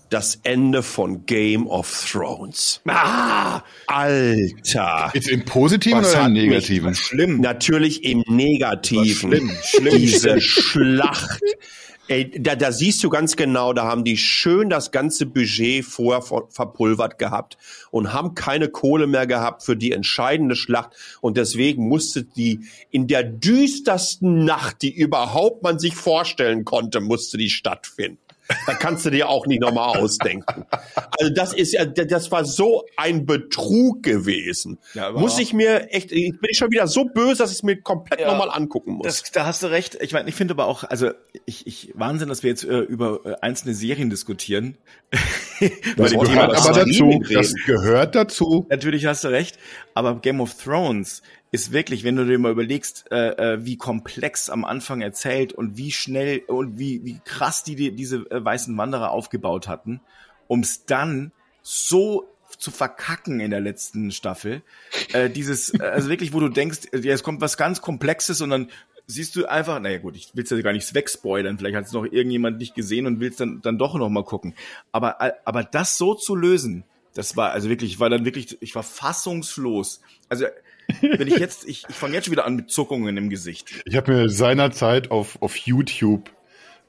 das 0.09 0.39
Ende 0.43 0.83
von 0.83 1.25
Game 1.25 1.65
of 1.65 2.07
Thrones. 2.11 2.81
Ah, 2.87 3.61
Alter. 3.87 5.09
Jetzt 5.13 5.27
im 5.27 5.43
Positiven 5.43 6.01
Was 6.01 6.13
oder 6.13 6.27
im 6.27 6.33
Negativen? 6.33 6.93
Schlimm. 6.93 7.41
Natürlich 7.41 8.03
im 8.03 8.23
Negativen. 8.27 9.31
Schlimm, 9.31 9.51
schlimm, 9.63 9.97
Diese. 9.97 10.39
Schlacht. 10.39 11.41
Ey, 12.13 12.29
da, 12.29 12.55
da 12.55 12.71
siehst 12.71 13.03
du 13.03 13.09
ganz 13.09 13.35
genau, 13.35 13.73
da 13.73 13.85
haben 13.85 14.03
die 14.03 14.17
schön 14.17 14.69
das 14.69 14.91
ganze 14.91 15.25
Budget 15.25 15.83
vorher 15.83 16.21
ver 16.21 16.43
verpulvert 16.51 17.17
gehabt 17.17 17.57
und 17.89 18.13
haben 18.13 18.35
keine 18.35 18.69
Kohle 18.69 19.07
mehr 19.07 19.25
gehabt 19.25 19.63
für 19.63 19.75
die 19.75 19.93
entscheidende 19.93 20.55
Schlacht. 20.55 20.91
Und 21.21 21.37
deswegen 21.37 21.87
musste 21.87 22.23
die 22.23 22.67
in 22.91 23.07
der 23.07 23.23
düstersten 23.23 24.45
Nacht, 24.45 24.83
die 24.83 24.95
überhaupt 24.95 25.63
man 25.63 25.79
sich 25.79 25.95
vorstellen 25.95 26.65
konnte, 26.65 27.01
musste 27.01 27.39
die 27.39 27.49
stattfinden. 27.49 28.22
Da 28.67 28.73
kannst 28.73 29.05
du 29.05 29.09
dir 29.09 29.29
auch 29.29 29.45
nicht 29.45 29.61
nochmal 29.61 29.97
ausdenken. 29.97 30.65
Also 31.19 31.33
das 31.33 31.53
ist 31.53 31.73
ja, 31.73 31.85
das 31.85 32.31
war 32.31 32.43
so 32.45 32.85
ein 32.97 33.25
Betrug 33.25 34.03
gewesen. 34.03 34.79
Ja, 34.93 35.11
muss 35.11 35.39
ich 35.39 35.53
mir 35.53 35.91
echt, 35.91 36.11
ich 36.11 36.39
bin 36.39 36.53
schon 36.53 36.71
wieder 36.71 36.87
so 36.87 37.05
böse, 37.05 37.37
dass 37.37 37.51
ich 37.51 37.57
es 37.57 37.63
mir 37.63 37.81
komplett 37.81 38.19
ja, 38.19 38.31
nochmal 38.31 38.49
angucken 38.49 38.93
muss. 38.93 39.07
Das, 39.07 39.31
da 39.31 39.45
hast 39.45 39.63
du 39.63 39.67
recht. 39.67 39.97
Ich 40.01 40.13
meine, 40.13 40.27
ich 40.27 40.35
finde 40.35 40.53
aber 40.53 40.65
auch, 40.65 40.83
also 40.83 41.11
ich, 41.45 41.67
ich 41.67 41.91
Wahnsinn, 41.95 42.29
dass 42.29 42.43
wir 42.43 42.49
jetzt 42.49 42.65
äh, 42.65 42.79
über 42.79 43.21
äh, 43.25 43.35
einzelne 43.41 43.73
Serien 43.73 44.09
diskutieren. 44.09 44.77
das 45.97 46.11
gehört 46.11 46.55
aber 46.55 46.73
dazu. 46.73 47.23
Das 47.31 47.53
gehört 47.65 48.15
dazu. 48.15 48.65
Natürlich 48.69 49.05
hast 49.05 49.23
du 49.23 49.29
recht. 49.29 49.57
Aber 49.93 50.19
Game 50.19 50.41
of 50.41 50.53
Thrones 50.55 51.21
ist 51.53 51.71
wirklich, 51.71 52.03
wenn 52.03 52.15
du 52.15 52.25
dir 52.25 52.39
mal 52.39 52.51
überlegst, 52.51 53.05
äh, 53.11 53.53
äh, 53.53 53.63
wie 53.63 53.77
komplex 53.77 54.49
am 54.49 54.65
Anfang 54.65 55.01
erzählt 55.01 55.53
und 55.53 55.77
wie 55.77 55.91
schnell 55.91 56.39
und 56.47 56.79
wie, 56.79 57.05
wie 57.05 57.19
krass 57.23 57.63
die, 57.63 57.75
die 57.75 57.91
diese 57.91 58.25
äh, 58.31 58.43
weißen 58.43 58.75
Wanderer 58.75 59.11
aufgebaut 59.11 59.67
hatten, 59.67 60.01
um 60.47 60.61
es 60.61 60.85
dann 60.85 61.31
so 61.61 62.27
zu 62.57 62.71
verkacken 62.71 63.39
in 63.39 63.51
der 63.51 63.59
letzten 63.59 64.11
Staffel. 64.11 64.63
Äh, 65.13 65.29
dieses, 65.29 65.79
also 65.79 66.09
wirklich, 66.09 66.33
wo 66.33 66.39
du 66.39 66.49
denkst, 66.49 66.87
ja, 66.91 67.13
es 67.13 67.21
kommt 67.21 67.39
was 67.39 67.55
ganz 67.55 67.81
Komplexes 67.81 68.41
und 68.41 68.49
dann 68.49 68.71
siehst 69.05 69.35
du 69.35 69.45
einfach, 69.45 69.79
naja 69.79 69.99
gut, 69.99 70.15
ich 70.15 70.35
will 70.35 70.45
es 70.45 70.49
ja 70.49 70.59
gar 70.61 70.73
nicht 70.73 70.91
wegspoilern, 70.95 71.59
vielleicht 71.59 71.75
hat 71.75 71.85
es 71.85 71.91
noch 71.91 72.05
irgendjemand 72.05 72.57
nicht 72.57 72.73
gesehen 72.73 73.05
und 73.05 73.19
willst 73.19 73.39
dann, 73.39 73.61
dann 73.61 73.77
doch 73.77 73.93
noch 73.93 74.09
mal 74.09 74.23
gucken. 74.23 74.55
Aber, 74.91 75.19
aber 75.45 75.63
das 75.63 75.99
so 75.99 76.15
zu 76.15 76.35
lösen, 76.35 76.83
das 77.13 77.37
war 77.37 77.51
also 77.51 77.69
wirklich, 77.69 77.91
ich 77.91 77.99
war 77.99 78.09
dann 78.09 78.25
wirklich, 78.25 78.57
ich 78.59 78.73
war 78.73 78.81
fassungslos. 78.81 80.01
Also 80.29 80.45
wenn 81.01 81.27
ich 81.27 81.37
jetzt, 81.37 81.67
ich, 81.67 81.85
ich 81.87 81.95
fange 81.95 82.13
jetzt 82.13 82.25
schon 82.25 82.31
wieder 82.31 82.45
an 82.45 82.55
mit 82.55 82.69
Zuckungen 82.69 83.17
im 83.17 83.29
Gesicht. 83.29 83.83
Ich 83.85 83.95
habe 83.95 84.13
mir 84.13 84.29
seinerzeit 84.29 85.11
auf, 85.11 85.41
auf 85.41 85.55
YouTube 85.57 86.29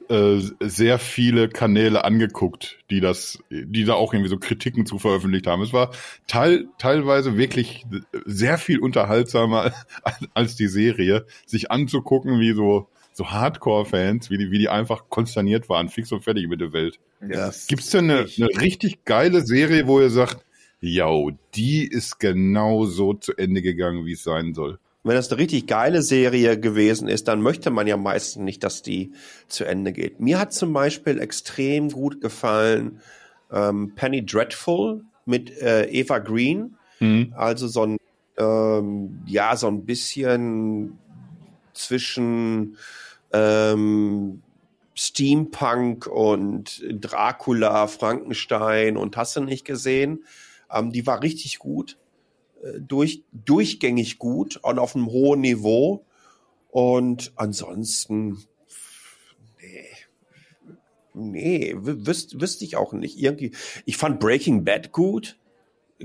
äh, 0.09 0.39
sehr 0.59 0.99
viele 0.99 1.49
Kanäle 1.49 2.03
angeguckt, 2.03 2.77
die 2.89 2.99
das, 2.99 3.39
die 3.49 3.85
da 3.85 3.93
auch 3.93 4.13
irgendwie 4.13 4.29
so 4.29 4.37
Kritiken 4.37 4.85
zu 4.85 4.99
veröffentlicht 4.99 5.47
haben. 5.47 5.61
Es 5.61 5.73
war 5.73 5.91
teil, 6.27 6.67
teilweise 6.77 7.37
wirklich 7.37 7.85
sehr 8.25 8.57
viel 8.57 8.79
unterhaltsamer 8.79 9.73
als 10.33 10.55
die 10.55 10.67
Serie, 10.67 11.25
sich 11.45 11.71
anzugucken, 11.71 12.39
wie 12.39 12.53
so 12.53 12.87
so 13.15 13.31
Hardcore-Fans, 13.31 14.29
wie 14.29 14.37
die, 14.37 14.51
wie 14.51 14.59
die 14.59 14.67
einfach 14.67 15.05
konsterniert 15.09 15.69
waren, 15.69 15.87
fix 15.87 16.11
und 16.11 16.21
fertig 16.25 16.49
mit 16.49 16.59
der 16.59 16.73
Welt. 16.73 16.99
Ja, 17.25 17.49
Gibt's 17.69 17.89
denn 17.91 18.11
eine, 18.11 18.27
eine 18.37 18.47
richtig 18.59 19.05
geile 19.05 19.39
Serie, 19.41 19.87
wo 19.87 20.01
ihr 20.01 20.09
sagt, 20.09 20.44
ja, 20.85 21.09
die 21.55 21.87
ist 21.87 22.19
genau 22.19 22.85
so 22.85 23.13
zu 23.13 23.33
Ende 23.35 23.61
gegangen, 23.61 24.05
wie 24.05 24.13
es 24.13 24.23
sein 24.23 24.53
soll. 24.53 24.79
Wenn 25.03 25.15
das 25.15 25.29
eine 25.29 25.39
richtig 25.39 25.67
geile 25.67 26.01
Serie 26.01 26.59
gewesen 26.59 27.07
ist, 27.07 27.27
dann 27.27 27.41
möchte 27.41 27.69
man 27.69 27.85
ja 27.85 27.95
meistens 27.95 28.43
nicht, 28.43 28.63
dass 28.63 28.81
die 28.81 29.11
zu 29.47 29.63
Ende 29.63 29.91
geht. 29.91 30.19
Mir 30.19 30.39
hat 30.39 30.51
zum 30.51 30.73
Beispiel 30.73 31.19
extrem 31.19 31.89
gut 31.89 32.21
gefallen 32.21 33.01
ähm, 33.51 33.93
Penny 33.95 34.25
Dreadful 34.25 35.03
mit 35.25 35.55
äh, 35.61 35.85
Eva 35.85 36.19
Green. 36.19 36.75
Mhm. 36.99 37.33
Also 37.37 37.67
so 37.67 37.83
ein, 37.83 37.97
ähm, 38.37 39.19
ja, 39.27 39.55
so 39.55 39.67
ein 39.67 39.85
bisschen 39.85 40.97
zwischen 41.73 42.77
ähm, 43.31 44.41
Steampunk 44.95 46.07
und 46.07 46.83
Dracula, 46.89 47.87
Frankenstein 47.87 48.97
und 48.97 49.17
hast 49.17 49.35
du 49.35 49.41
nicht 49.41 49.65
gesehen. 49.65 50.23
Ähm, 50.75 50.91
die 50.91 51.07
war 51.07 51.23
richtig 51.23 51.57
gut, 51.57 51.97
äh, 52.61 52.81
durch, 52.81 53.23
durchgängig 53.31 54.19
gut 54.19 54.57
und 54.57 54.77
auf 54.77 54.95
einem 54.95 55.07
hohen 55.07 55.41
Niveau. 55.41 56.05
Und 56.69 57.31
ansonsten, 57.37 58.43
nee, 59.59 59.87
nee, 61.13 61.73
wüsste 61.77 62.41
wüsst 62.41 62.61
ich 62.61 62.75
auch 62.75 62.93
nicht. 62.93 63.17
Irgendwie, 63.17 63.51
ich 63.85 63.97
fand 63.97 64.19
Breaking 64.19 64.65
Bad 64.65 64.91
gut, 64.91 65.37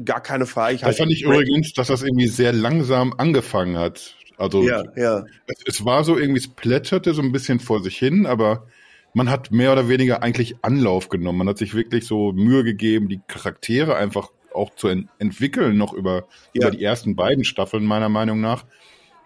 gar 0.04 0.22
keine 0.22 0.46
Frage. 0.46 0.76
Ich 0.76 0.82
das 0.82 0.98
fand 0.98 1.10
ich 1.10 1.22
übrigens, 1.22 1.72
dass 1.72 1.88
das 1.88 2.02
irgendwie 2.02 2.28
sehr 2.28 2.52
langsam 2.52 3.12
angefangen 3.18 3.76
hat. 3.76 4.14
Also 4.36 4.62
ja, 4.62 4.84
ja. 4.96 5.24
Es, 5.46 5.62
es, 5.66 5.84
war 5.84 6.04
so 6.04 6.16
irgendwie, 6.16 6.40
es 6.40 6.48
plätscherte 6.48 7.12
so 7.12 7.20
ein 7.20 7.32
bisschen 7.32 7.60
vor 7.60 7.82
sich 7.82 7.98
hin, 7.98 8.24
aber 8.24 8.66
man 9.12 9.28
hat 9.28 9.50
mehr 9.50 9.72
oder 9.72 9.88
weniger 9.88 10.22
eigentlich 10.22 10.56
Anlauf 10.62 11.08
genommen. 11.08 11.38
Man 11.38 11.48
hat 11.48 11.58
sich 11.58 11.74
wirklich 11.74 12.06
so 12.06 12.32
Mühe 12.32 12.64
gegeben, 12.64 13.08
die 13.08 13.20
Charaktere 13.26 13.96
einfach 13.96 14.30
auch 14.54 14.74
zu 14.74 14.88
ent 14.88 15.08
entwickeln, 15.18 15.76
noch 15.76 15.92
über, 15.92 16.26
ja. 16.52 16.68
über 16.68 16.70
die 16.70 16.82
ersten 16.82 17.16
beiden 17.16 17.44
Staffeln, 17.44 17.84
meiner 17.84 18.08
Meinung 18.08 18.40
nach. 18.40 18.64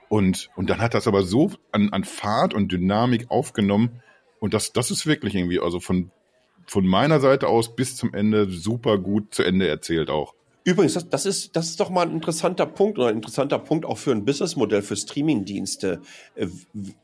Und, 0.08 0.50
und 0.56 0.70
dann 0.70 0.80
hat 0.80 0.94
das 0.94 1.08
aber 1.08 1.22
so 1.22 1.50
an, 1.72 1.90
an 1.90 2.04
Fahrt 2.04 2.54
und 2.54 2.70
Dynamik 2.70 3.30
aufgenommen. 3.30 4.02
Und 4.38 4.54
das, 4.54 4.72
das 4.72 4.90
ist 4.90 5.06
wirklich 5.06 5.34
irgendwie, 5.34 5.60
also 5.60 5.80
von, 5.80 6.10
von 6.66 6.86
meiner 6.86 7.20
Seite 7.20 7.48
aus 7.48 7.74
bis 7.74 7.96
zum 7.96 8.14
Ende 8.14 8.48
super 8.48 8.98
gut 8.98 9.34
zu 9.34 9.42
Ende 9.42 9.66
erzählt 9.68 10.10
auch. 10.10 10.34
Übrigens, 10.66 10.94
das, 10.94 11.08
das, 11.10 11.26
ist, 11.26 11.54
das 11.56 11.66
ist 11.66 11.80
doch 11.80 11.90
mal 11.90 12.06
ein 12.06 12.12
interessanter 12.12 12.64
Punkt 12.64 12.98
oder 12.98 13.08
ein 13.08 13.16
interessanter 13.16 13.58
Punkt 13.58 13.84
auch 13.84 13.98
für 13.98 14.12
ein 14.12 14.24
Businessmodell 14.24 14.80
für 14.80 14.96
Streamingdienste. 14.96 16.00
Äh, 16.34 16.46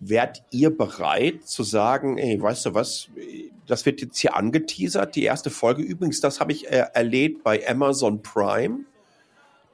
wärt 0.00 0.42
ihr 0.50 0.74
bereit 0.74 1.46
zu 1.46 1.62
sagen, 1.62 2.16
ey, 2.16 2.40
weißt 2.40 2.66
du 2.66 2.74
was, 2.74 3.08
das 3.66 3.84
wird 3.84 4.00
jetzt 4.00 4.18
hier 4.18 4.34
angeteasert, 4.34 5.14
die 5.14 5.24
erste 5.24 5.50
Folge. 5.50 5.82
Übrigens, 5.82 6.22
das 6.22 6.40
habe 6.40 6.52
ich 6.52 6.70
äh, 6.70 6.86
erlebt 6.94 7.44
bei 7.44 7.66
Amazon 7.68 8.22
Prime. 8.22 8.80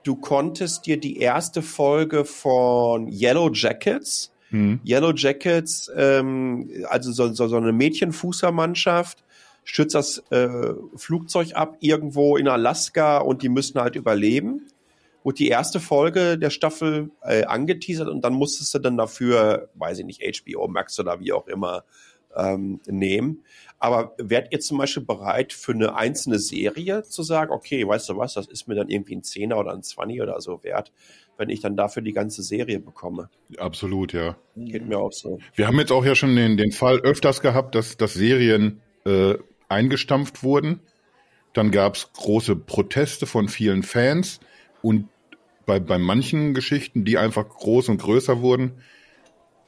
Du 0.03 0.17
konntest 0.17 0.87
dir 0.87 0.99
die 0.99 1.19
erste 1.19 1.63
Folge 1.63 2.25
von 2.25 3.07
Yellow 3.09 3.51
Jackets, 3.53 4.33
hm. 4.51 4.81
Yellow 4.85 5.13
Jackets, 5.13 5.91
ähm, 5.97 6.71
also 6.89 7.13
so, 7.13 7.33
so, 7.33 7.47
so 7.49 7.57
eine 7.57 7.73
Mädchenfußermannschaft, 7.73 9.25
stürzt 9.67 9.95
das 9.95 10.19
äh, 10.31 10.75
Flugzeug 10.95 11.55
ab 11.55 11.77
irgendwo 11.81 12.37
in 12.37 12.49
Alaska 12.49 13.19
und 13.19 13.43
die 13.43 13.49
müssen 13.49 13.81
halt 13.81 13.97
überleben. 13.97 14.69
Wurde 15.25 15.39
die 15.39 15.49
erste 15.49 15.81
Folge 15.81 16.39
der 16.39 16.51
Staffel 16.51 17.11
äh, 17.23 17.45
angeteasert 17.45 18.09
und 18.09 18.25
dann 18.25 18.33
musstest 18.33 18.73
du 18.75 18.79
dann 18.79 18.97
dafür, 18.97 19.69
weiß 19.75 19.99
ich 19.99 20.05
nicht, 20.07 20.23
HBO 20.23 20.69
Max 20.69 20.99
oder 21.01 21.19
wie 21.19 21.33
auch 21.33 21.49
immer 21.49 21.83
ähm, 22.37 22.81
nehmen. 22.87 23.43
Aber 23.81 24.15
wärt 24.19 24.53
ihr 24.53 24.61
zum 24.61 24.79
Beispiel 24.79 25.03
bereit, 25.03 25.53
für 25.53 25.73
eine 25.73 25.97
einzelne 25.97 26.39
Serie 26.39 27.03
zu 27.03 27.25
sagen, 27.25 27.51
okay, 27.51 27.87
weißt 27.87 28.09
du 28.09 28.17
was, 28.17 28.35
das 28.35 28.47
ist 28.47 28.69
mir 28.69 28.77
dann 28.77 28.89
irgendwie 28.89 29.17
ein 29.17 29.25
Zehner 29.25 29.59
oder 29.59 29.73
ein 29.73 29.83
Zwanni 29.83 30.23
oder 30.23 30.41
so 30.41 30.63
wert, 30.63 30.93
wenn 31.39 31.51
ich 31.51 31.61
dann 31.61 31.77
dafür 31.77 32.03
die 32.03 32.13
ganze 32.13 32.45
Serie 32.45 32.79
bekomme? 32.79 33.31
Absolut, 33.59 34.13
ja. 34.13 34.37
Geht 34.55 34.87
mir 34.87 34.99
auch 34.99 35.13
so. 35.13 35.41
Wir 35.57 35.67
haben 35.67 35.79
jetzt 35.81 35.91
auch 35.91 36.05
ja 36.05 36.15
schon 36.15 36.37
den, 36.37 36.57
den 36.57 36.71
Fall 36.71 37.01
öfters 37.01 37.41
gehabt, 37.41 37.75
dass, 37.75 37.97
dass 37.97 38.15
Serien 38.15 38.81
äh, 39.05 39.35
eingestampft 39.69 40.43
wurden. 40.43 40.81
Dann 41.53 41.71
gab 41.71 41.97
es 41.97 42.13
große 42.13 42.57
Proteste 42.57 43.27
von 43.27 43.49
vielen 43.49 43.83
Fans 43.83 44.41
und 44.83 45.09
bei, 45.65 45.81
bei 45.81 45.99
manchen 45.99 46.55
Geschichten, 46.55 47.05
die 47.05 47.19
einfach 47.19 47.49
groß 47.49 47.89
und 47.89 48.01
größer 48.01 48.41
wurden, 48.41 48.73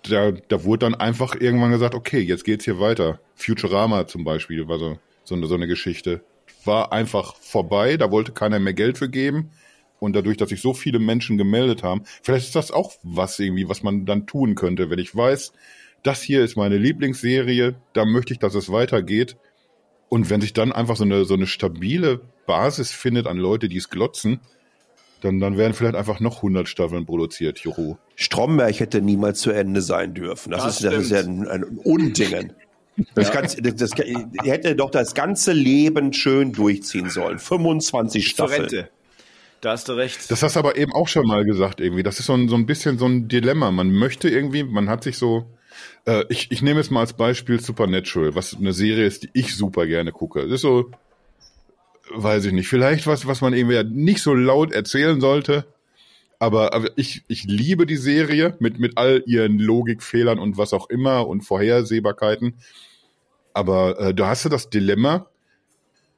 da, 0.03 0.31
da 0.31 0.65
wurde 0.65 0.87
dann 0.87 0.95
einfach 0.95 1.35
irgendwann 1.35 1.73
gesagt, 1.73 1.95
okay, 1.95 2.21
jetzt 2.21 2.45
geht's 2.45 2.65
hier 2.65 2.79
weiter. 2.79 3.21
Futurama 3.35 4.07
zum 4.07 4.25
Beispiel 4.25 4.69
war 4.69 4.79
so, 4.79 4.99
so, 5.25 5.35
eine, 5.35 5.47
so 5.47 5.55
eine 5.55 5.67
Geschichte. 5.67 6.23
War 6.65 6.93
einfach 6.93 7.37
vorbei, 7.37 7.97
da 7.97 8.11
wollte 8.11 8.33
keiner 8.33 8.59
mehr 8.59 8.75
Geld 8.75 8.99
für 8.99 9.09
geben. 9.09 9.51
Und 10.01 10.15
dadurch, 10.15 10.37
dass 10.37 10.51
sich 10.51 10.61
so 10.61 10.75
viele 10.75 11.01
Menschen 11.01 11.37
gemeldet 11.37 11.83
haben, 11.83 12.05
vielleicht 12.23 12.47
ist 12.47 12.57
das 12.57 12.71
auch 12.71 12.93
was 13.03 13.39
irgendwie, 13.39 13.69
was 13.69 13.83
man 13.83 14.07
dann 14.07 14.27
tun 14.27 14.55
könnte, 14.55 14.91
wenn 14.91 15.01
ich 15.01 15.15
weiß, 15.15 15.53
das 16.05 16.23
hier 16.23 16.45
ist 16.45 16.57
meine 16.57 16.79
Lieblingsserie, 16.79 17.75
da 17.93 18.05
möchte 18.05 18.33
ich, 18.33 18.39
dass 18.39 18.55
es 18.55 18.71
weitergeht, 18.71 19.37
und 20.09 20.31
wenn 20.31 20.41
sich 20.41 20.53
dann 20.53 20.73
einfach 20.73 20.97
so 20.97 21.05
eine, 21.05 21.25
so 21.25 21.35
eine 21.35 21.47
stabile 21.47 22.21
Basis 22.47 22.93
findet 22.93 23.27
an 23.27 23.37
Leute, 23.37 23.69
die 23.69 23.77
es 23.77 23.91
glotzen, 23.91 24.41
dann, 25.21 25.41
dann 25.41 25.59
werden 25.59 25.75
vielleicht 25.75 25.97
einfach 25.97 26.21
noch 26.21 26.37
100 26.37 26.69
Staffeln 26.69 27.05
produziert, 27.05 27.59
Juhu. 27.59 27.97
Stromberg 28.15 28.79
hätte 28.79 29.01
niemals 29.03 29.41
zu 29.41 29.51
Ende 29.51 29.83
sein 29.83 30.15
dürfen. 30.15 30.53
Das, 30.53 30.63
das 30.63 30.77
ist, 30.77 30.85
das 30.85 30.95
ist 31.05 31.11
ja 31.11 31.19
ein, 31.21 31.49
ein 31.49 31.65
Undingen. 31.65 32.53
Das, 33.15 33.29
ja. 33.29 33.35
Ganze, 33.35 33.63
das, 33.63 33.75
das, 33.77 33.91
hätte 34.45 34.75
doch 34.75 34.91
das 34.91 35.15
ganze 35.15 35.53
Leben 35.53 36.13
schön 36.13 36.53
durchziehen 36.53 37.11
sollen. 37.11 37.39
25 37.39 38.27
Staffeln. 38.27 38.89
Da 39.61 39.73
hast 39.73 39.89
du 39.89 39.93
recht. 39.93 40.31
Das 40.31 40.43
hast 40.43 40.57
du 40.57 40.61
aber 40.61 40.77
eben 40.77 40.93
auch 40.93 41.09
schon 41.09 41.27
mal 41.27 41.45
gesagt 41.45 41.81
irgendwie. 41.81 42.03
Das 42.03 42.21
ist 42.21 42.27
so 42.27 42.35
ein, 42.35 42.49
so 42.49 42.55
ein 42.55 42.67
bisschen 42.67 42.99
so 42.99 43.07
ein 43.07 43.29
Dilemma. 43.29 43.71
Man 43.71 43.91
möchte 43.91 44.29
irgendwie, 44.29 44.63
man 44.63 44.89
hat 44.89 45.03
sich 45.03 45.19
so 45.19 45.47
äh, 46.07 46.25
ich, 46.29 46.51
ich 46.51 46.63
nehme 46.63 46.81
jetzt 46.81 46.91
mal 46.91 47.01
als 47.01 47.13
Beispiel 47.13 47.61
Supernatural, 47.61 48.35
was 48.35 48.55
eine 48.55 48.73
Serie 48.73 49.07
ist, 49.07 49.25
die 49.25 49.31
ich 49.33 49.57
super 49.57 49.87
gerne 49.87 50.13
gucke. 50.13 50.43
Das 50.43 50.53
ist 50.53 50.61
so, 50.63 50.91
weiß 52.11 52.47
ich 52.47 52.53
nicht, 52.53 52.69
vielleicht 52.69 53.07
was, 53.07 53.27
was 53.27 53.41
man 53.41 53.55
irgendwie 53.55 53.83
nicht 53.85 54.23
so 54.23 54.35
laut 54.35 54.73
erzählen 54.73 55.21
sollte. 55.21 55.67
Aber, 56.39 56.73
aber 56.73 56.91
ich, 56.97 57.25
ich 57.27 57.45
liebe 57.45 57.85
die 57.85 57.97
Serie 57.97 58.57
mit, 58.61 58.79
mit 58.79 58.97
all 58.97 59.23
ihren 59.27 59.59
Logikfehlern 59.59 60.39
und 60.39 60.57
was 60.57 60.73
auch 60.73 60.89
immer 60.89 61.27
und 61.27 61.43
Vorhersehbarkeiten. 61.43 62.59
Aber 63.53 63.99
äh, 63.99 64.15
da 64.15 64.29
hast 64.29 64.45
du 64.45 64.49
das 64.49 64.71
Dilemma, 64.71 65.27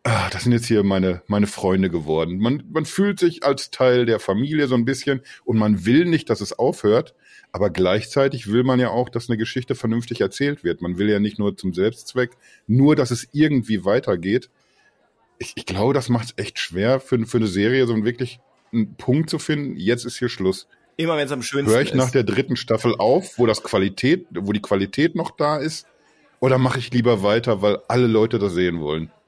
ah, 0.05 0.29
das 0.31 0.45
sind 0.45 0.53
jetzt 0.53 0.67
hier 0.67 0.83
meine, 0.83 1.23
meine 1.27 1.47
Freunde 1.47 1.91
geworden. 1.91 2.39
Man, 2.39 2.65
man 2.71 2.85
fühlt 2.85 3.19
sich 3.19 3.45
als 3.45 3.71
Teil 3.71 4.05
der 4.05 4.21
Familie 4.21 4.67
so 4.67 4.75
ein 4.75 4.85
bisschen 4.85 5.23
und 5.45 5.59
man 5.59 5.87
will 5.87 6.05
nicht, 6.05 6.29
dass 6.29 6.41
es 6.41 6.59
aufhört. 6.59 7.15
Aber 7.53 7.71
gleichzeitig 7.71 8.51
will 8.53 8.63
man 8.63 8.79
ja 8.79 8.91
auch, 8.91 9.09
dass 9.09 9.29
eine 9.29 9.37
Geschichte 9.37 9.75
vernünftig 9.75 10.21
erzählt 10.21 10.63
wird. 10.63 10.83
Man 10.83 10.99
will 10.99 11.11
ja 11.11 11.19
nicht 11.19 11.39
nur 11.39 11.57
zum 11.57 11.75
Selbstzweck, 11.75 12.31
nur 12.67 12.95
dass 12.95 13.11
es 13.11 13.29
irgendwie 13.33 13.85
weitergeht. 13.85 14.51
Ich, 15.39 15.53
ich 15.57 15.67
glaube, 15.67 15.95
das 15.95 16.09
macht 16.09 16.27
es 16.27 16.35
echt 16.37 16.59
schwer 16.59 17.01
für, 17.01 17.27
für 17.27 17.39
eine 17.39 17.47
Serie, 17.47 17.87
so 17.87 18.05
wirklich 18.05 18.41
einen 18.73 18.95
Punkt 18.95 19.31
zu 19.31 19.39
finden. 19.39 19.77
Jetzt 19.77 20.05
ist 20.05 20.19
hier 20.19 20.29
Schluss. 20.29 20.69
Immer 20.97 21.17
wenn 21.17 21.27
es 21.27 21.33
am 21.33 21.43
schönsten 21.43 21.73
Höre 21.73 21.83
ich 21.83 21.91
ist. 21.91 21.97
nach 21.97 22.11
der 22.11 22.25
dritten 22.25 22.57
Staffel 22.57 22.95
auf, 22.99 23.39
wo 23.39 23.47
das 23.47 23.63
Qualität, 23.63 24.27
wo 24.33 24.53
die 24.53 24.63
Qualität 24.63 25.17
noch 25.17 25.31
da 25.31 25.57
ist? 25.57 25.87
Oder 26.41 26.59
mache 26.59 26.79
ich 26.79 26.93
lieber 26.93 27.23
weiter, 27.23 27.63
weil 27.63 27.79
alle 27.89 28.07
Leute 28.07 28.39
das 28.39 28.53
sehen 28.53 28.81
wollen? 28.81 29.05
Ja, 29.05 29.21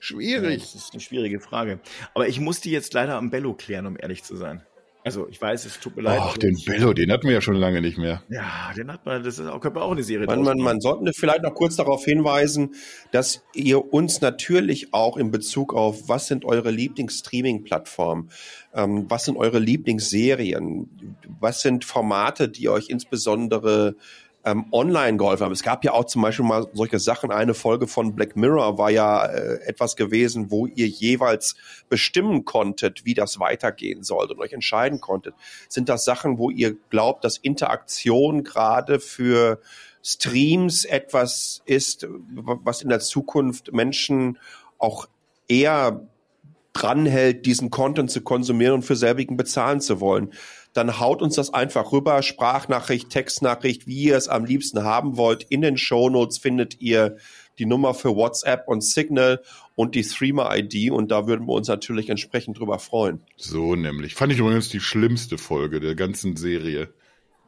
Schwierig. 0.00 0.62
Das 0.62 0.74
ist 0.74 0.92
eine 0.92 1.00
schwierige 1.00 1.40
Frage. 1.40 1.80
Aber 2.14 2.26
ich 2.26 2.40
muss 2.40 2.60
die 2.60 2.70
jetzt 2.70 2.94
leider 2.94 3.16
am 3.16 3.30
Bello 3.30 3.54
klären, 3.54 3.86
um 3.86 3.96
ehrlich 3.98 4.24
zu 4.24 4.34
sein. 4.34 4.64
Also 5.02 5.28
ich 5.28 5.40
weiß, 5.40 5.64
es 5.64 5.80
tut 5.80 5.96
mir 5.96 6.02
leid. 6.02 6.20
Ach, 6.22 6.36
den 6.36 6.58
Bello, 6.66 6.92
den 6.92 7.10
hatten 7.10 7.26
wir 7.26 7.32
ja 7.32 7.40
schon 7.40 7.54
lange 7.54 7.80
nicht 7.80 7.96
mehr. 7.96 8.22
Ja, 8.28 8.72
den 8.76 8.92
hat 8.92 9.06
man, 9.06 9.22
das 9.22 9.38
ist 9.38 9.46
auch, 9.46 9.60
könnte 9.60 9.78
man 9.78 9.88
auch 9.88 9.92
eine 9.92 10.02
Serie 10.02 10.26
Man, 10.26 10.42
man, 10.42 10.58
man 10.58 10.80
sollte 10.80 11.12
vielleicht 11.14 11.42
noch 11.42 11.54
kurz 11.54 11.76
darauf 11.76 12.04
hinweisen, 12.04 12.74
dass 13.10 13.42
ihr 13.54 13.92
uns 13.94 14.20
natürlich 14.20 14.92
auch 14.92 15.16
in 15.16 15.30
Bezug 15.30 15.72
auf, 15.72 16.08
was 16.08 16.26
sind 16.26 16.44
eure 16.44 16.70
Lieblings-Streaming-Plattformen, 16.70 18.30
ähm, 18.74 19.06
was 19.08 19.24
sind 19.24 19.38
eure 19.38 19.58
Lieblingsserien, 19.58 21.16
was 21.40 21.62
sind 21.62 21.86
Formate, 21.86 22.50
die 22.50 22.68
euch 22.68 22.90
insbesondere 22.90 23.96
ähm, 24.44 24.66
online 24.72 25.18
geholfen 25.18 25.44
haben. 25.44 25.52
Es 25.52 25.62
gab 25.62 25.84
ja 25.84 25.92
auch 25.92 26.04
zum 26.04 26.22
Beispiel 26.22 26.44
mal 26.44 26.66
solche 26.72 26.98
Sachen. 26.98 27.30
Eine 27.30 27.54
Folge 27.54 27.86
von 27.86 28.14
Black 28.14 28.36
Mirror 28.36 28.78
war 28.78 28.90
ja 28.90 29.26
äh, 29.26 29.60
etwas 29.66 29.96
gewesen, 29.96 30.50
wo 30.50 30.66
ihr 30.66 30.88
jeweils 30.88 31.56
bestimmen 31.88 32.44
konntet, 32.44 33.04
wie 33.04 33.14
das 33.14 33.38
weitergehen 33.38 34.02
sollte 34.02 34.34
und 34.34 34.40
euch 34.40 34.52
entscheiden 34.52 35.00
konntet. 35.00 35.34
Sind 35.68 35.88
das 35.88 36.04
Sachen, 36.04 36.38
wo 36.38 36.50
ihr 36.50 36.76
glaubt, 36.88 37.24
dass 37.24 37.36
Interaktion 37.36 38.42
gerade 38.44 38.98
für 38.98 39.60
Streams 40.02 40.86
etwas 40.86 41.62
ist, 41.66 42.06
was 42.08 42.80
in 42.80 42.88
der 42.88 43.00
Zukunft 43.00 43.72
Menschen 43.72 44.38
auch 44.78 45.06
eher 45.48 46.08
dranhält, 46.72 47.46
diesen 47.46 47.70
Content 47.70 48.10
zu 48.10 48.22
konsumieren 48.22 48.74
und 48.74 48.82
für 48.82 48.96
selbigen 48.96 49.36
bezahlen 49.36 49.80
zu 49.80 50.00
wollen, 50.00 50.32
dann 50.72 51.00
haut 51.00 51.20
uns 51.22 51.34
das 51.34 51.52
einfach 51.52 51.92
rüber, 51.92 52.22
Sprachnachricht, 52.22 53.10
Textnachricht, 53.10 53.86
wie 53.86 54.04
ihr 54.04 54.16
es 54.16 54.28
am 54.28 54.44
liebsten 54.44 54.84
haben 54.84 55.16
wollt. 55.16 55.42
In 55.44 55.62
den 55.62 55.76
Shownotes 55.76 56.38
findet 56.38 56.80
ihr 56.80 57.16
die 57.58 57.66
Nummer 57.66 57.92
für 57.92 58.14
WhatsApp 58.14 58.68
und 58.68 58.82
Signal 58.82 59.42
und 59.74 59.94
die 59.94 60.04
Streamer-ID 60.04 60.90
und 60.92 61.10
da 61.10 61.26
würden 61.26 61.46
wir 61.46 61.54
uns 61.54 61.68
natürlich 61.68 62.08
entsprechend 62.08 62.58
drüber 62.58 62.78
freuen. 62.78 63.20
So 63.36 63.74
nämlich. 63.74 64.14
Fand 64.14 64.32
ich 64.32 64.38
übrigens 64.38 64.68
die 64.68 64.80
schlimmste 64.80 65.38
Folge 65.38 65.80
der 65.80 65.94
ganzen 65.94 66.36
Serie. 66.36 66.88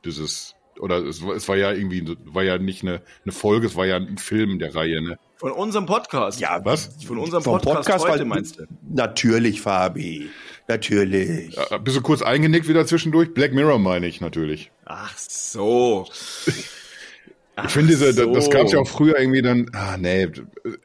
Dieses, 0.05 0.55
oder 0.81 0.99
es, 0.99 1.25
war- 1.25 1.35
es 1.37 1.49
war 1.49 1.57
ja 1.57 1.71
irgendwie, 1.73 2.17
war 2.25 2.43
ja 2.43 2.59
nicht 2.59 2.83
eine, 2.83 3.03
eine 3.25 3.33
Folge, 3.33 3.67
es 3.69 3.77
war 3.77 3.87
ja 3.87 3.97
ein 3.97 4.19
Film 4.19 4.59
der 4.59 4.75
Reihe, 4.75 5.01
ne? 5.01 5.19
Von 5.37 5.53
unserem 5.53 5.87
Podcast. 5.87 6.41
Ja, 6.41 6.61
Was? 6.65 6.97
Von 7.05 7.19
unserem 7.19 7.43
vom 7.43 7.55
Podcast, 7.55 7.77
Podcast, 7.87 8.05
heute 8.09 8.19
weil- 8.21 8.27
meinst 8.27 8.59
du? 8.59 8.65
Natürlich, 8.91 9.61
Fabi. 9.61 10.29
Natürlich. 10.69 11.57
Äh, 11.71 11.79
Bist 11.79 11.97
du 11.97 12.01
kurz 12.03 12.23
eingenickt 12.23 12.69
wieder 12.69 12.87
zwischendurch? 12.87 13.35
Black 13.35 13.53
Mirror 13.53 13.79
meine 13.79 14.07
ich 14.07 14.21
natürlich. 14.21 14.71
Ach 14.85 15.17
so. 15.19 16.07
Ich 16.47 17.71
finde 17.71 17.89
diese, 17.89 18.13
so. 18.15 18.33
das 18.33 18.49
gab 18.49 18.65
es 18.67 18.73
ja 18.73 18.79
auch 18.79 18.89
früher 18.89 19.19
irgendwie 19.19 19.43
dann, 19.43 19.67
ah 19.75 19.99
nee, 19.99 20.27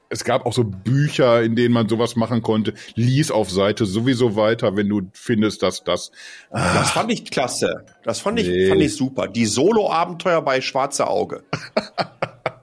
es 0.10 0.26
gab 0.26 0.46
auch 0.46 0.52
so 0.52 0.66
Bücher, 0.66 1.42
in 1.42 1.56
denen 1.56 1.74
man 1.74 1.88
sowas 1.88 2.18
machen 2.18 2.42
konnte. 2.42 2.74
Lies 2.96 3.32
auf 3.32 3.50
Seite 3.50 3.86
sowieso 3.86 4.36
weiter, 4.36 4.76
wenn 4.76 4.90
du 4.90 5.04
findest, 5.14 5.64
dass 5.64 5.84
das. 5.86 6.12
Das 6.52 6.92
fand 6.92 7.12
ich 7.12 7.32
klasse. 7.32 7.86
Das 8.04 8.20
fand 8.20 8.40
ich, 8.40 8.48
Nee. 8.50 8.68
fand 8.68 8.82
ich 8.82 8.96
super. 8.96 9.28
Die 9.30 9.46
Solo-Abenteuer 9.46 10.42
bei 10.42 10.60
Schwarze 10.60 11.08
Auge. 11.08 11.44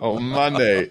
Oh 0.00 0.18
Mann, 0.18 0.56
ey. 0.56 0.90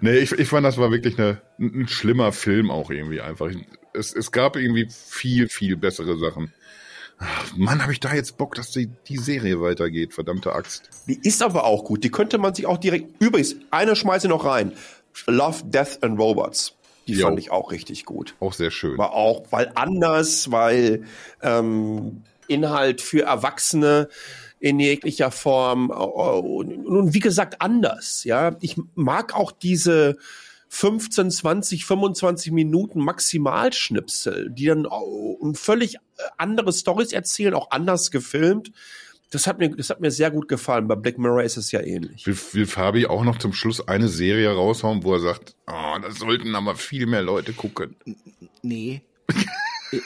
Nee, 0.00 0.18
ich, 0.18 0.32
ich 0.32 0.48
fand, 0.48 0.66
das 0.66 0.78
war 0.78 0.90
wirklich 0.90 1.18
eine, 1.18 1.40
ein, 1.58 1.86
schlimmer 1.88 2.32
Film 2.32 2.70
auch 2.70 2.90
irgendwie 2.90 3.20
einfach. 3.20 3.50
Es, 3.92 4.14
es 4.14 4.32
gab 4.32 4.56
irgendwie 4.56 4.88
viel, 4.90 5.48
viel 5.48 5.76
bessere 5.76 6.18
Sachen. 6.18 6.52
Ach, 7.18 7.56
Mann, 7.56 7.82
habe 7.82 7.92
ich 7.92 8.00
da 8.00 8.14
jetzt 8.14 8.36
Bock, 8.38 8.54
dass 8.56 8.70
die, 8.70 8.90
die 9.08 9.18
Serie 9.18 9.60
weitergeht, 9.60 10.12
verdammte 10.12 10.52
Axt. 10.52 10.90
Die 11.06 11.20
ist 11.22 11.42
aber 11.42 11.64
auch 11.64 11.84
gut. 11.84 12.02
Die 12.02 12.10
könnte 12.10 12.38
man 12.38 12.54
sich 12.54 12.66
auch 12.66 12.78
direkt. 12.78 13.22
Übrigens, 13.22 13.56
eine 13.70 13.94
schmeiße 13.94 14.26
noch 14.26 14.44
rein. 14.44 14.72
Love, 15.26 15.62
Death 15.64 16.02
and 16.02 16.18
Robots. 16.18 16.74
Die 17.06 17.14
Jo. 17.14 17.26
fand 17.26 17.38
ich 17.38 17.50
auch 17.50 17.70
richtig 17.70 18.04
gut. 18.04 18.34
Auch 18.40 18.52
sehr 18.52 18.70
schön. 18.70 18.98
War 18.98 19.12
auch, 19.12 19.44
weil 19.50 19.70
anders, 19.74 20.50
weil 20.50 21.04
ähm, 21.42 22.22
Inhalt 22.48 23.00
für 23.00 23.22
Erwachsene 23.22 24.08
in 24.62 24.78
jeglicher 24.78 25.32
Form 25.32 25.90
oh, 25.90 26.62
nun 26.62 27.12
wie 27.12 27.18
gesagt 27.18 27.60
anders. 27.60 28.22
Ja, 28.22 28.56
ich 28.60 28.76
mag 28.94 29.34
auch 29.34 29.50
diese 29.50 30.16
15, 30.68 31.32
20, 31.32 31.84
25 31.84 32.52
Minuten 32.52 33.00
Maximalschnipsel, 33.00 34.50
die 34.50 34.66
dann 34.66 34.86
und 34.86 35.58
völlig 35.58 35.96
andere 36.38 36.72
Stories 36.72 37.12
erzählen, 37.12 37.54
auch 37.54 37.72
anders 37.72 38.12
gefilmt. 38.12 38.70
Das 39.32 39.48
hat 39.48 39.58
mir, 39.58 39.70
das 39.70 39.90
hat 39.90 40.00
mir 40.00 40.12
sehr 40.12 40.30
gut 40.30 40.46
gefallen. 40.46 40.86
Bei 40.86 40.94
Black 40.94 41.18
Mirror 41.18 41.42
ist 41.42 41.56
es 41.56 41.72
ja 41.72 41.80
ähnlich. 41.80 42.24
Will, 42.26 42.38
will 42.52 42.66
Fabi 42.66 43.06
auch 43.06 43.24
noch 43.24 43.38
zum 43.38 43.52
Schluss 43.52 43.86
eine 43.88 44.06
Serie 44.06 44.54
raushauen, 44.54 45.02
wo 45.02 45.14
er 45.14 45.20
sagt, 45.20 45.56
oh, 45.66 45.98
das 46.00 46.18
sollten 46.18 46.54
aber 46.54 46.76
viel 46.76 47.06
mehr 47.06 47.22
Leute 47.22 47.52
gucken. 47.52 47.96
Nee. 48.62 49.02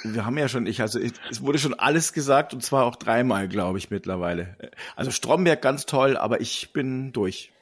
Wir 0.04 0.26
haben 0.26 0.36
ja 0.38 0.48
schon, 0.48 0.66
ich, 0.66 0.80
also 0.80 0.98
es 1.30 1.42
wurde 1.42 1.58
schon 1.58 1.74
alles 1.74 2.12
gesagt 2.12 2.52
und 2.54 2.62
zwar 2.62 2.84
auch 2.84 2.96
dreimal, 2.96 3.48
glaube 3.48 3.78
ich, 3.78 3.90
mittlerweile. 3.90 4.56
Also 4.96 5.10
Stromberg 5.10 5.62
ganz 5.62 5.86
toll, 5.86 6.16
aber 6.16 6.40
ich 6.40 6.72
bin 6.72 7.12
durch. 7.12 7.52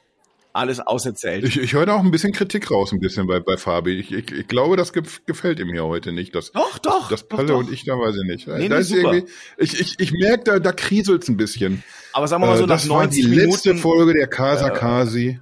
Alles 0.57 0.79
auserzählt. 0.79 1.43
Ich, 1.45 1.59
ich 1.61 1.73
höre 1.73 1.85
da 1.85 1.95
auch 1.97 2.05
ein 2.05 2.13
bisschen 2.13 2.33
Kritik 2.33 2.71
raus, 2.71 2.93
ein 2.93 3.01
bisschen 3.01 3.27
bei, 3.27 3.41
bei 3.41 3.57
Fabi. 3.57 3.99
Ich, 3.99 4.13
ich, 4.13 4.31
ich 4.31 4.47
glaube, 4.47 4.77
das 4.77 4.93
gef 4.93 5.27
gefällt 5.27 5.59
ihm 5.59 5.73
hier 5.73 5.85
heute 5.85 6.13
nicht. 6.13 6.33
Das, 6.33 6.53
Doch, 6.53 6.79
doch, 6.79 7.09
Das 7.09 7.27
Palle 7.27 7.49
doch. 7.49 7.59
und 7.59 7.73
ich, 7.73 7.85
da 7.85 7.95
weiß 7.99 8.15
ich 8.23 8.23
nicht. 8.23 8.47
Nee, 8.47 8.69
da 8.69 8.77
nee, 8.77 8.81
ist 8.83 8.89
super. 8.91 9.15
irgendwie, 9.15 9.33
ich, 9.59 9.81
ich, 9.81 9.99
ich 9.99 10.13
merke, 10.13 10.45
da, 10.45 10.59
da 10.61 10.71
kriselt's 10.71 11.27
ein 11.27 11.37
bisschen. 11.37 11.83
aber 12.13 12.29
sagen 12.29 12.41
wir 12.45 12.47
mal 12.47 12.57
so, 12.57 12.63
Äh, 12.63 12.67
nach 12.69 12.77
das 12.77 12.89
war 12.89 12.99
90 13.03 13.25
die 13.25 13.35
letzte 13.35 13.69
Minuten. 13.71 13.83
Folge 13.83 14.13
der 14.15 14.29
Casa 14.29 14.71
Kasi. 14.71 15.41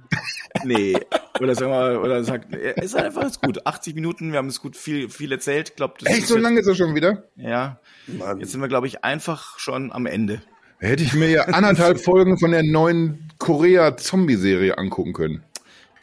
Nee. 0.63 0.97
Oder 1.43 1.55
sagen 1.55 1.71
wir 1.71 1.77
mal, 1.79 1.97
oder 1.97 2.23
sagt, 2.23 2.55
ist 2.55 2.95
einfach 2.95 3.23
ist 3.25 3.41
gut. 3.41 3.65
80 3.67 3.95
Minuten, 3.95 4.31
wir 4.31 4.37
haben 4.39 4.47
es 4.47 4.61
gut 4.61 4.77
viel, 4.77 5.09
viel 5.09 5.31
erzählt. 5.31 5.75
Glaub, 5.75 5.99
das 5.99 6.09
Echt, 6.09 6.27
so 6.27 6.35
jetzt- 6.35 6.43
lange 6.43 6.59
ist 6.61 6.67
er 6.67 6.75
schon 6.75 6.95
wieder? 6.95 7.23
Ja. 7.35 7.79
Mann. 8.07 8.39
Jetzt 8.39 8.51
sind 8.53 8.61
wir, 8.61 8.67
glaube 8.67 8.87
ich, 8.87 9.03
einfach 9.03 9.59
schon 9.59 9.91
am 9.91 10.05
Ende. 10.05 10.41
Hätte 10.79 11.03
ich 11.03 11.13
mir 11.13 11.29
ja 11.29 11.43
anderthalb 11.43 11.99
Folgen 12.03 12.37
von 12.39 12.51
der 12.51 12.63
neuen 12.63 13.29
Korea-Zombie-Serie 13.39 14.77
angucken 14.77 15.13
können. 15.13 15.43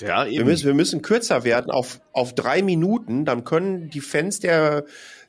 Ja, 0.00 0.26
Wir 0.26 0.44
müssen, 0.46 0.66
wir 0.66 0.74
müssen 0.74 1.02
kürzer 1.02 1.44
werden 1.44 1.70
auf, 1.70 2.00
auf 2.12 2.34
drei 2.34 2.62
Minuten, 2.62 3.26
dann 3.26 3.44
können 3.44 3.90
die 3.90 4.00
Fans 4.00 4.40
der, 4.40 4.84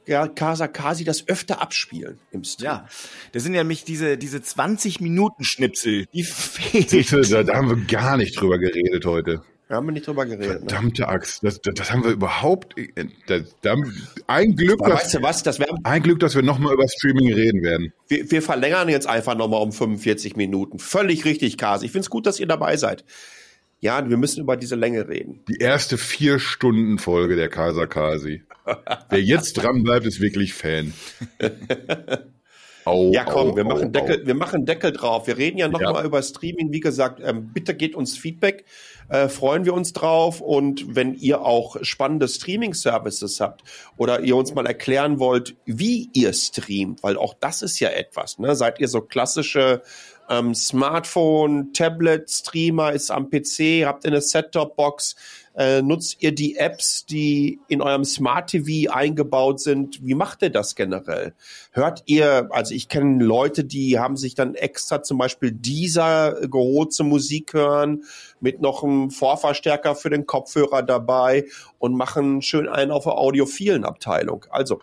der 0.07 0.29
Casa 0.29 0.67
Kasi 0.69 1.03
das 1.03 1.27
öfter 1.27 1.61
abspielen 1.61 2.19
im 2.31 2.45
Stream. 2.45 2.65
Ja, 2.65 2.87
das 3.33 3.43
sind 3.43 3.53
ja 3.53 3.63
nämlich 3.63 3.83
diese, 3.83 4.17
diese 4.17 4.41
20 4.41 5.01
Minuten 5.01 5.43
Schnipsel, 5.43 6.05
die 6.13 6.23
fehlen. 6.23 7.05
Da, 7.29 7.43
da 7.43 7.55
haben 7.55 7.69
wir 7.69 7.85
gar 7.85 8.15
nicht 8.15 8.39
drüber 8.39 8.57
geredet 8.59 9.05
heute. 9.05 9.41
Da 9.71 9.77
haben 9.77 9.87
wir 9.87 9.93
nicht 9.93 10.05
drüber 10.05 10.25
geredet. 10.25 10.63
Ne? 10.63 10.69
Verdammte 10.69 11.07
Axt. 11.07 11.45
Das, 11.45 11.61
das, 11.61 11.73
das 11.75 11.93
haben 11.93 12.03
wir 12.03 12.11
überhaupt. 12.11 12.75
Das, 13.27 13.55
da, 13.61 13.77
ein, 14.27 14.57
Glück, 14.57 14.81
Aber 14.81 14.89
dass, 14.89 15.03
weißt 15.03 15.13
du 15.13 15.21
was, 15.21 15.43
das 15.43 15.59
wär, 15.59 15.67
ein 15.85 16.03
Glück, 16.03 16.19
dass 16.19 16.35
wir 16.35 16.41
nochmal 16.41 16.73
über 16.73 16.85
Streaming 16.89 17.33
reden 17.33 17.63
werden. 17.63 17.93
wir, 18.09 18.29
wir 18.29 18.41
verlängern 18.41 18.89
jetzt 18.89 19.07
einfach 19.07 19.33
nochmal 19.33 19.61
um 19.61 19.71
45 19.71 20.35
Minuten. 20.35 20.77
Völlig 20.77 21.23
richtig, 21.23 21.57
Kasi. 21.57 21.85
Ich 21.85 21.93
finde 21.93 22.03
es 22.03 22.09
gut, 22.09 22.25
dass 22.27 22.37
ihr 22.37 22.47
dabei 22.47 22.75
seid. 22.75 23.05
Ja, 23.79 24.09
wir 24.09 24.17
müssen 24.17 24.41
über 24.41 24.57
diese 24.57 24.75
Länge 24.75 25.07
reden. 25.07 25.39
Die 25.47 25.61
erste 25.61 25.97
vier 25.97 26.39
Stunden 26.39 26.97
Folge 26.97 27.37
der 27.37 27.47
Casa 27.47 27.85
Kasi. 27.85 28.43
Wer 29.09 29.21
jetzt 29.21 29.53
dran 29.53 29.83
bleibt, 29.83 30.05
ist 30.05 30.19
wirklich 30.19 30.53
Fan. 30.53 30.93
Au, 32.85 33.11
Ja, 33.11 33.23
komm, 33.25 33.51
au, 33.51 33.55
wir 33.55 33.63
machen 33.63 33.91
Deckel, 33.91 34.21
au. 34.23 34.27
wir 34.27 34.33
machen 34.35 34.65
Deckel 34.65 34.91
drauf. 34.91 35.27
Wir 35.27 35.37
reden 35.37 35.57
ja 35.57 35.67
noch 35.67 35.81
Ja. 35.81 35.91
mal 35.91 36.05
über 36.05 36.21
Streaming. 36.23 36.71
Wie 36.71 36.79
gesagt, 36.79 37.21
ähm, 37.23 37.51
bitte 37.53 37.75
gebt 37.75 37.95
uns 37.95 38.17
Feedback. 38.17 38.65
Äh, 39.09 39.27
freuen 39.29 39.65
wir 39.65 39.73
uns 39.73 39.93
drauf. 39.93 40.41
Und 40.41 40.95
wenn 40.95 41.13
ihr 41.15 41.41
auch 41.41 41.77
spannende 41.83 42.27
Streaming-Services 42.27 43.39
habt 43.41 43.63
oder 43.97 44.21
ihr 44.21 44.35
uns 44.35 44.53
mal 44.53 44.65
erklären 44.65 45.19
wollt, 45.19 45.55
wie 45.65 46.09
ihr 46.13 46.33
streamt, 46.33 47.03
weil 47.03 47.17
auch 47.17 47.33
das 47.39 47.61
ist 47.61 47.79
ja 47.79 47.89
etwas. 47.89 48.39
Ne? 48.39 48.55
Seid 48.55 48.79
ihr 48.79 48.87
so 48.87 49.01
klassische 49.01 49.81
ähm, 50.29 50.55
Smartphone, 50.55 51.73
Tablet-Streamer, 51.73 52.93
ist 52.93 53.11
am 53.11 53.29
PC, 53.29 53.85
habt 53.85 54.05
ihr 54.05 54.11
eine 54.11 54.21
Set-Top-Box, 54.21 55.15
äh, 55.55 55.81
nutzt 55.81 56.17
ihr 56.19 56.33
die 56.33 56.57
Apps, 56.57 57.05
die 57.05 57.59
in 57.67 57.81
eurem 57.81 58.05
Smart 58.05 58.49
TV 58.49 58.91
eingebaut 58.91 59.59
sind? 59.59 59.99
Wie 60.05 60.15
macht 60.15 60.41
ihr 60.41 60.49
das 60.49 60.75
generell? 60.75 61.33
Hört 61.71 62.03
ihr, 62.05 62.47
also 62.51 62.73
ich 62.73 62.87
kenne 62.87 63.23
Leute, 63.23 63.63
die 63.63 63.99
haben 63.99 64.17
sich 64.17 64.35
dann 64.35 64.55
extra 64.55 65.03
zum 65.03 65.17
Beispiel 65.17 65.51
dieser 65.51 66.47
geholt 66.47 66.93
zum 66.93 67.09
Musik 67.09 67.53
hören, 67.53 68.03
mit 68.39 68.61
noch 68.61 68.83
einem 68.83 69.11
Vorverstärker 69.11 69.95
für 69.95 70.09
den 70.09 70.25
Kopfhörer 70.25 70.83
dabei 70.83 71.45
und 71.79 71.95
machen 71.95 72.41
schön 72.41 72.67
einen 72.67 72.91
auf 72.91 73.03
der 73.03 73.17
audiophilen 73.17 73.83
Abteilung. 73.83 74.45
Also 74.49 74.79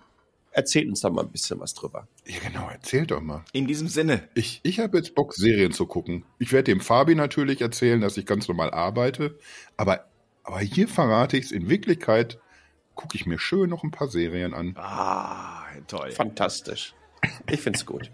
erzählt 0.58 0.88
uns 0.88 1.00
da 1.00 1.10
mal 1.10 1.22
ein 1.22 1.30
bisschen 1.30 1.60
was 1.60 1.72
drüber. 1.74 2.08
Ja, 2.26 2.36
genau, 2.46 2.68
erzähl 2.70 3.06
doch 3.06 3.20
mal. 3.20 3.44
In 3.52 3.66
diesem 3.66 3.88
Sinne. 3.88 4.28
Ich, 4.34 4.60
ich 4.64 4.80
habe 4.80 4.98
jetzt 4.98 5.14
Bock, 5.14 5.34
Serien 5.34 5.72
zu 5.72 5.86
gucken. 5.86 6.24
Ich 6.38 6.52
werde 6.52 6.64
dem 6.64 6.80
Fabi 6.80 7.14
natürlich 7.14 7.60
erzählen, 7.60 8.00
dass 8.00 8.16
ich 8.16 8.26
ganz 8.26 8.48
normal 8.48 8.70
arbeite. 8.70 9.38
Aber, 9.76 10.06
aber 10.48 10.60
hier 10.60 10.88
verrate 10.88 11.36
ich 11.36 11.44
es. 11.44 11.52
In 11.52 11.68
Wirklichkeit 11.68 12.38
gucke 12.94 13.16
ich 13.16 13.26
mir 13.26 13.38
schön 13.38 13.68
noch 13.68 13.84
ein 13.84 13.90
paar 13.90 14.08
Serien 14.08 14.54
an. 14.54 14.74
Ah, 14.78 15.60
toll. 15.86 16.10
Fantastisch. 16.10 16.94
Ich 17.50 17.60
find's 17.60 17.84
gut. 17.84 18.10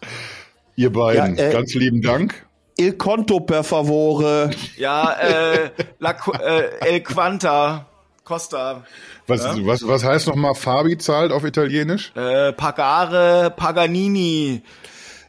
Ihr 0.76 0.90
beiden, 0.90 1.36
Ja, 1.36 1.44
äh, 1.48 1.52
ganz 1.52 1.74
lieben 1.74 2.00
Dank. 2.00 2.46
Il 2.78 2.94
conto 2.96 3.40
per 3.40 3.62
favore. 3.62 4.50
Ja, 4.78 5.12
äh, 5.20 5.70
La, 5.98 6.16
äh, 6.40 6.78
El 6.80 7.02
Quanta, 7.02 7.86
Costa, 8.24 8.84
Was, 9.26 9.44
was, 9.64 9.86
was 9.86 10.02
heißt 10.02 10.26
nochmal 10.26 10.54
Fabi 10.54 10.96
zahlt 10.96 11.30
auf 11.30 11.44
Italienisch? 11.44 12.10
äh, 12.16 12.52
Pagare, 12.54 13.52
Paganini, 13.54 14.62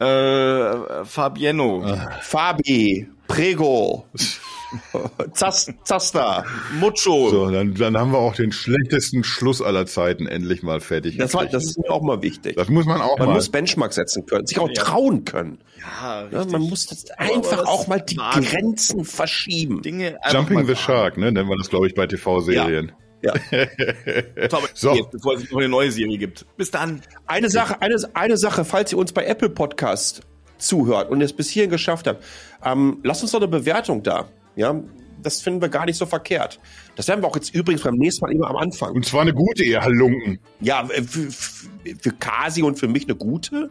äh, 0.00 1.04
Fabiano, 1.04 1.96
Fabi. 2.22 3.06
Prego. 3.28 4.06
Zas, 5.32 5.72
Zasta. 5.84 6.44
Mucho. 6.80 7.30
So, 7.30 7.50
dann, 7.50 7.74
dann 7.74 7.96
haben 7.96 8.12
wir 8.12 8.18
auch 8.18 8.34
den 8.34 8.52
schlechtesten 8.52 9.24
Schluss 9.24 9.62
aller 9.62 9.86
Zeiten 9.86 10.26
endlich 10.26 10.62
mal 10.62 10.80
fertig. 10.80 11.16
Das, 11.16 11.34
war, 11.34 11.46
das 11.46 11.64
ist 11.64 11.78
mir 11.78 11.90
auch 11.90 12.02
mal 12.02 12.22
wichtig. 12.22 12.56
Das 12.56 12.68
muss 12.68 12.86
man 12.86 13.00
auch 13.00 13.18
Man 13.18 13.28
mal. 13.28 13.34
muss 13.34 13.48
Benchmark 13.48 13.92
setzen 13.92 14.26
können, 14.26 14.46
sich 14.46 14.58
auch 14.58 14.70
trauen 14.74 15.24
können. 15.24 15.58
Ja, 15.78 16.22
Ja, 16.30 16.38
richtig. 16.38 16.52
man 16.52 16.62
muss 16.62 17.06
einfach 17.16 17.66
auch 17.66 17.86
mal 17.86 18.00
die 18.00 18.16
wagen. 18.16 18.42
Grenzen 18.44 19.04
verschieben. 19.04 19.82
Dinge 19.82 20.18
Jumping 20.30 20.66
the. 20.66 20.76
Shark, 20.76 21.16
ne, 21.16 21.32
nennen 21.32 21.48
wir 21.48 21.56
das, 21.56 21.68
glaube 21.70 21.86
ich, 21.86 21.94
bei 21.94 22.06
TV-Serien. 22.06 22.92
Ja. 23.22 23.32
Aber 23.32 24.68
So. 24.74 24.94
jetzt, 24.94 25.10
bevor 25.10 25.34
es 25.34 25.50
noch 25.50 25.58
eine 25.58 25.68
neue 25.68 25.90
Serie 25.90 26.18
gibt. 26.18 26.44
Bis 26.56 26.70
dann. 26.70 27.00
Eine 27.26 27.48
Sache, 27.50 27.80
eine, 27.80 27.96
eine 28.14 28.36
Sache, 28.36 28.64
falls 28.64 28.92
ihr 28.92 28.98
uns 28.98 29.12
bei 29.12 29.24
Apple 29.24 29.48
Podcast 29.50 30.20
zuhört 30.58 31.10
und 31.10 31.20
es 31.22 31.32
bis 31.32 31.50
hierhin 31.50 31.70
geschafft 31.70 32.06
habt, 32.06 32.22
ähm, 32.64 32.98
lasst 33.02 33.22
uns 33.22 33.32
doch 33.32 33.40
eine 33.40 33.48
Bewertung 33.48 34.02
da. 34.02 34.28
Ja, 34.56 34.74
das 35.22 35.40
finden 35.40 35.60
wir 35.60 35.68
gar 35.68 35.86
nicht 35.86 35.96
so 35.96 36.06
verkehrt. 36.06 36.60
Das 36.94 37.08
werden 37.08 37.22
wir 37.22 37.28
auch 37.28 37.36
jetzt 37.36 37.54
übrigens 37.54 37.82
beim 37.82 37.96
nächsten 37.96 38.24
Mal 38.24 38.32
immer 38.32 38.48
am 38.48 38.56
Anfang. 38.56 38.92
Und 38.94 39.06
zwar 39.06 39.22
eine 39.22 39.34
gute, 39.34 39.64
ihr 39.64 39.82
Halunken. 39.82 40.38
Ja, 40.60 40.84
für, 40.86 41.30
für 41.30 42.12
Kasi 42.18 42.62
und 42.62 42.78
für 42.78 42.88
mich 42.88 43.04
eine 43.04 43.16
gute. 43.16 43.70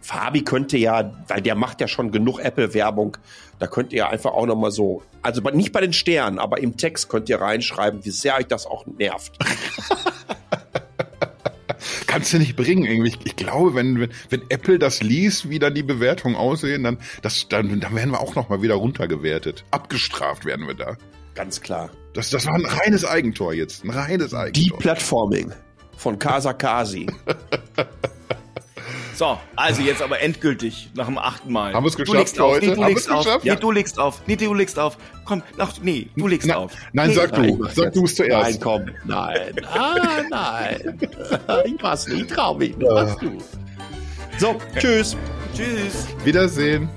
Fabi 0.00 0.42
könnte 0.42 0.78
ja, 0.78 1.12
weil 1.28 1.42
der 1.42 1.54
macht 1.54 1.80
ja 1.80 1.88
schon 1.88 2.10
genug 2.10 2.40
Apple-Werbung, 2.40 3.18
da 3.58 3.66
könnt 3.66 3.92
ihr 3.92 4.08
einfach 4.08 4.32
auch 4.32 4.46
nochmal 4.46 4.70
so, 4.70 5.02
also 5.22 5.42
nicht 5.50 5.72
bei 5.72 5.82
den 5.82 5.92
Sternen, 5.92 6.38
aber 6.38 6.58
im 6.62 6.78
Text 6.78 7.10
könnt 7.10 7.28
ihr 7.28 7.40
reinschreiben, 7.40 8.04
wie 8.04 8.10
sehr 8.10 8.36
euch 8.36 8.46
das 8.46 8.66
auch 8.66 8.86
nervt. 8.86 9.38
Kannst 12.10 12.32
du 12.32 12.38
nicht 12.38 12.56
bringen 12.56 12.84
irgendwie. 12.84 13.14
Ich, 13.22 13.36
glaube, 13.36 13.74
wenn, 13.76 14.00
wenn, 14.00 14.10
wenn 14.30 14.42
Apple 14.48 14.80
das 14.80 15.00
liest, 15.00 15.48
wie 15.48 15.60
dann 15.60 15.74
die 15.74 15.84
Bewertungen 15.84 16.34
aussehen, 16.34 16.82
dann, 16.82 16.98
das, 17.22 17.46
dann, 17.48 17.78
dann 17.78 17.94
werden 17.94 18.10
wir 18.10 18.20
auch 18.20 18.34
noch 18.34 18.48
mal 18.48 18.62
wieder 18.62 18.74
runtergewertet. 18.74 19.64
Abgestraft 19.70 20.44
werden 20.44 20.66
wir 20.66 20.74
da. 20.74 20.96
Ganz 21.36 21.60
klar. 21.60 21.88
Das, 22.12 22.30
das 22.30 22.46
war 22.46 22.54
ein 22.54 22.66
reines 22.66 23.04
Eigentor 23.04 23.54
jetzt. 23.54 23.84
Ein 23.84 23.90
reines 23.90 24.30
Die 24.30 24.36
Eigentor. 24.36 24.78
Platforming 24.80 25.52
von 25.96 26.18
Casa 26.18 26.52
Kasi. 26.52 27.06
So, 29.20 29.36
also 29.54 29.82
jetzt 29.82 30.00
aber 30.00 30.20
endgültig, 30.22 30.88
nach 30.94 31.04
dem 31.04 31.18
achten 31.18 31.52
Mal. 31.52 31.74
Haben 31.74 31.84
wir's 31.84 31.92
Du 31.92 31.98
geschafft 32.04 32.18
legst 32.18 32.36
für 32.36 32.44
auf, 32.44 32.52
heute? 32.54 32.68
nee, 32.68 32.74
du 32.74 32.80
Haben 32.80 32.88
legst 32.88 33.10
auf, 33.10 33.24
geschafft? 33.26 33.44
nee, 33.44 33.50
Ja. 33.50 33.56
du 33.56 33.70
legst 33.70 33.98
auf, 33.98 34.22
nee, 34.26 34.36
du 34.36 34.54
legst 34.54 34.78
auf. 34.78 34.96
Komm, 35.26 35.42
nach, 35.58 35.74
nee, 35.82 36.08
du 36.16 36.26
legst 36.26 36.48
Na, 36.48 36.54
auf. 36.56 36.72
nein, 36.94 37.08
nee, 37.08 37.14
sag 37.16 37.32
du. 37.34 37.56
mach 37.58 37.70
Sag 37.70 37.84
jetzt. 37.84 37.96
du 37.98 38.04
es 38.06 38.14
zuerst. 38.16 38.50
Nein, 38.52 38.60
komm. 38.62 38.90
Nein. 39.04 39.56
Ah, 39.74 40.22
nein. 40.30 40.98
Ich 41.66 41.82
mach's 41.82 42.08
nicht. 42.08 42.30
Trau 42.30 42.54
mich. 42.54 42.74
Machst 42.78 43.20
du. 43.20 43.36
So, 44.38 44.56
tschüss. 44.78 45.14
Tschüss. 45.54 46.06
Wiedersehen. 46.24 46.88